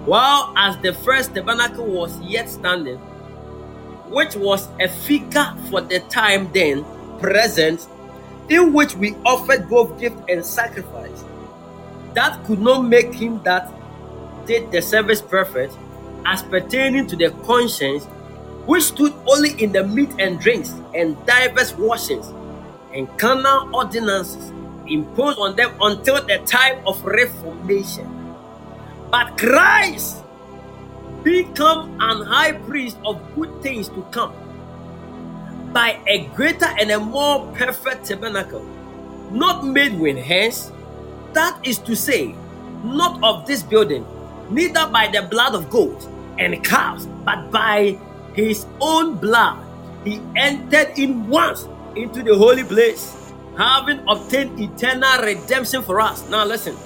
While 0.05 0.53
as 0.57 0.77
the 0.79 0.93
first 0.93 1.35
tabernacle 1.35 1.85
was 1.85 2.19
yet 2.23 2.49
standing, 2.49 2.99
which 4.11 4.35
was 4.35 4.69
a 4.81 4.89
figure 4.89 5.55
for 5.71 5.81
the 5.81 6.01
time 6.01 6.51
then 6.53 6.85
present 7.21 7.87
in 8.49 8.73
which 8.73 8.97
we 8.97 9.15
offered 9.25 9.69
both 9.69 10.01
gift 10.01 10.17
and 10.29 10.45
sacrifice. 10.45 11.25
That 12.15 12.43
could 12.45 12.59
not 12.61 12.83
make 12.83 13.15
him 13.15 13.41
that 13.45 13.73
did 14.47 14.73
the 14.73 14.83
service 14.83 15.23
perfect 15.23 15.77
as 16.27 16.43
pertaining 16.43 17.07
to 17.07 17.17
the 17.17 17.31
conscience, 17.47 18.09
which 18.67 18.85
stood 18.85 19.13
only 19.27 19.61
in 19.63 19.73
the 19.73 19.85
meat 19.85 20.11
and 20.19 20.39
drinks 20.41 20.75
and 20.95 21.17
divers 21.27 21.75
washings 21.75 22.27
and 22.95 23.09
carnal 23.19 23.75
ordinances 23.75 24.53
imposed 24.87 25.39
on 25.39 25.57
them 25.57 25.73
until 25.81 26.25
the 26.27 26.39
time 26.47 26.85
of 26.87 27.03
reformation. 27.05 28.37
But 29.11 29.39
Christ 29.39 30.23
become 31.23 31.97
an 32.01 32.23
high 32.27 32.53
priest 32.53 32.99
of 33.05 33.21
good 33.35 33.63
things 33.63 33.89
to 33.89 34.03
come 34.11 34.33
by 35.73 36.01
a 36.07 36.27
greater 36.35 36.67
and 36.79 36.91
a 36.91 36.99
more 36.99 37.47
perfect 37.53 38.07
tabernacle, 38.07 38.65
not 39.31 39.65
made 39.65 39.99
with 39.99 40.17
hands, 40.17 40.73
that 41.33 41.59
is 41.65 41.79
to 41.79 41.95
say, 41.95 42.35
not 42.83 43.23
of 43.23 43.47
this 43.47 43.63
building, 43.63 44.05
neither 44.51 44.87
by 44.89 45.07
the 45.07 45.23
blood 45.23 45.55
of 45.55 45.71
goats 45.71 46.09
and 46.39 46.63
calves, 46.65 47.07
but 47.25 47.51
by 47.53 47.99
his 48.35 48.67
own 48.81 49.17
blood. 49.17 49.65
He 50.05 50.21
entered 50.37 50.99
in 50.99 51.29
once 51.29 51.69
into 51.97 52.23
the 52.23 52.37
holy 52.37 52.65
place, 52.65 53.15
having 53.57 54.01
obtained 54.09 54.59
eternal 54.61 55.23
redemption 55.23 55.83
for 55.83 56.01
us. 56.01 56.29
Now, 56.29 56.45
listen. 56.45 56.77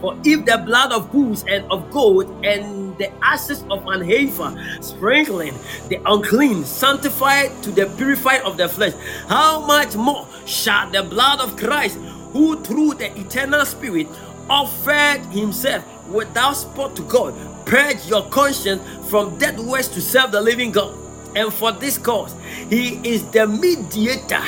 For 0.00 0.18
if 0.22 0.44
the 0.44 0.58
blood 0.58 0.92
of 0.92 1.10
bulls 1.10 1.44
and 1.48 1.64
of 1.70 1.90
goat 1.90 2.28
and 2.44 2.96
the 2.98 3.10
ashes 3.24 3.64
of 3.70 3.86
an 3.86 4.02
heifer 4.04 4.52
sprinkling 4.82 5.54
the 5.88 5.98
unclean 6.04 6.64
sanctified 6.64 7.50
to 7.62 7.70
the 7.70 7.86
purified 7.96 8.42
of 8.42 8.58
the 8.58 8.68
flesh, 8.68 8.92
how 9.28 9.64
much 9.64 9.96
more 9.96 10.26
shall 10.44 10.90
the 10.90 11.02
blood 11.02 11.40
of 11.40 11.56
Christ, 11.56 11.96
who 12.32 12.60
through 12.62 12.94
the 12.94 13.16
eternal 13.18 13.64
Spirit 13.64 14.06
offered 14.50 15.20
himself 15.32 15.84
without 16.10 16.52
spot 16.52 16.94
to 16.96 17.02
God, 17.04 17.32
purge 17.66 18.06
your 18.06 18.28
conscience 18.30 18.82
from 19.10 19.38
dead 19.38 19.58
works 19.58 19.88
to 19.88 20.00
serve 20.00 20.32
the 20.32 20.40
living 20.40 20.72
God. 20.72 20.96
And 21.36 21.52
for 21.52 21.72
this 21.72 21.98
cause, 21.98 22.34
he 22.70 23.00
is 23.02 23.28
the 23.30 23.46
mediator 23.46 24.44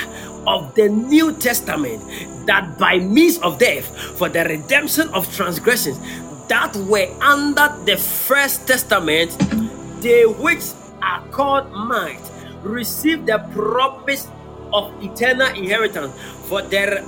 of 0.47 0.75
the 0.75 0.89
New 0.89 1.33
Testament, 1.33 2.01
that 2.47 2.79
by 2.79 2.99
means 2.99 3.39
of 3.39 3.59
death, 3.59 3.87
for 4.17 4.29
the 4.29 4.45
redemption 4.45 5.09
of 5.09 5.33
transgressions 5.35 5.99
that 6.49 6.77
were 6.77 7.09
under 7.21 7.75
the 7.85 7.97
first 7.97 8.69
testament, 8.69 9.37
they 10.01 10.25
which 10.25 10.63
are 11.03 11.27
called 11.29 11.71
might 11.73 12.23
receive 12.63 13.27
the 13.27 13.39
promise 13.53 14.29
of 14.73 14.93
eternal 15.03 15.49
inheritance. 15.49 16.15
For 16.47 16.63
there, 16.63 17.03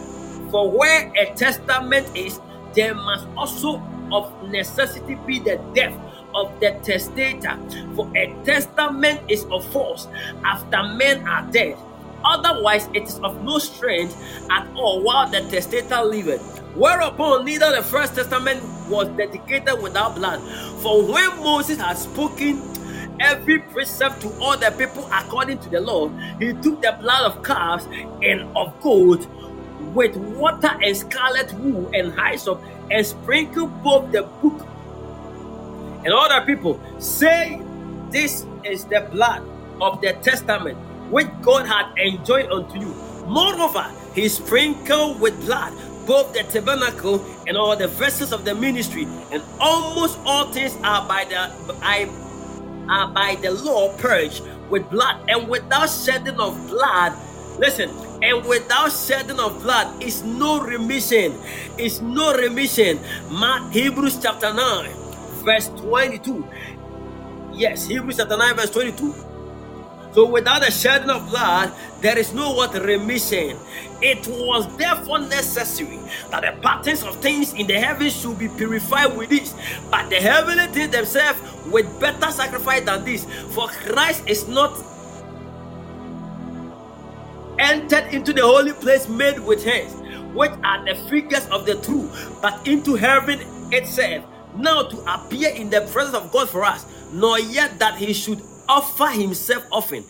for 0.51 0.70
where 0.70 1.12
a 1.16 1.32
testament 1.35 2.09
is, 2.16 2.40
there 2.74 2.94
must 2.94 3.26
also 3.36 3.78
of 4.12 4.32
necessity 4.48 5.16
be 5.26 5.39
the 5.39 5.60
death 5.74 5.94
of 6.35 6.59
the 6.60 6.78
testator. 6.82 7.59
For 7.94 8.10
a 8.16 8.35
testament 8.44 9.20
is 9.28 9.44
of 9.51 9.64
force 9.72 10.09
after 10.44 10.82
men 10.94 11.26
are 11.26 11.51
dead. 11.51 11.76
Otherwise, 12.24 12.89
it 12.94 13.05
is 13.05 13.18
of 13.20 13.43
no 13.44 13.59
strength 13.59 14.16
at 14.51 14.66
all 14.74 15.02
while 15.02 15.30
the 15.30 15.40
testator 15.51 16.02
liveth. 16.02 16.59
Whereupon 16.74 17.44
neither 17.44 17.74
the 17.74 17.82
first 17.82 18.14
testament 18.14 18.62
was 18.89 19.09
dedicated 19.16 19.80
without 19.80 20.16
blood. 20.16 20.40
For 20.82 21.05
when 21.05 21.36
Moses 21.39 21.78
had 21.78 21.97
spoken 21.97 22.62
every 23.20 23.59
precept 23.59 24.20
to 24.22 24.32
all 24.40 24.56
the 24.56 24.70
people 24.76 25.09
according 25.12 25.59
to 25.60 25.68
the 25.70 25.80
law, 25.80 26.09
he 26.39 26.52
took 26.55 26.82
the 26.82 26.97
blood 27.01 27.24
of 27.24 27.43
calves 27.43 27.86
and 28.22 28.43
of 28.56 28.80
goats 28.80 29.26
with 29.94 30.16
water 30.16 30.76
and 30.82 30.97
scarlet 30.97 31.52
wool 31.55 31.90
and 31.94 32.12
hyssop 32.20 32.60
and 32.90 33.05
sprinkled 33.06 33.82
both 33.82 34.12
the 34.12 34.23
book 34.43 34.66
and 36.05 36.12
other 36.12 36.44
people, 36.47 36.81
say, 36.98 37.60
This 38.10 38.47
is 38.65 38.85
the 38.85 39.09
blood 39.12 39.43
of 39.81 40.01
the 40.01 40.12
testament 40.15 40.78
which 41.10 41.28
God 41.43 41.66
had 41.66 41.93
enjoined 41.98 42.52
unto 42.52 42.78
you. 42.78 42.94
Moreover, 43.27 43.86
he 44.15 44.28
sprinkled 44.28 45.20
with 45.20 45.39
blood 45.44 45.73
both 46.06 46.32
the 46.32 46.43
tabernacle 46.44 47.24
and 47.47 47.56
all 47.56 47.77
the 47.77 47.89
vessels 47.89 48.32
of 48.32 48.44
the 48.44 48.55
ministry, 48.55 49.06
and 49.31 49.43
almost 49.60 50.19
all 50.24 50.51
things 50.51 50.74
are 50.82 51.06
by 51.06 51.24
the 51.24 51.52
I 51.82 52.09
are 52.89 53.12
by 53.12 53.36
the 53.43 53.51
law 53.51 53.94
purged 53.98 54.43
with 54.70 54.89
blood, 54.90 55.23
and 55.28 55.48
without 55.48 55.90
shedding 55.90 56.40
of 56.40 56.56
blood. 56.69 57.12
Listen, 57.59 57.90
and 58.23 58.45
without 58.47 58.90
shedding 58.90 59.39
of 59.39 59.62
blood 59.62 60.03
is 60.03 60.23
no 60.23 60.61
remission. 60.61 61.35
Is 61.77 62.01
no 62.01 62.35
remission. 62.35 62.99
Mark 63.31 63.73
Hebrews 63.73 64.19
chapter 64.20 64.53
9, 64.53 64.90
verse 65.45 65.69
22. 65.69 66.47
Yes, 67.53 67.86
Hebrews 67.86 68.16
chapter 68.16 68.36
9, 68.36 68.57
verse 68.57 68.70
22. 68.70 69.15
So 70.12 70.27
without 70.27 70.62
the 70.62 70.70
shedding 70.70 71.11
of 71.11 71.28
blood, 71.28 71.73
there 72.01 72.19
is 72.19 72.32
no 72.32 72.53
what 72.55 72.74
remission. 72.74 73.57
It 74.01 74.27
was 74.27 74.66
therefore 74.77 75.20
necessary 75.20 75.99
that 76.31 76.43
the 76.43 76.61
patterns 76.62 77.03
of 77.03 77.16
things 77.16 77.53
in 77.53 77.66
the 77.66 77.74
heavens 77.78 78.20
should 78.20 78.39
be 78.39 78.49
purified 78.49 79.16
with 79.16 79.28
this, 79.28 79.55
but 79.90 80.09
the 80.09 80.16
heavenly 80.16 80.66
things 80.69 80.90
themselves 80.90 81.40
with 81.66 81.86
better 82.01 82.31
sacrifice 82.32 82.85
than 82.85 83.05
this. 83.05 83.24
For 83.55 83.69
Christ 83.69 84.24
is 84.27 84.49
not 84.49 84.77
entered 87.59 88.12
into 88.12 88.32
the 88.32 88.43
holy 88.43 88.72
place 88.72 89.09
made 89.09 89.39
with 89.40 89.64
hands, 89.64 89.94
which 90.35 90.52
are 90.64 90.85
the 90.85 90.94
figures 91.09 91.47
of 91.48 91.66
the 91.66 91.74
true, 91.76 92.10
but 92.40 92.66
into 92.66 92.94
heaven 92.94 93.40
itself, 93.72 94.24
now 94.56 94.82
to 94.82 94.97
appear 95.12 95.51
in 95.51 95.70
the 95.70 95.80
presence 95.93 96.16
of 96.16 96.30
God 96.32 96.48
for 96.48 96.64
us, 96.64 96.86
nor 97.12 97.39
yet 97.39 97.78
that 97.78 97.97
he 97.97 98.12
should 98.12 98.40
offer 98.68 99.06
himself 99.06 99.66
often, 99.72 100.05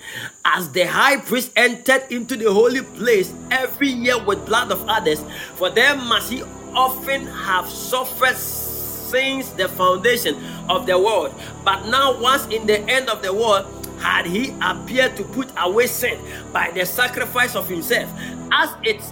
as 0.45 0.71
the 0.73 0.85
high 0.85 1.17
priest 1.17 1.53
entered 1.57 2.03
into 2.11 2.37
the 2.37 2.53
holy 2.53 2.83
place 2.83 3.33
every 3.51 3.89
year 3.89 4.23
with 4.25 4.45
blood 4.47 4.73
of 4.73 4.85
others, 4.89 5.23
for 5.55 5.71
them 5.71 5.99
must 6.09 6.33
he 6.33 6.43
often 6.75 7.27
have 7.27 7.69
suffered 7.69 8.37
since 8.37 9.51
the 9.51 9.69
foundation 9.69 10.37
of 10.69 10.87
the 10.87 10.99
world. 10.99 11.33
But 11.65 11.87
now, 11.87 12.21
once 12.21 12.47
in 12.49 12.67
the 12.67 12.81
end 12.91 13.09
of 13.09 13.23
the 13.23 13.33
world, 13.33 13.65
had 14.01 14.27
he 14.27 14.55
appeared 14.63 15.17
to 15.17 15.25
put 15.25 15.51
away 15.59 15.87
sin 15.87 16.19
by 16.53 16.71
the 16.71 16.85
sacrifice 16.85 17.55
of 17.55 17.69
himself, 17.69 18.11
as 18.53 18.75
it 18.83 19.03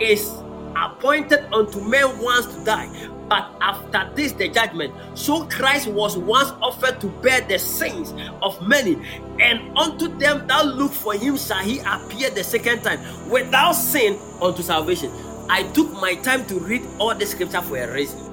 is 0.00 0.28
appointed 0.76 1.44
unto 1.52 1.80
men 1.80 2.18
once 2.20 2.46
to 2.46 2.64
die, 2.64 2.88
but 3.28 3.50
after 3.60 4.10
this 4.14 4.32
the 4.32 4.48
judgment. 4.48 4.94
So 5.14 5.46
Christ 5.46 5.88
was 5.88 6.16
once 6.16 6.50
offered 6.62 7.00
to 7.00 7.08
bear 7.22 7.40
the 7.42 7.58
sins 7.58 8.14
of 8.42 8.60
many, 8.66 8.96
and 9.40 9.76
unto 9.76 10.08
them 10.18 10.46
that 10.46 10.66
look 10.66 10.92
for 10.92 11.14
him 11.14 11.36
shall 11.36 11.62
he 11.62 11.80
appear 11.80 12.30
the 12.30 12.44
second 12.44 12.82
time 12.82 13.00
without 13.30 13.72
sin 13.72 14.18
unto 14.42 14.62
salvation. 14.62 15.10
I 15.48 15.62
took 15.72 15.92
my 15.92 16.14
time 16.16 16.44
to 16.46 16.58
read 16.60 16.82
all 16.98 17.14
the 17.14 17.26
scripture 17.26 17.62
for 17.62 17.78
a 17.78 17.92
reason. 17.92 18.32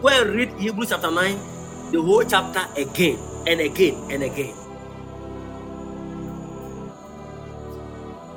Go 0.00 0.08
and 0.08 0.30
read 0.30 0.52
Hebrews 0.52 0.90
chapter 0.90 1.10
9, 1.10 1.38
the 1.92 2.02
whole 2.02 2.24
chapter 2.24 2.62
again 2.80 3.18
and 3.46 3.60
again 3.60 3.94
and 4.10 4.22
again. 4.22 4.54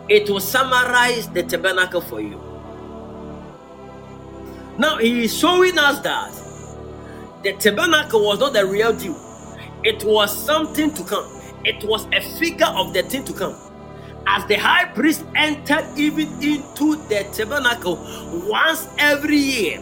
It 0.09 0.29
will 0.29 0.41
summarize 0.41 1.29
the 1.29 1.43
tabernacle 1.43 2.01
for 2.01 2.21
you. 2.21 2.41
Now 4.77 4.97
he 4.97 5.25
is 5.25 5.37
showing 5.37 5.77
us 5.79 5.99
that 6.01 6.33
the 7.43 7.53
tabernacle 7.53 8.25
was 8.25 8.39
not 8.39 8.53
the 8.53 8.65
real 8.65 8.93
deal. 8.93 9.15
It 9.83 10.03
was 10.03 10.35
something 10.45 10.93
to 10.95 11.03
come. 11.05 11.25
It 11.65 11.83
was 11.85 12.07
a 12.13 12.21
figure 12.39 12.67
of 12.67 12.93
the 12.93 13.03
thing 13.03 13.23
to 13.25 13.33
come. 13.33 13.55
As 14.27 14.45
the 14.47 14.55
high 14.55 14.85
priest 14.85 15.25
entered 15.35 15.85
even 15.97 16.27
into 16.41 16.97
the 17.07 17.29
tabernacle 17.35 17.97
once 18.49 18.87
every 18.99 19.37
year, 19.37 19.79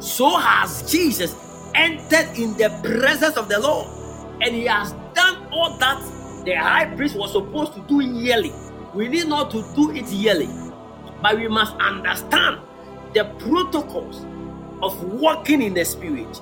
so 0.00 0.36
has 0.38 0.90
Jesus 0.90 1.34
entered 1.74 2.28
in 2.38 2.56
the 2.56 2.70
presence 2.82 3.36
of 3.36 3.48
the 3.48 3.60
Lord. 3.60 3.88
And 4.42 4.54
he 4.54 4.66
has 4.66 4.92
done 5.14 5.48
all 5.52 5.76
that 5.78 6.00
the 6.44 6.54
high 6.54 6.86
priest 6.96 7.16
was 7.16 7.32
supposed 7.32 7.74
to 7.74 7.80
do 7.82 8.00
yearly. 8.00 8.52
We 8.94 9.08
need 9.08 9.28
not 9.28 9.50
to 9.52 9.62
do 9.74 9.90
it 9.90 10.06
yearly, 10.06 10.48
but 11.22 11.36
we 11.36 11.48
must 11.48 11.74
understand 11.76 12.60
the 13.14 13.24
protocols 13.38 14.24
of 14.82 15.02
walking 15.20 15.62
in 15.62 15.74
the 15.74 15.84
spirit. 15.84 16.40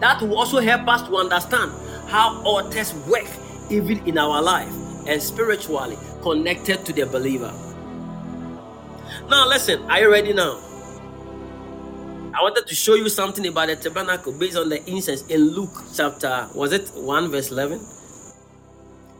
That 0.00 0.20
will 0.20 0.36
also 0.36 0.60
help 0.60 0.88
us 0.88 1.02
to 1.08 1.16
understand 1.16 1.70
how 2.08 2.42
our 2.46 2.70
tests 2.70 2.94
work 3.08 3.26
even 3.70 4.06
in 4.06 4.18
our 4.18 4.42
life 4.42 4.72
and 5.06 5.22
spiritually 5.22 5.96
connected 6.22 6.84
to 6.84 6.92
the 6.92 7.06
believer. 7.06 7.52
Now, 9.28 9.48
listen, 9.48 9.82
are 9.90 10.00
you 10.00 10.10
ready 10.10 10.32
now? 10.32 10.60
I 12.34 12.42
wanted 12.42 12.66
to 12.66 12.74
show 12.74 12.94
you 12.94 13.08
something 13.08 13.46
about 13.46 13.68
the 13.68 13.76
tabernacle 13.76 14.32
based 14.32 14.56
on 14.56 14.68
the 14.68 14.84
incense 14.90 15.22
in 15.26 15.50
Luke 15.50 15.84
chapter, 15.94 16.48
was 16.54 16.72
it 16.72 16.90
1 16.94 17.30
verse 17.30 17.50
11? 17.50 17.80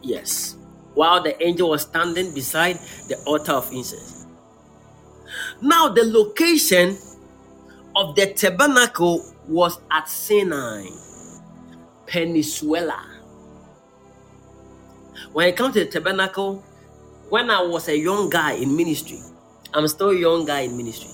Yes. 0.03 0.57
While 0.95 1.23
the 1.23 1.41
angel 1.43 1.71
was 1.71 1.83
standing 1.83 2.35
beside 2.35 2.79
the 3.09 3.17
altar 3.27 3.53
of 3.53 3.73
incense. 3.73 4.27
Now, 5.61 5.89
the 5.89 6.05
location 6.05 6.99
of 7.97 8.15
the 8.15 8.33
tabernacle 8.33 9.25
was 9.49 9.79
at 9.91 10.09
Sinai, 10.09 10.87
Peninsula. 12.07 13.07
When 15.33 15.49
it 15.49 15.57
comes 15.57 15.75
to 15.75 15.85
the 15.85 15.91
tabernacle, 15.91 16.63
when 17.31 17.51
I 17.51 17.63
was 17.63 17.89
a 17.89 17.97
young 17.97 18.29
guy 18.29 18.53
in 18.53 18.77
ministry, 18.77 19.21
I'm 19.73 19.89
still 19.89 20.11
a 20.11 20.19
young 20.19 20.45
guy 20.45 20.61
in 20.61 20.77
ministry. 20.77 21.11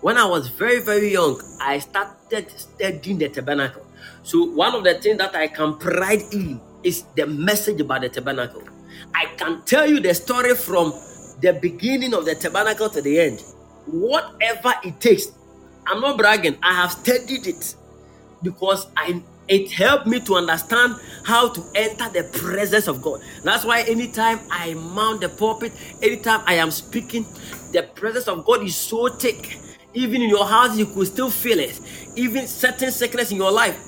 When 0.00 0.16
I 0.16 0.24
was 0.26 0.48
very, 0.48 0.80
very 0.80 1.12
young, 1.12 1.40
I 1.60 1.78
started 1.78 2.50
studying 2.56 3.18
the 3.18 3.28
tabernacle. 3.28 3.86
So, 4.22 4.44
one 4.44 4.74
of 4.74 4.82
the 4.82 4.94
things 4.94 5.18
that 5.18 5.34
I 5.36 5.46
can 5.48 5.76
pride 5.76 6.22
in 6.32 6.60
is 6.82 7.04
the 7.14 7.26
message 7.26 7.80
about 7.80 8.00
the 8.00 8.08
tabernacle. 8.08 8.62
I 9.14 9.26
can 9.36 9.62
tell 9.62 9.88
you 9.88 10.00
the 10.00 10.14
story 10.14 10.54
from 10.54 10.92
the 11.40 11.58
beginning 11.60 12.14
of 12.14 12.24
the 12.24 12.34
tabernacle 12.34 12.90
to 12.90 13.02
the 13.02 13.20
end. 13.20 13.40
Whatever 13.86 14.74
it 14.84 15.00
takes. 15.00 15.32
I'm 15.86 16.00
not 16.00 16.18
bragging. 16.18 16.56
I 16.62 16.74
have 16.74 16.92
studied 16.92 17.46
it 17.46 17.74
because 18.42 18.86
I 18.96 19.22
it 19.48 19.72
helped 19.72 20.06
me 20.06 20.20
to 20.20 20.36
understand 20.36 20.94
how 21.24 21.48
to 21.48 21.60
enter 21.74 22.08
the 22.10 22.22
presence 22.38 22.86
of 22.86 23.02
God. 23.02 23.20
That's 23.42 23.64
why 23.64 23.80
anytime 23.82 24.38
I 24.48 24.74
mount 24.74 25.22
the 25.22 25.28
pulpit, 25.28 25.72
anytime 26.00 26.42
I 26.46 26.54
am 26.54 26.70
speaking, 26.70 27.24
the 27.72 27.82
presence 27.96 28.28
of 28.28 28.44
God 28.44 28.62
is 28.62 28.76
so 28.76 29.08
thick. 29.08 29.58
Even 29.92 30.22
in 30.22 30.30
your 30.30 30.46
house, 30.46 30.78
you 30.78 30.86
could 30.86 31.08
still 31.08 31.30
feel 31.30 31.58
it. 31.58 31.80
Even 32.16 32.46
certain 32.46 32.90
sickness 32.90 33.30
in 33.30 33.36
your 33.36 33.52
life, 33.52 33.78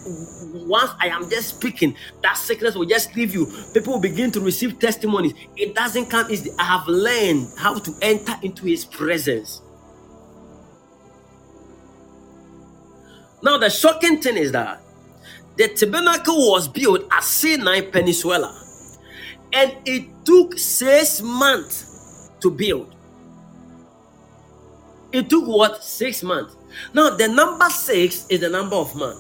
once 0.54 0.90
I 1.00 1.08
am 1.08 1.28
just 1.28 1.56
speaking, 1.56 1.96
that 2.22 2.36
sickness 2.36 2.74
will 2.74 2.86
just 2.86 3.14
leave 3.16 3.34
you. 3.34 3.46
People 3.74 3.94
will 3.94 4.00
begin 4.00 4.30
to 4.32 4.40
receive 4.40 4.78
testimonies. 4.78 5.34
It 5.56 5.74
doesn't 5.74 6.06
come 6.06 6.30
easy. 6.30 6.50
I 6.58 6.64
have 6.64 6.86
learned 6.86 7.48
how 7.58 7.78
to 7.78 7.94
enter 8.00 8.34
into 8.42 8.66
His 8.66 8.84
presence. 8.84 9.62
Now, 13.42 13.58
the 13.58 13.70
shocking 13.70 14.20
thing 14.20 14.36
is 14.36 14.52
that 14.52 14.80
the 15.56 15.68
tabernacle 15.68 16.50
was 16.50 16.68
built 16.68 17.06
at 17.12 17.24
Sinai 17.24 17.80
Peninsula 17.80 18.58
and 19.52 19.76
it 19.84 20.24
took 20.24 20.58
six 20.58 21.20
months 21.20 22.30
to 22.40 22.50
build. 22.50 22.94
It 25.12 25.28
took 25.28 25.46
what? 25.46 25.84
Six 25.84 26.22
months. 26.22 26.56
Now, 26.94 27.10
the 27.10 27.28
number 27.28 27.68
six 27.70 28.26
is 28.28 28.40
the 28.40 28.48
number 28.48 28.76
of 28.76 28.94
man. 28.96 29.16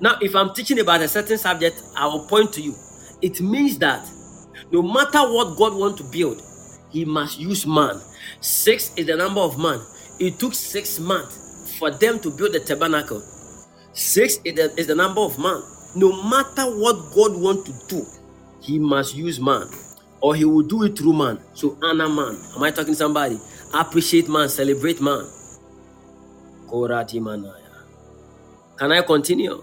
Now, 0.00 0.16
if 0.20 0.34
I'm 0.34 0.54
teaching 0.54 0.78
about 0.80 1.02
a 1.02 1.08
certain 1.08 1.36
subject, 1.38 1.82
I 1.96 2.06
will 2.06 2.26
point 2.26 2.52
to 2.54 2.62
you. 2.62 2.74
It 3.20 3.40
means 3.40 3.78
that 3.78 4.08
no 4.72 4.82
matter 4.82 5.20
what 5.32 5.58
God 5.58 5.74
wants 5.74 6.00
to 6.00 6.10
build, 6.10 6.40
He 6.90 7.04
must 7.04 7.38
use 7.38 7.66
man. 7.66 8.00
Six 8.40 8.94
is 8.96 9.06
the 9.06 9.16
number 9.16 9.40
of 9.40 9.58
man. 9.58 9.80
It 10.18 10.38
took 10.38 10.54
six 10.54 10.98
months 10.98 11.76
for 11.78 11.90
them 11.90 12.18
to 12.20 12.30
build 12.30 12.52
the 12.52 12.60
tabernacle. 12.60 13.20
Six 13.92 14.38
is 14.44 14.54
the, 14.54 14.72
is 14.78 14.86
the 14.86 14.94
number 14.94 15.20
of 15.20 15.38
man. 15.38 15.62
No 15.96 16.22
matter 16.22 16.64
what 16.78 17.12
God 17.14 17.40
wants 17.40 17.64
to 17.70 17.88
do, 17.88 18.06
He 18.60 18.78
must 18.78 19.14
use 19.14 19.40
man, 19.40 19.68
or 20.20 20.34
He 20.34 20.44
will 20.44 20.62
do 20.62 20.84
it 20.84 20.96
through 20.96 21.12
man. 21.12 21.40
So, 21.54 21.76
honor 21.82 22.08
man. 22.08 22.38
Am 22.56 22.62
I 22.62 22.70
talking 22.70 22.94
to 22.94 22.98
somebody? 22.98 23.38
Appreciate 23.74 24.28
man, 24.28 24.48
celebrate 24.48 25.00
man. 25.00 25.26
Can 28.76 28.92
I 28.92 29.02
continue? 29.02 29.62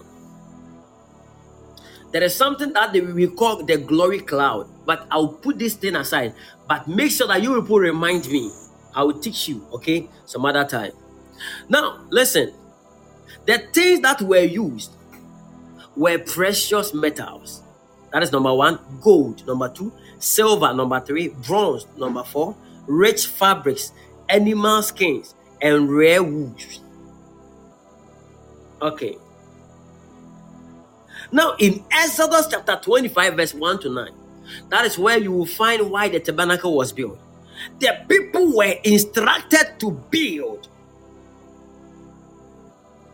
There 2.10 2.22
is 2.22 2.34
something 2.34 2.72
that 2.72 2.92
they, 2.92 3.00
we 3.00 3.26
call 3.26 3.64
the 3.64 3.76
glory 3.76 4.20
cloud, 4.20 4.68
but 4.86 5.06
I'll 5.10 5.28
put 5.28 5.58
this 5.58 5.74
thing 5.74 5.96
aside. 5.96 6.34
But 6.66 6.88
make 6.88 7.10
sure 7.10 7.26
that 7.26 7.42
you 7.42 7.60
people 7.60 7.78
remind 7.78 8.26
me. 8.28 8.50
I 8.94 9.02
will 9.02 9.18
teach 9.18 9.48
you, 9.48 9.66
okay, 9.74 10.08
some 10.24 10.44
other 10.44 10.64
time. 10.64 10.92
Now, 11.68 12.00
listen. 12.10 12.52
The 13.44 13.58
things 13.72 14.00
that 14.00 14.22
were 14.22 14.38
used 14.38 14.92
were 15.96 16.18
precious 16.18 16.94
metals. 16.94 17.62
That 18.12 18.22
is 18.22 18.32
number 18.32 18.54
one, 18.54 18.78
gold. 19.00 19.46
Number 19.46 19.68
two, 19.68 19.92
silver. 20.18 20.72
Number 20.72 21.00
three, 21.00 21.28
bronze. 21.28 21.86
Number 21.96 22.24
four, 22.24 22.56
rich 22.86 23.26
fabrics, 23.26 23.92
animal 24.28 24.82
skins, 24.82 25.34
and 25.60 25.90
rare 25.90 26.22
woods. 26.22 26.80
Okay. 28.82 29.18
Now, 31.32 31.56
in 31.58 31.84
Exodus 31.90 32.48
chapter 32.50 32.78
25, 32.82 33.34
verse 33.36 33.54
1 33.54 33.80
to 33.80 33.90
9, 33.90 34.12
that 34.70 34.86
is 34.86 34.98
where 34.98 35.18
you 35.18 35.32
will 35.32 35.46
find 35.46 35.90
why 35.90 36.08
the 36.08 36.20
tabernacle 36.20 36.74
was 36.76 36.92
built. 36.92 37.18
The 37.80 38.04
people 38.08 38.56
were 38.56 38.74
instructed 38.84 39.78
to 39.80 39.90
build 40.10 40.68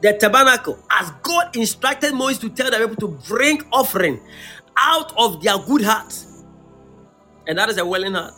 the 0.02 0.12
tabernacle 0.14 0.78
as 0.90 1.10
God 1.22 1.56
instructed 1.56 2.14
Moses 2.14 2.38
to 2.40 2.50
tell 2.50 2.70
the 2.70 2.78
people 2.88 3.08
to 3.08 3.18
bring 3.28 3.62
offering 3.72 4.20
out 4.78 5.12
of 5.16 5.42
their 5.42 5.58
good 5.58 5.82
heart. 5.82 6.14
And 7.46 7.58
that 7.58 7.70
is 7.70 7.78
a 7.78 7.86
willing 7.86 8.14
heart. 8.14 8.34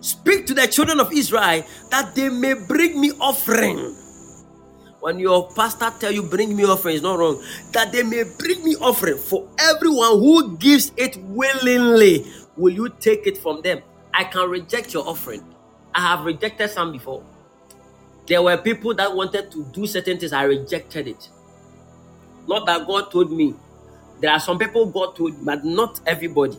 Speak 0.00 0.46
to 0.46 0.54
the 0.54 0.66
children 0.66 1.00
of 1.00 1.12
Israel 1.12 1.64
that 1.90 2.14
they 2.14 2.28
may 2.30 2.54
bring 2.54 3.00
me 3.00 3.12
offering. 3.20 3.96
When 5.00 5.18
your 5.18 5.50
pastor 5.52 5.90
tell 5.98 6.12
you 6.12 6.22
bring 6.22 6.54
me 6.54 6.64
offering, 6.64 6.96
it's 6.96 7.02
not 7.02 7.18
wrong. 7.18 7.42
That 7.72 7.90
they 7.90 8.02
may 8.02 8.24
bring 8.38 8.62
me 8.62 8.76
offering 8.76 9.16
for 9.16 9.48
everyone 9.58 10.18
who 10.20 10.56
gives 10.58 10.92
it 10.96 11.16
willingly. 11.22 12.26
Will 12.56 12.74
you 12.74 12.90
take 13.00 13.26
it 13.26 13.38
from 13.38 13.62
them? 13.62 13.80
I 14.12 14.24
can 14.24 14.48
reject 14.50 14.92
your 14.92 15.08
offering. 15.08 15.42
I 15.94 16.00
have 16.00 16.24
rejected 16.26 16.70
some 16.70 16.92
before. 16.92 17.24
There 18.26 18.42
were 18.42 18.58
people 18.58 18.94
that 18.94 19.14
wanted 19.14 19.50
to 19.52 19.64
do 19.72 19.86
certain 19.86 20.18
things. 20.18 20.32
I 20.32 20.42
rejected 20.42 21.08
it. 21.08 21.30
Not 22.46 22.66
that 22.66 22.86
God 22.86 23.10
told 23.10 23.32
me. 23.32 23.54
There 24.20 24.30
are 24.30 24.40
some 24.40 24.58
people 24.58 24.86
God 24.86 25.16
told, 25.16 25.42
but 25.44 25.64
not 25.64 26.00
everybody. 26.06 26.58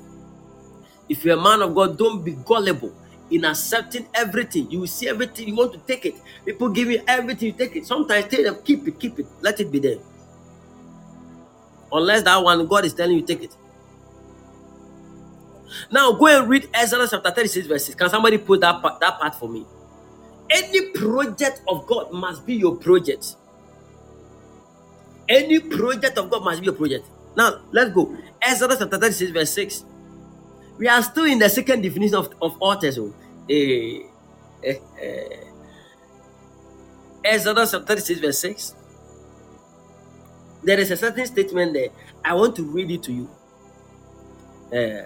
If 1.07 1.23
you're 1.23 1.37
a 1.37 1.41
man 1.41 1.61
of 1.61 1.75
God, 1.75 1.97
don't 1.97 2.23
be 2.23 2.31
gullible 2.45 2.95
in 3.31 3.45
accepting 3.45 4.07
everything. 4.13 4.69
You 4.69 4.85
see 4.87 5.07
everything, 5.07 5.47
you 5.47 5.55
want 5.55 5.73
to 5.73 5.79
take 5.79 6.05
it. 6.05 6.15
People 6.45 6.69
give 6.69 6.89
you 6.89 7.01
everything, 7.07 7.47
you 7.47 7.53
take 7.53 7.75
it. 7.75 7.85
Sometimes 7.85 8.27
tell 8.27 8.43
them, 8.43 8.57
keep 8.63 8.87
it, 8.87 8.99
keep 8.99 9.19
it, 9.19 9.25
let 9.41 9.59
it 9.59 9.71
be 9.71 9.79
there. 9.79 9.97
Unless 11.91 12.23
that 12.23 12.43
one 12.43 12.65
God 12.67 12.85
is 12.85 12.93
telling 12.93 13.17
you, 13.17 13.23
take 13.23 13.43
it. 13.43 13.55
Now 15.91 16.11
go 16.13 16.27
and 16.27 16.49
read 16.49 16.69
Exodus 16.73 17.11
chapter 17.11 17.31
36, 17.31 17.67
verses. 17.67 17.95
Can 17.95 18.09
somebody 18.09 18.37
put 18.37 18.61
that 18.61 18.81
part, 18.81 18.99
that 18.99 19.19
part 19.19 19.35
for 19.35 19.49
me? 19.49 19.65
Any 20.49 20.89
project 20.89 21.61
of 21.67 21.87
God 21.87 22.11
must 22.11 22.45
be 22.45 22.55
your 22.55 22.75
project. 22.75 23.35
Any 25.29 25.59
project 25.59 26.17
of 26.17 26.29
God 26.29 26.43
must 26.43 26.59
be 26.59 26.65
your 26.65 26.75
project. 26.75 27.05
Now 27.37 27.61
let's 27.71 27.91
go. 27.91 28.17
Exodus 28.41 28.79
chapter 28.79 28.97
36, 28.97 29.31
verse 29.31 29.53
6. 29.53 29.85
We 30.81 30.87
are 30.87 31.03
still 31.03 31.25
in 31.25 31.37
the 31.37 31.47
second 31.47 31.83
definition 31.83 32.15
of, 32.15 32.33
of 32.41 32.57
altars. 32.59 32.97
Oh. 32.97 33.13
Eh, 33.47 34.01
eh, 34.63 34.79
eh. 34.99 35.43
Exodus 37.23 37.69
chapter 37.69 37.97
36, 37.97 38.19
verse 38.19 38.39
6. 38.39 38.75
There 40.63 40.79
is 40.79 40.89
a 40.89 40.97
certain 40.97 41.27
statement 41.27 41.73
there. 41.73 41.89
I 42.25 42.33
want 42.33 42.55
to 42.55 42.63
read 42.63 42.89
it 42.89 43.03
to 43.03 43.13
you. 43.13 43.29
Eh. 44.71 45.05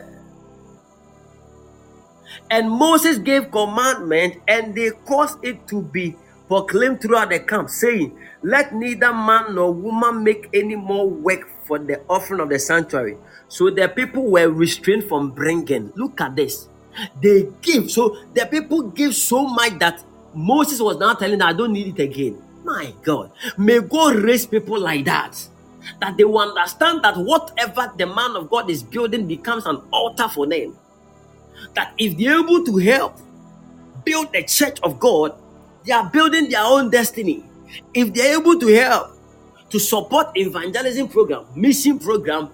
And 2.50 2.72
Moses 2.72 3.18
gave 3.18 3.52
commandment, 3.52 4.38
and 4.48 4.74
they 4.74 4.92
caused 5.06 5.44
it 5.44 5.68
to 5.68 5.82
be 5.82 6.16
proclaimed 6.48 7.02
throughout 7.02 7.32
the 7.32 7.40
camp, 7.42 7.70
saying, 7.70 8.18
Let 8.44 8.74
neither 8.74 9.12
man 9.12 9.54
nor 9.56 9.74
woman 9.74 10.24
make 10.24 10.48
any 10.54 10.78
more 10.78 11.10
work 11.10 11.50
for 11.66 11.80
the 11.80 12.02
offering 12.08 12.40
of 12.40 12.50
the 12.50 12.60
sanctuary. 12.60 13.18
So 13.48 13.70
the 13.70 13.88
people 13.88 14.24
were 14.24 14.50
restrained 14.50 15.06
from 15.06 15.32
bringing. 15.32 15.92
Look 15.96 16.22
at 16.22 16.36
this. 16.36 16.68
They 17.22 17.48
give. 17.62 17.92
So 17.92 18.18
the 18.34 18.46
people 18.46 18.84
give 18.84 19.16
so 19.16 19.48
much 19.48 19.80
that 19.80 20.04
Moses 20.34 20.80
was 20.80 20.98
now 20.98 21.14
telling 21.14 21.40
them, 21.40 21.48
I 21.48 21.54
don't 21.54 21.74
need 21.74 22.00
it 22.00 22.04
again. 22.04 22.42
My 22.64 22.94
God. 23.04 23.32
May 23.58 23.80
God 23.80 24.16
raise 24.16 24.46
people 24.46 24.80
like 24.80 25.06
that. 25.06 25.48
That 26.02 26.18
they 26.18 26.24
will 26.24 26.40
understand 26.40 27.04
that 27.04 27.16
whatever 27.18 27.94
the 27.96 28.08
man 28.08 28.36
of 28.36 28.50
God 28.50 28.70
is 28.70 28.82
building 28.82 29.28
becomes 29.28 29.66
an 29.66 29.82
altar 29.92 30.28
for 30.28 30.48
them. 30.48 30.76
That 31.76 31.94
if 31.98 32.18
they're 32.18 32.40
able 32.40 32.64
to 32.66 32.78
help 32.78 33.20
build 34.04 34.34
the 34.34 34.44
church 34.44 34.80
of 34.82 35.00
God, 35.00 35.36
they 35.86 35.94
are 35.94 36.10
building 36.10 36.50
their 36.50 36.64
own 36.64 36.90
destiny. 36.90 37.44
If 37.94 38.14
they're 38.14 38.40
able 38.40 38.60
to 38.60 38.68
help 38.68 39.15
to 39.70 39.80
support 39.80 40.28
evangelism 40.36 41.08
program, 41.08 41.46
mission 41.56 42.00
program, 42.00 42.50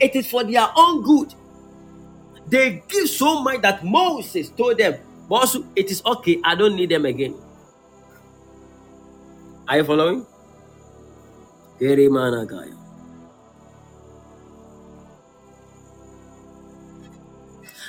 it 0.00 0.14
is 0.16 0.30
for 0.30 0.44
their 0.44 0.66
own 0.76 1.02
good. 1.02 1.34
They 2.46 2.82
give 2.88 3.08
so 3.08 3.42
much 3.42 3.62
that 3.62 3.84
Moses 3.84 4.50
told 4.50 4.78
them, 4.78 4.94
Boss, 5.28 5.56
it 5.74 5.90
is 5.90 6.02
okay, 6.04 6.40
I 6.44 6.54
don't 6.54 6.76
need 6.76 6.90
them 6.90 7.06
again. 7.06 7.34
Are 9.66 9.78
you 9.78 9.84
following? 9.84 10.26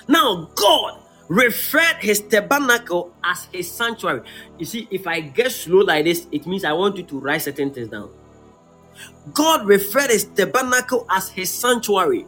Now, 0.08 0.50
God 0.56 1.02
referred 1.28 1.98
his 2.00 2.22
tabernacle 2.22 3.14
as 3.24 3.48
his 3.52 3.70
sanctuary. 3.70 4.22
You 4.58 4.66
see, 4.66 4.88
if 4.92 5.08
I 5.08 5.20
get 5.20 5.52
slow 5.52 5.80
like 5.80 6.06
this, 6.06 6.28
it 6.32 6.46
means 6.46 6.64
I 6.64 6.74
want 6.74 6.98
you 6.98 7.04
to 7.04 7.20
write 7.20 7.42
certain 7.42 7.74
things 7.74 7.90
down. 7.90 8.10
God 9.34 9.66
referred 9.66 10.10
his 10.10 10.26
tabernacle 10.26 11.06
as 11.10 11.30
his 11.30 11.50
sanctuary. 11.50 12.28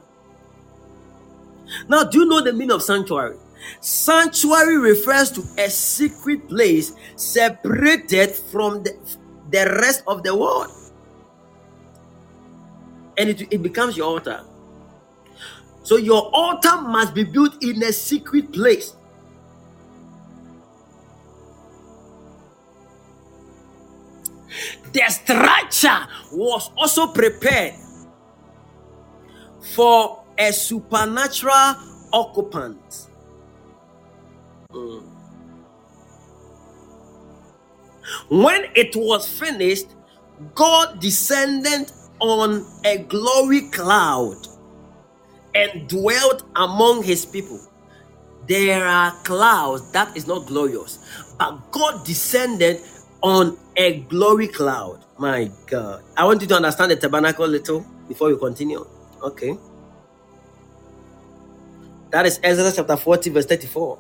Now, 1.88 2.04
do 2.04 2.20
you 2.20 2.26
know 2.26 2.42
the 2.42 2.54
meaning 2.54 2.72
of 2.72 2.84
sanctuary? 2.84 3.38
Sanctuary 3.82 4.78
refers 4.78 5.32
to 5.32 5.42
a 5.58 5.70
secret 5.70 6.48
place 6.48 6.94
separated 7.16 8.32
from 8.32 8.84
the, 8.84 8.98
the 9.52 9.66
rest 9.82 10.04
of 10.08 10.24
the 10.24 10.36
world. 10.36 10.72
And 13.18 13.30
it, 13.30 13.42
it 13.52 13.64
becomes 13.64 13.98
your 13.98 14.08
altar. 14.08 14.44
So 15.84 15.96
your 15.96 16.30
altar 16.34 16.82
must 16.82 17.14
be 17.14 17.24
built 17.24 17.64
in 17.64 17.82
a 17.84 17.94
secret 17.94 18.52
place. 18.52 18.97
The 24.92 25.04
structure 25.10 26.08
was 26.32 26.72
also 26.78 27.08
prepared 27.08 27.76
for 29.76 30.24
a 30.38 30.52
supernatural 30.52 31.76
occupant. 32.14 33.08
Mm. 34.72 35.04
When 38.30 38.66
it 38.76 38.96
was 38.96 39.28
finished, 39.28 39.88
God 40.56 41.00
descended 41.00 41.92
on 42.20 42.66
a 42.86 43.00
glory 43.00 43.70
cloud 43.70 44.38
and 45.56 45.88
dwelt 45.88 46.44
among 46.56 47.04
his 47.04 47.26
people. 47.26 47.60
There 48.48 48.86
are 48.86 49.12
clouds 49.24 49.92
that 49.92 50.16
is 50.16 50.28
not 50.28 50.46
glorious, 50.46 51.00
but 51.38 51.72
God 51.72 52.06
descended 52.06 52.82
on 53.24 53.58
a 53.76 54.02
glory 54.02 54.48
cloud. 54.48 55.04
My 55.18 55.52
God. 55.68 56.04
I 56.18 56.26
want 56.26 56.42
you 56.42 56.48
to 56.48 56.56
understand 56.56 56.92
the 56.92 56.98
tabernacle 56.98 57.46
a 57.46 57.48
little 57.48 57.86
before 58.08 58.30
we 58.30 58.38
continue. 58.38 58.86
Okay. 59.24 59.58
That 62.12 62.26
is 62.26 62.40
Exodus 62.44 62.76
chapter 62.78 62.98
40, 62.98 63.30
verse 63.32 63.46
34. 63.46 64.00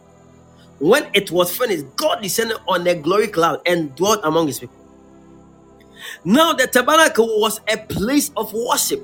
When 0.79 1.07
it 1.13 1.31
was 1.31 1.55
finished, 1.55 1.85
God 1.95 2.21
descended 2.21 2.57
on 2.67 2.87
a 2.87 2.95
glory 2.95 3.27
cloud 3.29 3.61
and 3.65 3.95
dwelt 3.95 4.21
among 4.23 4.47
his 4.47 4.59
people. 4.59 4.75
Now, 6.25 6.53
the 6.53 6.67
tabernacle 6.67 7.27
was 7.41 7.61
a 7.67 7.77
place 7.77 8.31
of 8.37 8.53
worship. 8.53 9.03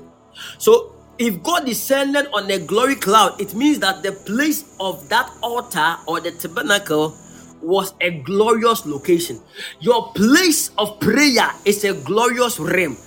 So, 0.58 0.92
if 1.18 1.42
God 1.42 1.66
descended 1.66 2.28
on 2.32 2.50
a 2.50 2.58
glory 2.58 2.96
cloud, 2.96 3.40
it 3.40 3.54
means 3.54 3.80
that 3.80 4.02
the 4.02 4.12
place 4.12 4.64
of 4.80 5.08
that 5.10 5.30
altar 5.42 5.96
or 6.06 6.20
the 6.20 6.32
tabernacle 6.32 7.16
was 7.64 7.94
a 8.00 8.10
glorious 8.22 8.86
location. 8.86 9.40
Your 9.80 10.12
place 10.14 10.70
of 10.78 11.00
prayer 11.00 11.50
is 11.66 11.84
a 11.84 11.94
glorious 11.94 12.60
realm. 12.60 12.98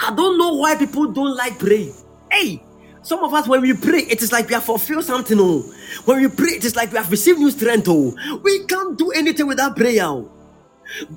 I 0.00 0.14
don't 0.14 0.38
know 0.38 0.54
why 0.54 0.76
people 0.76 1.12
don't 1.12 1.36
like 1.36 1.58
praying. 1.58 1.94
Hey, 2.30 2.62
some 3.02 3.24
of 3.24 3.34
us, 3.34 3.48
when 3.48 3.62
we 3.62 3.74
pray, 3.74 4.00
it 4.00 4.22
is 4.22 4.32
like 4.32 4.48
we 4.48 4.54
have 4.54 4.64
fulfilled 4.64 5.04
something. 5.04 5.38
Oh. 5.40 5.64
When 6.06 6.20
we 6.22 6.28
pray, 6.28 6.52
it 6.52 6.64
is 6.64 6.76
like 6.76 6.92
we 6.92 6.98
have 6.98 7.10
received 7.10 7.38
new 7.40 7.50
strength. 7.50 7.88
Oh. 7.88 8.14
We 8.44 8.66
can't 8.66 8.98
do 8.98 9.10
anything 9.12 9.48
without 9.48 9.76
prayer. 9.76 10.04
Oh. 10.04 10.30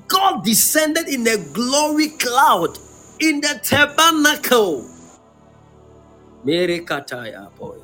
God 0.08 0.44
descended 0.44 1.08
in 1.08 1.26
a 1.28 1.38
glory 1.52 2.10
cloud 2.10 2.78
in 3.20 3.40
the 3.40 3.60
tabernacle. 3.62 4.88
Mary 6.44 6.80
Kataya 6.80 7.54
boy. 7.56 7.76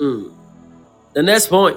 Mm. 0.00 0.37
The 1.18 1.24
next 1.24 1.48
point. 1.48 1.76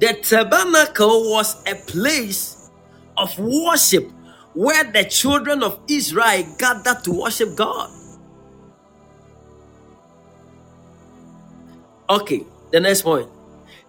The 0.00 0.12
tabernacle 0.20 1.30
was 1.30 1.56
a 1.66 1.74
place 1.74 2.70
of 3.16 3.38
worship 3.38 4.10
where 4.52 4.84
the 4.84 5.02
children 5.04 5.62
of 5.62 5.80
Israel 5.88 6.44
gathered 6.58 7.02
to 7.04 7.12
worship 7.12 7.56
God. 7.56 7.88
Okay, 12.10 12.44
the 12.70 12.80
next 12.80 13.00
point. 13.00 13.30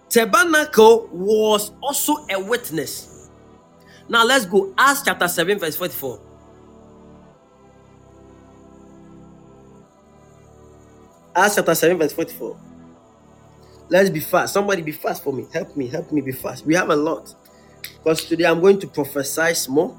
Tabernacle 0.08 1.10
was 1.12 1.72
also 1.82 2.24
a 2.30 2.42
witness. 2.42 3.28
Now 4.08 4.24
let's 4.24 4.46
go. 4.46 4.72
Acts 4.78 5.02
chapter 5.04 5.28
7, 5.28 5.58
verse 5.58 5.76
44. 5.76 6.18
Acts 11.36 11.56
chapter 11.56 11.74
7, 11.74 11.98
verse 11.98 12.14
44. 12.14 12.67
Let's 13.90 14.10
be 14.10 14.20
fast. 14.20 14.54
Somebody 14.54 14.82
be 14.82 14.92
fast 14.92 15.24
for 15.24 15.32
me. 15.32 15.46
Help 15.52 15.76
me. 15.76 15.88
Help 15.88 16.12
me 16.12 16.20
be 16.20 16.32
fast. 16.32 16.66
We 16.66 16.74
have 16.74 16.90
a 16.90 16.96
lot. 16.96 17.34
Because 17.82 18.24
today 18.24 18.44
I'm 18.44 18.60
going 18.60 18.80
to 18.80 18.86
prophesy 18.88 19.70
more, 19.70 19.96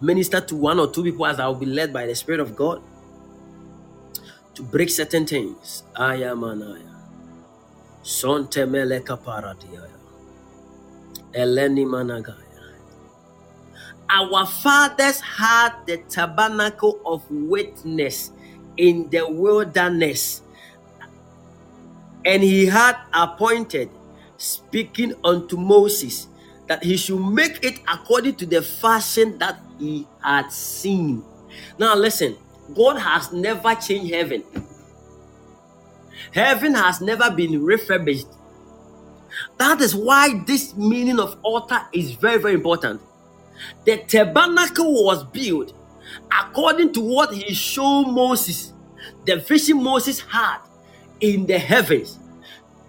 minister 0.00 0.40
to 0.40 0.56
one 0.56 0.78
or 0.78 0.90
two 0.90 1.02
people 1.02 1.26
as 1.26 1.40
I 1.40 1.46
will 1.46 1.54
be 1.56 1.66
led 1.66 1.92
by 1.92 2.06
the 2.06 2.14
Spirit 2.14 2.40
of 2.40 2.56
God 2.56 2.82
to 4.54 4.62
break 4.62 4.90
certain 4.90 5.26
things. 5.26 5.84
I 5.96 6.16
am 6.16 6.44
anaya. 6.44 6.82
Ayamanaya. 6.82 6.96
Sontemele 8.02 9.00
kaparadiaya. 9.02 9.90
Eleni 11.32 11.86
managaya. 11.86 12.44
Our 14.08 14.46
fathers 14.46 15.20
had 15.20 15.74
the 15.86 15.98
tabernacle 16.08 17.00
of 17.04 17.24
witness 17.30 18.32
in 18.76 19.10
the 19.10 19.28
wilderness 19.28 20.42
and 22.26 22.42
he 22.42 22.66
had 22.66 22.96
appointed, 23.14 23.88
speaking 24.36 25.14
unto 25.24 25.56
Moses, 25.56 26.26
that 26.66 26.82
he 26.82 26.96
should 26.96 27.20
make 27.20 27.64
it 27.64 27.78
according 27.88 28.34
to 28.34 28.46
the 28.46 28.60
fashion 28.60 29.38
that 29.38 29.60
he 29.78 30.06
had 30.22 30.50
seen. 30.50 31.24
Now, 31.78 31.94
listen, 31.94 32.36
God 32.74 32.98
has 32.98 33.32
never 33.32 33.76
changed 33.76 34.12
heaven, 34.12 34.42
heaven 36.32 36.74
has 36.74 37.00
never 37.00 37.30
been 37.30 37.64
refurbished. 37.64 38.26
That 39.58 39.80
is 39.80 39.94
why 39.94 40.42
this 40.46 40.74
meaning 40.76 41.20
of 41.20 41.38
altar 41.42 41.80
is 41.92 42.12
very, 42.12 42.38
very 42.38 42.54
important. 42.54 43.00
The 43.84 43.98
tabernacle 43.98 45.04
was 45.04 45.22
built 45.24 45.72
according 46.32 46.92
to 46.94 47.00
what 47.00 47.32
he 47.32 47.54
showed 47.54 48.06
Moses, 48.08 48.72
the 49.24 49.36
vision 49.36 49.82
Moses 49.82 50.20
had 50.20 50.58
in 51.20 51.46
the 51.46 51.58
heavens. 51.58 52.18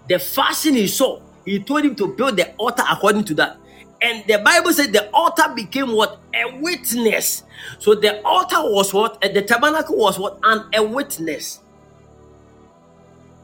The 0.08 0.18
fashion 0.18 0.74
he 0.74 0.86
saw, 0.86 1.20
he 1.44 1.58
told 1.60 1.84
him 1.84 1.94
to 1.96 2.08
build 2.14 2.36
the 2.36 2.54
altar 2.56 2.82
according 2.90 3.24
to 3.24 3.34
that. 3.34 3.58
And 4.00 4.24
the 4.26 4.38
Bible 4.38 4.72
said 4.72 4.92
the 4.92 5.10
altar 5.12 5.52
became 5.54 5.92
what? 5.92 6.20
A 6.34 6.58
witness. 6.60 7.42
So 7.78 7.94
the 7.94 8.22
altar 8.24 8.60
was 8.60 8.94
what? 8.94 9.20
The 9.20 9.42
tabernacle 9.42 9.96
was 9.96 10.18
what? 10.18 10.38
And 10.42 10.72
a 10.74 10.82
witness. 10.82 11.60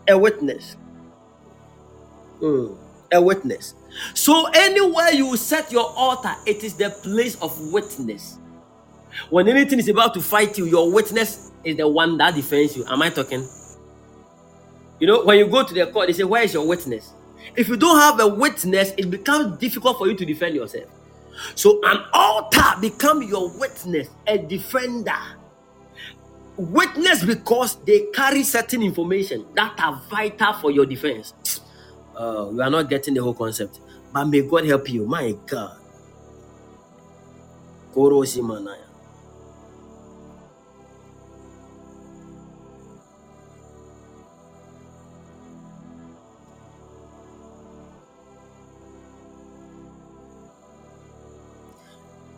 A 0.08 0.16
witness. 0.16 0.76
Mm, 2.40 2.76
a 3.12 3.20
witness. 3.20 3.74
So 4.14 4.48
anywhere 4.54 5.10
you 5.10 5.36
set 5.36 5.72
your 5.72 5.90
altar, 5.96 6.34
it 6.46 6.62
is 6.62 6.74
the 6.76 6.90
place 7.02 7.36
of 7.40 7.72
witness. 7.72 8.38
When 9.30 9.48
anything 9.48 9.78
is 9.78 9.88
about 9.88 10.14
to 10.14 10.20
fight 10.20 10.58
you, 10.58 10.66
your 10.66 10.90
witness 10.90 11.52
is 11.62 11.76
the 11.76 11.88
one 11.88 12.18
that 12.18 12.34
defends 12.34 12.76
you. 12.76 12.84
Am 12.86 13.00
I 13.02 13.10
talking? 13.10 13.46
You 15.00 15.06
know, 15.06 15.24
when 15.24 15.38
you 15.38 15.46
go 15.46 15.64
to 15.64 15.74
the 15.74 15.86
court, 15.86 16.08
they 16.08 16.12
say, 16.12 16.24
Where 16.24 16.42
is 16.42 16.54
your 16.54 16.66
witness? 16.66 17.12
If 17.56 17.68
you 17.68 17.76
don't 17.76 17.98
have 17.98 18.20
a 18.20 18.28
witness, 18.28 18.92
it 18.96 19.10
becomes 19.10 19.58
difficult 19.58 19.98
for 19.98 20.06
you 20.08 20.14
to 20.16 20.24
defend 20.24 20.54
yourself. 20.54 20.86
So 21.54 21.80
an 21.84 21.98
altar 22.12 22.80
become 22.80 23.22
your 23.22 23.50
witness, 23.58 24.08
a 24.26 24.38
defender. 24.38 25.18
Witness 26.56 27.24
because 27.24 27.76
they 27.84 28.06
carry 28.14 28.44
certain 28.44 28.82
information 28.82 29.44
that 29.54 29.74
are 29.80 30.00
vital 30.08 30.52
for 30.54 30.70
your 30.70 30.86
defense. 30.86 31.34
Uh, 32.16 32.48
you 32.52 32.62
are 32.62 32.70
not 32.70 32.88
getting 32.88 33.14
the 33.14 33.22
whole 33.22 33.34
concept. 33.34 33.80
But 34.12 34.26
may 34.26 34.42
God 34.42 34.64
help 34.64 34.88
you. 34.88 35.04
My 35.06 35.34
God. 35.46 35.76
Korosi 37.92 38.42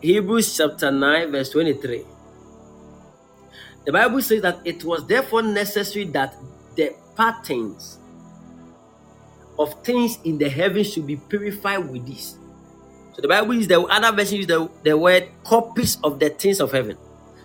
Hebrews 0.01 0.55
chapter 0.55 0.91
9, 0.91 1.31
verse 1.31 1.49
23. 1.49 2.05
The 3.85 3.91
Bible 3.91 4.21
says 4.21 4.41
that 4.43 4.59
it 4.63 4.83
was 4.83 5.07
therefore 5.07 5.41
necessary 5.41 6.05
that 6.05 6.35
the 6.75 6.93
patterns 7.15 7.97
of 9.57 9.83
things 9.83 10.19
in 10.23 10.37
the 10.37 10.49
heavens 10.49 10.93
should 10.93 11.07
be 11.07 11.15
purified 11.15 11.89
with 11.89 12.05
this. 12.05 12.37
So 13.13 13.21
the 13.21 13.27
Bible 13.27 13.53
is 13.53 13.67
the 13.67 13.81
other 13.81 14.15
version 14.15 14.39
is 14.39 14.47
the, 14.47 14.69
the 14.83 14.95
word 14.95 15.29
copies 15.43 15.97
of 16.03 16.19
the 16.19 16.29
things 16.29 16.59
of 16.59 16.71
heaven. 16.71 16.97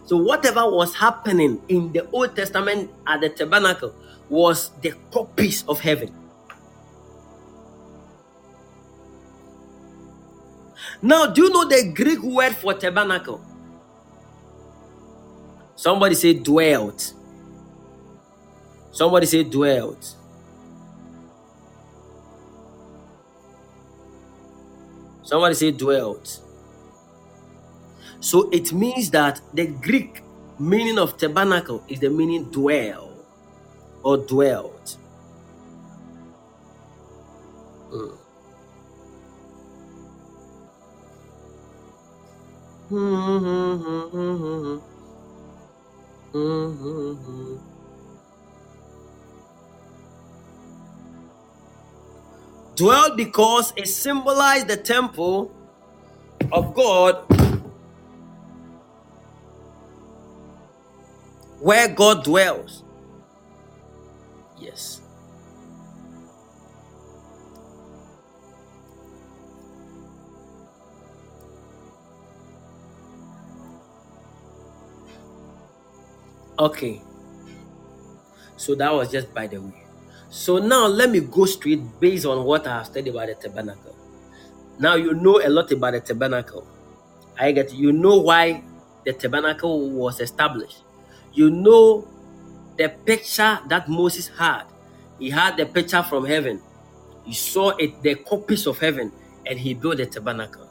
So 0.05 0.19
whatever 0.19 0.69
was 0.69 0.95
happening 0.95 1.63
in 1.69 1.93
the 1.93 2.07
Old 2.11 2.37
Testament 2.37 2.91
at 3.07 3.23
the 3.23 3.31
tabernacle 3.31 3.95
was 4.29 4.71
the 4.83 4.93
copies 5.11 5.65
of 5.69 5.81
heaven. 5.81 6.13
Now, 11.03 11.27
do 11.27 11.43
you 11.43 11.51
know 11.51 11.69
the 11.69 11.93
Greek 11.95 12.23
word 12.23 12.55
for 12.57 12.75
tabernacle? 12.75 13.45
Somebody 15.77 16.15
say 16.15 16.35
dwelt. 16.35 17.15
Somebody 18.93 19.27
say 19.27 19.45
dwelt. 19.45 20.17
Somebody 25.25 25.55
say 25.55 25.73
dwelt. 25.73 26.41
So 28.21 28.51
it 28.51 28.73
means 28.73 29.11
that 29.11 29.41
the 29.55 29.67
Greek 29.67 30.23
meaning 30.59 30.99
of 30.99 31.17
tabernacle 31.19 31.85
is 31.89 32.01
the 32.01 32.11
meaning 32.11 32.45
dwell 32.45 33.13
or 34.05 34.19
dwelt. 34.19 34.99
Mm. 37.91 38.19
Mm-hmm. 42.93 44.79
Dwell 52.77 53.17
because 53.17 53.73
it 53.77 53.87
symbolized 53.89 54.69
the 54.69 54.77
temple 54.77 55.53
of 56.53 56.75
God 56.75 57.25
where 61.61 61.89
God 61.89 62.25
dwells. 62.25 62.83
Yes. 64.59 65.02
Okay. 76.59 77.03
So 78.57 78.75
that 78.77 78.93
was 78.93 79.11
just 79.11 79.33
by 79.35 79.47
the 79.47 79.61
way. 79.61 79.83
So 80.31 80.59
now 80.59 80.87
let 80.87 81.11
me 81.11 81.21
go 81.21 81.45
straight 81.45 81.81
based 82.01 82.25
on 82.27 82.45
what 82.45 82.67
I 82.67 82.79
have 82.79 82.87
studied 82.87 83.11
about 83.11 83.29
the 83.29 83.35
tabernacle. 83.35 83.97
Now 84.79 84.95
you 84.95 85.15
know 85.15 85.41
a 85.45 85.49
lot 85.49 85.71
about 85.73 85.93
the 85.93 86.01
tabernacle. 86.01 86.67
I 87.39 87.53
get 87.53 87.73
you 87.73 87.93
know 87.93 88.19
why 88.19 88.63
the 89.05 89.13
tabernacle 89.13 89.91
was 89.91 90.21
established. 90.21 90.83
You 91.33 91.51
know 91.51 92.07
the 92.77 92.89
picture 92.89 93.59
that 93.69 93.89
Moses 93.89 94.29
had. 94.29 94.65
He 95.19 95.31
had 95.31 95.57
the 95.57 95.67
picture 95.67 96.03
from 96.03 96.25
heaven. 96.25 96.61
He 97.25 97.33
saw 97.35 97.71
it, 97.71 98.03
the 98.03 98.17
copies 98.17 98.67
of 98.67 98.79
heaven, 98.79 99.13
and 99.47 99.59
he 99.59 99.75
built 99.75 99.99
the 99.99 100.07
tabernacle. 100.07 100.69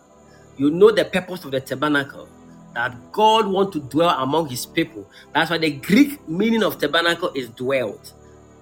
You 0.58 0.70
know 0.70 0.92
the 0.92 1.06
purpose 1.06 1.46
of 1.46 1.52
the 1.52 1.62
tabernacle 1.62 2.28
that 2.74 2.96
God 3.12 3.48
want 3.48 3.74
to 3.74 3.80
dwell 3.80 4.10
among 4.22 4.50
his 4.50 4.66
people. 4.66 5.10
That's 5.34 5.50
why 5.50 5.58
the 5.58 5.72
Greek 5.72 6.28
meaning 6.28 6.64
of 6.64 6.78
tabernacle 6.78 7.32
is 7.36 7.50
dwelt. 7.50 8.14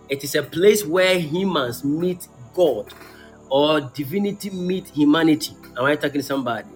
It 0.10 0.24
is 0.24 0.36
a 0.36 0.44
place 0.44 0.86
where 0.86 1.20
humans 1.20 1.84
meet 1.84 2.28
God 2.54 2.92
or 3.50 3.82
divinity 3.82 4.50
meet 4.50 4.90
humanity. 4.90 5.56
Am 5.78 5.86
I 5.86 5.96
talking 5.96 6.22
to 6.22 6.24
somebody? 6.24 6.68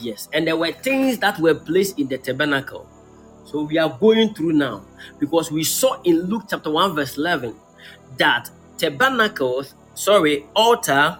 Yes. 0.00 0.28
And 0.32 0.46
there 0.46 0.56
were 0.56 0.72
things 0.72 1.18
that 1.18 1.38
were 1.38 1.54
placed 1.54 1.98
in 1.98 2.08
the 2.08 2.18
tabernacle. 2.18 2.88
So 3.44 3.62
we 3.62 3.78
are 3.78 3.88
going 3.88 4.34
through 4.34 4.52
now 4.52 4.84
because 5.18 5.50
we 5.50 5.64
saw 5.64 6.02
in 6.02 6.22
Luke 6.22 6.44
chapter 6.50 6.70
1, 6.70 6.94
verse 6.94 7.16
11 7.16 7.54
that 8.18 8.50
tabernacles, 8.76 9.74
sorry, 9.94 10.44
altar 10.54 11.18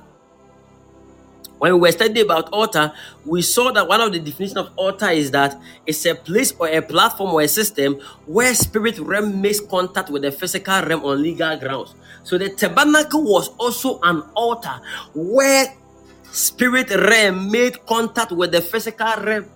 when 1.59 1.75
we 1.75 1.81
were 1.81 1.93
studying 1.93 2.25
about 2.25 2.49
altar, 2.53 2.93
we 3.25 3.43
saw 3.43 3.73
that 3.73 3.87
one 3.87 4.01
of 4.01 4.13
the 4.13 4.19
definitions 4.19 4.57
of 4.57 4.71
altar 4.77 5.11
is 5.11 5.31
that 5.33 5.61
it's 5.87 6.05
a 6.07 6.15
place 6.15 6.53
or 6.59 6.69
a 6.69 6.81
platform 6.81 7.35
or 7.35 7.43
a 7.43 7.49
system 7.49 8.01
where 8.27 8.55
spirit 8.55 8.99
realm 8.99 9.41
makes 9.41 9.61
contact 9.61 10.11
with 10.11 10.23
the 10.23 10.33
physical 10.33 10.81
realm 10.83 11.05
on 11.05 11.23
legal 11.23 11.57
grounds. 11.57 11.95
So 12.23 12.39
the 12.39 12.51
tabernacle 12.51 13.23
was 13.23 13.49
also 13.59 14.01
an 14.03 14.23
altar 14.35 14.81
where 15.15 15.75
spirit 16.31 16.91
realm 16.91 17.51
made 17.51 17.85
contact 17.87 18.33
with 18.33 18.53
the 18.53 18.61
physical 18.61 19.15
realm 19.23 19.47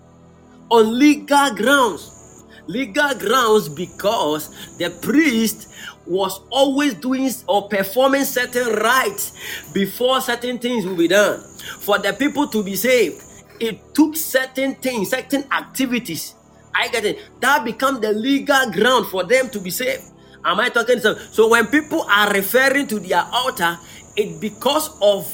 on 0.71 0.99
legal 0.99 1.55
grounds. 1.55 2.45
Legal 2.67 3.15
grounds 3.19 3.69
because 3.69 4.77
the 4.79 4.91
priest 5.03 5.69
was 6.07 6.41
always 6.51 6.95
doing 6.95 7.31
or 7.49 7.69
performing 7.69 8.25
certain 8.25 8.73
rites 8.75 9.71
before 9.73 10.21
certain 10.21 10.59
things 10.59 10.87
will 10.87 10.97
be 10.97 11.09
done. 11.09 11.43
For 11.81 11.99
the 11.99 12.13
people 12.13 12.47
to 12.49 12.63
be 12.63 12.77
saved, 12.77 13.23
it 13.61 13.95
took 13.95 14.17
certain 14.17 14.75
things, 14.77 15.11
certain 15.11 15.45
activities. 15.53 16.35
I 16.75 16.89
get 16.89 17.05
it. 17.05 17.19
That 17.41 17.65
become 17.65 18.01
the 18.01 18.13
legal 18.13 18.71
ground 18.71 19.07
for 19.07 19.25
them 19.25 19.51
to 19.51 19.61
be 19.61 19.71
saved. 19.71 20.03
Am 20.45 20.59
I 20.59 20.69
talking 20.69 21.01
to 21.01 21.19
So 21.31 21.49
when 21.49 21.67
people 21.67 22.03
are 22.11 22.33
referring 22.33 22.89
to 22.89 22.99
their 22.99 23.25
altar, 23.33 23.79
it 24.17 24.41
because 24.41 24.91
of 25.01 25.31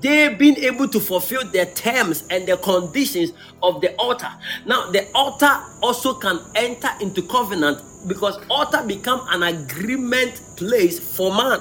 they 0.00 0.34
being 0.34 0.56
able 0.58 0.86
to 0.88 1.00
fulfill 1.00 1.44
the 1.50 1.64
terms 1.74 2.26
and 2.28 2.46
the 2.46 2.58
conditions 2.58 3.32
of 3.62 3.80
the 3.80 3.94
altar. 3.96 4.28
Now, 4.66 4.90
the 4.90 5.06
altar 5.14 5.50
also 5.82 6.14
can 6.14 6.40
enter 6.54 6.90
into 7.00 7.22
covenant 7.22 7.80
because 8.06 8.36
altar 8.50 8.82
become 8.86 9.24
an 9.30 9.42
agreement 9.42 10.42
place 10.58 11.16
for 11.16 11.34
man. 11.34 11.58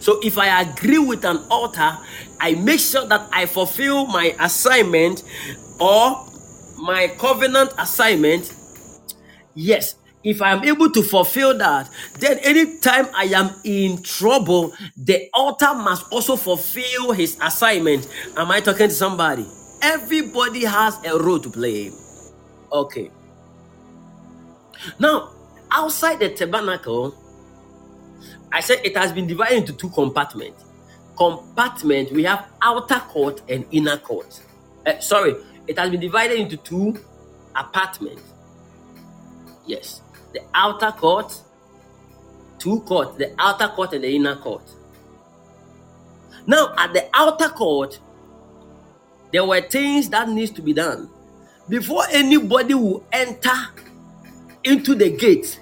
So 0.00 0.20
if 0.22 0.38
I 0.38 0.62
agree 0.62 0.98
with 0.98 1.24
an 1.24 1.38
altar, 1.50 1.98
I 2.40 2.54
make 2.54 2.80
sure 2.80 3.06
that 3.06 3.28
I 3.32 3.46
fulfill 3.46 4.06
my 4.06 4.34
assignment 4.40 5.22
or 5.80 6.26
my 6.78 7.08
covenant 7.18 7.72
assignment. 7.78 8.52
Yes, 9.54 9.96
if 10.24 10.40
I 10.40 10.52
am 10.52 10.64
able 10.64 10.90
to 10.90 11.02
fulfill 11.02 11.56
that, 11.58 11.90
then 12.18 12.38
anytime 12.38 13.08
I 13.14 13.24
am 13.24 13.50
in 13.64 14.02
trouble, 14.02 14.72
the 14.96 15.28
altar 15.34 15.74
must 15.74 16.10
also 16.12 16.36
fulfill 16.36 17.12
his 17.12 17.36
assignment. 17.42 18.08
Am 18.36 18.50
I 18.50 18.60
talking 18.60 18.88
to 18.88 18.94
somebody? 18.94 19.46
Everybody 19.82 20.64
has 20.64 20.98
a 21.04 21.18
role 21.18 21.40
to 21.40 21.50
play. 21.50 21.90
Okay. 22.72 23.10
Now, 24.98 25.30
outside 25.70 26.20
the 26.20 26.30
tabernacle, 26.30 27.14
I 28.52 28.60
said 28.60 28.80
it 28.84 28.96
has 28.96 29.12
been 29.12 29.26
divided 29.26 29.56
into 29.56 29.72
two 29.72 29.90
compartments. 29.90 30.64
Compartment, 31.16 32.12
we 32.12 32.24
have 32.24 32.48
outer 32.60 33.00
court 33.00 33.42
and 33.48 33.64
inner 33.70 33.96
court. 33.98 34.40
Uh, 34.86 34.98
sorry, 35.00 35.34
it 35.66 35.78
has 35.78 35.90
been 35.90 36.00
divided 36.00 36.38
into 36.38 36.56
two 36.56 36.98
apartments. 37.54 38.22
Yes 39.66 40.02
the 40.32 40.42
outer 40.54 40.92
court, 40.92 41.40
two 42.58 42.80
courts, 42.80 43.16
the 43.16 43.34
outer 43.38 43.68
court 43.68 43.92
and 43.92 44.04
the 44.04 44.14
inner 44.14 44.36
court. 44.36 44.62
Now, 46.46 46.74
at 46.76 46.92
the 46.92 47.08
outer 47.14 47.48
court, 47.48 48.00
there 49.32 49.44
were 49.44 49.60
things 49.60 50.08
that 50.10 50.28
needs 50.28 50.50
to 50.52 50.62
be 50.62 50.72
done 50.72 51.08
before 51.68 52.04
anybody 52.10 52.74
will 52.74 53.04
enter 53.12 53.54
into 54.64 54.94
the 54.94 55.10
gate. 55.10 55.60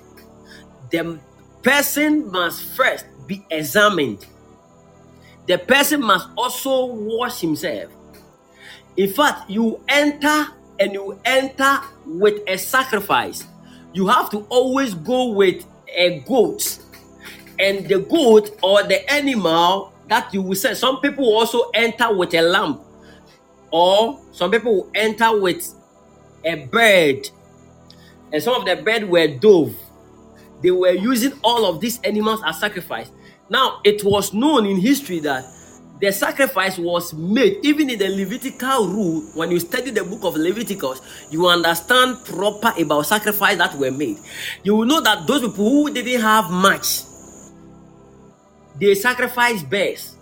The 0.91 1.21
person 1.63 2.31
must 2.31 2.63
first 2.77 3.07
be 3.27 3.45
examined. 3.51 4.27
The 5.47 5.59
person 5.59 6.01
must 6.01 6.29
also 6.37 6.87
wash 6.87 7.41
himself. 7.41 7.91
In 8.97 9.13
fact, 9.13 9.51
you 9.51 9.81
enter 9.89 10.49
and 10.79 10.93
you 10.93 11.19
enter 11.25 11.81
with 12.07 12.43
a 12.47 12.57
sacrifice. 12.57 13.47
You 13.93 14.07
have 14.09 14.31
to 14.31 14.47
always 14.49 14.95
go 14.95 15.31
with 15.31 15.65
a 15.89 16.21
goat. 16.21 16.79
And 17.59 17.87
the 17.87 17.99
goat 17.99 18.57
or 18.63 18.83
the 18.85 19.11
animal 19.13 19.93
that 20.09 20.33
you 20.33 20.43
will 20.43 20.57
say 20.57 20.75
some 20.75 21.01
people 21.01 21.25
also 21.25 21.71
enter 21.75 22.15
with 22.15 22.35
a 22.35 22.43
lamb. 22.43 22.81
Or 23.71 24.21
some 24.33 24.51
people 24.51 24.91
enter 24.95 25.39
with 25.39 25.75
a 26.45 26.67
bird. 26.67 27.29
And 28.33 28.43
some 28.43 28.55
of 28.55 28.65
the 28.65 28.83
bird 28.83 29.09
were 29.09 29.29
dove 29.29 29.77
they 30.63 30.71
were 30.71 30.93
using 30.93 31.33
all 31.43 31.67
of 31.67 31.81
these 31.81 32.01
animals 32.01 32.41
as 32.47 32.61
sacrifice. 32.61 33.11
Now 33.49 33.81
it 33.85 34.05
was 34.05 34.33
known 34.33 34.67
in 34.67 34.79
history 34.79 35.21
that 35.21 35.45
the 36.01 36.11
sacrifice 36.13 36.79
was 36.79 37.13
made 37.13 37.59
even 37.63 37.91
in 37.91 37.99
the 37.99 38.09
levitical 38.09 38.89
rule 38.89 39.21
when 39.35 39.51
you 39.51 39.61
study 39.61 39.91
the 39.91 40.03
book 40.03 40.25
of 40.25 40.35
leviticus 40.35 41.29
you 41.31 41.47
understand 41.47 42.17
proper 42.25 42.73
about 42.81 43.03
sacrifice 43.07 43.59
that 43.59 43.75
were 43.77 43.91
made. 43.91 44.19
You 44.63 44.77
will 44.77 44.87
know 44.87 45.01
that 45.03 45.27
those 45.27 45.43
people 45.43 45.69
who 45.69 45.93
didn't 45.93 46.21
have 46.23 46.51
much 46.51 47.03
they 48.79 48.95
sacrificed 48.95 49.69
best 49.69 50.17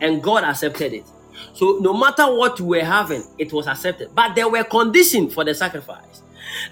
and 0.00 0.22
god 0.22 0.44
accepted 0.44 0.92
it. 0.92 1.06
So 1.54 1.78
no 1.80 1.94
matter 1.94 2.26
what 2.34 2.58
you 2.58 2.66
were 2.66 2.84
having 2.84 3.24
it 3.38 3.52
was 3.52 3.66
accepted. 3.66 4.10
But 4.14 4.34
there 4.34 4.48
were 4.48 4.64
conditions 4.64 5.32
for 5.32 5.44
the 5.44 5.54
sacrifice 5.54 6.22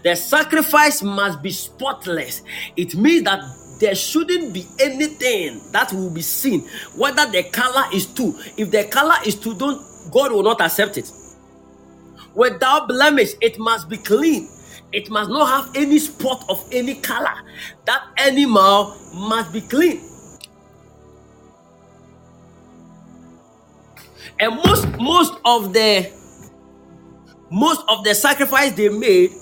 the 0.02 0.14
sacrifice 0.14 1.02
must 1.02 1.42
be 1.42 1.50
spotless 1.50 2.42
it 2.76 2.94
means 2.94 3.24
that 3.24 3.40
there 3.78 3.94
shouldn't 3.94 4.54
be 4.54 4.66
anything 4.80 5.60
that 5.72 5.92
will 5.92 6.10
be 6.10 6.22
seen, 6.22 6.62
whether 6.96 7.30
the 7.30 7.42
color 7.50 7.84
is 7.92 8.06
two. 8.06 8.34
If 8.56 8.70
the 8.70 8.84
color 8.84 9.16
is 9.26 9.34
two, 9.34 9.54
don't 9.54 9.82
God 10.10 10.32
will 10.32 10.42
not 10.42 10.60
accept 10.60 10.96
it. 10.96 11.10
Without 12.34 12.88
blemish, 12.88 13.32
it 13.40 13.58
must 13.58 13.88
be 13.88 13.96
clean. 13.98 14.48
It 14.92 15.10
must 15.10 15.30
not 15.30 15.46
have 15.46 15.76
any 15.76 15.98
spot 15.98 16.44
of 16.48 16.66
any 16.72 16.94
color. 16.94 17.34
That 17.84 18.02
animal 18.16 18.96
must 19.14 19.52
be 19.52 19.60
clean. 19.60 20.00
And 24.38 24.56
most 24.56 24.86
most 24.98 25.34
of 25.44 25.72
the 25.72 26.10
most 27.50 27.82
of 27.88 28.04
the 28.04 28.14
sacrifice 28.14 28.72
they 28.72 28.88
made 28.88 29.32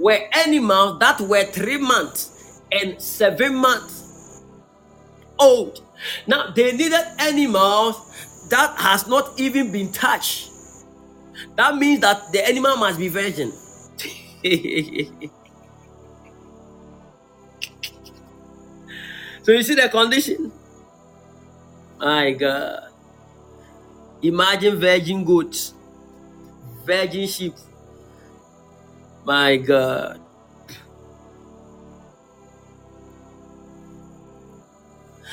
were 0.00 0.18
animals 0.32 0.98
that 1.00 1.20
were 1.20 1.44
three 1.44 1.78
months 1.78 2.62
and 2.72 3.00
seven 3.00 3.54
months 3.54 4.42
old. 5.38 5.82
Now 6.26 6.50
they 6.50 6.72
needed 6.72 7.04
animals 7.18 8.48
that 8.50 8.76
has 8.78 9.06
not 9.06 9.38
even 9.38 9.70
been 9.70 9.92
touched. 9.92 10.50
That 11.56 11.76
means 11.76 12.00
that 12.00 12.32
the 12.32 12.46
animal 12.46 12.76
must 12.76 12.98
be 12.98 13.08
virgin. 13.08 13.52
so 19.42 19.52
you 19.52 19.62
see 19.62 19.74
the 19.74 19.88
condition? 19.90 20.52
My 21.98 22.32
God. 22.32 22.88
Imagine 24.22 24.78
virgin 24.80 25.24
goats, 25.24 25.74
virgin 26.84 27.26
sheep. 27.26 27.54
My 29.24 29.56
God. 29.56 30.20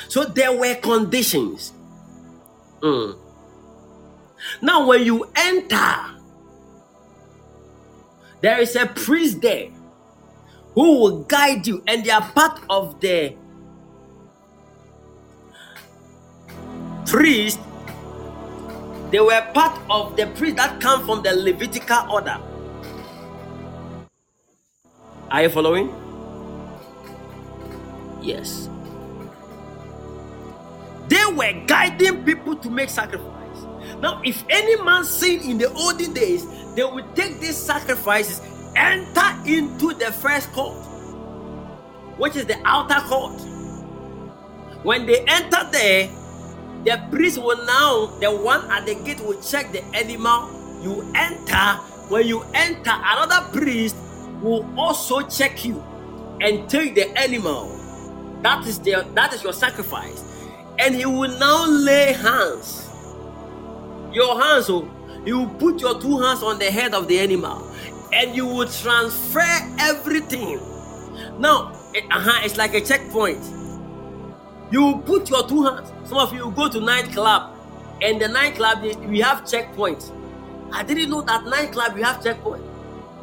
So 0.09 0.23
there 0.25 0.57
were 0.57 0.75
conditions. 0.75 1.73
Mm. 2.81 3.17
Now, 4.61 4.87
when 4.87 5.03
you 5.03 5.27
enter, 5.35 5.95
there 8.41 8.59
is 8.59 8.75
a 8.75 8.85
priest 8.85 9.41
there 9.41 9.69
who 10.73 10.99
will 11.01 11.23
guide 11.23 11.65
you, 11.67 11.83
and 11.87 12.05
they 12.05 12.11
are 12.11 12.21
part 12.31 12.61
of 12.69 12.99
the 13.01 13.35
priest 17.05 17.59
they 19.11 19.21
were 19.21 19.41
part 19.53 19.79
of 19.89 20.17
the 20.17 20.27
priest 20.35 20.57
that 20.57 20.81
come 20.81 21.05
from 21.05 21.23
the 21.23 21.33
Levitical 21.33 22.11
order. 22.11 22.37
Are 25.29 25.43
you 25.43 25.49
following? 25.49 25.93
Yes. 28.21 28.69
They 31.09 31.25
were 31.35 31.53
guiding 31.65 32.23
people 32.23 32.55
to 32.55 32.69
make 32.69 32.89
sacrifice. 32.89 33.35
Now, 34.01 34.21
if 34.23 34.43
any 34.49 34.81
man 34.83 35.03
sinned 35.03 35.43
in 35.43 35.57
the 35.57 35.71
olden 35.73 36.13
days, 36.13 36.45
they 36.75 36.83
would 36.83 37.13
take 37.15 37.39
these 37.39 37.57
sacrifices, 37.57 38.41
enter 38.75 39.35
into 39.45 39.93
the 39.93 40.11
first 40.11 40.51
court, 40.53 40.77
which 42.17 42.35
is 42.35 42.45
the 42.45 42.57
outer 42.63 43.01
court. 43.07 43.39
When 44.83 45.05
they 45.05 45.25
enter 45.27 45.67
there, 45.71 46.09
the 46.85 47.03
priest 47.11 47.37
will 47.37 47.65
now, 47.65 48.05
the 48.21 48.31
one 48.31 48.69
at 48.71 48.85
the 48.85 48.95
gate 48.95 49.19
will 49.19 49.41
check 49.41 49.73
the 49.73 49.83
animal. 49.95 50.49
You 50.81 51.11
enter. 51.15 51.81
When 52.07 52.25
you 52.27 52.43
enter, 52.53 52.91
another 52.93 53.47
priest 53.51 53.95
will 54.41 54.67
also 54.77 55.21
check 55.21 55.65
you 55.65 55.83
and 56.41 56.69
take 56.69 56.95
the 56.95 57.09
animal. 57.17 57.69
That 58.41 58.65
is 58.67 58.79
the 58.79 59.05
that 59.13 59.33
is 59.33 59.43
your 59.43 59.53
sacrifice. 59.53 60.23
And 60.79 60.95
he 60.95 61.05
will 61.05 61.37
now 61.39 61.65
lay 61.67 62.13
hands. 62.13 62.87
Your 64.13 64.39
hands, 64.39 64.69
oh, 64.69 64.89
you 65.25 65.39
will 65.39 65.55
put 65.55 65.81
your 65.81 65.99
two 65.99 66.19
hands 66.19 66.43
on 66.43 66.59
the 66.59 66.71
head 66.71 66.93
of 66.93 67.07
the 67.07 67.19
animal 67.19 67.67
and 68.13 68.35
you 68.35 68.45
will 68.45 68.67
transfer 68.67 69.43
everything. 69.79 70.59
Now, 71.39 71.73
it, 71.93 72.05
uh-huh, 72.09 72.41
it's 72.43 72.57
like 72.57 72.73
a 72.73 72.81
checkpoint. 72.81 73.43
You 74.71 75.01
put 75.05 75.29
your 75.29 75.47
two 75.47 75.63
hands 75.63 75.91
some 76.07 76.19
of 76.19 76.33
you 76.33 76.51
go 76.55 76.69
to 76.69 76.79
nightclub, 76.79 77.53
and 78.01 78.21
the 78.21 78.29
nightclub 78.29 78.81
we 78.81 79.19
have 79.19 79.43
checkpoints. 79.43 80.13
I 80.71 80.83
didn't 80.83 81.09
know 81.09 81.21
that 81.21 81.43
nightclub 81.45 81.95
we 81.95 82.01
have 82.01 82.23
checkpoint. 82.23 82.63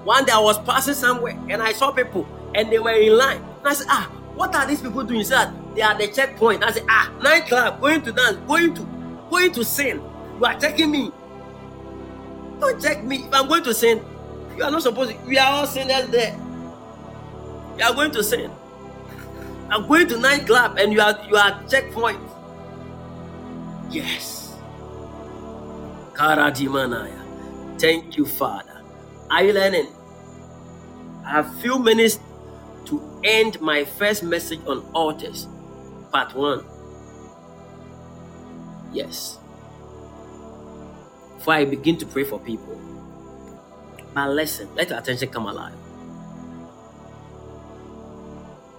One 0.05 0.24
day 0.24 0.32
I 0.32 0.39
was 0.39 0.59
passing 0.60 0.94
somewhere 0.94 1.39
and 1.48 1.62
I 1.62 1.72
saw 1.72 1.90
people 1.90 2.28
and 2.55 2.70
they 2.70 2.78
were 2.78 2.93
in 2.93 3.16
line. 3.16 3.43
And 3.60 3.68
I 3.68 3.72
said, 3.74 3.86
Ah, 3.90 4.10
what 4.35 4.55
are 4.55 4.66
these 4.66 4.81
people 4.81 5.02
doing? 5.02 5.24
Said, 5.24 5.52
They 5.74 5.82
are 5.82 5.97
the 5.97 6.09
checkpoint. 6.09 6.62
I 6.62 6.72
said, 6.72 6.85
Ah, 6.89 7.12
nightclub, 7.22 7.81
going 7.81 8.02
to 8.02 8.12
dance, 8.12 8.36
going 8.47 8.74
to 8.74 8.82
going 9.31 9.52
to 9.52 9.64
sin. 9.64 10.02
You 10.39 10.44
are 10.44 10.59
checking 10.60 10.90
me. 10.90 11.10
Don't 12.60 12.81
check 12.81 13.02
me. 13.05 13.24
If 13.24 13.35
I'm 13.35 13.48
going 13.48 13.64
to 13.64 13.74
sin, 13.74 14.05
you 14.56 14.64
are 14.64 14.70
not 14.70 14.82
supposed 14.82 15.12
to. 15.12 15.18
We 15.26 15.39
are 15.39 15.51
all 15.52 15.66
sinners 15.66 16.09
there. 16.09 16.39
You 17.78 17.85
are 17.85 17.94
going 17.94 18.12
to 18.12 18.22
sin. 18.22 18.51
I'm 19.70 19.89
going 19.89 20.09
to 20.09 20.18
nightclub 20.18 20.78
and 20.78 20.93
you 20.93 21.01
are 21.01 21.18
you 21.28 21.36
are 21.36 21.62
checkpoint. 21.68 22.20
Yes. 23.90 24.55
Karadimanaya. 26.12 27.20
Thank 27.81 28.16
you, 28.16 28.26
Father. 28.26 28.74
Are 29.35 29.43
you 29.43 29.52
learning? 29.52 29.89
I 31.27 31.31
have 31.31 31.61
few 31.61 31.81
minutes 31.81 32.20
to 32.85 33.20
end 33.24 33.61
my 33.61 33.85
first 33.85 34.23
message 34.23 34.61
on 34.65 34.89
altars, 34.94 35.48
part 36.12 36.32
one. 36.36 36.65
Yes. 38.93 39.40
Before 41.36 41.55
I 41.55 41.65
begin 41.65 41.97
to 41.98 42.06
pray 42.06 42.23
for 42.23 42.39
people, 42.39 42.81
but 44.15 44.31
listen, 44.31 44.69
let 44.77 44.89
your 44.90 45.01
attention 45.01 45.28
come 45.31 45.47
alive. 45.47 45.74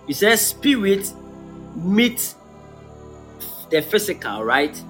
He 0.07 0.13
says, 0.13 0.39
Spirit 0.39 1.11
meet 1.75 2.33
the 3.69 3.81
physical, 3.81 4.45
right? 4.45 4.81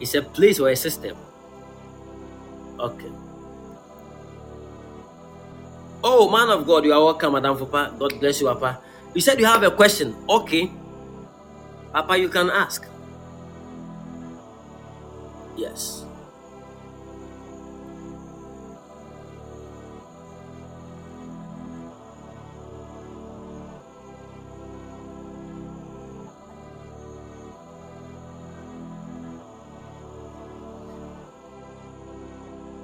It's 0.00 0.14
a 0.14 0.22
place 0.22 0.58
or 0.58 0.70
a 0.70 0.76
system. 0.76 1.14
Okay. 2.80 3.12
Oh, 6.08 6.30
man 6.30 6.48
of 6.50 6.64
God, 6.64 6.84
you 6.84 6.92
are 6.92 7.02
welcome, 7.02 7.32
Madam 7.32 7.58
Fupa. 7.58 7.90
God 7.98 8.20
bless 8.20 8.40
you, 8.40 8.46
Papa. 8.46 8.78
You 9.12 9.20
said 9.20 9.40
you 9.40 9.44
have 9.44 9.64
a 9.64 9.72
question. 9.72 10.14
Okay. 10.30 10.70
Papa, 11.92 12.16
you 12.16 12.28
can 12.28 12.48
ask. 12.48 12.86
Yes. 15.56 16.04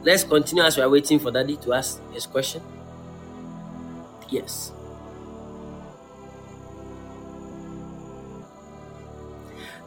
Let's 0.03 0.25
continue 0.25 0.65
as 0.65 0.77
we 0.77 0.83
are 0.83 0.91
waiting 0.91 1.21
for 1.21 1.31
Daddy 1.31 1.57
to 1.59 1.73
ask 1.75 2.01
his 2.11 2.27
question. 2.27 2.82
Yes. 4.33 4.73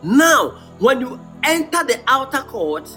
Now, 0.04 0.52
when 0.78 1.02
you 1.02 1.20
enter 1.44 1.84
the 1.84 2.00
outer 2.06 2.42
court, 2.42 2.88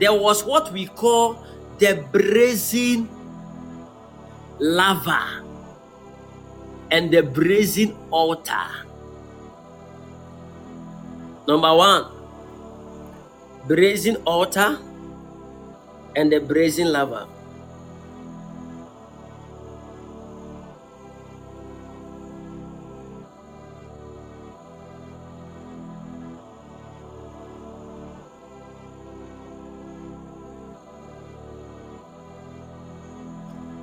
there 0.00 0.12
was 0.12 0.44
what 0.44 0.72
we 0.72 0.86
call 0.86 1.38
the 1.78 2.04
brazen 2.10 3.08
laver 4.58 5.44
and 6.90 7.12
the 7.12 7.22
brazen 7.22 7.96
altar. 8.10 8.66
Number 11.46 11.72
one, 11.72 12.06
brazen 13.68 14.16
altar 14.24 14.76
and 16.16 16.32
the 16.32 16.40
brazen 16.40 16.90
laver. 16.90 17.28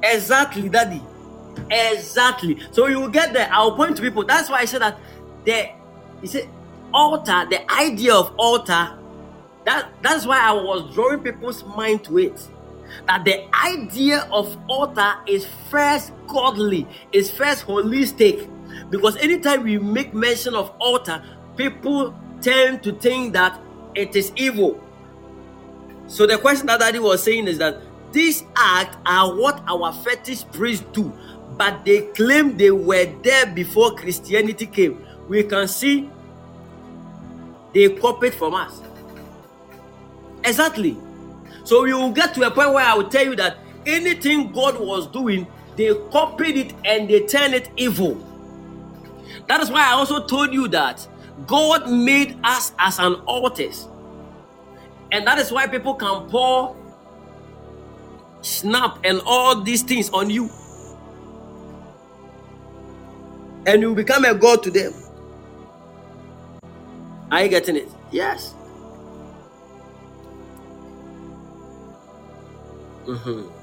Exactly, 0.03 0.69
daddy. 0.69 1.01
Exactly. 1.69 2.59
So 2.71 2.87
you 2.87 2.99
will 2.99 3.09
get 3.09 3.33
there. 3.33 3.49
I'll 3.51 3.75
point 3.75 3.95
to 3.97 4.01
people. 4.01 4.25
That's 4.25 4.49
why 4.49 4.59
I 4.59 4.65
said 4.65 4.81
that 4.81 4.97
the 5.45 5.69
you 6.21 6.27
see 6.27 6.43
altar, 6.93 7.47
the 7.49 7.71
idea 7.71 8.13
of 8.13 8.33
altar 8.37 8.97
that 9.65 9.89
that's 10.01 10.25
why 10.25 10.39
I 10.39 10.51
was 10.53 10.93
drawing 10.93 11.19
people's 11.19 11.63
mind 11.63 12.03
to 12.05 12.17
it. 12.19 12.47
that 13.07 13.25
the 13.25 13.47
idea 13.55 14.27
of 14.31 14.57
altar 14.67 15.15
is 15.27 15.45
first 15.69 16.11
godly, 16.27 16.87
is 17.11 17.31
first 17.31 17.65
holistic. 17.65 18.49
Because 18.89 19.17
anytime 19.17 19.63
we 19.63 19.77
make 19.77 20.13
mention 20.13 20.55
of 20.55 20.71
altar, 20.79 21.23
people 21.57 22.15
tend 22.41 22.83
to 22.83 22.93
think 22.93 23.33
that 23.33 23.59
it 23.95 24.15
is 24.15 24.31
evil. 24.35 24.81
So 26.07 26.25
the 26.25 26.37
question 26.37 26.67
that 26.67 26.79
Daddy 26.79 26.99
was 26.99 27.23
saying 27.23 27.47
is 27.47 27.57
that 27.59 27.77
these 28.11 28.43
acts 28.55 28.97
are 29.05 29.35
what 29.35 29.61
our 29.67 29.93
fetish 29.93 30.45
priests 30.51 30.85
do, 30.91 31.11
but 31.57 31.85
they 31.85 32.01
claim 32.13 32.57
they 32.57 32.71
were 32.71 33.05
there 33.23 33.45
before 33.45 33.95
Christianity 33.95 34.65
came. 34.65 35.05
We 35.27 35.43
can 35.43 35.67
see 35.67 36.09
they 37.73 37.89
copied 37.89 38.33
from 38.33 38.53
us. 38.53 38.81
Exactly. 40.43 40.97
So 41.63 41.83
we 41.83 41.93
will 41.93 42.11
get 42.11 42.33
to 42.35 42.47
a 42.47 42.51
point 42.51 42.73
where 42.73 42.85
I 42.85 42.95
will 42.95 43.07
tell 43.07 43.23
you 43.23 43.35
that 43.35 43.57
anything 43.85 44.51
God 44.51 44.79
was 44.79 45.07
doing, 45.07 45.47
they 45.77 45.93
copied 46.11 46.57
it 46.57 46.73
and 46.83 47.09
they 47.09 47.21
turned 47.25 47.53
it 47.53 47.69
evil. 47.77 48.15
That 49.47 49.61
is 49.61 49.69
why 49.69 49.87
I 49.87 49.91
also 49.91 50.25
told 50.25 50.53
you 50.53 50.67
that 50.69 51.07
God 51.47 51.89
made 51.89 52.37
us 52.43 52.73
as 52.79 52.99
an 52.99 53.15
artist. 53.27 53.89
And 55.11 55.25
that 55.27 55.37
is 55.37 55.51
why 55.51 55.67
people 55.67 55.93
can 55.93 56.29
pour 56.29 56.75
snap 58.41 58.99
and 59.03 59.21
all 59.25 59.61
these 59.61 59.83
things 59.83 60.09
on 60.11 60.29
you. 60.29 60.49
And 63.65 63.81
you 63.81 63.93
become 63.95 64.25
a 64.25 64.33
god 64.33 64.63
to 64.63 64.71
them. 64.71 64.93
Are 67.31 67.43
you 67.43 67.49
getting 67.49 67.77
it? 67.77 67.89
Yes. 68.11 68.53
Mm-hmm. 73.05 73.60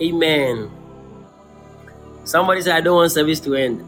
Amen. 0.00 0.70
Somebody 2.24 2.62
said, 2.62 2.76
I 2.76 2.80
don't 2.80 2.96
want 2.96 3.12
service 3.12 3.40
to 3.40 3.54
end. 3.54 3.84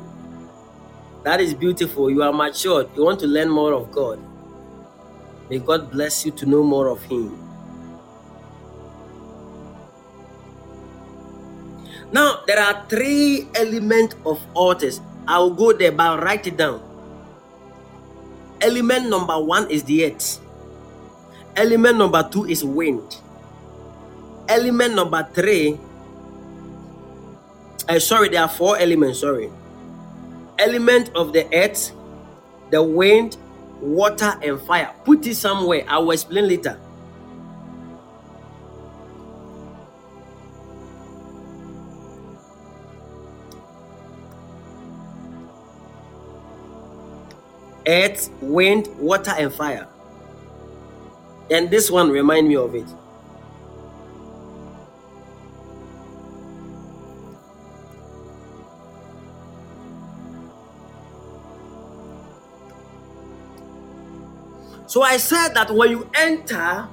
That 1.22 1.40
is 1.40 1.55
beautiful. 1.55 2.10
You 2.10 2.22
are 2.22 2.32
matured. 2.32 2.89
You 2.97 3.05
want 3.05 3.20
to 3.20 3.26
learn 3.26 3.48
more 3.48 3.72
of 3.72 3.90
God. 3.93 4.18
May 5.48 5.59
God 5.59 5.90
bless 5.90 6.26
you 6.26 6.32
to 6.32 6.47
know 6.47 6.62
more 6.62 6.89
of 6.89 7.02
Him. 7.05 7.39
Now, 12.12 12.40
there 12.47 12.60
are 12.60 12.84
three 12.89 13.48
elements 13.55 14.16
of 14.26 14.43
altars. 14.55 15.01
I'll 15.26 15.51
go 15.51 15.72
there, 15.72 15.93
but 15.93 16.22
write 16.22 16.47
it 16.47 16.56
down. 16.56 16.82
Element 18.60 19.09
number 19.09 19.39
one 19.39 19.70
is 19.70 19.82
the 19.84 20.06
earth. 20.06 20.40
Element 21.56 21.98
number 21.98 22.28
two 22.30 22.44
is 22.44 22.64
wind. 22.64 23.16
Element 24.48 24.94
number 24.94 25.26
three 25.32 25.78
uh, 27.88 27.98
sorry, 27.98 28.28
there 28.28 28.42
are 28.42 28.48
four 28.48 28.78
elements. 28.78 29.20
Sorry, 29.20 29.50
element 30.59 31.10
of 31.14 31.32
the 31.32 31.46
earth, 31.54 31.92
the 32.70 32.82
wind, 32.82 33.36
water, 33.80 34.38
and 34.42 34.60
fire. 34.60 34.94
Put 35.04 35.26
it 35.26 35.34
somewhere. 35.34 35.84
I 35.88 35.98
will 35.98 36.12
explain 36.12 36.48
later. 36.48 36.78
Earth, 47.86 48.30
wind, 48.40 48.88
water, 48.98 49.32
and 49.36 49.52
fire. 49.52 49.88
And 51.50 51.68
this 51.68 51.90
one 51.90 52.10
remind 52.10 52.48
me 52.48 52.56
of 52.56 52.74
it. 52.74 52.86
So 64.93 65.01
I 65.01 65.16
said 65.16 65.55
that 65.55 65.70
when 65.70 65.90
you 65.90 66.10
enter 66.12 66.86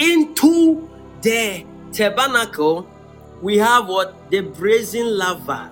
into 0.00 0.90
the 1.22 1.64
tabernacle, 1.92 2.90
we 3.40 3.58
have 3.58 3.86
what? 3.86 4.28
The 4.32 4.40
brazen 4.40 5.16
laver. 5.16 5.70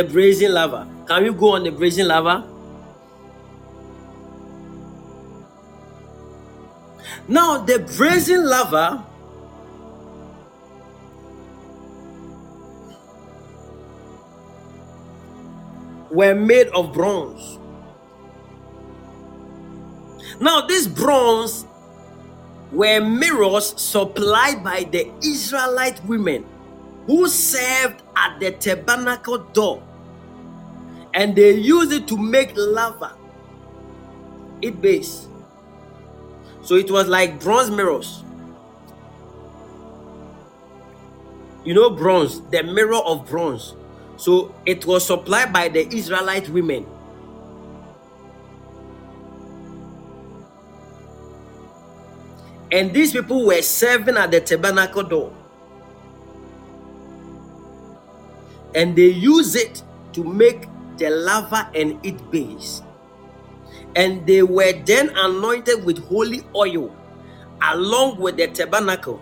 The 0.00 0.08
brazen 0.08 0.54
laver. 0.54 0.86
Can 1.06 1.26
you 1.26 1.34
go 1.34 1.50
on 1.50 1.64
the 1.64 1.70
brazen 1.70 2.08
laver? 2.08 2.42
Now, 7.28 7.58
the 7.58 7.80
brazen 7.96 8.48
laver 8.48 9.04
were 16.10 16.34
made 16.34 16.68
of 16.68 16.94
bronze. 16.94 17.58
Now, 20.40 20.62
this 20.62 20.86
bronze 20.86 21.66
were 22.72 23.00
mirrors 23.00 23.78
supplied 23.78 24.64
by 24.64 24.84
the 24.84 25.12
Israelite 25.22 26.02
women 26.06 26.46
who 27.06 27.28
served 27.28 28.02
at 28.16 28.40
the 28.40 28.52
tabernacle 28.52 29.38
door 29.52 29.82
and 31.14 31.34
they 31.34 31.52
use 31.52 31.92
it 31.92 32.06
to 32.08 32.16
make 32.16 32.52
laver. 32.56 33.12
It 34.62 34.80
base 34.80 35.28
so 36.62 36.76
it 36.76 36.90
was 36.90 37.08
like 37.08 37.40
bronze 37.40 37.70
mirrors. 37.70 38.22
You 41.64 41.74
know 41.74 41.90
bronze 41.90 42.40
the 42.50 42.62
mirror 42.62 42.96
of 42.96 43.26
bronze. 43.28 43.74
So 44.16 44.54
it 44.66 44.84
was 44.86 45.06
supplied 45.06 45.52
by 45.52 45.68
the 45.68 45.86
israelite 45.94 46.48
women. 46.48 46.86
And 52.72 52.92
these 52.92 53.12
people 53.12 53.46
were 53.46 53.62
serving 53.62 54.16
at 54.16 54.30
the 54.30 54.40
tabernacle 54.40 55.02
door. 55.02 55.32
And 58.74 58.94
they 58.94 59.08
use 59.08 59.56
it 59.56 59.82
to 60.12 60.22
make 60.22 60.68
the 61.00 61.10
laver 61.10 61.68
and 61.74 62.04
its 62.06 62.22
base. 62.30 62.82
And 63.96 64.26
they 64.26 64.44
were 64.44 64.72
then 64.86 65.10
anointed 65.16 65.84
with 65.84 65.98
holy 66.08 66.42
oil 66.56 66.94
along 67.62 68.18
with 68.20 68.36
the 68.36 68.48
tabernacle, 68.48 69.20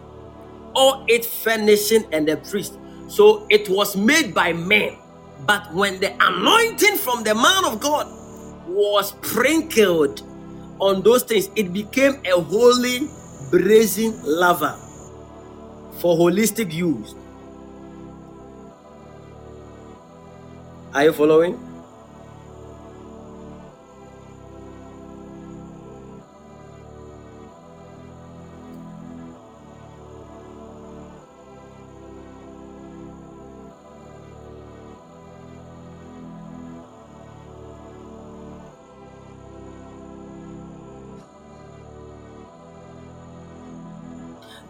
all 0.74 1.04
its 1.08 1.26
furnishing 1.26 2.04
and 2.12 2.28
the 2.28 2.38
priest. 2.38 2.78
So 3.08 3.46
it 3.50 3.68
was 3.70 3.96
made 3.96 4.34
by 4.34 4.52
men. 4.54 4.98
But 5.46 5.72
when 5.74 6.00
the 6.00 6.12
anointing 6.20 6.96
from 6.98 7.24
the 7.24 7.34
man 7.34 7.64
of 7.64 7.80
God 7.80 8.06
was 8.68 9.10
sprinkled 9.10 10.22
on 10.80 11.02
those 11.02 11.24
things, 11.24 11.50
it 11.56 11.72
became 11.72 12.20
a 12.26 12.40
holy 12.40 13.08
brazen 13.50 14.20
laver 14.24 14.76
for 16.00 16.16
holistic 16.18 16.72
use. 16.72 17.14
Are 20.94 21.04
you 21.04 21.12
following? 21.12 21.58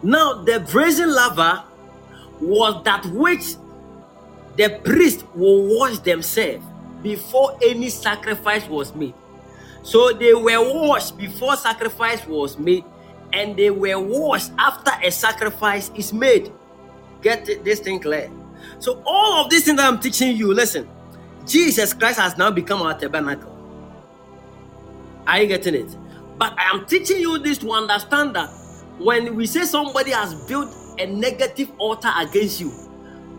Now, 0.01 0.33
the 0.43 0.59
brazen 0.59 1.13
laver 1.13 1.63
was 2.39 2.83
that 2.85 3.05
which 3.07 3.55
the 4.55 4.79
priest 4.83 5.25
will 5.35 5.77
wash 5.77 5.99
themselves 5.99 6.65
before 7.03 7.57
any 7.61 7.89
sacrifice 7.89 8.67
was 8.67 8.93
made. 8.95 9.13
So 9.83 10.11
they 10.13 10.33
were 10.33 10.61
washed 10.61 11.17
before 11.17 11.55
sacrifice 11.55 12.25
was 12.25 12.57
made, 12.57 12.83
and 13.33 13.55
they 13.55 13.69
were 13.69 13.99
washed 13.99 14.51
after 14.57 14.91
a 15.03 15.11
sacrifice 15.11 15.91
is 15.95 16.11
made. 16.13 16.51
Get 17.21 17.63
this 17.63 17.79
thing 17.79 17.99
clear. 17.99 18.29
So, 18.79 19.01
all 19.05 19.43
of 19.43 19.49
these 19.49 19.65
things 19.65 19.77
that 19.77 19.91
I'm 19.91 19.99
teaching 19.99 20.35
you, 20.35 20.53
listen, 20.53 20.87
Jesus 21.45 21.93
Christ 21.93 22.19
has 22.19 22.37
now 22.37 22.51
become 22.51 22.81
our 22.81 22.97
tabernacle. 22.97 23.55
Are 25.27 25.41
you 25.41 25.47
getting 25.47 25.75
it? 25.75 25.95
But 26.37 26.57
I 26.57 26.69
am 26.73 26.85
teaching 26.85 27.19
you 27.19 27.37
this 27.39 27.57
to 27.59 27.71
understand 27.71 28.35
that 28.35 28.49
when 28.99 29.35
we 29.35 29.45
say 29.45 29.63
somebody 29.63 30.11
has 30.11 30.35
built 30.47 30.75
a 30.99 31.05
negative 31.05 31.71
altar 31.77 32.11
against 32.17 32.59
you, 32.59 32.71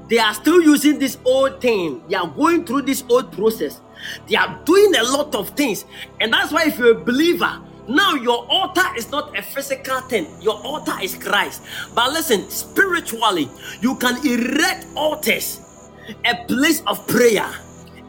they 0.08 0.18
are 0.18 0.34
still 0.34 0.60
using 0.60 0.98
this 0.98 1.18
old 1.24 1.60
thing. 1.60 2.02
They 2.08 2.16
are 2.16 2.26
going 2.26 2.64
through 2.64 2.82
this 2.82 3.04
old 3.08 3.30
process. 3.32 3.80
They 4.26 4.36
are 4.36 4.60
doing 4.64 4.94
a 4.96 5.02
lot 5.04 5.34
of 5.34 5.50
things. 5.50 5.84
And 6.20 6.32
that's 6.32 6.52
why, 6.52 6.64
if 6.66 6.78
you're 6.78 7.00
a 7.00 7.04
believer, 7.04 7.60
now 7.88 8.14
your 8.14 8.46
altar 8.50 8.86
is 8.96 9.10
not 9.10 9.36
a 9.38 9.42
physical 9.42 10.00
thing, 10.02 10.26
your 10.40 10.56
altar 10.64 10.94
is 11.02 11.14
Christ. 11.16 11.62
But 11.94 12.12
listen, 12.12 12.48
spiritually, 12.48 13.48
you 13.80 13.96
can 13.96 14.24
erect 14.26 14.86
altars, 14.96 15.90
a 16.24 16.44
place 16.46 16.82
of 16.86 17.06
prayer, 17.06 17.48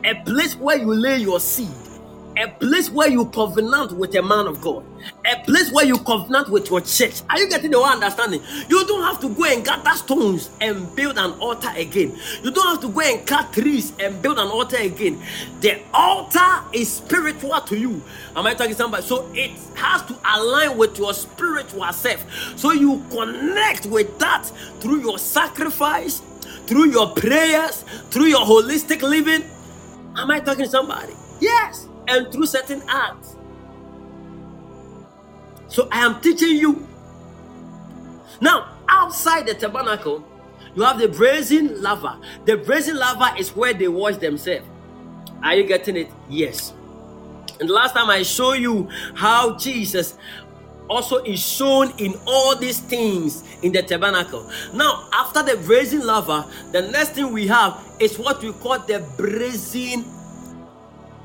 a 0.04 0.16
place 0.24 0.56
where 0.56 0.78
you 0.78 0.94
lay 0.94 1.18
your 1.18 1.40
seed 1.40 1.91
a 2.38 2.48
place 2.48 2.90
where 2.90 3.10
you 3.10 3.26
covenant 3.26 3.92
with 3.94 4.16
a 4.16 4.22
man 4.22 4.48
of 4.48 4.62
God, 4.62 4.84
a 5.26 5.44
place 5.44 5.72
where 5.72 5.86
you 5.86 5.98
covenant 5.98 6.50
with 6.50 6.70
your 6.70 6.82
church. 6.82 7.22
Are 7.30 7.40
you 7.40 7.50
getting 7.50 7.72
the 7.72 7.78
whole 7.78 7.88
understanding? 7.88 8.42
You 8.70 8.86
don't 8.86 9.04
have 9.04 9.20
to 9.22 9.30
go 9.30 9.46
and 9.46 9.64
gather 9.66 9.92
stones 9.92 10.50
and 10.62 10.94
build 10.96 11.18
an 11.18 11.32
altar 11.40 11.72
again. 11.76 12.18
You 12.44 12.52
don't 12.52 12.68
have 12.68 12.82
to 12.82 12.90
go 12.90 13.02
and 13.02 13.26
cut 13.28 13.54
trees 13.54 13.94
and 14.00 14.22
build 14.22 14.40
an 14.40 14.48
altar 14.48 14.78
again. 14.78 15.22
The 15.60 15.82
altar 15.94 16.64
is 16.74 16.92
spiritual 16.92 17.60
to 17.62 17.78
you. 17.78 18.02
Am 18.36 18.46
I 18.46 18.54
talking 18.54 18.76
somebody? 18.76 19.04
So 19.04 19.30
it 19.34 19.52
has 19.76 20.04
to 20.04 20.18
align 20.26 20.78
with 20.78 20.98
your 20.98 21.14
spiritual 21.14 21.92
self. 21.92 22.58
So 22.58 22.72
you 22.72 23.04
connect 23.10 23.88
with 23.88 24.18
that 24.20 24.46
through 24.80 25.02
your 25.02 25.20
sacrifice, 25.20 26.22
through 26.66 26.92
your 26.92 27.10
prayers, 27.14 27.84
through 28.10 28.28
your 28.28 28.46
holistic 28.46 29.02
living. 29.02 29.44
Am 30.16 30.32
I 30.32 30.40
talking 30.40 30.66
to 30.66 30.70
somebody? 30.70 31.14
Yes 31.40 31.88
and 32.12 32.32
through 32.32 32.46
certain 32.46 32.82
acts. 32.88 33.36
So 35.68 35.88
I 35.92 36.06
am 36.06 36.20
teaching 36.22 36.58
you. 36.58 36.88
Now, 38.42 38.76
outside 38.90 39.48
the 39.48 39.54
tabernacle, 39.54 40.28
you 40.76 40.84
have 40.84 41.00
the 41.00 41.08
brazen 41.08 41.82
laver. 41.82 42.18
The 42.46 42.58
brazen 42.58 42.98
laver 42.98 43.38
is 43.38 43.56
where 43.56 43.74
they 43.74 43.88
wash 43.88 44.18
themselves. 44.18 44.68
Are 45.44 45.56
you 45.56 45.64
getting 45.64 45.96
it? 45.96 46.10
Yes. 46.30 46.74
And 47.60 47.70
last 47.70 47.94
time 47.94 48.10
I 48.10 48.24
show 48.24 48.54
you 48.54 48.90
how 49.16 49.58
Jesus 49.58 50.18
also 50.90 51.24
is 51.24 51.40
shown 51.40 51.94
in 52.00 52.16
all 52.28 52.56
these 52.56 52.80
things 52.80 53.44
in 53.64 53.72
the 53.72 53.82
tabernacle. 53.82 54.50
Now, 54.74 55.08
after 55.14 55.42
the 55.42 55.56
brazen 55.66 56.06
laver, 56.06 56.46
the 56.74 56.90
next 56.92 57.12
thing 57.12 57.32
we 57.32 57.48
have 57.48 57.82
is 58.00 58.20
what 58.20 58.42
we 58.44 58.52
call 58.52 58.80
the 58.80 59.00
brazen 59.16 60.04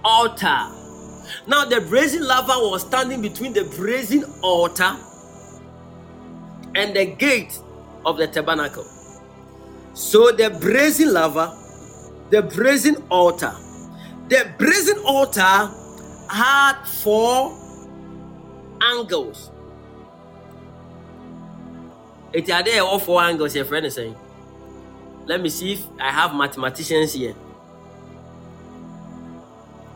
altar. 0.05 0.76
Now, 1.47 1.65
the 1.65 1.81
brazen 1.81 2.27
laver 2.27 2.55
was 2.59 2.83
standing 2.83 3.23
between 3.23 3.53
the 3.53 3.65
brazen 3.77 4.25
altar 4.43 4.97
and 6.75 6.95
the 6.95 7.07
gate 7.07 7.59
of 8.05 8.17
the 8.17 8.27
tabernacle. 8.27 8.85
So, 9.95 10.33
the 10.33 10.51
brazen 10.51 11.13
laver, 11.13 11.53
the 12.31 12.43
brazen 12.43 12.97
altar, 13.11 13.55
the 14.29 14.51
brazen 14.59 14.99
altar 14.99 15.71
had 16.29 16.83
four 16.85 17.57
angles. 18.81 19.51
It 22.33 22.51
are 22.51 22.63
there 22.63 22.83
all 22.83 22.99
four 22.99 23.23
angles, 23.23 23.55
your 23.55 23.65
friend 23.65 23.87
is 23.87 23.95
saying. 23.95 24.17
Let 25.25 25.41
me 25.41 25.49
see 25.49 25.73
if 25.73 25.87
I 25.99 26.11
have 26.11 26.35
mathematicians 26.35 27.15
here 27.15 27.35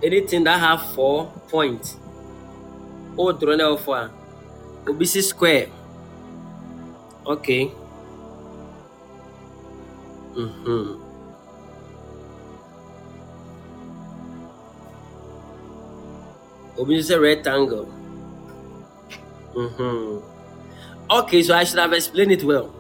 anything 0.02 0.44
that 0.44 0.58
have 0.60 0.82
four 0.94 1.26
points 1.48 1.96
o 3.18 3.32
doro 3.32 3.56
na 3.56 3.64
ɛwɔ 3.64 3.94
a 3.96 4.10
obi 4.88 5.04
si 5.04 5.20
square. 5.22 5.68
Okay. 7.26 7.70
Mm-hmm. 10.34 11.02
obi 16.78 17.02
rectangle. 17.18 17.86
Mm-hmm. 19.54 20.22
okay 21.10 21.42
so 21.42 21.54
i 21.54 21.64
should 21.64 21.78
have 21.78 21.92
explained 21.92 22.32
it 22.32 22.44
well. 22.44 22.72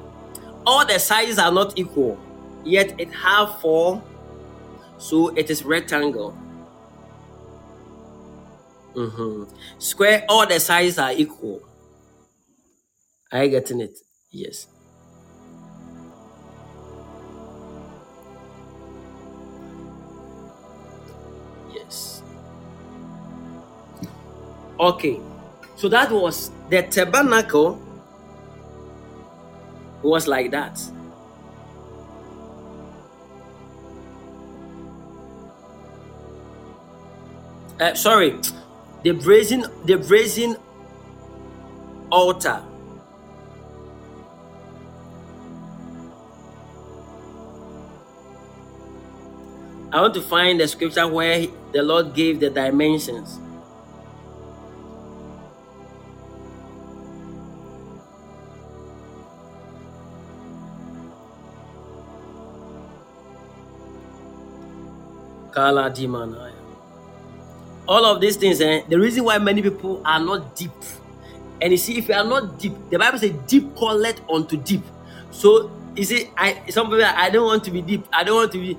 All 0.64 0.86
the 0.86 0.98
sizes 0.98 1.38
are 1.38 1.50
not 1.50 1.76
equal 1.76 2.16
yet 2.64 2.94
it 2.98 3.12
have 3.12 3.58
four 3.60 4.02
so 4.98 5.28
it 5.36 5.50
is 5.50 5.64
rectangle 5.64 6.36
Mm-hmm. 8.94 9.44
Square, 9.78 10.24
all 10.28 10.46
the 10.46 10.58
sides 10.58 10.98
are 10.98 11.12
equal. 11.12 11.62
Are 13.32 13.44
you 13.44 13.50
getting 13.50 13.80
it? 13.80 13.98
Yes. 14.30 14.66
Yes. 21.72 22.22
Okay. 24.78 25.20
So 25.76 25.88
that 25.88 26.10
was 26.10 26.50
the 26.68 26.82
tabernacle 26.82 27.80
was 30.02 30.26
like 30.26 30.50
that. 30.50 30.80
Uh, 37.78 37.94
sorry, 37.94 38.38
the 39.02 39.12
brazen 39.12 39.64
the 39.84 39.96
brazen 39.96 40.56
altar 42.10 42.62
I 49.92 50.00
want 50.00 50.14
to 50.14 50.22
find 50.22 50.60
the 50.60 50.68
scripture 50.68 51.08
where 51.08 51.48
the 51.72 51.82
Lord 51.82 52.14
gave 52.14 52.38
the 52.38 52.48
dimensions. 52.48 53.40
Kala 65.50 65.90
Dimanaya 65.90 66.49
all 67.90 68.04
of 68.04 68.20
these 68.20 68.36
things, 68.36 68.60
eh, 68.60 68.82
the 68.88 68.96
reason 68.96 69.24
why 69.24 69.36
many 69.38 69.60
people 69.60 70.00
are 70.04 70.20
not 70.20 70.54
deep. 70.54 70.70
And 71.60 71.72
you 71.72 71.76
see, 71.76 71.98
if 71.98 72.08
you 72.08 72.14
are 72.14 72.24
not 72.24 72.56
deep, 72.56 72.72
the 72.88 72.96
Bible 72.96 73.18
says 73.18 73.32
deep 73.48 73.74
calleth 73.76 74.20
unto 74.30 74.56
deep. 74.56 74.84
So 75.32 75.72
you 75.96 76.04
see, 76.04 76.30
I 76.36 76.62
some 76.70 76.86
people 76.86 77.04
I 77.04 77.28
don't 77.30 77.46
want 77.46 77.64
to 77.64 77.72
be 77.72 77.82
deep. 77.82 78.06
I 78.12 78.22
don't 78.22 78.36
want 78.36 78.52
to 78.52 78.58
be. 78.58 78.78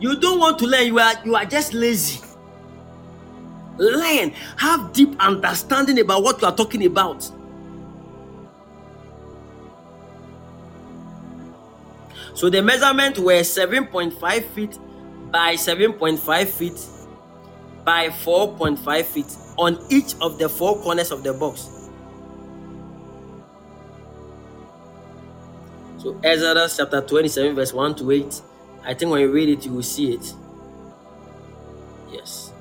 You 0.00 0.18
don't 0.18 0.40
want 0.40 0.58
to 0.60 0.66
learn. 0.66 0.86
You 0.86 0.98
are 0.98 1.12
you 1.26 1.36
are 1.36 1.44
just 1.44 1.74
lazy. 1.74 2.22
Learn, 3.76 4.32
have 4.56 4.94
deep 4.94 5.14
understanding 5.20 6.00
about 6.00 6.22
what 6.22 6.40
you 6.40 6.48
are 6.48 6.56
talking 6.56 6.86
about. 6.86 7.30
So 12.34 12.48
the 12.48 12.62
measurement 12.62 13.18
were 13.18 13.40
7.5 13.40 14.44
feet 14.54 14.78
by 15.30 15.54
7.5 15.54 16.46
feet 16.48 17.01
by 17.84 18.08
4.5 18.08 19.04
feet 19.04 19.36
on 19.58 19.78
each 19.90 20.14
of 20.20 20.38
the 20.38 20.48
four 20.48 20.78
corners 20.80 21.10
of 21.10 21.22
the 21.22 21.32
box. 21.32 21.68
So 25.98 26.18
Exodus 26.24 26.76
chapter 26.76 27.00
27 27.00 27.54
verse 27.54 27.72
1 27.72 27.94
to 27.96 28.10
8. 28.10 28.42
I 28.84 28.94
think 28.94 29.10
when 29.10 29.20
you 29.20 29.30
read 29.30 29.48
it, 29.48 29.64
you 29.64 29.72
will 29.72 29.82
see 29.82 30.12
it. 30.14 30.34
Yes. 32.10 32.52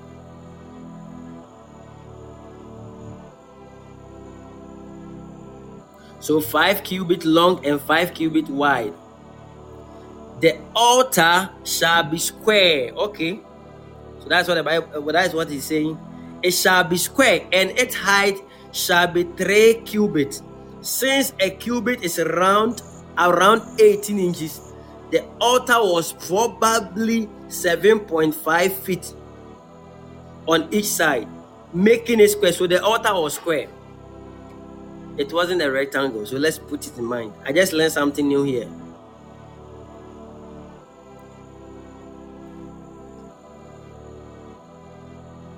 So 6.20 6.40
five 6.40 6.84
cubit 6.84 7.26
long 7.26 7.66
and 7.66 7.82
five 7.82 8.14
cubit 8.14 8.48
wide. 8.48 8.94
The 10.40 10.60
altar 10.76 11.50
shall 11.64 12.04
be 12.04 12.20
square. 12.20 12.92
Okay. 12.94 13.40
So 14.22 14.30
that's 14.30 14.48
what 14.48 14.56
the 14.56 14.64
Bible 14.64 15.10
uh, 15.10 15.12
that 15.12 15.28
is 15.28 15.34
what 15.34 15.50
he's 15.50 15.66
saying. 15.66 15.98
It 16.44 16.52
shall 16.52 16.84
be 16.84 16.98
square, 16.98 17.42
and 17.52 17.72
its 17.72 17.96
height 17.96 18.40
shall 18.72 19.08
be 19.08 19.24
three 19.24 19.82
cubits. 19.86 20.42
Since 20.82 21.34
a 21.40 21.50
cubit 21.52 22.04
is 22.04 22.18
around 22.20 22.82
around 23.18 23.62
18 23.80 24.18
inches, 24.20 24.74
the 25.12 25.24
altar 25.40 25.78
was 25.78 26.14
probably 26.14 27.28
7.5 27.50 28.72
feet 28.72 29.14
on 30.48 30.68
each 30.74 30.86
side, 30.86 31.28
making 31.74 32.20
it 32.20 32.32
square. 32.32 32.54
So 32.54 32.66
the 32.66 32.84
altar 32.84 33.14
was 33.14 33.36
square. 33.36 33.68
It 35.18 35.32
wasn't 35.34 35.62
a 35.62 35.70
rectangle. 35.70 36.26
So 36.26 36.38
let's 36.38 36.58
put 36.58 36.88
it 36.88 36.98
in 36.98 37.06
mind. 37.06 37.34
I 37.46 37.52
just 37.52 37.74
learned 37.74 37.92
something 37.92 38.28
new 38.28 38.44
here. 38.44 38.70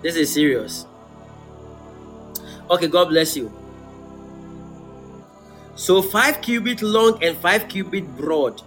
This 0.04 0.16
is 0.18 0.34
serious. 0.34 0.86
Okay, 2.70 2.88
God 2.88 3.10
bless 3.10 3.38
you. 3.38 3.52
So 5.76 6.02
five 6.02 6.42
cubit 6.42 6.82
long 6.82 7.24
and 7.24 7.38
five 7.38 7.68
cubit 7.68 8.06
broad. 8.18 8.62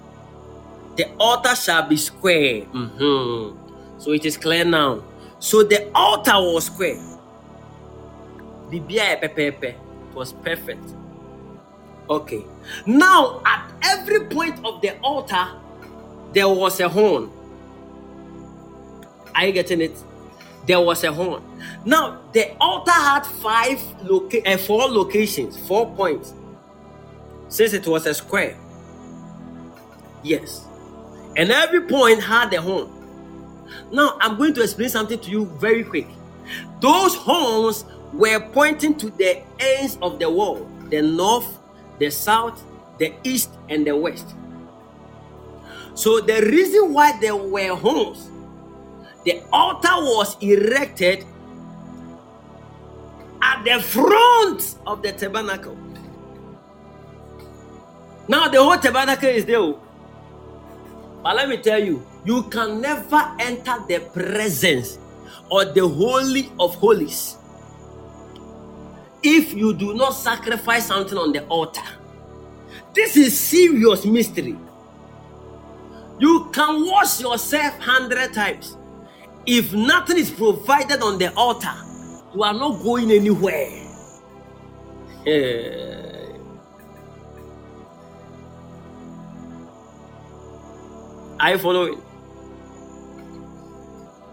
The 0.97 1.09
altar 1.21 1.55
shall 1.55 1.87
be 1.87 1.97
square. 1.97 2.63
Mm-hmm. 2.73 4.01
So 4.01 4.13
it 4.13 4.25
is 4.25 4.37
clear 4.37 4.65
now. 4.65 5.05
So 5.39 5.63
the 5.63 5.91
altar 5.95 6.33
was 6.33 6.67
square. 6.67 6.99
Pepepe 8.71 9.75
was 10.15 10.33
perfect. 10.33 10.83
Okay. 12.09 12.45
Now 12.87 13.43
at 13.45 13.71
every 13.83 14.25
point 14.27 14.65
of 14.65 14.81
the 14.81 14.99
altar, 15.01 15.49
there 16.33 16.49
was 16.49 16.81
a 16.81 16.89
horn. 16.89 17.31
Are 19.35 19.47
you 19.47 19.53
getting 19.53 19.83
it? 19.83 19.97
There 20.67 20.81
was 20.81 21.05
a 21.05 21.13
horn. 21.13 21.43
Now 21.85 22.21
the 22.33 22.57
altar 22.61 22.91
had 22.91 23.25
five 23.25 23.81
loca- 24.03 24.47
uh, 24.49 24.57
four 24.57 24.89
locations, 24.89 25.57
four 25.67 25.87
points. 25.95 26.35
Since 27.49 27.75
it 27.75 27.87
was 27.87 28.07
a 28.07 28.15
square. 28.15 28.57
Yes. 30.23 30.65
And 31.37 31.53
every 31.53 31.83
point 31.83 32.23
had 32.23 32.53
a 32.53 32.61
horn. 32.61 32.91
Now 33.93 34.17
I'm 34.21 34.37
going 34.37 34.55
to 34.55 34.63
explain 34.63 34.89
something 34.89 35.19
to 35.21 35.31
you 35.31 35.47
very 35.61 35.85
quick. 35.85 36.09
Those 36.81 37.15
horns 37.15 37.85
were 38.13 38.41
pointing 38.41 38.97
to 38.97 39.11
the 39.11 39.43
ends 39.59 39.99
of 40.03 40.19
the 40.19 40.31
wall 40.31 40.67
the 40.91 41.03
north, 41.03 41.59
the 41.99 42.11
south, 42.11 42.63
the 42.99 43.13
east, 43.25 43.51
and 43.69 43.87
the 43.87 43.97
west. 43.97 44.35
So, 45.95 46.21
the 46.21 46.43
reason 46.43 46.93
why 46.93 47.19
there 47.21 47.35
were 47.37 47.75
horns, 47.75 48.29
the 49.27 49.43
altar 49.53 49.97
was 49.97 50.37
erected 50.41 51.25
at 53.43 53.65
the 53.65 53.83
front 53.83 54.77
of 54.87 55.03
the 55.03 55.13
tabernacle. 55.13 55.77
Now, 58.29 58.49
the 58.49 58.63
whole 58.63 58.79
tabernacle 58.79 59.29
is 59.29 59.45
there. 59.45 59.59
Oh. 59.59 59.81
But 61.23 61.37
let 61.37 61.49
me 61.49 61.57
tell 61.59 61.83
you, 61.83 62.07
you 62.25 62.45
can 62.45 62.81
never 62.81 63.35
enter 63.41 63.75
the 63.89 63.99
presence 64.15 64.99
or 65.51 65.65
the 65.65 65.87
holy 65.87 66.53
of 66.59 66.77
holies 66.77 67.37
if 69.23 69.55
you 69.55 69.75
do 69.75 69.95
not 69.95 70.11
sacrifice 70.11 70.87
something 70.87 71.19
on 71.19 71.33
the 71.33 71.45
altar. 71.47 71.83
This 72.95 73.17
is 73.17 73.39
serious 73.39 74.05
mystery. 74.07 74.57
You 76.21 76.49
can 76.53 76.87
wash 76.87 77.21
yourself 77.21 77.77
hundred 77.81 78.33
times. 78.33 78.77
If 79.47 79.73
nothing 79.73 80.19
is 80.19 80.31
provided 80.31 81.03
on 81.03 81.19
the 81.19 81.33
altar, 81.35 81.73
you 82.35 82.43
are 82.43 82.55
not 82.55 82.83
going 82.83 83.11
anywhere. 83.11 83.83
Are 91.39 91.51
you 91.53 91.59
following? 91.59 92.03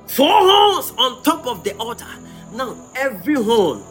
Four 0.07 0.27
horns 0.29 0.91
on 0.97 1.23
top 1.23 1.45
of 1.47 1.63
the 1.63 1.75
altar. 1.77 2.05
Now, 2.53 2.75
every 2.95 3.35
horn 3.35 3.83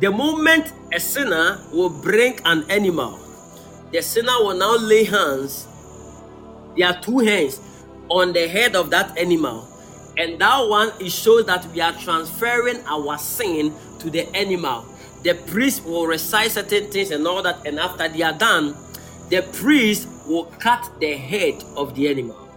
the 0.00 0.10
moment 0.12 0.72
a 0.94 1.00
sinner 1.00 1.60
will 1.72 1.90
bring 1.90 2.38
an 2.44 2.64
animal, 2.70 3.18
the 3.92 4.00
sinner 4.00 4.38
will 4.38 4.54
now 4.54 4.76
lay 4.76 5.02
hands, 5.02 5.66
there 6.76 6.86
are 6.86 7.00
two 7.00 7.18
hands, 7.18 7.60
on 8.08 8.32
the 8.32 8.46
head 8.46 8.76
of 8.76 8.90
that 8.90 9.18
animal. 9.18 9.66
And 10.18 10.38
that 10.40 10.68
one 10.68 10.92
it 11.00 11.10
shows 11.10 11.46
that 11.46 11.64
we 11.72 11.80
are 11.80 11.92
transferring 11.92 12.84
our 12.86 13.16
sin 13.18 13.72
to 14.00 14.10
the 14.10 14.28
animal. 14.36 14.84
The 15.22 15.34
priest 15.34 15.84
will 15.84 16.06
recite 16.06 16.50
certain 16.50 16.90
things 16.90 17.10
and 17.10 17.26
all 17.26 17.42
that, 17.42 17.66
and 17.66 17.78
after 17.78 18.08
they 18.08 18.22
are 18.22 18.36
done, 18.36 18.76
the 19.30 19.42
priest 19.54 20.08
will 20.26 20.44
cut 20.58 20.90
the 21.00 21.16
head 21.16 21.64
of 21.76 21.94
the 21.94 22.08
animal. 22.08 22.48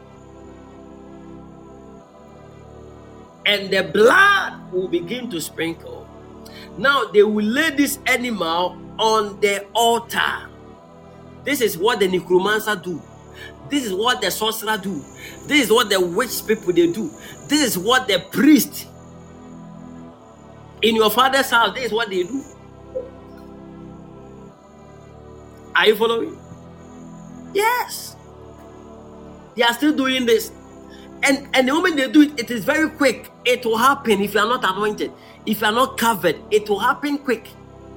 And 3.45 3.71
the 3.71 3.83
blood 3.83 4.71
will 4.71 4.87
begin 4.87 5.29
to 5.31 5.39
sprinkle 5.39 6.01
now 6.77 7.05
they 7.05 7.23
will 7.23 7.45
lay 7.45 7.71
this 7.71 7.99
animal 8.07 8.77
on 8.97 9.39
the 9.41 9.65
altar. 9.73 10.49
This 11.43 11.61
is 11.61 11.77
what 11.77 11.99
the 11.99 12.07
necromancer 12.07 12.75
do. 12.75 13.01
This 13.69 13.85
is 13.85 13.93
what 13.93 14.21
the 14.21 14.31
sorcerer 14.31 14.77
do. 14.77 15.01
This 15.47 15.65
is 15.65 15.71
what 15.71 15.89
the 15.89 15.99
witch 15.99 16.45
people 16.47 16.73
they 16.73 16.91
do. 16.91 17.09
This 17.51 17.61
is 17.61 17.77
what 17.77 18.07
the 18.07 18.19
priest 18.31 18.87
in 20.81 20.95
your 20.95 21.11
father's 21.11 21.51
house. 21.51 21.75
This 21.75 21.87
is 21.87 21.91
what 21.91 22.09
they 22.09 22.23
do. 22.23 22.43
Are 25.75 25.87
you 25.87 25.95
following? 25.97 26.39
Yes. 27.53 28.15
They 29.55 29.63
are 29.63 29.73
still 29.73 29.91
doing 29.93 30.25
this. 30.25 30.51
And 31.23 31.47
and 31.53 31.67
the 31.67 31.73
moment 31.73 31.97
they 31.97 32.09
do 32.09 32.21
it, 32.21 32.39
it 32.39 32.51
is 32.51 32.63
very 32.63 32.89
quick. 32.89 33.29
It 33.43 33.65
will 33.65 33.77
happen 33.77 34.21
if 34.21 34.33
you 34.33 34.39
are 34.39 34.47
not 34.47 34.63
anointed 34.63 35.11
if 35.45 35.61
you 35.61 35.67
are 35.67 35.73
not 35.73 35.97
covered, 35.97 36.37
it 36.51 36.69
will 36.69 36.79
happen 36.79 37.17
quick. 37.17 37.49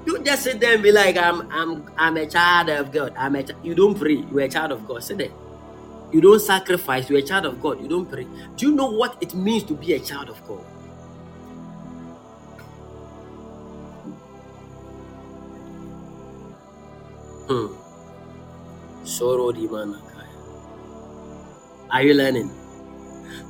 You 0.06 0.22
just 0.22 0.44
sit 0.44 0.60
there 0.60 0.74
and 0.74 0.82
be 0.82 0.92
like, 0.92 1.16
I'm 1.16 1.50
I'm 1.52 1.90
I'm 1.96 2.16
a 2.16 2.26
child 2.26 2.68
of 2.70 2.92
God. 2.92 3.14
I'm 3.16 3.36
a 3.36 3.42
ch-. 3.42 3.56
you 3.62 3.74
don't 3.74 3.98
pray, 3.98 4.24
you're 4.30 4.40
a 4.40 4.48
child 4.48 4.72
of 4.72 4.86
God. 4.86 5.02
Sit 5.02 5.18
there. 5.18 5.30
You 6.14 6.20
don't 6.20 6.38
sacrifice, 6.38 7.10
you're 7.10 7.18
a 7.18 7.22
child 7.22 7.44
of 7.44 7.60
God. 7.60 7.82
You 7.82 7.88
don't 7.88 8.08
pray. 8.08 8.24
Do 8.54 8.68
you 8.68 8.72
know 8.76 8.86
what 8.86 9.20
it 9.20 9.34
means 9.34 9.64
to 9.64 9.74
be 9.74 9.94
a 9.94 9.98
child 9.98 10.30
of 10.30 10.40
God? 10.46 10.64
Hmm. 17.48 19.04
Sorrow 19.04 19.52
Are 21.90 22.02
you 22.04 22.14
learning? 22.14 22.48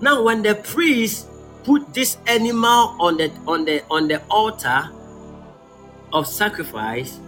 Now, 0.00 0.22
when 0.22 0.42
the 0.42 0.54
priest 0.54 1.28
put 1.64 1.92
this 1.92 2.16
animal 2.26 2.96
on 2.98 3.18
the 3.18 3.30
on 3.46 3.66
the 3.66 3.84
on 3.90 4.08
the 4.08 4.22
altar 4.30 4.88
of 6.14 6.26
sacrifice 6.26 7.20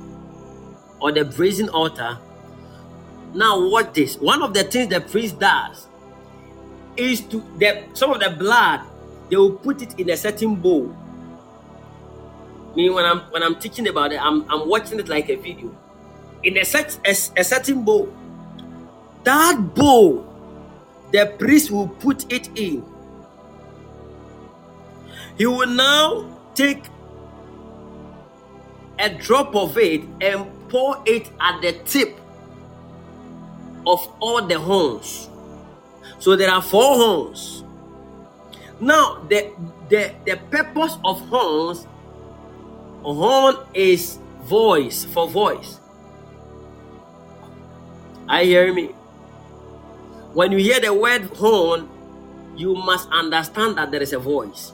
or 0.99 1.13
the 1.13 1.27
brazen 1.27 1.69
altar 1.69 2.17
now 3.37 3.69
what 3.69 3.95
this. 3.95 4.17
One 4.17 4.43
of 4.43 4.55
the 4.55 4.65
things 4.65 4.89
the 4.89 5.01
priest 5.01 5.39
does 5.39 5.87
is 6.97 7.21
to 7.21 7.45
the 7.59 7.85
some 7.93 8.13
of 8.13 8.21
the 8.21 8.31
blood 8.31 8.81
they 9.29 9.37
will 9.37 9.53
put 9.53 9.83
it 9.83 9.99
in 10.01 10.11
a 10.11 10.17
certain 10.17 10.55
bowl. 10.57 10.95
Me 12.75 12.91
when 12.91 13.05
i'm 13.05 13.21
when 13.31 13.43
i'm 13.43 13.57
teaching 13.57 13.89
about 13.89 14.13
it 14.13 14.21
i'm, 14.21 14.51
I'm 14.51 14.69
watching 14.69 14.99
it 14.99 15.09
like 15.09 15.29
a 15.29 15.37
video. 15.37 15.75
In 16.43 16.59
a, 16.59 16.65
set, 16.65 16.99
a, 17.05 17.11
a 17.11 17.45
certain 17.45 17.83
bowl. 17.83 18.13
That 19.25 19.75
bowl 19.75 20.33
the 21.13 21.35
priest 21.39 21.71
will 21.71 21.89
put 21.89 22.31
it 22.33 22.49
in. 22.57 22.85
He 25.37 25.47
will 25.47 25.67
now 25.67 26.39
take 26.55 26.85
a 28.99 29.11
drop 29.11 29.55
of 29.55 29.77
it 29.77 30.03
and 30.21 30.47
pour 30.69 31.03
it 31.05 31.31
at 31.41 31.61
the 31.61 31.73
tip 31.85 32.19
of 33.87 34.07
all 34.21 34.43
the 34.43 34.59
horns. 34.59 35.31
So 36.19 36.35
there 36.37 36.51
are 36.51 36.63
four 36.63 36.97
horns. 36.97 37.65
Now 38.81 39.25
the 39.29 39.53
the, 39.89 40.15
the 40.27 40.37
purpose 40.51 40.99
of 41.05 41.21
horns, 41.29 41.87
horn 43.03 43.57
is 43.73 44.19
voice 44.43 45.05
for 45.05 45.29
voice. 45.29 45.81
I 48.29 48.45
hear 48.45 48.75
me. 48.75 48.91
When 50.35 50.53
you 50.53 50.59
hear 50.59 50.81
the 50.81 50.93
word 50.93 51.23
horn, 51.37 51.89
you 52.57 52.75
must 52.75 53.09
understand 53.11 53.79
that 53.79 53.91
there 53.91 54.03
is 54.03 54.13
a 54.13 54.19
voice. 54.19 54.73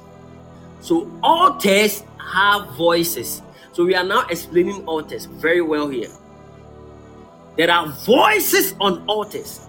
So 0.81 1.11
all 1.23 1.53
altars 1.53 2.03
have 2.19 2.75
voices. 2.75 3.43
So 3.73 3.85
we 3.85 3.95
are 3.95 4.05
now 4.05 4.27
explaining 4.29 4.85
all 4.87 5.03
altars 5.03 5.27
very 5.27 5.61
well 5.61 5.89
here. 5.89 6.11
There 7.57 7.71
are 7.71 7.89
voices 7.89 8.75
on 8.81 9.05
altars. 9.07 9.69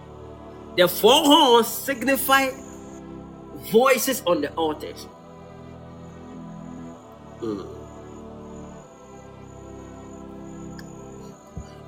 The 0.78 0.88
four 0.88 1.24
horns 1.24 1.68
signify 1.68 2.50
voices 3.72 4.24
on 4.26 4.42
the 4.42 4.52
altars. 4.54 5.06
Hmm. 7.40 7.62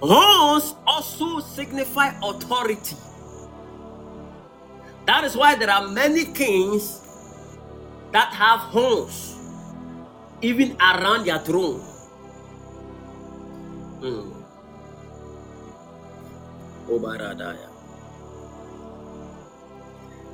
Horns 0.01 0.75
also 0.85 1.40
signify 1.40 2.11
authority. 2.22 2.95
That 5.06 5.24
is 5.24 5.35
why 5.35 5.56
there 5.56 5.69
are 5.69 5.88
many 5.88 6.25
kings 6.25 7.01
that 8.11 8.33
have 8.33 8.59
horns, 8.59 9.35
even 10.41 10.75
around 10.82 11.25
their 11.25 11.40
throne. 11.40 11.82
Mm. 14.01 14.34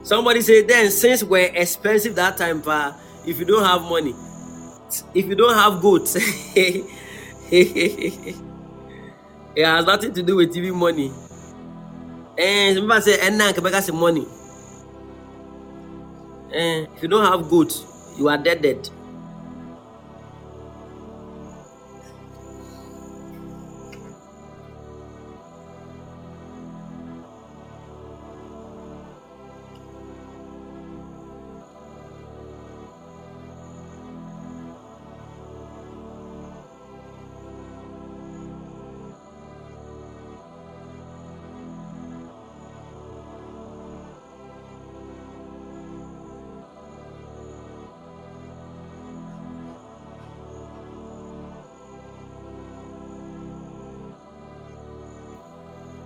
Somebody 0.04 0.42
said 0.42 0.68
then 0.68 0.90
since 0.92 1.24
we're 1.24 1.52
expensive 1.54 2.16
that 2.16 2.38
time, 2.38 2.62
pa, 2.62 2.96
if 3.26 3.40
you 3.40 3.46
don't 3.46 3.64
have 3.64 3.82
money, 3.84 4.16
if 5.14 5.26
you 5.26 5.36
don't 5.36 5.54
have 5.56 5.82
goods, 5.82 6.16
it 6.56 6.86
has 9.58 9.86
nothing 9.86 10.14
to 10.14 10.24
do 10.24 10.36
with 10.38 10.54
TV 10.54 10.74
money. 10.74 11.12
And 12.38 12.78
somebody 12.78 13.02
say, 13.02 13.28
and 13.28 13.38
now 13.38 13.52
some 13.82 13.98
money. 13.98 14.26
Eh, 16.54 16.86
if 16.96 17.04
you 17.04 17.08
don't 17.08 17.26
have 17.26 17.50
goods, 17.50 17.86
you 18.18 18.28
are 18.28 18.38
dead 18.38 18.62
dead. 18.62 18.90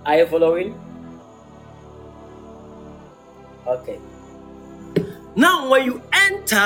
Are 0.06 0.18
you 0.18 0.26
following? 0.26 0.80
Okay. 3.66 3.98
Now, 5.34 5.68
when 5.68 5.84
you 5.84 6.02
enter, 6.12 6.56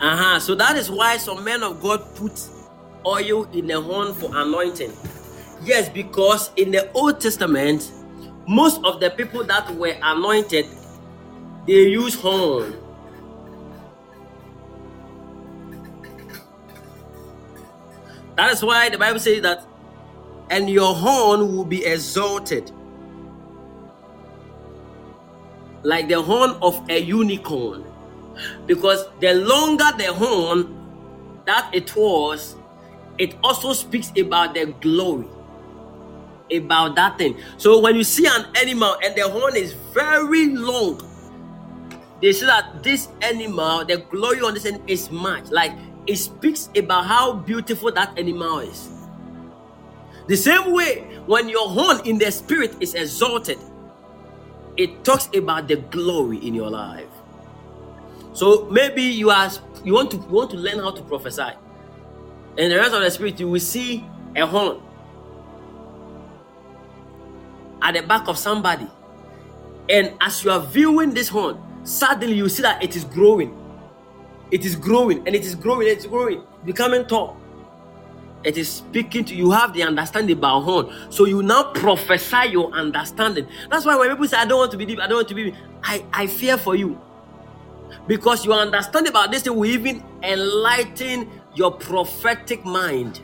uh-huh, 0.00 0.38
so 0.38 0.54
that 0.54 0.76
is 0.76 0.88
why 0.88 1.16
some 1.16 1.42
men 1.42 1.64
of 1.64 1.80
God 1.82 2.14
put 2.14 2.40
oil 3.04 3.44
in 3.52 3.66
the 3.66 3.80
horn 3.80 4.14
for 4.14 4.30
anointing. 4.32 4.92
Yes, 5.64 5.88
because 5.88 6.52
in 6.54 6.70
the 6.70 6.92
Old 6.92 7.20
Testament, 7.20 7.90
most 8.46 8.80
of 8.84 9.00
the 9.00 9.10
people 9.10 9.42
that 9.44 9.68
were 9.74 9.96
anointed, 10.00 10.66
they 11.66 11.88
use 11.88 12.14
horn. 12.14 12.76
That 18.38 18.52
is 18.52 18.62
why 18.62 18.88
the 18.88 18.98
Bible 18.98 19.18
says 19.18 19.42
that, 19.42 19.66
and 20.48 20.70
your 20.70 20.94
horn 20.94 21.56
will 21.56 21.64
be 21.64 21.84
exalted 21.84 22.70
like 25.82 26.06
the 26.06 26.22
horn 26.22 26.50
of 26.62 26.88
a 26.88 27.00
unicorn. 27.00 27.84
Because 28.64 29.08
the 29.18 29.34
longer 29.34 29.90
the 29.98 30.12
horn 30.12 30.72
that 31.46 31.68
it 31.74 31.96
was, 31.96 32.54
it 33.18 33.34
also 33.42 33.72
speaks 33.72 34.12
about 34.16 34.54
the 34.54 34.66
glory, 34.80 35.26
about 36.54 36.94
that 36.94 37.18
thing. 37.18 37.36
So 37.56 37.80
when 37.80 37.96
you 37.96 38.04
see 38.04 38.26
an 38.26 38.46
animal 38.56 38.96
and 39.02 39.16
the 39.16 39.28
horn 39.28 39.56
is 39.56 39.72
very 39.72 40.54
long, 40.54 41.02
they 42.22 42.30
say 42.30 42.46
that 42.46 42.84
this 42.84 43.08
animal, 43.20 43.84
the 43.84 43.96
glory 43.96 44.42
on 44.42 44.54
this 44.54 44.64
animal 44.64 44.86
is 44.86 45.10
much. 45.10 45.50
Like 45.50 45.72
it 46.08 46.16
speaks 46.16 46.70
about 46.74 47.04
how 47.04 47.34
beautiful 47.34 47.92
that 47.92 48.18
animal 48.18 48.60
is. 48.60 48.88
The 50.26 50.36
same 50.36 50.72
way, 50.72 51.20
when 51.26 51.48
your 51.48 51.68
horn 51.68 52.00
in 52.06 52.18
the 52.18 52.32
spirit 52.32 52.74
is 52.80 52.94
exalted, 52.94 53.58
it 54.78 55.04
talks 55.04 55.28
about 55.36 55.68
the 55.68 55.76
glory 55.76 56.38
in 56.38 56.54
your 56.54 56.70
life. 56.70 57.08
So 58.32 58.66
maybe 58.70 59.02
you 59.02 59.30
are 59.30 59.50
you 59.84 59.92
want 59.92 60.10
to 60.12 60.16
you 60.16 60.28
want 60.28 60.50
to 60.50 60.56
learn 60.56 60.78
how 60.78 60.92
to 60.92 61.02
prophesy. 61.02 61.50
And 62.56 62.72
the 62.72 62.76
rest 62.76 62.94
of 62.94 63.02
the 63.02 63.10
spirit, 63.10 63.38
you 63.38 63.48
will 63.48 63.60
see 63.60 64.04
a 64.34 64.46
horn 64.46 64.80
at 67.82 67.94
the 67.94 68.02
back 68.02 68.28
of 68.28 68.38
somebody. 68.38 68.86
And 69.90 70.14
as 70.20 70.42
you 70.42 70.50
are 70.50 70.60
viewing 70.60 71.12
this 71.12 71.28
horn, 71.28 71.58
suddenly 71.84 72.36
you 72.36 72.48
see 72.48 72.62
that 72.62 72.82
it 72.82 72.96
is 72.96 73.04
growing. 73.04 73.57
It 74.50 74.64
is 74.64 74.76
growing 74.76 75.26
and 75.26 75.34
it 75.34 75.44
is 75.44 75.54
growing, 75.54 75.88
it's 75.88 76.06
growing, 76.06 76.42
becoming 76.64 77.04
tall. 77.04 77.36
It 78.44 78.56
is 78.56 78.68
speaking 78.70 79.24
to 79.26 79.34
you, 79.34 79.50
have 79.50 79.74
the 79.74 79.82
understanding 79.82 80.38
about 80.38 80.60
horn. 80.60 80.92
So 81.10 81.24
you 81.24 81.42
now 81.42 81.72
prophesy 81.72 82.50
your 82.50 82.72
understanding. 82.72 83.46
That's 83.68 83.84
why 83.84 83.96
when 83.96 84.08
people 84.10 84.28
say, 84.28 84.36
I 84.38 84.44
don't 84.44 84.58
want 84.58 84.70
to 84.70 84.76
be 84.76 84.86
deep, 84.86 85.00
I 85.00 85.06
don't 85.06 85.16
want 85.16 85.28
to 85.28 85.34
be, 85.34 85.54
I, 85.82 86.04
I 86.12 86.26
fear 86.26 86.56
for 86.56 86.76
you. 86.76 87.00
Because 88.06 88.44
your 88.44 88.54
understanding 88.54 89.10
about 89.10 89.32
this 89.32 89.42
thing 89.42 89.56
will 89.56 89.66
even 89.66 90.04
enlighten 90.22 91.30
your 91.54 91.72
prophetic 91.72 92.64
mind. 92.64 93.20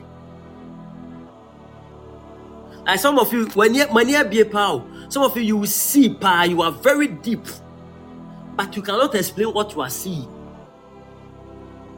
Like 2.85 2.99
some 2.99 3.17
of 3.17 3.33
you, 3.33 3.47
when 3.49 3.73
you 3.73 3.85
when 3.85 4.09
you 4.09 4.23
be 4.25 4.41
a 4.41 4.45
power, 4.45 4.83
some 5.09 5.23
of 5.23 5.35
you 5.35 5.43
you 5.43 5.57
will 5.57 5.67
see 5.67 6.13
power, 6.13 6.45
you 6.45 6.61
are 6.61 6.71
very 6.71 7.07
deep, 7.07 7.45
but 8.55 8.75
you 8.75 8.83
cannot 8.83 9.15
explain 9.15 9.53
what 9.53 9.73
you 9.73 9.81
are 9.81 9.89
seeing. 9.89 10.34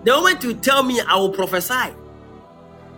The 0.07 0.13
moment 0.13 0.41
you 0.41 0.53
tell 0.53 0.83
me, 0.83 1.01
I 1.01 1.17
will 1.17 1.31
prophesy. 1.31 1.93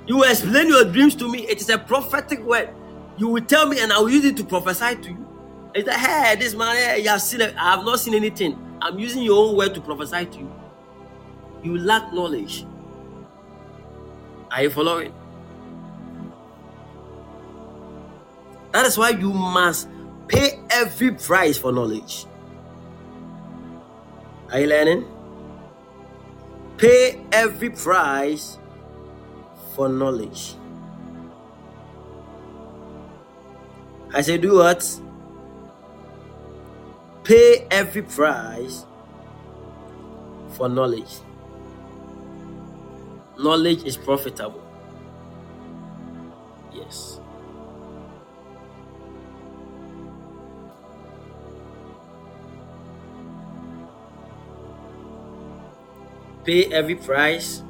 You 0.06 0.18
will 0.18 0.30
explain 0.30 0.68
your 0.68 0.86
dreams 0.86 1.16
to 1.16 1.28
me. 1.28 1.40
It 1.40 1.60
is 1.60 1.68
a 1.72 1.80
prophetic 1.80 2.40
word. 2.44 2.70
You 3.18 3.30
will 3.30 3.42
tell 3.42 3.66
me, 3.66 3.80
and 3.80 3.92
I 3.92 3.98
will 3.98 4.12
use 4.12 4.26
it 4.26 4.38
to 4.38 4.44
prophesy 4.44 4.96
to 4.96 5.10
you. 5.10 5.28
It's 5.74 5.88
like, 5.88 5.98
hey, 5.98 6.36
this 6.36 6.54
man, 6.54 6.76
hey, 6.76 7.02
you 7.02 7.10
have 7.10 7.24
seen. 7.24 7.42
I 7.42 7.72
have 7.76 7.84
not 7.84 8.00
seen 8.00 8.14
anything. 8.14 8.56
I'm 8.80 9.00
using 9.00 9.24
your 9.24 9.44
own 9.44 9.58
word 9.58 9.74
to 9.74 9.82
prophesy 9.82 10.28
to 10.28 10.38
you. 10.38 10.52
You 11.64 11.80
lack 11.80 12.14
knowledge. 12.14 12.68
Are 14.52 14.62
you 14.62 14.70
following? 14.70 15.12
That 18.72 18.86
is 18.86 19.00
why 19.00 19.10
you 19.10 19.34
must 19.34 19.90
pay 20.28 20.60
every 20.70 21.16
price 21.16 21.58
for 21.58 21.72
knowledge. 21.72 22.28
Are 24.52 24.60
you 24.60 24.68
learning? 24.68 25.08
Pay 26.80 27.20
every 27.34 27.72
price 27.72 28.58
for 29.76 29.90
knowledge. 29.90 30.56
I 34.14 34.22
say, 34.22 34.38
do 34.38 34.56
what? 34.56 34.82
Pay 37.26 37.68
every 37.70 38.02
price 38.02 38.86
for 40.52 40.70
knowledge. 40.70 41.18
Knowledge 43.38 43.84
is 43.84 43.98
profitable. 43.98 44.64
Yes. 46.72 47.19
Pay 56.50 56.66
every 56.74 56.96
price 56.96 57.62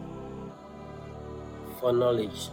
for 1.82 1.91
knowledge. 1.91 2.49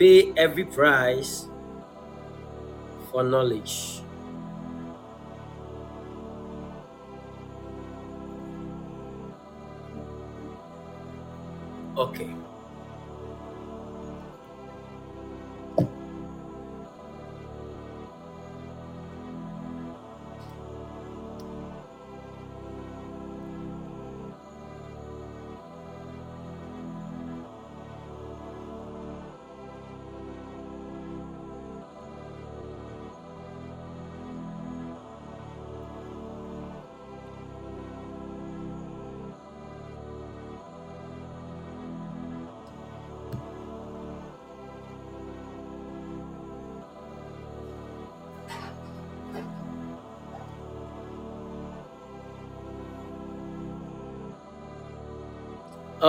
pay 0.00 0.32
every 0.36 0.64
price 0.64 1.46
for 3.12 3.22
knowledge. 3.22 4.01
Okay. 11.96 12.41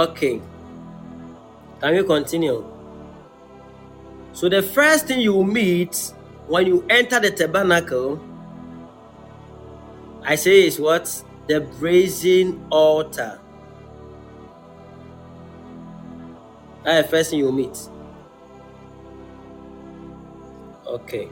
Okay. 0.03 0.41
Can 1.79 1.95
you 1.95 2.03
continue? 2.03 2.65
So 4.33 4.49
the 4.49 4.61
first 4.61 5.07
thing 5.07 5.21
you 5.21 5.43
meet 5.45 6.11
when 6.47 6.67
you 6.67 6.85
enter 6.89 7.21
the 7.21 7.31
tabernacle, 7.31 8.19
I 10.23 10.35
say 10.35 10.67
is 10.67 10.77
what? 10.77 11.07
The 11.47 11.61
brazen 11.79 12.65
altar. 12.69 13.39
That's 16.83 17.07
the 17.07 17.09
first 17.09 17.29
thing 17.29 17.39
you 17.39 17.51
meet. 17.53 17.77
Okay. 20.85 21.29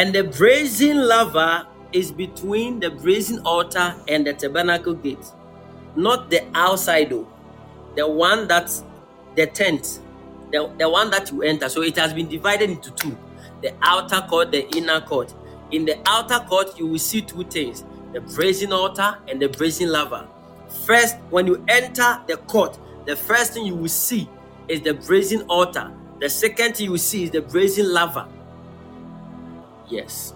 And 0.00 0.14
the 0.14 0.24
brazen 0.24 1.06
laver 1.06 1.66
is 1.92 2.10
between 2.10 2.80
the 2.80 2.88
brazen 2.88 3.38
altar 3.40 3.94
and 4.08 4.26
the 4.26 4.32
tabernacle 4.32 4.94
gate, 4.94 5.26
not 5.94 6.30
the 6.30 6.42
outside 6.54 7.10
though, 7.10 7.28
the 7.96 8.08
one 8.08 8.48
that's 8.48 8.82
the 9.36 9.46
tent, 9.46 10.00
the, 10.52 10.72
the 10.78 10.88
one 10.88 11.10
that 11.10 11.30
you 11.30 11.42
enter. 11.42 11.68
So 11.68 11.82
it 11.82 11.98
has 11.98 12.14
been 12.14 12.28
divided 12.30 12.70
into 12.70 12.90
two 12.92 13.14
the 13.60 13.74
outer 13.82 14.22
court, 14.26 14.52
the 14.52 14.66
inner 14.74 15.02
court. 15.02 15.34
In 15.70 15.84
the 15.84 15.98
outer 16.06 16.38
court, 16.48 16.78
you 16.78 16.86
will 16.86 16.98
see 16.98 17.20
two 17.20 17.44
things 17.44 17.84
the 18.14 18.22
brazen 18.22 18.72
altar 18.72 19.18
and 19.28 19.38
the 19.38 19.50
brazen 19.50 19.92
laver. 19.92 20.26
First, 20.86 21.16
when 21.28 21.46
you 21.46 21.62
enter 21.68 22.22
the 22.26 22.38
court, 22.38 22.78
the 23.04 23.16
first 23.16 23.52
thing 23.52 23.66
you 23.66 23.74
will 23.74 23.88
see 23.90 24.30
is 24.66 24.80
the 24.80 24.94
brazen 24.94 25.42
altar. 25.42 25.92
The 26.20 26.30
second 26.30 26.76
thing 26.76 26.86
you 26.86 26.92
will 26.92 26.98
see 26.98 27.24
is 27.24 27.32
the 27.32 27.42
brazen 27.42 27.92
laver. 27.92 28.26
Yes. 29.90 30.32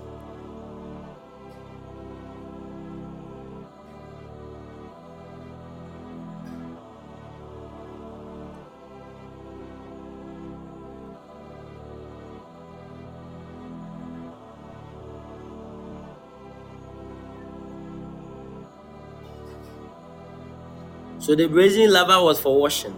So 21.19 21.35
the 21.35 21.49
brazen 21.49 21.91
laver 21.93 22.23
was 22.23 22.39
for 22.41 22.57
washing. 22.61 22.97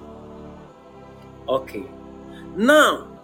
Okay. 1.48 1.84
Now, 2.56 3.15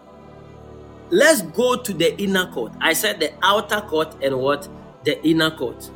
Let's 1.14 1.42
go 1.42 1.76
to 1.76 1.92
the 1.92 2.18
inner 2.18 2.50
court. 2.50 2.72
I 2.80 2.94
said 2.94 3.20
the 3.20 3.34
outer 3.42 3.82
court 3.82 4.16
and 4.22 4.40
what? 4.40 4.66
The 5.04 5.22
inner 5.22 5.50
court. 5.50 5.90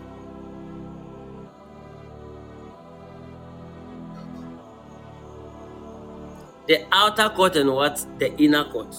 The 6.69 6.85
outer 6.93 7.31
court 7.31 7.57
and 7.57 7.73
what? 7.73 8.05
The 8.19 8.37
inner 8.37 8.65
court. 8.65 8.95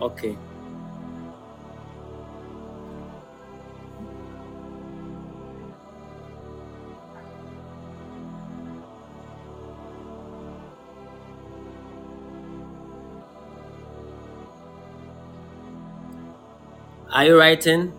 Okay. 0.00 0.38
Are 17.12 17.24
you 17.24 17.36
writing? 17.38 17.92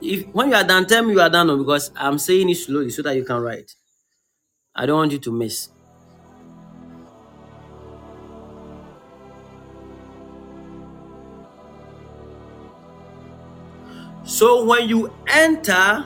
If 0.00 0.26
when 0.34 0.48
you 0.50 0.56
are 0.56 0.64
done, 0.64 0.86
tell 0.86 1.04
me 1.04 1.12
you 1.12 1.20
are 1.20 1.30
done 1.30 1.56
because 1.58 1.92
I'm 1.96 2.18
saying 2.18 2.50
it 2.50 2.56
slowly 2.56 2.90
so 2.90 3.02
that 3.02 3.14
you 3.14 3.24
can 3.24 3.40
write. 3.40 3.74
I 4.74 4.86
don't 4.86 4.96
want 4.96 5.12
you 5.12 5.18
to 5.18 5.32
miss. 5.32 5.68
So 14.24 14.64
when 14.64 14.88
you 14.88 15.12
enter, 15.28 16.04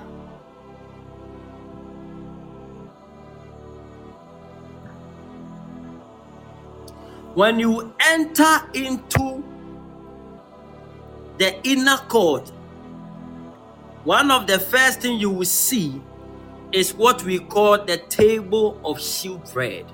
when 7.35 7.59
you 7.59 7.95
enter 8.01 8.61
into 8.75 9.46
the 11.39 11.61
inner 11.69 11.99
court, 12.09 12.51
one 14.05 14.31
of 14.31 14.47
the 14.47 14.59
first 14.59 15.01
thing 15.01 15.19
you 15.19 15.31
will 15.31 15.45
see 15.45 16.01
is 16.73 16.95
what 16.95 17.23
we 17.25 17.39
call 17.39 17.85
the 17.85 17.99
table 18.09 18.81
of 18.85 19.01
shewbread. 19.01 19.87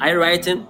Are 0.00 0.10
you 0.10 0.18
writing? 0.18 0.66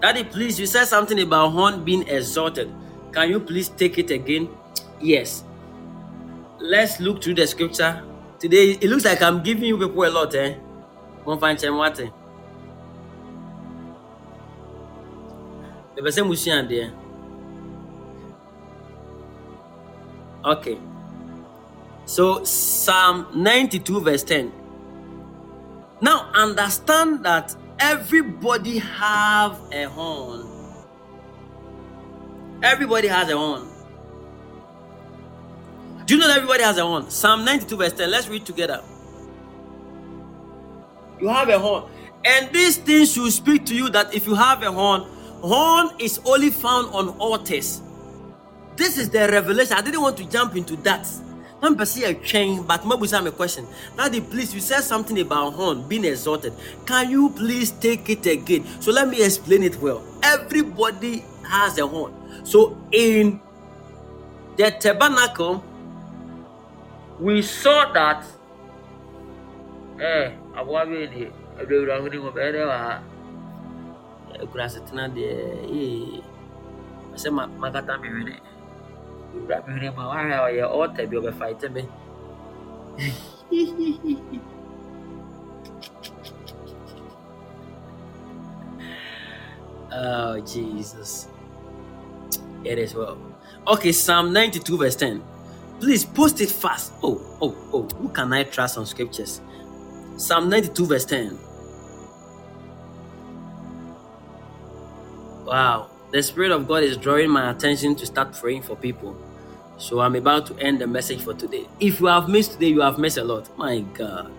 Daddy, 0.00 0.24
please, 0.24 0.58
you 0.58 0.66
said 0.66 0.86
something 0.86 1.20
about 1.20 1.50
horn 1.50 1.84
being 1.84 2.08
exalted. 2.08 2.72
Can 3.12 3.28
you 3.28 3.38
please 3.38 3.68
take 3.68 3.98
it 3.98 4.10
again? 4.10 4.48
Yes. 4.98 5.44
Let's 6.58 7.00
look 7.00 7.22
through 7.22 7.34
the 7.34 7.46
scripture. 7.46 8.02
Today, 8.38 8.78
it 8.80 8.84
looks 8.84 9.04
like 9.04 9.20
I'm 9.20 9.42
giving 9.42 9.64
you 9.64 9.76
people 9.76 10.04
a 10.04 10.08
lot, 10.08 10.34
eh? 10.34 10.54
Momfa 11.24 11.54
nkyɛn 11.54 11.74
mu 11.74 11.82
ate. 11.84 12.06
Sɛ 15.96 16.22
musua 16.26 16.62
adeɛ. 16.62 16.90
Okay 20.44 20.78
so 22.10 22.42
psalm 22.42 23.28
92 23.34 24.00
verse 24.00 24.24
10 24.24 24.50
now 26.02 26.28
understand 26.34 27.24
that 27.24 27.54
everybody 27.78 28.78
have 28.78 29.60
a 29.70 29.84
horn. 29.84 30.44
Everybody 32.62 33.06
has 33.06 33.30
a 33.30 33.36
horn. 33.36 33.68
Do 36.04 36.14
you 36.14 36.20
know 36.20 36.26
that 36.26 36.38
everybody 36.38 36.64
has 36.64 36.78
a 36.78 36.84
horn? 36.84 37.08
Psalm 37.10 37.44
92 37.44 37.76
verse 37.76 37.92
10 37.92 38.10
let's 38.10 38.28
read 38.28 38.44
together 38.44 38.82
you 41.20 41.28
have 41.28 41.48
a 41.48 41.58
horn. 41.58 41.90
And 42.24 42.52
these 42.52 42.76
things 42.76 43.12
should 43.12 43.32
speak 43.32 43.64
to 43.66 43.74
you 43.74 43.88
that 43.90 44.14
if 44.14 44.26
you 44.26 44.34
have 44.34 44.62
a 44.62 44.70
horn, 44.70 45.02
horn 45.40 45.90
is 45.98 46.20
only 46.24 46.50
found 46.50 46.88
on 46.94 47.10
altars. 47.18 47.82
This 48.76 48.98
is 48.98 49.10
the 49.10 49.28
revelation. 49.28 49.74
I 49.76 49.82
didn't 49.82 50.00
want 50.00 50.16
to 50.18 50.28
jump 50.28 50.56
into 50.56 50.76
that. 50.76 51.06
One 51.60 51.76
person 51.76 52.04
a 52.04 52.14
chain, 52.14 52.62
but 52.62 52.82
Mabusa 52.82 53.24
a 53.26 53.30
question. 53.30 53.66
Daddy, 53.94 54.22
please, 54.22 54.54
you 54.54 54.60
said 54.60 54.80
something 54.80 55.20
about 55.20 55.52
horn 55.52 55.86
being 55.86 56.06
exalted. 56.06 56.54
Can 56.86 57.10
you 57.10 57.28
please 57.30 57.70
take 57.72 58.08
it 58.08 58.24
again? 58.24 58.64
So 58.80 58.90
let 58.90 59.08
me 59.08 59.22
explain 59.22 59.62
it 59.62 59.76
well. 59.76 60.02
Everybody 60.22 61.22
has 61.46 61.76
a 61.78 61.86
horn. 61.86 62.14
So 62.44 62.78
in 62.92 63.40
the 64.56 64.70
tabernacle, 64.70 65.62
we 67.18 67.42
saw 67.42 67.92
that. 67.92 68.24
Eh, 70.00 70.32
aboa 70.60 70.84
bɛyɛ 70.84 71.06
dɛ 72.54 72.62
wɔ 72.68 72.76
ha 72.84 72.92
asetena 74.66 75.04
deɛ 75.16 75.30
ee 75.78 76.20
ɛsɛ 77.14 77.28
ma 77.32 77.46
mi 77.46 78.08
hwene 78.08 78.36
ma 79.96 80.02
a 80.12 80.38
ɔyɛ 80.46 80.64
bi 81.10 81.16
ɔbɛfa 81.16 81.44
oh 89.92 90.38
jesus. 90.40 91.26
It 92.64 92.78
is 92.78 92.94
well. 92.94 93.18
Okay 93.66 93.92
psalm 93.92 94.32
92 94.32 94.76
verse 94.76 94.96
10 94.96 95.22
please 95.80 96.04
post 96.04 96.40
it 96.40 96.50
fast. 96.50 96.92
Oh 97.02 97.20
oh 97.40 97.56
oh. 97.72 97.88
Who 97.98 98.08
can 98.10 98.32
i 98.32 98.44
trust 98.44 98.76
on 98.78 98.86
scriptures 98.86 99.40
psalm 100.20 100.50
92 100.50 100.86
verse 100.86 101.04
10 101.06 101.38
Wow. 105.46 105.88
The 106.12 106.22
Spirit 106.22 106.52
of 106.52 106.68
God 106.68 106.84
is 106.84 106.96
drawing 106.96 107.30
my 107.30 107.50
attention 107.50 107.96
to 107.96 108.06
start 108.06 108.34
praying 108.34 108.62
for 108.62 108.76
people. 108.76 109.16
So 109.78 110.00
I'm 110.00 110.14
about 110.14 110.46
to 110.46 110.56
end 110.58 110.80
the 110.80 110.86
message 110.86 111.22
for 111.22 111.34
today. 111.34 111.66
If 111.80 111.98
you 111.98 112.06
have 112.06 112.28
missed 112.28 112.52
today, 112.52 112.68
you 112.68 112.82
have 112.82 112.98
missed 112.98 113.18
a 113.18 113.24
lot. 113.24 113.56
My 113.58 113.80
God. 113.80 114.30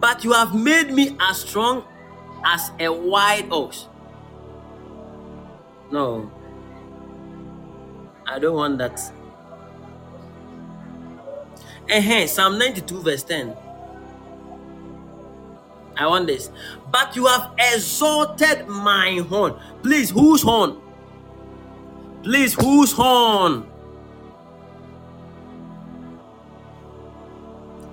But 0.00 0.24
you 0.24 0.32
have 0.32 0.54
made 0.54 0.90
me 0.92 1.16
as 1.20 1.40
strong 1.40 1.84
as 2.44 2.70
a 2.80 2.88
wild 2.90 3.52
ox. 3.52 3.86
No. 5.92 6.30
I 8.26 8.38
don't 8.38 8.54
want 8.54 8.78
that. 8.78 9.00
Eh, 11.90 12.26
Psalm 12.26 12.58
92, 12.58 13.02
verse 13.02 13.22
10. 13.24 13.54
I 15.96 16.06
want 16.06 16.26
this. 16.26 16.50
But 16.90 17.14
you 17.16 17.26
have 17.26 17.52
exalted 17.58 18.66
my 18.66 19.24
horn. 19.28 19.54
Please, 19.82 20.10
whose 20.10 20.42
horn? 20.42 20.80
Please, 22.22 22.54
whose 22.54 22.92
horn? 22.92 23.66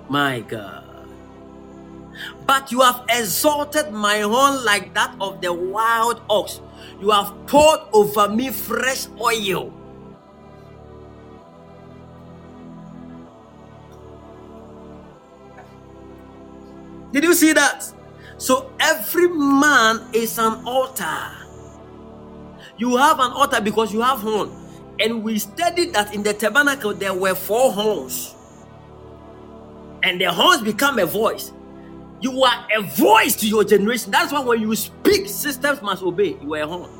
My 0.08 0.40
God. 0.40 0.84
But 2.46 2.70
you 2.72 2.80
have 2.80 3.04
exalted 3.08 3.92
my 3.92 4.20
horn 4.20 4.64
like 4.64 4.94
that 4.94 5.14
of 5.20 5.40
the 5.40 5.52
wild 5.52 6.20
ox. 6.28 6.60
You 7.00 7.10
have 7.10 7.34
poured 7.46 7.80
over 7.92 8.28
me 8.28 8.50
fresh 8.50 9.06
oil. 9.20 9.72
Did 17.12 17.24
you 17.24 17.34
see 17.34 17.52
that? 17.52 17.91
So 18.42 18.72
every 18.80 19.28
man 19.28 20.02
is 20.12 20.36
an 20.36 20.64
altar. 20.66 21.30
You 22.76 22.96
have 22.96 23.20
an 23.20 23.30
altar 23.30 23.60
because 23.60 23.94
you 23.94 24.02
have 24.02 24.18
horn. 24.18 24.50
And 24.98 25.22
we 25.22 25.38
studied 25.38 25.92
that 25.92 26.12
in 26.12 26.24
the 26.24 26.34
tabernacle 26.34 26.92
there 26.92 27.14
were 27.14 27.36
four 27.36 27.70
horns. 27.70 28.34
And 30.02 30.20
the 30.20 30.32
horns 30.32 30.60
become 30.60 30.98
a 30.98 31.06
voice. 31.06 31.52
You 32.20 32.42
are 32.42 32.66
a 32.76 32.82
voice 32.82 33.36
to 33.36 33.46
your 33.46 33.62
generation. 33.62 34.10
That's 34.10 34.32
why 34.32 34.40
when 34.40 34.60
you 34.60 34.74
speak, 34.74 35.28
systems 35.28 35.80
must 35.80 36.02
obey. 36.02 36.36
You 36.42 36.54
are 36.54 36.62
a 36.62 36.66
horn. 36.66 36.90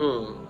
Hmm. 0.00 0.43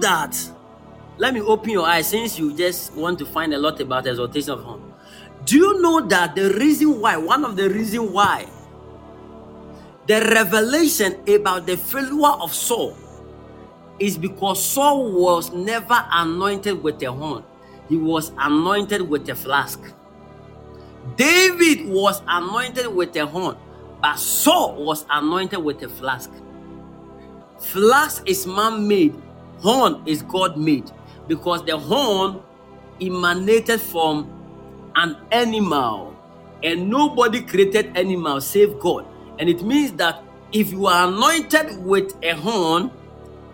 That? 0.00 0.36
Let 1.18 1.34
me 1.34 1.40
open 1.40 1.70
your 1.70 1.86
eyes 1.86 2.08
since 2.08 2.38
you 2.38 2.56
just 2.56 2.94
want 2.94 3.18
to 3.18 3.26
find 3.26 3.52
a 3.52 3.58
lot 3.58 3.80
about 3.80 4.06
exaltation 4.06 4.50
of 4.50 4.62
horn. 4.62 4.92
Do 5.44 5.56
you 5.56 5.82
know 5.82 6.00
that 6.08 6.34
the 6.34 6.54
reason 6.54 7.00
why, 7.00 7.16
one 7.16 7.44
of 7.44 7.56
the 7.56 7.68
reasons 7.68 8.10
why, 8.10 8.46
the 10.06 10.20
revelation 10.34 11.16
about 11.28 11.66
the 11.66 11.76
failure 11.76 12.34
of 12.40 12.52
Saul 12.54 12.96
is 13.98 14.16
because 14.16 14.64
Saul 14.64 15.12
was 15.12 15.52
never 15.52 16.06
anointed 16.10 16.82
with 16.82 17.02
a 17.02 17.12
horn, 17.12 17.44
he 17.88 17.96
was 17.96 18.32
anointed 18.38 19.02
with 19.02 19.28
a 19.28 19.34
flask. 19.34 19.80
David 21.16 21.86
was 21.88 22.22
anointed 22.26 22.86
with 22.88 23.14
a 23.16 23.26
horn, 23.26 23.56
but 24.00 24.18
Saul 24.18 24.84
was 24.84 25.04
anointed 25.10 25.62
with 25.62 25.82
a 25.82 25.88
flask. 25.88 26.30
Flask 27.58 28.22
is 28.26 28.46
man 28.46 28.86
made, 28.88 29.14
horn 29.60 30.02
is 30.06 30.22
God 30.22 30.56
made 30.56 30.90
because 31.28 31.64
the 31.64 31.78
horn 31.78 32.42
emanated 33.00 33.80
from 33.80 34.30
an 34.96 35.16
animal 35.30 36.16
and 36.62 36.88
nobody 36.88 37.42
created 37.42 37.96
animal 37.96 38.40
save 38.40 38.78
God. 38.78 39.06
And 39.38 39.48
it 39.48 39.62
means 39.62 39.92
that 39.92 40.22
if 40.52 40.72
you 40.72 40.86
are 40.86 41.08
anointed 41.08 41.82
with 41.84 42.14
a 42.22 42.34
horn, 42.34 42.90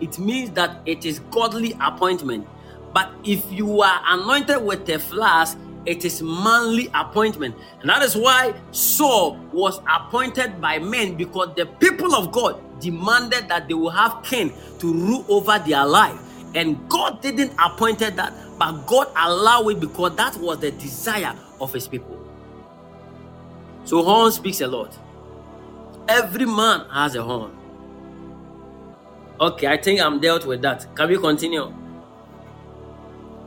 it 0.01 0.19
means 0.19 0.51
that 0.51 0.81
it 0.85 1.05
is 1.05 1.19
godly 1.31 1.75
appointment. 1.79 2.47
But 2.93 3.11
if 3.23 3.51
you 3.51 3.81
are 3.81 4.01
anointed 4.07 4.63
with 4.63 4.89
a 4.89 4.99
flask, 4.99 5.57
it 5.85 6.03
is 6.03 6.21
manly 6.21 6.89
appointment. 6.93 7.55
And 7.79 7.89
that 7.89 8.01
is 8.01 8.15
why 8.15 8.53
Saul 8.71 9.37
was 9.53 9.79
appointed 9.89 10.59
by 10.59 10.79
men 10.79 11.15
because 11.15 11.55
the 11.55 11.65
people 11.65 12.13
of 12.15 12.31
God 12.31 12.61
demanded 12.79 13.47
that 13.49 13.67
they 13.67 13.73
will 13.73 13.89
have 13.89 14.23
king 14.23 14.53
to 14.79 14.93
rule 14.93 15.25
over 15.29 15.59
their 15.59 15.85
life. 15.85 16.19
And 16.55 16.87
God 16.89 17.21
didn't 17.21 17.53
appoint 17.63 17.99
that, 17.99 18.33
but 18.57 18.71
God 18.87 19.07
allowed 19.15 19.69
it 19.69 19.79
because 19.79 20.15
that 20.15 20.35
was 20.37 20.59
the 20.59 20.71
desire 20.71 21.35
of 21.59 21.73
his 21.73 21.87
people. 21.87 22.17
So 23.83 24.03
horn 24.03 24.31
speaks 24.31 24.61
a 24.61 24.67
lot. 24.67 24.97
Every 26.07 26.45
man 26.45 26.85
has 26.91 27.15
a 27.15 27.23
horn. 27.23 27.51
Okay, 29.39 29.67
I 29.67 29.77
think 29.77 30.01
I'm 30.01 30.19
dealt 30.19 30.45
with 30.45 30.61
that. 30.63 30.87
Can 30.95 31.09
we 31.09 31.17
continue? 31.17 31.73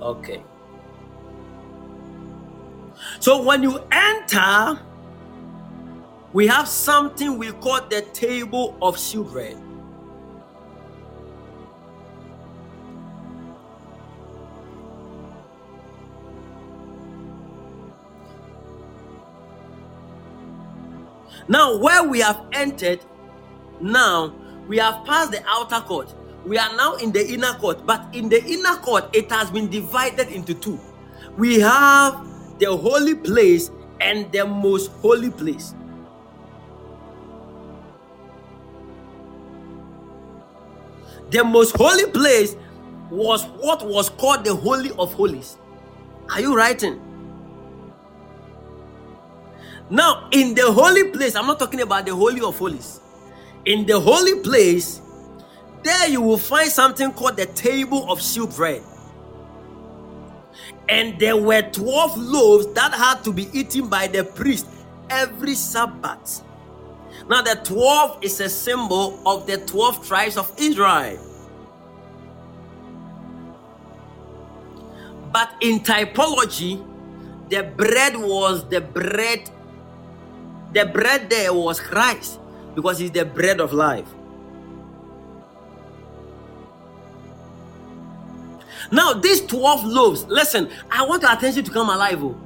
Okay. 0.00 0.42
So 3.18 3.42
when 3.42 3.62
you 3.62 3.80
enter, 3.90 4.78
we 6.32 6.46
have 6.46 6.68
something 6.68 7.38
we 7.38 7.50
call 7.52 7.80
the 7.88 8.02
table 8.12 8.76
of 8.80 8.98
children. 8.98 9.66
Now, 21.48 21.78
where 21.78 22.04
we 22.04 22.20
have 22.20 22.44
entered, 22.52 23.00
now 23.80 24.32
we 24.68 24.78
have 24.78 25.04
passed 25.04 25.32
the 25.32 25.42
outer 25.48 25.80
court. 25.80 26.14
We 26.46 26.58
are 26.58 26.76
now 26.76 26.94
in 26.94 27.10
the 27.10 27.28
inner 27.28 27.54
court, 27.54 27.84
but 27.84 28.06
in 28.14 28.28
the 28.28 28.40
inner 28.44 28.76
court, 28.76 29.10
it 29.12 29.32
has 29.32 29.50
been 29.50 29.68
divided 29.68 30.28
into 30.28 30.54
two. 30.54 30.78
We 31.36 31.58
have 31.58 32.24
the 32.60 32.76
holy 32.76 33.16
place 33.16 33.72
and 34.00 34.30
the 34.30 34.46
most 34.46 34.92
holy 35.02 35.30
place. 35.30 35.74
The 41.30 41.44
most 41.44 41.76
holy 41.76 42.06
place 42.10 42.56
was 43.10 43.44
what 43.44 43.86
was 43.86 44.08
called 44.08 44.44
the 44.44 44.54
Holy 44.54 44.90
of 44.98 45.12
Holies. 45.14 45.56
Are 46.30 46.40
you 46.40 46.56
writing? 46.56 47.00
Now, 49.88 50.28
in 50.30 50.54
the 50.54 50.70
holy 50.70 51.10
place, 51.10 51.34
I'm 51.34 51.46
not 51.46 51.58
talking 51.58 51.80
about 51.80 52.06
the 52.06 52.14
Holy 52.14 52.40
of 52.40 52.58
Holies. 52.58 53.00
In 53.64 53.86
the 53.86 53.98
holy 53.98 54.40
place, 54.40 55.00
there 55.82 56.08
you 56.08 56.20
will 56.20 56.38
find 56.38 56.70
something 56.70 57.12
called 57.12 57.36
the 57.36 57.46
table 57.46 58.10
of 58.10 58.20
shewbread. 58.22 58.82
And 60.88 61.18
there 61.18 61.36
were 61.36 61.62
12 61.62 62.18
loaves 62.18 62.72
that 62.74 62.92
had 62.92 63.22
to 63.24 63.32
be 63.32 63.48
eaten 63.52 63.88
by 63.88 64.06
the 64.06 64.24
priest 64.24 64.66
every 65.08 65.54
Sabbath. 65.54 66.42
Now, 67.28 67.42
the 67.42 67.60
12 67.64 68.24
is 68.24 68.40
a 68.40 68.48
symbol 68.48 69.20
of 69.26 69.46
the 69.46 69.58
12 69.58 70.06
tribes 70.06 70.36
of 70.36 70.52
Israel. 70.58 71.18
But 75.32 75.50
in 75.60 75.80
typology, 75.80 76.84
the 77.48 77.62
bread 77.62 78.16
was 78.16 78.68
the 78.68 78.80
bread, 78.80 79.50
the 80.72 80.86
bread 80.86 81.30
there 81.30 81.52
was 81.52 81.80
Christ 81.80 82.40
because 82.74 82.98
he's 82.98 83.10
the 83.10 83.24
bread 83.24 83.60
of 83.60 83.72
life. 83.72 84.08
Now, 88.92 89.12
these 89.12 89.40
12 89.42 89.84
loaves, 89.84 90.24
listen, 90.24 90.68
I 90.90 91.04
want 91.04 91.22
your 91.22 91.32
attention 91.32 91.64
to 91.64 91.70
come 91.70 91.90
alive. 91.90 92.22
Oh. 92.22 92.36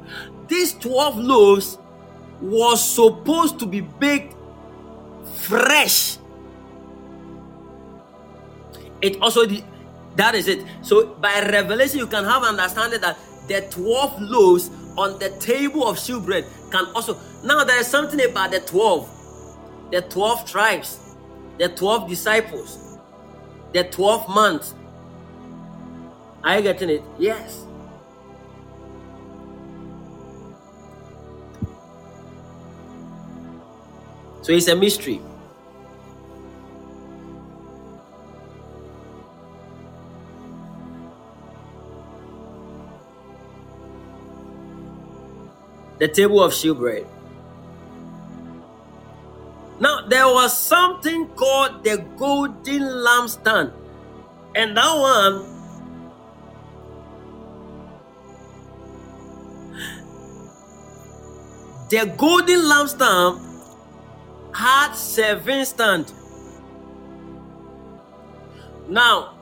These 0.46 0.74
12 0.74 1.16
loaves 1.18 1.78
was 2.40 2.86
supposed 2.86 3.58
to 3.60 3.66
be 3.66 3.80
baked 3.80 4.33
fresh. 5.44 6.18
It 9.02 9.20
also 9.20 9.46
that 10.16 10.34
is 10.34 10.48
it. 10.48 10.64
So 10.82 11.14
by 11.14 11.40
revelation, 11.50 11.98
you 11.98 12.06
can 12.06 12.24
have 12.24 12.42
understanding 12.42 13.00
that 13.00 13.18
the 13.48 13.66
12 13.70 14.22
loaves 14.22 14.70
on 14.96 15.18
the 15.18 15.30
table 15.40 15.86
of 15.86 15.98
shewbread 15.98 16.46
can 16.70 16.86
also 16.94 17.18
now 17.44 17.64
there 17.64 17.78
is 17.78 17.86
something 17.86 18.20
about 18.24 18.52
the 18.52 18.60
12, 18.60 19.90
the 19.90 20.02
12 20.02 20.50
tribes, 20.50 21.16
the 21.58 21.68
12 21.68 22.08
disciples, 22.08 22.98
the 23.72 23.84
12 23.84 24.28
months. 24.28 24.74
Are 26.42 26.56
you 26.56 26.62
getting 26.62 26.90
it? 26.90 27.02
Yes. 27.18 27.66
So 34.42 34.52
it's 34.52 34.68
a 34.68 34.76
mystery. 34.76 35.20
The 46.04 46.08
table 46.08 46.42
of 46.42 46.52
shewbread. 46.52 47.06
Now, 49.80 50.06
there 50.06 50.26
was 50.26 50.54
something 50.54 51.28
called 51.28 51.82
the 51.82 51.96
golden 52.18 52.82
lampstand, 52.82 53.72
and 54.54 54.76
that 54.76 54.98
one 54.98 55.46
the 61.88 62.14
golden 62.18 62.60
lampstand 62.60 63.40
had 64.54 64.92
seven 64.92 65.64
stand. 65.64 66.12
Now, 68.90 69.38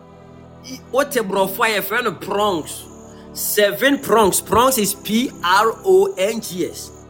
what 0.93 1.17
a 1.17 1.49
fire 1.49 1.83
friend 1.83 2.07
of 2.07 2.21
prongs 2.21 2.92
seven 3.33 3.99
prongs. 3.99 4.41
Prongs 4.41 4.79
is 4.79 4.95
P 4.95 5.31
R 5.43 5.75
O 5.85 6.15
N 6.17 6.41
G 6.41 6.67
S. 6.67 7.07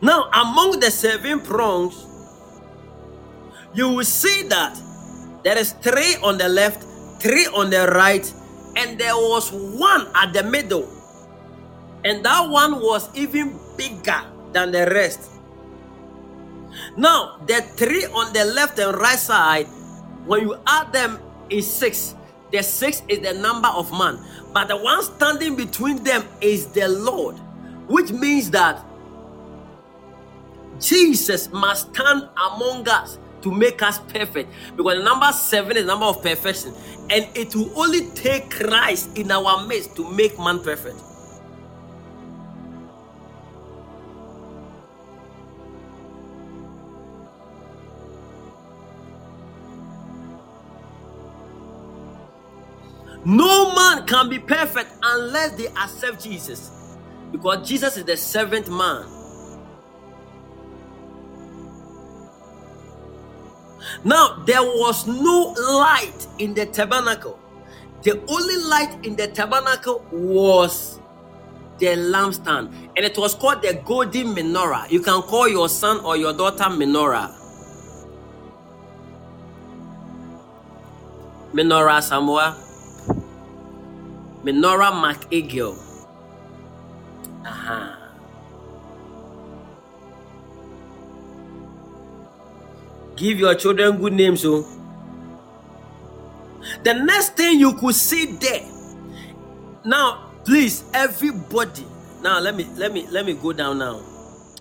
Now, 0.00 0.28
among 0.34 0.80
the 0.80 0.90
seven 0.90 1.40
prongs, 1.40 2.06
you 3.72 3.88
will 3.88 4.04
see 4.04 4.42
that 4.48 4.76
there 5.44 5.56
is 5.56 5.72
three 5.78 6.16
on 6.22 6.38
the 6.38 6.48
left, 6.48 6.82
three 7.22 7.46
on 7.54 7.70
the 7.70 7.86
right, 7.86 8.26
and 8.76 8.98
there 8.98 9.14
was 9.14 9.52
one 9.52 10.08
at 10.14 10.32
the 10.32 10.42
middle. 10.42 10.90
And 12.04 12.24
that 12.24 12.50
one 12.50 12.80
was 12.80 13.08
even 13.14 13.58
bigger 13.76 14.22
than 14.52 14.72
the 14.72 14.86
rest. 14.86 15.30
Now, 16.96 17.38
the 17.46 17.62
three 17.62 18.06
on 18.06 18.32
the 18.32 18.44
left 18.44 18.78
and 18.80 18.96
right 18.96 19.18
side, 19.18 19.68
when 20.26 20.42
you 20.42 20.56
add 20.66 20.92
them 20.92 21.20
is 21.52 21.70
six. 21.70 22.14
The 22.50 22.62
six 22.62 23.02
is 23.08 23.20
the 23.20 23.32
number 23.34 23.68
of 23.68 23.90
man, 23.92 24.18
but 24.52 24.68
the 24.68 24.76
one 24.76 25.02
standing 25.02 25.56
between 25.56 26.02
them 26.04 26.24
is 26.40 26.66
the 26.66 26.88
Lord, 26.88 27.36
which 27.88 28.10
means 28.12 28.50
that 28.50 28.84
Jesus 30.80 31.50
must 31.50 31.94
stand 31.94 32.28
among 32.36 32.88
us 32.88 33.18
to 33.42 33.50
make 33.50 33.82
us 33.82 33.98
perfect 33.98 34.50
because 34.76 34.98
the 34.98 35.02
number 35.02 35.32
seven 35.32 35.76
is 35.76 35.84
the 35.84 35.88
number 35.88 36.06
of 36.06 36.22
perfection, 36.22 36.74
and 37.10 37.26
it 37.34 37.54
will 37.54 37.72
only 37.78 38.08
take 38.10 38.50
Christ 38.50 39.16
in 39.16 39.30
our 39.30 39.66
midst 39.66 39.96
to 39.96 40.10
make 40.10 40.38
man 40.38 40.60
perfect. 40.60 40.96
No 53.24 53.74
man 53.74 54.06
can 54.06 54.28
be 54.28 54.38
perfect 54.38 54.90
unless 55.02 55.52
they 55.52 55.68
accept 55.68 56.22
Jesus. 56.24 56.96
Because 57.30 57.66
Jesus 57.68 57.96
is 57.96 58.04
the 58.04 58.16
seventh 58.16 58.68
man. 58.68 59.06
Now, 64.04 64.42
there 64.46 64.62
was 64.62 65.06
no 65.06 65.54
light 65.78 66.26
in 66.38 66.54
the 66.54 66.66
tabernacle. 66.66 67.38
The 68.02 68.20
only 68.26 68.56
light 68.56 69.04
in 69.04 69.16
the 69.16 69.28
tabernacle 69.28 70.04
was 70.10 70.98
the 71.78 71.86
lampstand, 71.86 72.72
and 72.96 72.98
it 72.98 73.16
was 73.16 73.34
called 73.34 73.62
the 73.62 73.80
golden 73.84 74.34
menorah. 74.34 74.90
You 74.90 75.00
can 75.00 75.22
call 75.22 75.48
your 75.48 75.68
son 75.68 76.00
or 76.00 76.16
your 76.16 76.32
daughter 76.32 76.64
menorah. 76.64 77.32
Menorah 81.52 82.02
Samoa. 82.02 82.71
Menorah 84.44 84.90
McEagle. 84.90 85.78
Uh-huh. 87.46 87.96
Give 93.16 93.38
your 93.38 93.54
children 93.54 93.98
good 93.98 94.12
names. 94.14 94.44
Oh. 94.44 94.66
The 96.82 96.94
next 96.94 97.36
thing 97.36 97.60
you 97.60 97.74
could 97.74 97.94
see 97.94 98.26
there. 98.26 98.62
Now, 99.84 100.30
please, 100.44 100.84
everybody. 100.94 101.86
Now 102.22 102.38
let 102.38 102.54
me 102.54 102.66
let 102.76 102.92
me 102.92 103.06
let 103.10 103.26
me 103.26 103.34
go 103.34 103.52
down 103.52 103.78
now. 103.78 104.00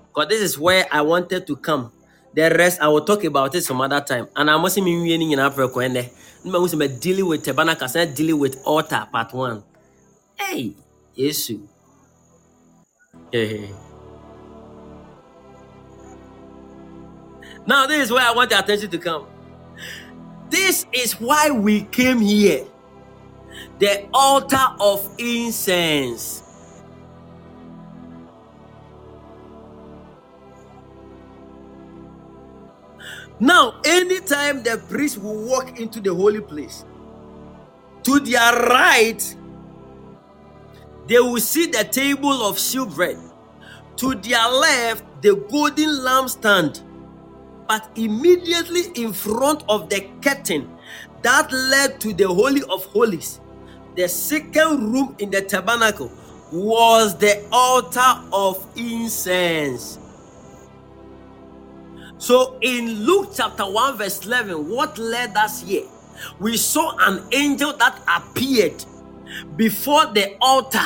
Because 0.09 0.27
this 0.29 0.41
is 0.41 0.59
where 0.59 0.85
I 0.91 1.01
wanted 1.01 1.47
to 1.47 1.55
come. 1.55 1.91
The 2.33 2.49
rest 2.49 2.81
I 2.81 2.87
will 2.87 3.05
talk 3.05 3.23
about 3.23 3.55
it 3.55 3.61
some 3.61 3.81
other 3.81 4.01
time. 4.01 4.27
And 4.35 4.49
I 4.49 4.57
must 4.57 4.75
be 4.75 5.13
in 5.13 5.39
Africa. 5.39 5.79
And 5.79 5.97
I'm 6.45 6.99
dealing 6.99 7.27
with 7.27 7.43
tabernacle, 7.43 7.87
dealing 8.13 8.39
with 8.39 8.61
altar 8.65 9.07
part 9.11 9.33
one. 9.33 9.63
Hey. 10.41 10.73
Hey. 13.31 13.69
Now, 17.65 17.85
this 17.85 18.05
is 18.05 18.11
where 18.11 18.25
I 18.25 18.33
want 18.33 18.49
the 18.49 18.59
attention 18.59 18.89
to 18.89 18.97
come. 18.97 19.27
This 20.49 20.85
is 20.91 21.13
why 21.13 21.51
we 21.51 21.83
came 21.83 22.19
here. 22.19 22.65
The 23.79 24.07
altar 24.13 24.67
of 24.79 25.07
incense. 25.17 26.43
Now, 33.39 33.79
anytime 33.85 34.63
the 34.63 34.83
priest 34.89 35.17
will 35.17 35.45
walk 35.45 35.79
into 35.79 35.99
the 35.99 36.13
holy 36.13 36.41
place, 36.41 36.85
to 38.03 38.19
their 38.19 38.53
right 38.67 39.35
they 41.11 41.19
will 41.19 41.41
see 41.41 41.65
the 41.65 41.83
table 41.83 42.41
of 42.47 42.57
shewbread. 42.57 43.17
To 43.97 44.15
their 44.15 44.47
left, 44.47 45.03
the 45.21 45.35
golden 45.35 45.89
lampstand. 45.89 46.81
But 47.67 47.89
immediately 47.97 48.83
in 48.95 49.11
front 49.11 49.65
of 49.67 49.89
the 49.89 50.07
curtain 50.21 50.69
that 51.21 51.51
led 51.51 51.99
to 51.99 52.13
the 52.13 52.29
Holy 52.29 52.61
of 52.63 52.85
Holies, 52.85 53.41
the 53.97 54.07
second 54.07 54.93
room 54.93 55.13
in 55.19 55.29
the 55.29 55.41
tabernacle, 55.41 56.09
was 56.49 57.17
the 57.17 57.45
altar 57.51 58.23
of 58.31 58.65
incense. 58.77 59.99
So 62.19 62.57
in 62.61 63.03
Luke 63.03 63.31
chapter 63.35 63.69
1, 63.69 63.97
verse 63.97 64.25
11, 64.25 64.69
what 64.69 64.97
led 64.97 65.35
us 65.35 65.61
here? 65.61 65.83
We 66.39 66.55
saw 66.55 66.95
an 66.99 67.21
angel 67.33 67.73
that 67.73 67.99
appeared 68.07 68.85
before 69.55 70.05
the 70.07 70.35
altar. 70.41 70.79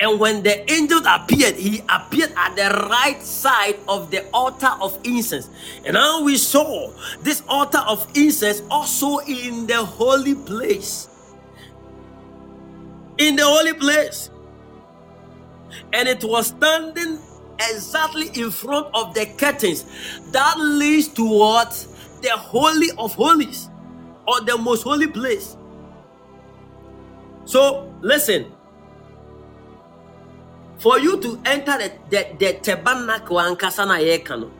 And 0.00 0.20
when 0.20 0.42
the 0.42 0.70
angel 0.70 1.00
appeared, 1.06 1.54
he 1.54 1.82
appeared 1.88 2.32
at 2.36 2.54
the 2.54 2.88
right 2.88 3.20
side 3.22 3.78
of 3.88 4.10
the 4.10 4.28
altar 4.30 4.70
of 4.80 4.98
incense. 5.04 5.50
And 5.84 5.94
now 5.94 6.22
we 6.22 6.36
saw 6.36 6.92
this 7.20 7.42
altar 7.48 7.82
of 7.86 8.06
incense 8.14 8.62
also 8.70 9.18
in 9.18 9.66
the 9.66 9.84
holy 9.84 10.34
place. 10.34 11.08
In 13.18 13.34
the 13.36 13.44
holy 13.44 13.72
place. 13.72 14.30
And 15.92 16.08
it 16.08 16.22
was 16.22 16.48
standing 16.48 17.18
exactly 17.58 18.30
in 18.40 18.50
front 18.50 18.86
of 18.94 19.14
the 19.14 19.26
curtains 19.36 19.84
that 20.30 20.54
leads 20.58 21.08
towards 21.08 21.88
the 22.22 22.30
holy 22.30 22.88
of 22.98 23.14
holies 23.14 23.68
or 24.26 24.40
the 24.42 24.56
most 24.56 24.82
holy 24.82 25.08
place. 25.08 25.57
So 27.48 27.90
listen, 28.02 28.52
for 30.76 30.98
you 30.98 31.18
to 31.22 31.40
enter 31.46 31.78
the 31.78 31.92
the, 32.10 32.36
the 32.38 32.52
tabernacle 32.60 33.40
and 33.40 33.58
kasana 33.58 33.96
yekano, 34.04 34.50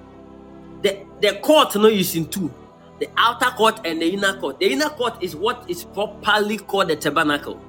the 0.80 1.04
the 1.20 1.38
court 1.40 1.76
no 1.76 1.84
is 1.84 2.16
in 2.16 2.28
two. 2.28 2.50
The 2.98 3.10
outer 3.18 3.50
court 3.50 3.82
and 3.84 4.00
the 4.00 4.10
inner 4.10 4.40
court. 4.40 4.58
The 4.58 4.72
inner 4.72 4.88
court 4.88 5.22
is 5.22 5.36
what 5.36 5.68
is 5.68 5.84
properly 5.84 6.56
called 6.56 6.88
the 6.88 6.96
tabernacle. 6.96 7.60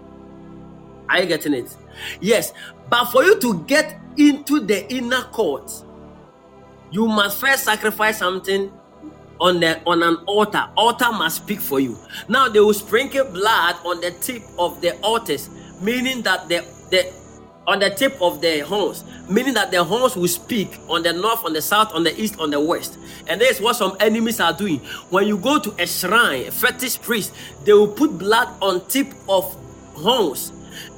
Are 1.09 1.19
you 1.19 1.25
getting 1.25 1.53
it? 1.53 1.75
Yes. 2.21 2.53
But 2.89 3.05
for 3.11 3.21
you 3.23 3.37
to 3.41 3.63
get 3.65 3.99
into 4.15 4.61
the 4.61 4.89
inner 4.91 5.23
court, 5.23 5.69
you 6.91 7.07
must 7.07 7.41
first 7.41 7.65
sacrifice 7.65 8.19
something 8.19 8.71
on 9.39 9.59
the 9.59 9.81
on 9.85 10.03
an 10.03 10.17
altar. 10.25 10.69
Altar 10.75 11.11
must 11.11 11.37
speak 11.43 11.59
for 11.59 11.79
you. 11.79 11.97
Now 12.27 12.49
they 12.49 12.59
will 12.59 12.73
sprinkle 12.73 13.25
blood 13.25 13.75
on 13.85 14.01
the 14.01 14.11
tip 14.11 14.43
of 14.57 14.81
the 14.81 14.97
altars, 15.01 15.49
meaning 15.81 16.21
that 16.23 16.47
the 16.49 16.65
the 16.91 17.11
on 17.67 17.79
the 17.79 17.89
tip 17.89 18.19
of 18.19 18.41
the 18.41 18.59
horns, 18.61 19.03
meaning 19.29 19.53
that 19.53 19.69
the 19.69 19.83
horns 19.83 20.15
will 20.15 20.27
speak 20.27 20.79
on 20.87 21.03
the 21.03 21.13
north, 21.13 21.45
on 21.45 21.53
the 21.53 21.61
south, 21.61 21.93
on 21.93 22.03
the 22.03 22.19
east, 22.19 22.39
on 22.39 22.49
the 22.49 22.59
west. 22.59 22.97
And 23.27 23.39
this 23.39 23.57
is 23.57 23.61
what 23.61 23.75
some 23.75 23.95
enemies 23.99 24.39
are 24.39 24.53
doing. 24.53 24.79
When 25.11 25.27
you 25.27 25.37
go 25.37 25.59
to 25.59 25.75
a 25.77 25.85
shrine, 25.85 26.47
a 26.47 26.51
fetish 26.51 27.01
priest, 27.01 27.33
they 27.65 27.73
will 27.73 27.87
put 27.87 28.17
blood 28.17 28.47
on 28.61 28.87
tip 28.87 29.07
of 29.27 29.43
horns. 29.93 30.51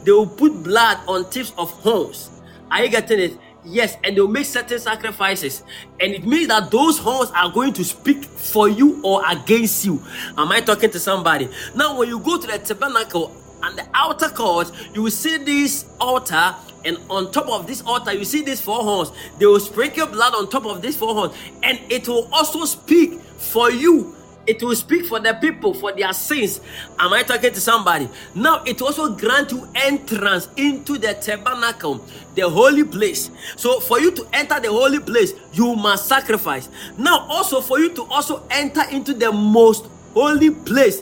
They 0.04 0.12
will 0.12 0.28
put 0.28 0.64
blood 0.64 1.00
on 1.08 1.30
tips 1.30 1.54
of 1.58 1.70
horns. 1.72 2.30
Are 2.70 2.84
you 2.86 2.90
getting 2.90 3.20
it? 3.20 3.38
Yes, 3.64 3.96
and 4.04 4.18
they'll 4.18 4.28
make 4.28 4.46
certain 4.46 4.80
sacrifices, 4.80 5.62
and 6.00 6.14
it 6.14 6.26
means 6.26 6.48
that 6.48 6.72
those 6.72 6.98
horns 6.98 7.30
are 7.36 7.52
going 7.52 7.74
to 7.74 7.84
speak 7.84 8.26
for 8.26 8.68
you 8.68 9.00
or 9.04 9.22
against 9.30 9.86
you. 9.86 10.02
Am 10.36 10.52
I 10.52 10.62
talking 10.62 10.90
to 10.90 11.00
somebody? 11.00 11.48
Now, 11.76 11.98
when 11.98 12.10
you 12.10 12.20
go 12.20 12.40
to 12.42 12.48
the 12.48 12.58
tabernacle 12.58 13.36
and 13.62 13.78
the 13.78 13.88
outer 13.94 14.30
court, 14.30 14.72
you 14.96 15.04
will 15.04 15.12
see 15.12 15.38
this 15.38 15.86
altar, 16.00 16.56
and 16.86 16.98
on 17.08 17.32
top 17.32 17.48
of 17.50 17.68
this 17.68 17.84
altar, 17.84 18.12
you 18.14 18.26
see 18.26 18.42
these 18.42 18.60
four 18.60 18.82
horns. 18.82 19.12
They 19.38 19.46
will 19.46 19.60
sprinkle 19.60 20.08
blood 20.08 20.34
on 20.34 20.50
top 20.50 20.66
of 20.66 20.82
these 20.82 20.98
four 20.98 21.14
horns, 21.14 21.36
and 21.62 21.80
it 21.88 22.08
will 22.08 22.28
also 22.34 22.66
speak 22.66 23.22
for 23.22 23.70
you 23.70 24.16
it 24.52 24.62
will 24.62 24.76
speak 24.76 25.06
for 25.06 25.18
the 25.18 25.34
people 25.36 25.74
for 25.74 25.94
their 25.94 26.12
sins. 26.12 26.60
Am 27.00 27.14
I 27.14 27.24
talking 27.24 27.54
to 27.54 27.62
somebody? 27.62 28.10
Now 28.36 28.62
it 28.66 28.82
also 28.82 29.16
grant 29.16 29.52
you 29.52 29.66
entrance 29.76 30.50
into 30.58 30.98
the 30.98 31.14
tabernacle, 31.14 32.06
the 32.36 32.50
holy 32.50 32.84
place. 32.84 33.32
So 33.56 33.80
for 33.80 34.02
you 34.02 34.12
to 34.12 34.28
enter 34.34 34.60
the 34.60 34.68
holy 34.68 35.00
place, 35.00 35.34
you 35.54 35.74
must 35.76 36.08
sacrifice. 36.08 36.68
Now 36.98 37.26
also 37.30 37.62
for 37.62 37.80
you 37.80 37.94
to 37.94 38.04
also 38.04 38.46
enter 38.52 38.84
into 38.92 39.14
the 39.14 39.32
most 39.32 39.88
holy 40.14 40.52
place, 40.52 41.02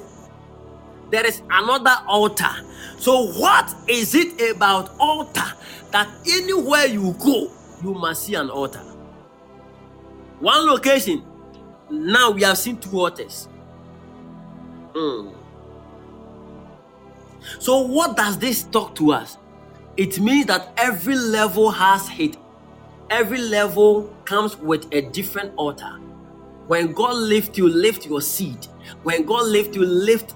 there 1.10 1.26
is 1.26 1.42
another 1.50 1.96
altar. 2.06 2.52
So 3.00 3.32
what 3.32 3.74
is 3.88 4.14
it 4.14 4.56
about 4.56 4.92
altar 5.00 5.56
that 5.90 6.08
anywhere 6.28 6.86
you 6.86 7.16
go, 7.20 7.50
you 7.84 7.96
must 7.96 8.28
see 8.28 8.36
an 8.36 8.52
altar? 8.52 8.82
One 10.40 10.68
location 10.68 11.24
now 11.90 12.32
we 12.32 12.44
have 12.44 12.58
seen 12.58 12.78
two 12.78 13.00
altars. 13.00 13.48
Mm. 14.94 15.34
So, 17.60 17.82
what 17.82 18.18
does 18.18 18.38
this 18.38 18.64
talk 18.64 18.96
to 18.96 19.12
us? 19.12 19.38
It 19.98 20.20
means 20.20 20.46
that 20.48 20.72
every 20.78 21.16
level 21.16 21.72
has 21.72 22.08
hit. 22.08 22.38
Every 23.10 23.40
level 23.40 24.14
comes 24.26 24.56
with 24.56 24.88
a 24.94 25.02
different 25.02 25.54
altar. 25.56 26.00
When 26.68 26.94
God 26.94 27.16
lift 27.16 27.58
you, 27.58 27.68
lift 27.68 28.06
your 28.06 28.22
seed. 28.22 28.68
When 29.04 29.26
God 29.26 29.48
lift 29.48 29.76
you, 29.76 29.84
lift 29.84 30.36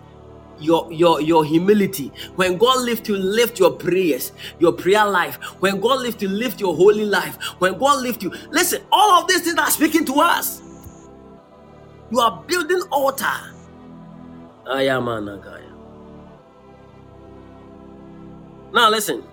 your 0.59 0.91
your 0.91 1.19
your 1.21 1.43
humility 1.43 2.11
when 2.35 2.57
god 2.57 2.83
lift 2.83 3.07
you 3.07 3.17
lift 3.17 3.59
your 3.59 3.71
prayers 3.71 4.31
your 4.59 4.71
prayer 4.71 5.05
life 5.05 5.35
when 5.61 5.79
god 5.79 5.99
lift 5.99 6.21
you 6.21 6.29
lift 6.29 6.59
your 6.59 6.75
holy 6.75 7.05
life 7.05 7.35
when 7.59 7.77
god 7.77 8.01
lift 8.01 8.21
you 8.23 8.31
listen 8.51 8.81
all 8.91 9.21
of 9.21 9.27
these 9.27 9.41
things 9.41 9.57
are 9.57 9.71
speaking 9.71 10.05
to 10.05 10.13
us 10.21 10.62
you 12.13 12.19
are 12.19 12.43
building 12.45 12.81
altar. 12.91 13.25
Ayamanagaya. 14.67 15.71
Now 18.71 18.89
listen. 18.91 19.23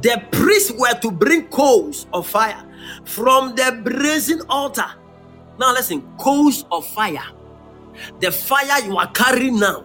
The 0.00 0.22
priests 0.32 0.72
were 0.72 0.98
to 1.00 1.10
bring 1.10 1.48
coals 1.48 2.06
of 2.14 2.26
fire 2.26 2.64
from 3.04 3.54
the 3.54 3.80
brazen 3.84 4.40
altar. 4.48 4.90
Now 5.58 5.74
listen, 5.74 6.00
coals 6.16 6.64
of 6.72 6.86
fire. 6.86 7.26
The 8.20 8.32
fire 8.32 8.82
you 8.86 8.96
are 8.96 9.10
carrying 9.12 9.58
now, 9.58 9.84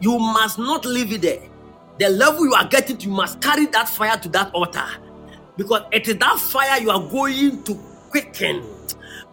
you 0.00 0.18
must 0.18 0.58
not 0.58 0.86
leave 0.86 1.12
it 1.12 1.20
there. 1.20 1.42
The 1.98 2.08
level 2.08 2.46
you 2.46 2.54
are 2.54 2.66
getting 2.66 2.98
you 3.00 3.10
must 3.10 3.42
carry 3.42 3.66
that 3.66 3.88
fire 3.90 4.16
to 4.16 4.28
that 4.30 4.50
altar. 4.54 4.86
Because 5.58 5.82
it 5.92 6.08
is 6.08 6.16
that 6.16 6.38
fire 6.38 6.80
you 6.80 6.90
are 6.90 7.02
going 7.10 7.62
to 7.64 7.91
quicken 8.12 8.62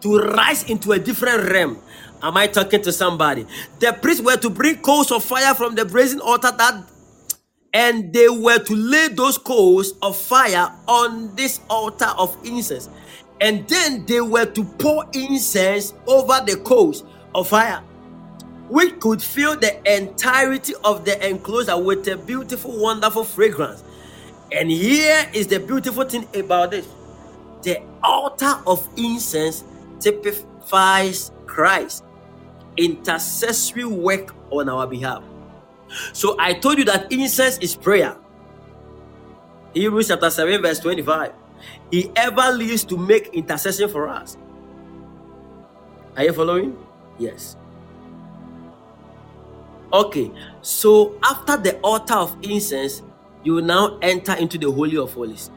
to 0.00 0.18
rise 0.18 0.64
into 0.64 0.92
a 0.92 0.98
different 0.98 1.50
realm. 1.50 1.78
Am 2.22 2.36
I 2.36 2.46
talking 2.48 2.82
to 2.82 2.92
somebody? 2.92 3.46
The 3.78 3.92
priests 3.92 4.22
were 4.22 4.36
to 4.38 4.50
bring 4.50 4.76
coals 4.78 5.12
of 5.12 5.22
fire 5.22 5.54
from 5.54 5.74
the 5.74 5.84
brazen 5.84 6.20
altar 6.20 6.50
that 6.56 6.84
and 7.72 8.12
they 8.12 8.28
were 8.28 8.58
to 8.58 8.74
lay 8.74 9.08
those 9.08 9.38
coals 9.38 9.94
of 10.02 10.16
fire 10.16 10.72
on 10.88 11.34
this 11.36 11.60
altar 11.70 12.12
of 12.18 12.36
incense. 12.44 12.88
And 13.40 13.66
then 13.68 14.04
they 14.06 14.20
were 14.20 14.44
to 14.44 14.64
pour 14.64 15.06
incense 15.12 15.94
over 16.06 16.40
the 16.44 16.56
coals 16.64 17.04
of 17.34 17.48
fire, 17.48 17.80
which 18.68 18.98
could 19.00 19.22
fill 19.22 19.56
the 19.56 19.96
entirety 19.96 20.74
of 20.84 21.04
the 21.04 21.26
enclosure 21.26 21.78
with 21.78 22.06
a 22.08 22.16
beautiful, 22.16 22.76
wonderful 22.82 23.24
fragrance. 23.24 23.84
And 24.52 24.68
here 24.70 25.30
is 25.32 25.46
the 25.46 25.60
beautiful 25.60 26.04
thing 26.04 26.26
about 26.34 26.72
this 26.72 26.86
altar 28.02 28.54
of 28.66 28.88
incense 28.96 29.64
typifies 30.00 31.32
Christ 31.46 32.04
intercessory 32.76 33.84
work 33.84 34.34
on 34.50 34.68
our 34.68 34.86
behalf. 34.86 35.22
So 36.12 36.36
I 36.38 36.54
told 36.54 36.78
you 36.78 36.84
that 36.84 37.12
incense 37.12 37.58
is 37.58 37.74
prayer. 37.74 38.16
Hebrews 39.74 40.08
chapter 40.08 40.30
7, 40.30 40.62
verse 40.62 40.80
25. 40.80 41.32
He 41.90 42.10
ever 42.16 42.52
lives 42.52 42.84
to 42.84 42.96
make 42.96 43.28
intercession 43.28 43.88
for 43.88 44.08
us. 44.08 44.36
Are 46.16 46.24
you 46.24 46.32
following? 46.32 46.76
Yes. 47.18 47.56
Okay, 49.92 50.30
so 50.62 51.18
after 51.22 51.56
the 51.56 51.78
altar 51.80 52.14
of 52.14 52.36
incense, 52.42 53.02
you 53.42 53.60
now 53.60 53.98
enter 54.02 54.34
into 54.34 54.56
the 54.56 54.70
Holy 54.70 54.96
of 54.96 55.12
Holies. 55.12 55.50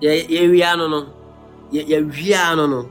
Yɛwia 0.00 0.76
no 0.76 0.88
no. 0.88 1.00
Yɛwia 1.72 2.56
no 2.56 2.66
no. 2.66 2.90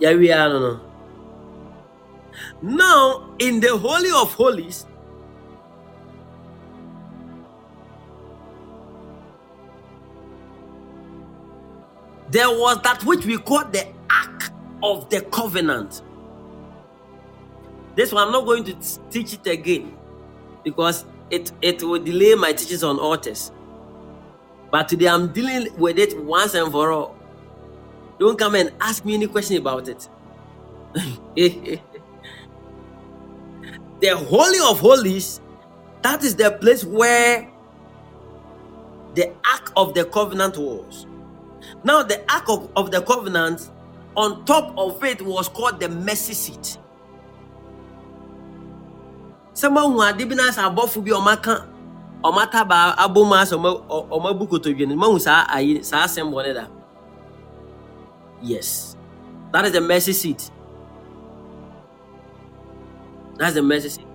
Yɛwia 0.00 0.48
no 0.50 0.58
no. 0.58 0.80
Now 2.62 3.30
in 3.38 3.60
the 3.60 3.76
holy 3.76 4.10
of 4.10 4.32
holies 4.34 4.86
there 12.32 12.48
was 12.48 12.80
that 12.82 13.04
which 13.04 13.26
we 13.26 13.36
call 13.36 13.64
the 13.66 13.86
Ark 14.10 14.50
of 14.82 15.08
the 15.10 15.20
covenant. 15.20 16.00
This 17.94 18.10
one, 18.10 18.26
I'm 18.26 18.32
not 18.32 18.46
going 18.46 18.64
to 18.64 18.74
teach 19.10 19.34
it 19.34 19.46
again 19.46 19.94
because 20.64 21.04
it, 21.30 21.52
it 21.60 21.82
will 21.82 22.02
delay 22.02 22.34
my 22.34 22.54
teachings 22.54 22.82
on 22.82 22.98
altars. 22.98 23.52
But 24.70 24.88
today 24.88 25.08
I'm 25.08 25.30
dealing 25.30 25.68
with 25.76 25.98
it 25.98 26.18
once 26.24 26.54
and 26.54 26.72
for 26.72 26.90
all. 26.90 27.16
Don't 28.18 28.38
come 28.38 28.54
and 28.54 28.72
ask 28.80 29.04
me 29.04 29.12
any 29.14 29.26
question 29.26 29.58
about 29.58 29.88
it. 29.88 30.08
the 31.34 31.80
Holy 34.16 34.58
of 34.70 34.80
Holies, 34.80 35.42
that 36.00 36.24
is 36.24 36.34
the 36.34 36.52
place 36.52 36.82
where 36.82 37.50
the 39.14 39.28
Ark 39.52 39.70
of 39.76 39.92
the 39.92 40.06
Covenant 40.06 40.56
was. 40.56 41.06
Now, 41.84 42.02
the 42.02 42.22
Ark 42.32 42.48
of, 42.48 42.70
of 42.76 42.90
the 42.90 43.02
Covenant, 43.02 43.70
on 44.16 44.44
top 44.44 44.76
of 44.78 45.02
it 45.04 45.22
was 45.22 45.48
called 45.48 45.80
the 45.80 45.88
mercy 45.88 46.34
seat. 46.34 46.78
Someone 49.54 49.92
who 49.92 50.00
had 50.00 50.16
been 50.16 50.40
as 50.40 50.58
above 50.58 50.92
be 51.04 51.12
on 51.12 51.24
my 51.24 51.36
saa 55.18 55.46
ayi 55.48 55.84
saa 55.84 56.06
yes. 58.40 58.96
That 59.52 59.64
is 59.66 59.72
the 59.72 59.80
mercy 59.80 60.12
seat. 60.12 60.50
That's 63.36 63.54
the 63.54 63.62
mercy 63.62 63.88
seat 63.90 64.11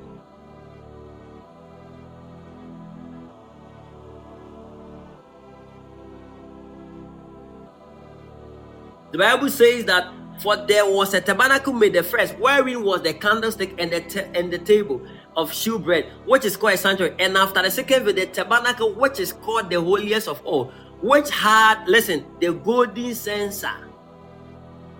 The 9.11 9.17
Bible 9.17 9.49
says 9.49 9.85
that 9.85 10.11
for 10.41 10.55
there 10.55 10.85
was 10.85 11.13
a 11.13 11.21
tabernacle 11.21 11.73
made 11.73 11.93
the 11.93 12.03
first, 12.03 12.37
wherein 12.37 12.83
was 12.83 13.01
the 13.01 13.13
candlestick 13.13 13.73
and 13.79 13.91
the 13.91 14.27
and 14.35 14.51
the 14.51 14.59
table 14.59 15.01
of 15.35 15.51
shewbread, 15.51 16.11
which 16.25 16.45
is 16.45 16.57
called 16.57 16.73
a 16.73 16.77
sanctuary. 16.77 17.15
And 17.19 17.37
after 17.37 17.61
the 17.61 17.71
second 17.71 18.05
the 18.05 18.25
tabernacle, 18.27 18.93
which 18.93 19.19
is 19.19 19.33
called 19.33 19.69
the 19.69 19.81
holiest 19.81 20.27
of 20.27 20.45
all, 20.45 20.65
which 21.01 21.29
had, 21.29 21.87
listen, 21.87 22.25
the 22.39 22.53
golden 22.53 23.15
censer 23.15 23.71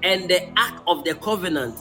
and 0.04 0.30
the 0.30 0.48
ark 0.58 0.82
of 0.88 1.04
the 1.04 1.16
covenant 1.16 1.76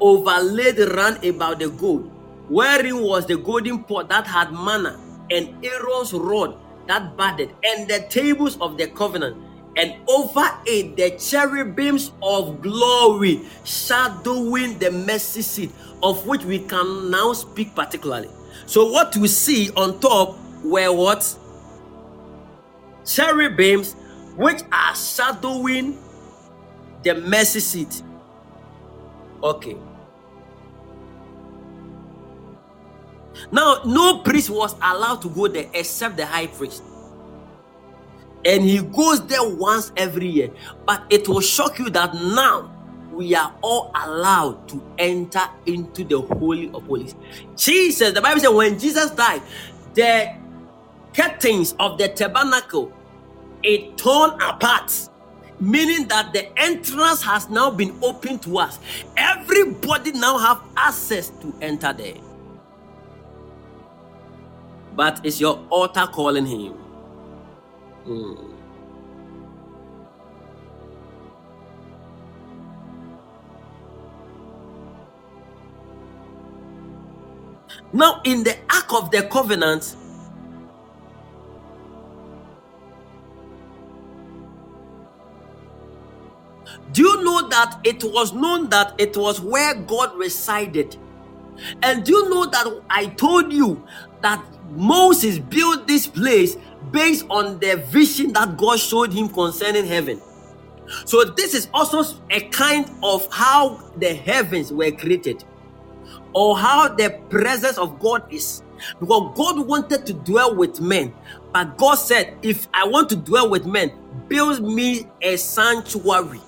overlaid 0.00 0.78
round 0.78 1.24
about 1.24 1.58
the 1.58 1.70
gold, 1.70 2.10
wherein 2.48 3.00
was 3.02 3.26
the 3.26 3.36
golden 3.36 3.84
pot 3.84 4.08
that 4.08 4.26
had 4.26 4.52
manna 4.52 5.00
and 5.30 5.64
Aaron's 5.64 6.12
rod 6.12 6.58
that 6.86 7.16
budded, 7.16 7.54
and 7.64 7.88
the 7.88 8.06
tables 8.08 8.56
of 8.60 8.78
the 8.78 8.86
covenant 8.88 9.36
and 9.76 9.94
over 10.08 10.48
it 10.64 10.96
the 10.96 11.10
cherubims 11.18 12.12
of 12.22 12.62
glory 12.62 13.42
shadowing 13.64 14.78
the 14.78 14.90
mercy 14.90 15.42
seat 15.42 15.70
of 16.02 16.26
which 16.26 16.44
we 16.44 16.58
can 16.60 17.10
now 17.10 17.32
speak 17.32 17.74
particularly. 17.74 18.30
So, 18.66 18.90
what 18.90 19.16
we 19.16 19.28
see 19.28 19.70
on 19.76 20.00
top 20.00 20.36
were 20.64 20.92
what? 20.92 21.20
Cherubims, 23.04 23.94
which 24.36 24.62
are 24.72 24.96
shadowing 24.96 25.98
the 27.02 27.14
mercy 27.14 27.60
seat. 27.60 28.02
Okay. 29.42 29.76
Now, 33.52 33.80
no 33.84 34.18
priest 34.20 34.50
was 34.50 34.74
allowed 34.82 35.22
to 35.22 35.28
go 35.28 35.46
there 35.46 35.68
except 35.74 36.16
the 36.16 36.26
high 36.26 36.46
priest. 36.46 36.82
And 38.46 38.62
he 38.62 38.80
goes 38.80 39.26
there 39.26 39.42
once 39.42 39.92
every 39.96 40.28
year. 40.28 40.50
But 40.86 41.04
it 41.10 41.28
will 41.28 41.40
shock 41.40 41.78
you 41.78 41.90
that 41.90 42.14
now 42.14 42.72
we 43.12 43.34
are 43.34 43.52
all 43.60 43.90
allowed 43.94 44.68
to 44.68 44.82
enter 44.98 45.42
into 45.66 46.04
the 46.04 46.20
Holy 46.20 46.68
of 46.68 46.84
Holies. 46.84 47.16
Jesus, 47.56 48.12
the 48.12 48.20
Bible 48.22 48.40
says, 48.40 48.50
when 48.50 48.78
Jesus 48.78 49.10
died, 49.10 49.42
the 49.94 50.32
curtains 51.14 51.74
of 51.80 51.98
the 51.98 52.08
tabernacle 52.08 52.92
it 53.62 53.96
torn 53.96 54.30
apart 54.40 54.92
meaning 55.58 56.06
that 56.08 56.32
the 56.34 56.46
entrance 56.60 57.22
has 57.22 57.48
now 57.48 57.70
been 57.70 57.96
opened 58.02 58.42
to 58.42 58.58
us 58.58 58.78
everybody 59.16 60.12
now 60.12 60.36
have 60.36 60.60
access 60.76 61.30
to 61.30 61.54
enter 61.62 61.94
there 61.94 62.16
but 64.94 65.24
is 65.24 65.40
your 65.40 65.58
altar 65.70 66.06
calling 66.12 66.44
him 66.44 66.74
mm. 68.06 68.52
Now, 77.92 78.20
in 78.24 78.44
the 78.44 78.56
Ark 78.70 78.92
of 78.92 79.10
the 79.10 79.22
Covenant, 79.24 79.96
do 86.92 87.02
you 87.02 87.24
know 87.24 87.48
that 87.48 87.80
it 87.84 88.04
was 88.04 88.32
known 88.32 88.68
that 88.70 88.94
it 88.98 89.16
was 89.16 89.40
where 89.40 89.74
God 89.74 90.16
resided? 90.18 90.96
And 91.82 92.04
do 92.04 92.12
you 92.12 92.30
know 92.30 92.46
that 92.46 92.82
I 92.90 93.06
told 93.06 93.52
you 93.52 93.86
that 94.22 94.44
Moses 94.70 95.38
built 95.38 95.86
this 95.88 96.06
place 96.06 96.56
based 96.90 97.26
on 97.30 97.58
the 97.58 97.76
vision 97.88 98.32
that 98.34 98.56
God 98.56 98.78
showed 98.78 99.12
him 99.12 99.28
concerning 99.28 99.86
heaven? 99.86 100.20
So, 101.04 101.24
this 101.24 101.54
is 101.54 101.68
also 101.74 102.04
a 102.30 102.40
kind 102.48 102.90
of 103.02 103.26
how 103.32 103.90
the 103.96 104.14
heavens 104.14 104.72
were 104.72 104.92
created 104.92 105.44
or 106.32 106.56
how 106.56 106.88
the 106.88 107.18
presence 107.28 107.78
of 107.78 107.98
God 107.98 108.30
is. 108.32 108.62
Because 109.00 109.36
God 109.36 109.66
wanted 109.66 110.04
to 110.06 110.12
dwell 110.12 110.54
with 110.54 110.80
men, 110.80 111.14
but 111.52 111.78
God 111.78 111.94
said, 111.94 112.36
If 112.42 112.68
I 112.74 112.86
want 112.86 113.08
to 113.08 113.16
dwell 113.16 113.48
with 113.48 113.66
men, 113.66 113.90
build 114.28 114.62
me 114.62 115.08
a 115.22 115.36
sanctuary. 115.36 116.40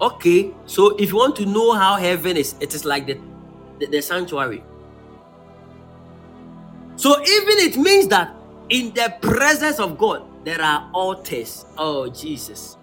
Okay, 0.00 0.54
so 0.66 0.96
if 0.96 1.10
you 1.10 1.16
want 1.16 1.36
to 1.36 1.46
know 1.46 1.72
how 1.72 1.96
heaven 1.96 2.36
is, 2.36 2.54
it 2.60 2.74
is 2.74 2.84
like 2.84 3.06
the, 3.06 3.18
the, 3.80 3.86
the 3.86 4.02
sanctuary. 4.02 4.62
So 6.96 7.20
even 7.20 7.58
it 7.58 7.76
means 7.76 8.08
that 8.08 8.34
in 8.70 8.94
the 8.94 9.14
presence 9.20 9.80
of 9.80 9.98
God, 9.98 10.22
there 10.44 10.62
are 10.62 10.90
altars. 10.94 11.66
Oh, 11.78 12.08
Jesus. 12.08 12.78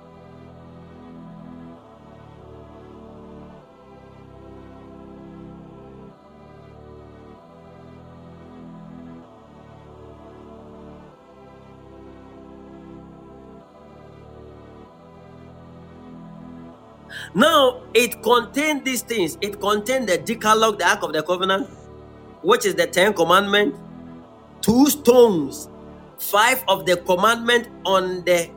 Now 17.34 17.82
it 17.94 18.22
contained 18.24 18.86
these 18.86 19.04
things. 19.04 19.38
It 19.42 19.60
contained 19.60 20.10
the 20.10 20.18
Decalogue, 20.18 20.80
the 20.80 20.88
Ark 20.90 21.04
of 21.04 21.14
the 21.14 21.24
Covenant, 21.24 21.70
which 22.44 22.66
is 22.66 22.76
the 22.76 22.88
Ten 22.88 23.14
Commandments, 23.14 23.80
two 24.62 24.90
stones, 24.90 25.70
five 26.18 26.64
of 26.68 26.86
the 26.86 26.98
commandment 26.98 27.70
on 27.86 28.24
the 28.24 28.50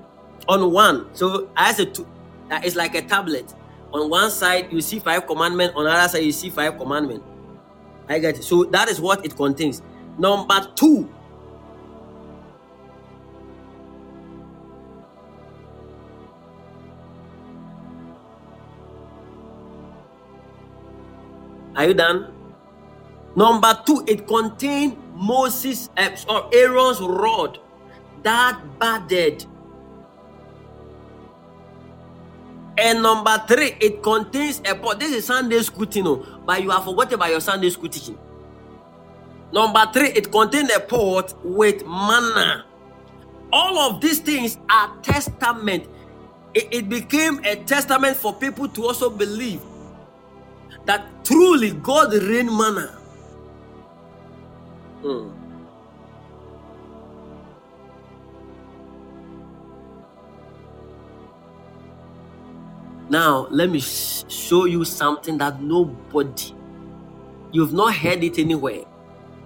on 0.48 0.72
one. 0.72 1.14
So 1.14 1.50
as 1.56 1.80
a 1.80 1.86
two, 1.86 2.06
that 2.48 2.64
is 2.64 2.76
like 2.76 2.94
a 2.94 3.02
tablet. 3.02 3.54
On 3.92 4.10
one 4.10 4.30
side 4.30 4.72
you 4.72 4.80
see 4.80 4.98
five 4.98 5.26
commandment, 5.26 5.74
on 5.76 5.84
the 5.84 5.90
other 5.90 6.08
side 6.08 6.24
you 6.24 6.32
see 6.32 6.50
five 6.50 6.76
commandment. 6.78 7.22
I 8.08 8.18
get 8.18 8.38
it. 8.38 8.44
So 8.44 8.64
that 8.64 8.88
is 8.88 9.00
what 9.00 9.24
it 9.24 9.36
contains. 9.36 9.82
Number 10.18 10.68
two, 10.74 11.08
Are 21.76 21.88
you 21.88 21.94
done? 21.94 22.32
Number 23.34 23.76
two, 23.84 24.04
it 24.06 24.28
contained 24.28 24.96
Moses 25.14 25.88
or 26.28 26.50
Aaron's 26.52 27.00
rod 27.00 27.58
that 28.22 28.60
budded. 28.78 29.46
And 32.76 33.02
number 33.02 33.42
three, 33.46 33.76
it 33.80 34.02
contains 34.02 34.60
a 34.68 34.74
pot. 34.74 34.98
This 34.98 35.12
is 35.12 35.26
Sunday 35.26 35.62
school, 35.62 35.86
you 35.92 36.02
oh, 36.02 36.04
know, 36.04 36.26
but 36.44 36.62
you 36.62 36.70
have 36.70 36.84
forgotten 36.84 37.14
about 37.14 37.30
your 37.30 37.40
Sunday 37.40 37.70
school 37.70 37.88
teaching. 37.88 38.18
Number 39.52 39.88
three, 39.92 40.08
it 40.08 40.32
contains 40.32 40.74
a 40.74 40.80
pot 40.80 41.32
with 41.44 41.86
manna. 41.86 42.64
All 43.52 43.78
of 43.78 44.00
these 44.00 44.18
things 44.18 44.58
are 44.68 44.96
testament. 45.02 45.86
It, 46.54 46.68
it 46.72 46.88
became 46.88 47.38
a 47.44 47.54
testament 47.56 48.16
for 48.16 48.34
people 48.34 48.66
to 48.66 48.86
also 48.86 49.08
believe 49.08 49.60
that 50.86 51.06
truly 51.24 51.70
God 51.70 52.12
rain 52.14 52.46
manna. 52.46 52.98
Mm. 55.04 55.34
Now, 63.08 63.46
let 63.50 63.70
me 63.70 63.80
sh- 63.80 64.24
show 64.28 64.64
you 64.64 64.84
something 64.84 65.38
that 65.38 65.60
nobody, 65.62 66.54
you've 67.52 67.72
not 67.72 67.94
heard 67.96 68.24
it 68.24 68.38
anywhere. 68.38 68.84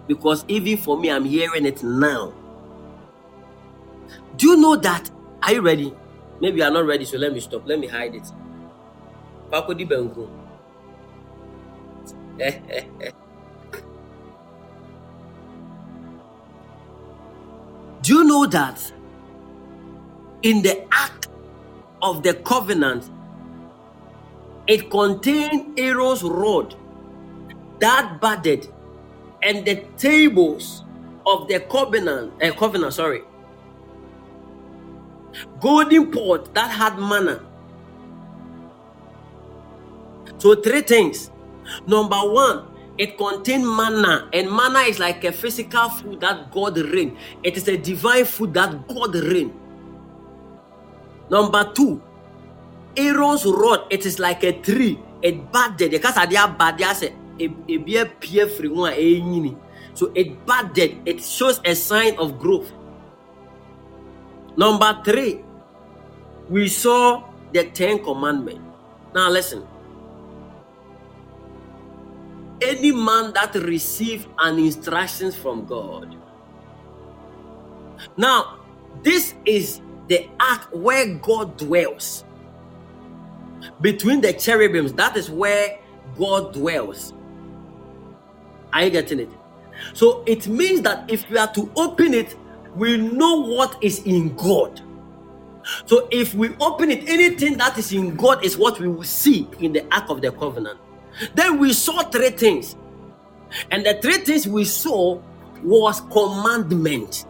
Because 0.08 0.44
even 0.48 0.76
for 0.78 0.98
me, 0.98 1.10
I'm 1.10 1.24
hearing 1.24 1.66
it 1.66 1.82
now. 1.82 2.32
Do 4.36 4.48
you 4.48 4.56
know 4.56 4.76
that? 4.76 5.10
Are 5.42 5.52
you 5.52 5.60
ready? 5.62 5.94
Maybe 6.40 6.58
you 6.58 6.64
are 6.64 6.70
not 6.70 6.86
ready, 6.86 7.04
so 7.04 7.18
let 7.18 7.32
me 7.32 7.40
stop. 7.40 7.66
Let 7.66 7.78
me 7.78 7.86
hide 7.86 8.14
it. 8.14 8.26
Pakodi. 9.50 9.84
Do 18.08 18.14
you 18.14 18.24
know 18.24 18.46
that 18.46 18.90
in 20.40 20.62
the 20.62 20.82
Ark 20.90 21.26
of 22.00 22.22
the 22.22 22.32
Covenant, 22.32 23.10
it 24.66 24.90
contained 24.90 25.78
Aaron's 25.78 26.22
rod 26.22 26.74
that 27.80 28.18
budded 28.18 28.66
and 29.42 29.66
the 29.66 29.84
tables 29.98 30.84
of 31.26 31.48
the 31.48 31.60
covenant, 31.60 32.32
uh, 32.42 32.50
covenant, 32.52 32.94
sorry, 32.94 33.24
golden 35.60 36.10
pot 36.10 36.54
that 36.54 36.70
had 36.70 36.98
manna. 36.98 37.44
So 40.38 40.54
three 40.54 40.80
things. 40.80 41.30
Number 41.86 42.16
one, 42.16 42.68
it 42.98 43.16
contained 43.16 43.66
manna, 43.66 44.28
and 44.32 44.50
manna 44.50 44.80
is 44.80 44.98
like 44.98 45.24
a 45.24 45.32
physical 45.32 45.88
food 45.88 46.20
that 46.20 46.50
God 46.50 46.78
rain. 46.78 47.16
It 47.42 47.56
is 47.56 47.68
a 47.68 47.76
divine 47.76 48.24
food 48.24 48.54
that 48.54 48.86
God 48.88 49.14
rain. 49.14 49.54
Number 51.30 51.72
two, 51.74 52.02
Aaron's 52.96 53.46
rod, 53.46 53.86
it 53.90 54.04
is 54.06 54.18
like 54.18 54.42
a 54.42 54.52
tree. 54.52 54.98
It 55.22 55.52
budded. 55.52 55.90
Because 55.90 56.16
I 56.16 56.26
bad, 56.26 56.96
say 56.96 57.12
ebi 57.38 57.98
apue 58.02 58.46
firi 58.46 58.68
ho 58.74 58.84
a 58.86 58.90
ɛrenyini 58.92 59.52
eh, 59.54 59.58
so 59.94 60.10
it 60.14 60.44
budded 60.46 60.98
it 61.06 61.22
shows 61.22 61.60
a 61.64 61.74
sign 61.74 62.16
of 62.18 62.38
growth 62.38 62.72
number 64.56 64.90
three 65.04 65.40
we 66.50 66.68
saw 66.68 67.22
the 67.52 67.64
ten 67.70 68.02
commandments 68.02 68.60
now 69.14 69.30
listen 69.30 69.62
any 72.60 72.92
man 72.92 73.32
that 73.32 73.54
receive 73.54 74.26
an 74.38 74.58
instructions 74.58 75.36
from 75.36 75.64
god 75.64 76.16
now 78.16 78.58
this 79.02 79.34
is 79.44 79.80
the 80.08 80.28
ark 80.40 80.68
where 80.72 81.14
god 81.16 81.56
dwells 81.56 82.24
between 83.80 84.20
the 84.20 84.32
cherubims 84.32 84.92
that 84.94 85.16
is 85.16 85.30
where 85.30 85.78
god 86.16 86.52
dwells 86.52 87.12
are 88.72 88.84
you 88.84 88.90
getting 88.90 89.20
it? 89.20 89.30
So 89.94 90.22
it 90.26 90.46
means 90.48 90.82
that 90.82 91.10
if 91.10 91.28
we 91.30 91.38
are 91.38 91.52
to 91.54 91.70
open 91.76 92.14
it, 92.14 92.36
we 92.74 92.96
know 92.96 93.40
what 93.42 93.82
is 93.82 94.00
in 94.00 94.34
God. 94.36 94.80
So 95.86 96.08
if 96.10 96.34
we 96.34 96.54
open 96.60 96.90
it, 96.90 97.08
anything 97.08 97.56
that 97.58 97.76
is 97.78 97.92
in 97.92 98.16
God 98.16 98.44
is 98.44 98.56
what 98.56 98.80
we 98.80 98.88
will 98.88 99.04
see 99.04 99.48
in 99.60 99.72
the 99.72 99.84
Ark 99.94 100.10
of 100.10 100.20
the 100.20 100.32
Covenant. 100.32 100.78
Then 101.34 101.58
we 101.58 101.72
saw 101.72 102.02
three 102.02 102.30
things. 102.30 102.76
And 103.70 103.84
the 103.84 103.98
three 104.00 104.18
things 104.18 104.46
we 104.46 104.64
saw 104.64 105.20
was 105.62 106.00
commandment. 106.12 107.24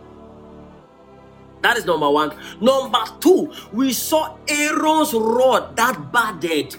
That 1.62 1.76
is 1.76 1.84
number 1.84 2.08
one. 2.08 2.32
Number 2.60 3.04
two, 3.20 3.52
we 3.72 3.92
saw 3.92 4.36
Aaron's 4.46 5.12
rod 5.12 5.76
that 5.76 6.12
budded. 6.12 6.76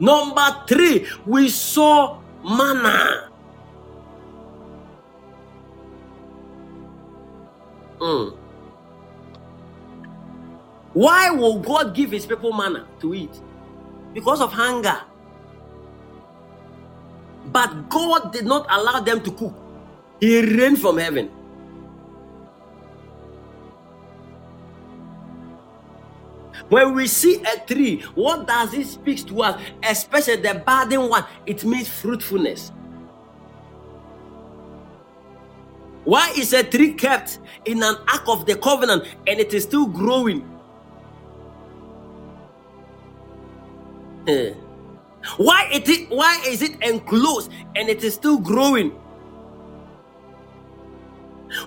Number 0.00 0.64
three, 0.66 1.06
we 1.24 1.48
saw 1.48 2.18
manna. 2.42 3.30
Mm. 8.00 8.36
Why 10.94 11.30
will 11.30 11.58
God 11.58 11.94
give 11.94 12.12
his 12.12 12.24
people 12.24 12.52
manna 12.52 12.86
to 13.00 13.14
eat? 13.14 13.40
Because 14.14 14.40
of 14.40 14.52
hunger. 14.52 15.00
But 17.46 17.88
God 17.90 18.32
did 18.32 18.46
not 18.46 18.66
allow 18.70 19.00
them 19.00 19.20
to 19.22 19.30
cook, 19.32 19.54
He 20.20 20.40
rained 20.40 20.80
from 20.80 20.98
heaven. 20.98 21.30
When 26.68 26.94
we 26.94 27.06
see 27.08 27.42
a 27.42 27.60
tree, 27.66 28.00
what 28.14 28.46
does 28.46 28.72
it 28.72 28.86
speak 28.86 29.26
to 29.26 29.42
us? 29.42 29.60
Especially 29.82 30.36
the 30.36 30.62
budding 30.64 31.08
one, 31.08 31.24
it 31.44 31.64
means 31.64 31.88
fruitfulness. 31.88 32.72
Why 36.04 36.32
is 36.36 36.52
a 36.52 36.62
tree 36.62 36.94
kept 36.94 37.38
in 37.64 37.82
an 37.82 37.96
ark 38.12 38.24
of 38.28 38.46
the 38.46 38.56
covenant 38.56 39.04
and 39.26 39.40
it 39.40 39.52
is 39.52 39.64
still 39.64 39.86
growing? 39.86 40.53
Eh. 44.26 44.54
Why 45.36 45.68
it 45.72 46.10
why 46.10 46.42
is 46.46 46.62
it 46.62 46.80
enclosed 46.82 47.50
and 47.76 47.88
it 47.88 48.04
is 48.04 48.14
still 48.14 48.38
growing? 48.38 48.92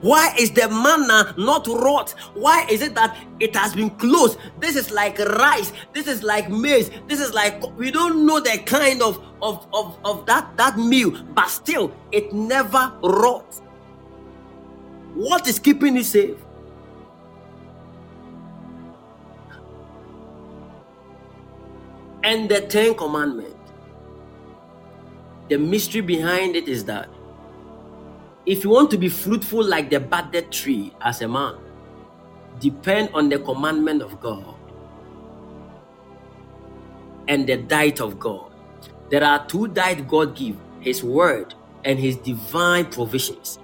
Why 0.01 0.33
is 0.37 0.51
the 0.51 0.67
manna 0.67 1.33
not 1.37 1.67
rot? 1.67 2.13
Why 2.33 2.65
is 2.69 2.81
it 2.81 2.93
that 2.95 3.17
it 3.39 3.55
has 3.55 3.73
been 3.73 3.89
closed? 3.91 4.37
This 4.59 4.75
is 4.75 4.91
like 4.91 5.17
rice. 5.19 5.71
This 5.93 6.07
is 6.07 6.23
like 6.23 6.49
maize. 6.49 6.91
This 7.07 7.19
is 7.19 7.33
like 7.33 7.61
we 7.77 7.91
don't 7.91 8.25
know 8.25 8.39
the 8.39 8.57
kind 8.65 9.01
of 9.01 9.23
of 9.41 9.65
of, 9.73 9.97
of 10.03 10.25
that 10.25 10.55
that 10.57 10.77
meal, 10.77 11.11
but 11.33 11.47
still 11.47 11.91
it 12.11 12.33
never 12.33 12.91
rot. 13.01 13.61
What 15.13 15.47
is 15.47 15.57
keeping 15.57 15.97
it 15.97 16.05
safe? 16.05 16.37
And 22.23 22.49
the 22.49 22.61
Ten 22.61 22.95
Commandments. 22.95 23.55
The 25.49 25.57
mystery 25.57 26.01
behind 26.01 26.55
it 26.55 26.67
is 26.67 26.83
that 26.85 27.09
if 28.45 28.63
you 28.63 28.69
want 28.69 28.91
to 28.91 28.97
be 28.97 29.09
fruitful 29.09 29.63
like 29.63 29.89
the 29.89 29.99
budded 29.99 30.51
tree 30.51 30.93
as 31.01 31.21
a 31.21 31.27
man, 31.27 31.57
depend 32.59 33.09
on 33.13 33.29
the 33.29 33.39
commandment 33.39 34.01
of 34.01 34.19
God 34.19 34.55
and 37.27 37.47
the 37.47 37.57
diet 37.57 38.01
of 38.01 38.19
God. 38.19 38.51
There 39.09 39.23
are 39.23 39.45
two 39.47 39.67
diet 39.67 40.07
God 40.07 40.35
gives 40.35 40.57
His 40.79 41.03
word 41.03 41.53
and 41.83 41.99
His 41.99 42.15
divine 42.17 42.85
provisions. 42.85 43.59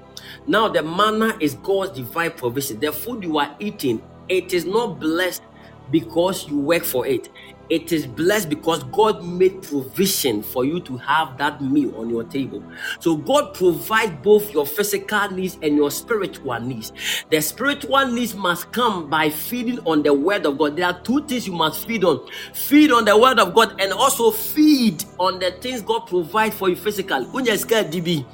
Now, 0.47 0.67
the 0.67 0.83
manna 0.83 1.37
is 1.39 1.55
God's 1.55 1.97
divine 1.97 2.31
provision. 2.31 2.79
The 2.79 2.91
food 2.91 3.23
you 3.23 3.37
are 3.37 3.55
eating, 3.59 4.01
it 4.29 4.53
is 4.53 4.65
not 4.65 4.99
blessed 4.99 5.43
because 5.91 6.47
you 6.47 6.57
work 6.57 6.83
for 6.83 7.05
it 7.05 7.29
it 7.69 7.91
is 7.91 8.05
blessed 8.05 8.49
because 8.49 8.83
God 8.85 9.23
made 9.23 9.61
provision 9.61 10.43
for 10.43 10.65
you 10.65 10.79
to 10.81 10.97
have 10.97 11.37
that 11.37 11.61
meal 11.61 11.95
on 11.97 12.09
your 12.09 12.23
table. 12.23 12.63
So 12.99 13.15
God 13.15 13.53
provides 13.53 14.13
both 14.21 14.51
your 14.53 14.65
physical 14.65 15.29
needs 15.31 15.57
and 15.61 15.75
your 15.75 15.91
spiritual 15.91 16.59
needs. 16.59 16.91
The 17.29 17.41
spiritual 17.41 18.07
needs 18.07 18.35
must 18.35 18.71
come 18.71 19.09
by 19.09 19.29
feeding 19.29 19.79
on 19.85 20.03
the 20.03 20.13
word 20.13 20.45
of 20.45 20.57
God. 20.57 20.75
There 20.75 20.85
are 20.85 20.99
two 21.01 21.25
things 21.25 21.47
you 21.47 21.53
must 21.53 21.87
feed 21.87 22.03
on. 22.03 22.27
Feed 22.53 22.91
on 22.91 23.05
the 23.05 23.17
word 23.17 23.39
of 23.39 23.53
God 23.53 23.79
and 23.81 23.93
also 23.93 24.31
feed 24.31 25.03
on 25.19 25.39
the 25.39 25.51
things 25.51 25.81
God 25.81 26.01
provides 26.07 26.55
for 26.55 26.69
you 26.69 26.75
physically. 26.75 27.25
DB. 27.25 28.25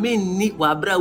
Me 0.00 0.16
ni 0.16 0.50
wabra 0.52 0.96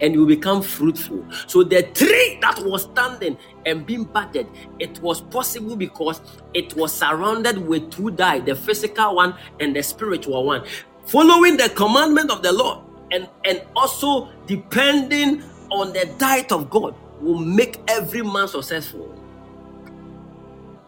and 0.00 0.14
you 0.14 0.26
become 0.26 0.62
fruitful. 0.62 1.24
So 1.46 1.62
the 1.62 1.82
tree 1.82 2.38
that 2.40 2.58
was 2.64 2.82
standing 2.82 3.38
and 3.66 3.86
being 3.86 4.04
budded, 4.04 4.46
it 4.78 4.98
was 5.00 5.20
possible 5.20 5.76
because 5.76 6.20
it 6.52 6.74
was 6.74 6.92
surrounded 6.92 7.58
with 7.58 7.90
two 7.90 8.10
die, 8.10 8.40
the 8.40 8.54
physical 8.54 9.16
one 9.16 9.34
and 9.60 9.74
the 9.74 9.82
spiritual 9.82 10.44
one. 10.44 10.64
Following 11.06 11.56
the 11.56 11.68
commandment 11.70 12.30
of 12.30 12.42
the 12.42 12.52
Lord 12.52 12.80
and, 13.10 13.28
and 13.44 13.62
also 13.76 14.30
depending 14.46 15.42
on 15.70 15.92
the 15.92 16.12
diet 16.18 16.52
of 16.52 16.70
God 16.70 16.94
will 17.20 17.38
make 17.38 17.80
every 17.88 18.22
man 18.22 18.48
successful. 18.48 19.14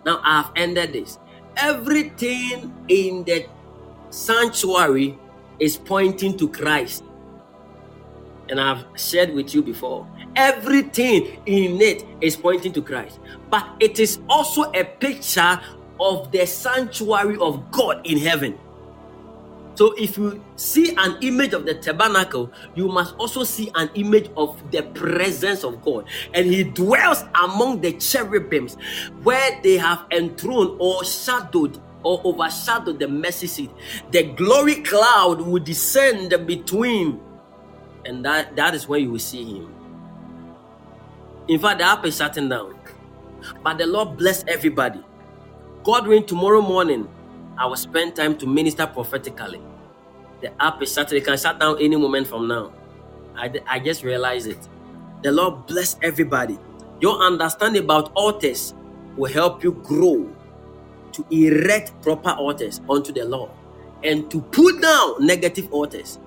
Now 0.05 0.21
I 0.23 0.43
have 0.43 0.53
ended 0.57 0.93
this. 0.93 1.19
Everything 1.57 2.73
in 2.89 3.25
the 3.25 3.47
sanctuary 4.11 5.19
is 5.59 5.77
pointing 5.77 6.37
to 6.39 6.49
Christ 6.49 7.03
and 8.49 8.61
I've 8.61 8.85
shared 8.97 9.33
with 9.33 9.55
you 9.55 9.63
before. 9.63 10.07
Everything 10.37 11.41
in 11.47 11.81
it 11.81 12.05
is 12.21 12.37
pointing 12.37 12.73
to 12.75 12.83
Christ, 12.83 13.21
but 13.51 13.67
it 13.81 13.99
is 13.99 14.21
also 14.29 14.71
a 14.73 14.85
picture 14.85 15.61
of 15.99 16.31
the 16.33 16.47
sanctuary 16.47 17.37
of 17.39 17.71
God 17.71 18.07
in 18.07 18.19
heaven. 18.19 18.59
So, 19.77 19.93
if 19.99 20.17
you 20.17 20.43
see 20.57 20.95
an 20.97 21.19
image 21.21 21.53
of 21.53 21.67
the 21.67 21.75
tabernacle, 21.75 22.51
you 22.75 22.89
must 22.89 23.15
also 23.17 23.45
see 23.45 23.71
an 23.75 23.91
image 23.95 24.31
of 24.35 24.71
the 24.71 24.83
presence 24.83 25.65
of 25.65 25.83
God. 25.85 26.07
And 26.33 26.47
He 26.47 26.65
dwells 26.65 27.23
among 27.43 27.83
the 27.83 27.93
cherubims 27.93 28.77
where 29.23 29.61
they 29.63 29.77
have 29.77 30.07
enthroned 30.11 30.79
or 30.81 31.05
shadowed 31.05 31.79
or 32.03 32.23
overshadowed 32.25 32.99
the 32.99 33.09
mercy 33.09 33.47
seat. 33.47 33.71
The 34.13 34.23
glory 34.23 34.77
cloud 34.77 35.43
will 35.43 35.63
descend 35.63 36.31
between, 36.47 37.21
and 38.07 38.25
that, 38.25 38.57
that 38.57 38.75
is 38.75 38.89
where 38.89 38.99
you 38.99 39.11
will 39.11 39.19
see 39.19 39.45
him. 39.45 39.75
In 41.49 41.59
fact, 41.61 41.79
the 41.79 41.85
app 41.85 42.05
is 42.07 42.17
shutting 42.17 42.49
down. 42.49 42.75
But 43.63 43.79
the 43.79 43.87
Lord 43.87 44.17
bless 44.17 44.45
everybody. 44.49 45.03
God 45.85 46.07
willing, 46.07 46.27
tomorrow 46.27 46.61
morning, 46.61 47.09
I 47.59 47.67
will 47.67 47.77
spend 47.77 48.17
time 48.17 48.37
to 48.39 48.47
minister 48.47 48.87
prophetically. 48.87 49.61
The 50.41 50.51
app 50.63 50.83
is 50.83 50.93
shut. 50.93 51.13
It 51.13 51.25
can 51.25 51.39
shut 51.39 51.61
down 51.61 51.77
any 51.81 51.97
moment 51.97 52.27
from 52.27 52.49
now. 52.49 52.73
I, 53.37 53.53
I 53.67 53.79
just 53.79 54.03
realized 54.03 54.49
it. 54.49 54.69
The 55.23 55.33
Lord 55.33 55.67
bless 55.67 55.97
everybody. 56.03 56.59
Your 57.01 57.19
understanding 57.21 57.85
about 57.85 58.13
altars 58.15 58.75
will 59.17 59.33
help 59.33 59.65
you 59.65 59.73
grow 59.73 60.35
to 61.13 61.27
erect 61.31 61.93
proper 62.03 62.31
altars 62.31 62.81
unto 62.89 63.13
the 63.13 63.25
Lord 63.25 63.51
and 64.05 64.31
to 64.31 64.41
put 64.41 64.81
down 64.83 65.25
negative 65.25 65.73
altars. 65.73 66.19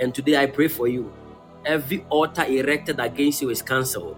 And 0.00 0.14
today 0.14 0.36
I 0.36 0.46
pray 0.46 0.68
for 0.68 0.88
you. 0.88 1.12
Every 1.64 2.04
altar 2.10 2.44
erected 2.44 3.00
against 3.00 3.42
you 3.42 3.50
is 3.50 3.62
cancelled 3.62 4.16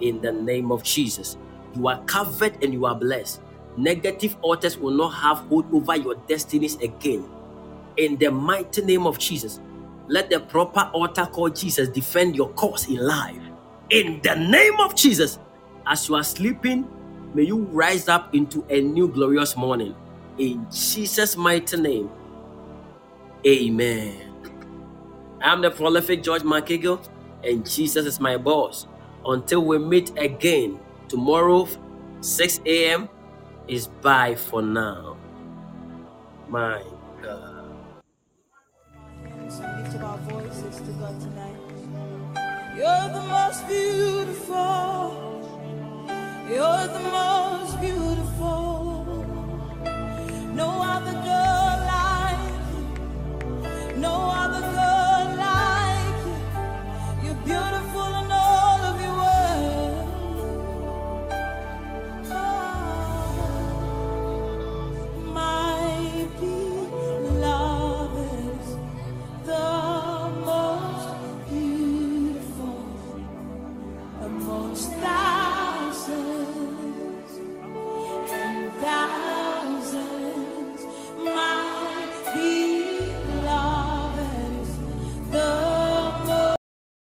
in 0.00 0.20
the 0.20 0.32
name 0.32 0.70
of 0.70 0.82
Jesus. 0.82 1.36
You 1.74 1.88
are 1.88 2.02
covered 2.04 2.62
and 2.62 2.72
you 2.72 2.86
are 2.86 2.94
blessed. 2.94 3.40
Negative 3.76 4.36
altars 4.42 4.76
will 4.78 4.92
not 4.92 5.10
have 5.10 5.38
hold 5.48 5.72
over 5.74 5.96
your 5.96 6.14
destinies 6.28 6.76
again. 6.76 7.28
In 7.96 8.18
the 8.18 8.30
mighty 8.30 8.82
name 8.84 9.06
of 9.06 9.18
Jesus, 9.18 9.60
let 10.08 10.30
the 10.30 10.40
proper 10.40 10.90
altar 10.92 11.26
called 11.26 11.56
Jesus 11.56 11.88
defend 11.88 12.36
your 12.36 12.50
cause 12.50 12.88
in 12.88 12.96
life. 12.96 13.40
In 13.90 14.20
the 14.22 14.34
name 14.34 14.80
of 14.80 14.94
Jesus, 14.94 15.38
as 15.86 16.08
you 16.08 16.14
are 16.14 16.24
sleeping, 16.24 16.88
may 17.34 17.44
you 17.44 17.58
rise 17.72 18.08
up 18.08 18.34
into 18.34 18.64
a 18.68 18.80
new 18.80 19.08
glorious 19.08 19.56
morning. 19.56 19.94
In 20.38 20.66
Jesus' 20.70 21.36
mighty 21.36 21.76
name, 21.76 22.10
amen. 23.46 24.31
I'm 25.42 25.60
the 25.60 25.70
prolific 25.70 26.22
George 26.22 26.42
McEagle, 26.42 27.04
and 27.42 27.68
Jesus 27.68 28.06
is 28.06 28.20
my 28.20 28.36
boss. 28.36 28.86
Until 29.26 29.64
we 29.64 29.78
meet 29.78 30.16
again 30.16 30.78
tomorrow, 31.08 31.68
6 32.20 32.60
a.m. 32.64 33.08
is 33.66 33.88
bye 33.88 34.36
for 34.36 34.62
now. 34.62 35.16
My 36.48 36.82
God. 37.20 37.74
You're 42.76 43.08
the 43.12 43.24
most 43.28 43.68
beautiful. 43.68 45.18
You're 46.48 46.86
the 46.86 47.00
most 47.10 47.80
beautiful. 47.80 49.04
No 50.54 50.68
other 50.82 51.12
girl 51.12 51.74
like 51.92 52.38
you. 53.90 53.96
No 54.00 54.14
other 54.30 54.60
girl 54.60 55.01
beautiful. 57.52 57.81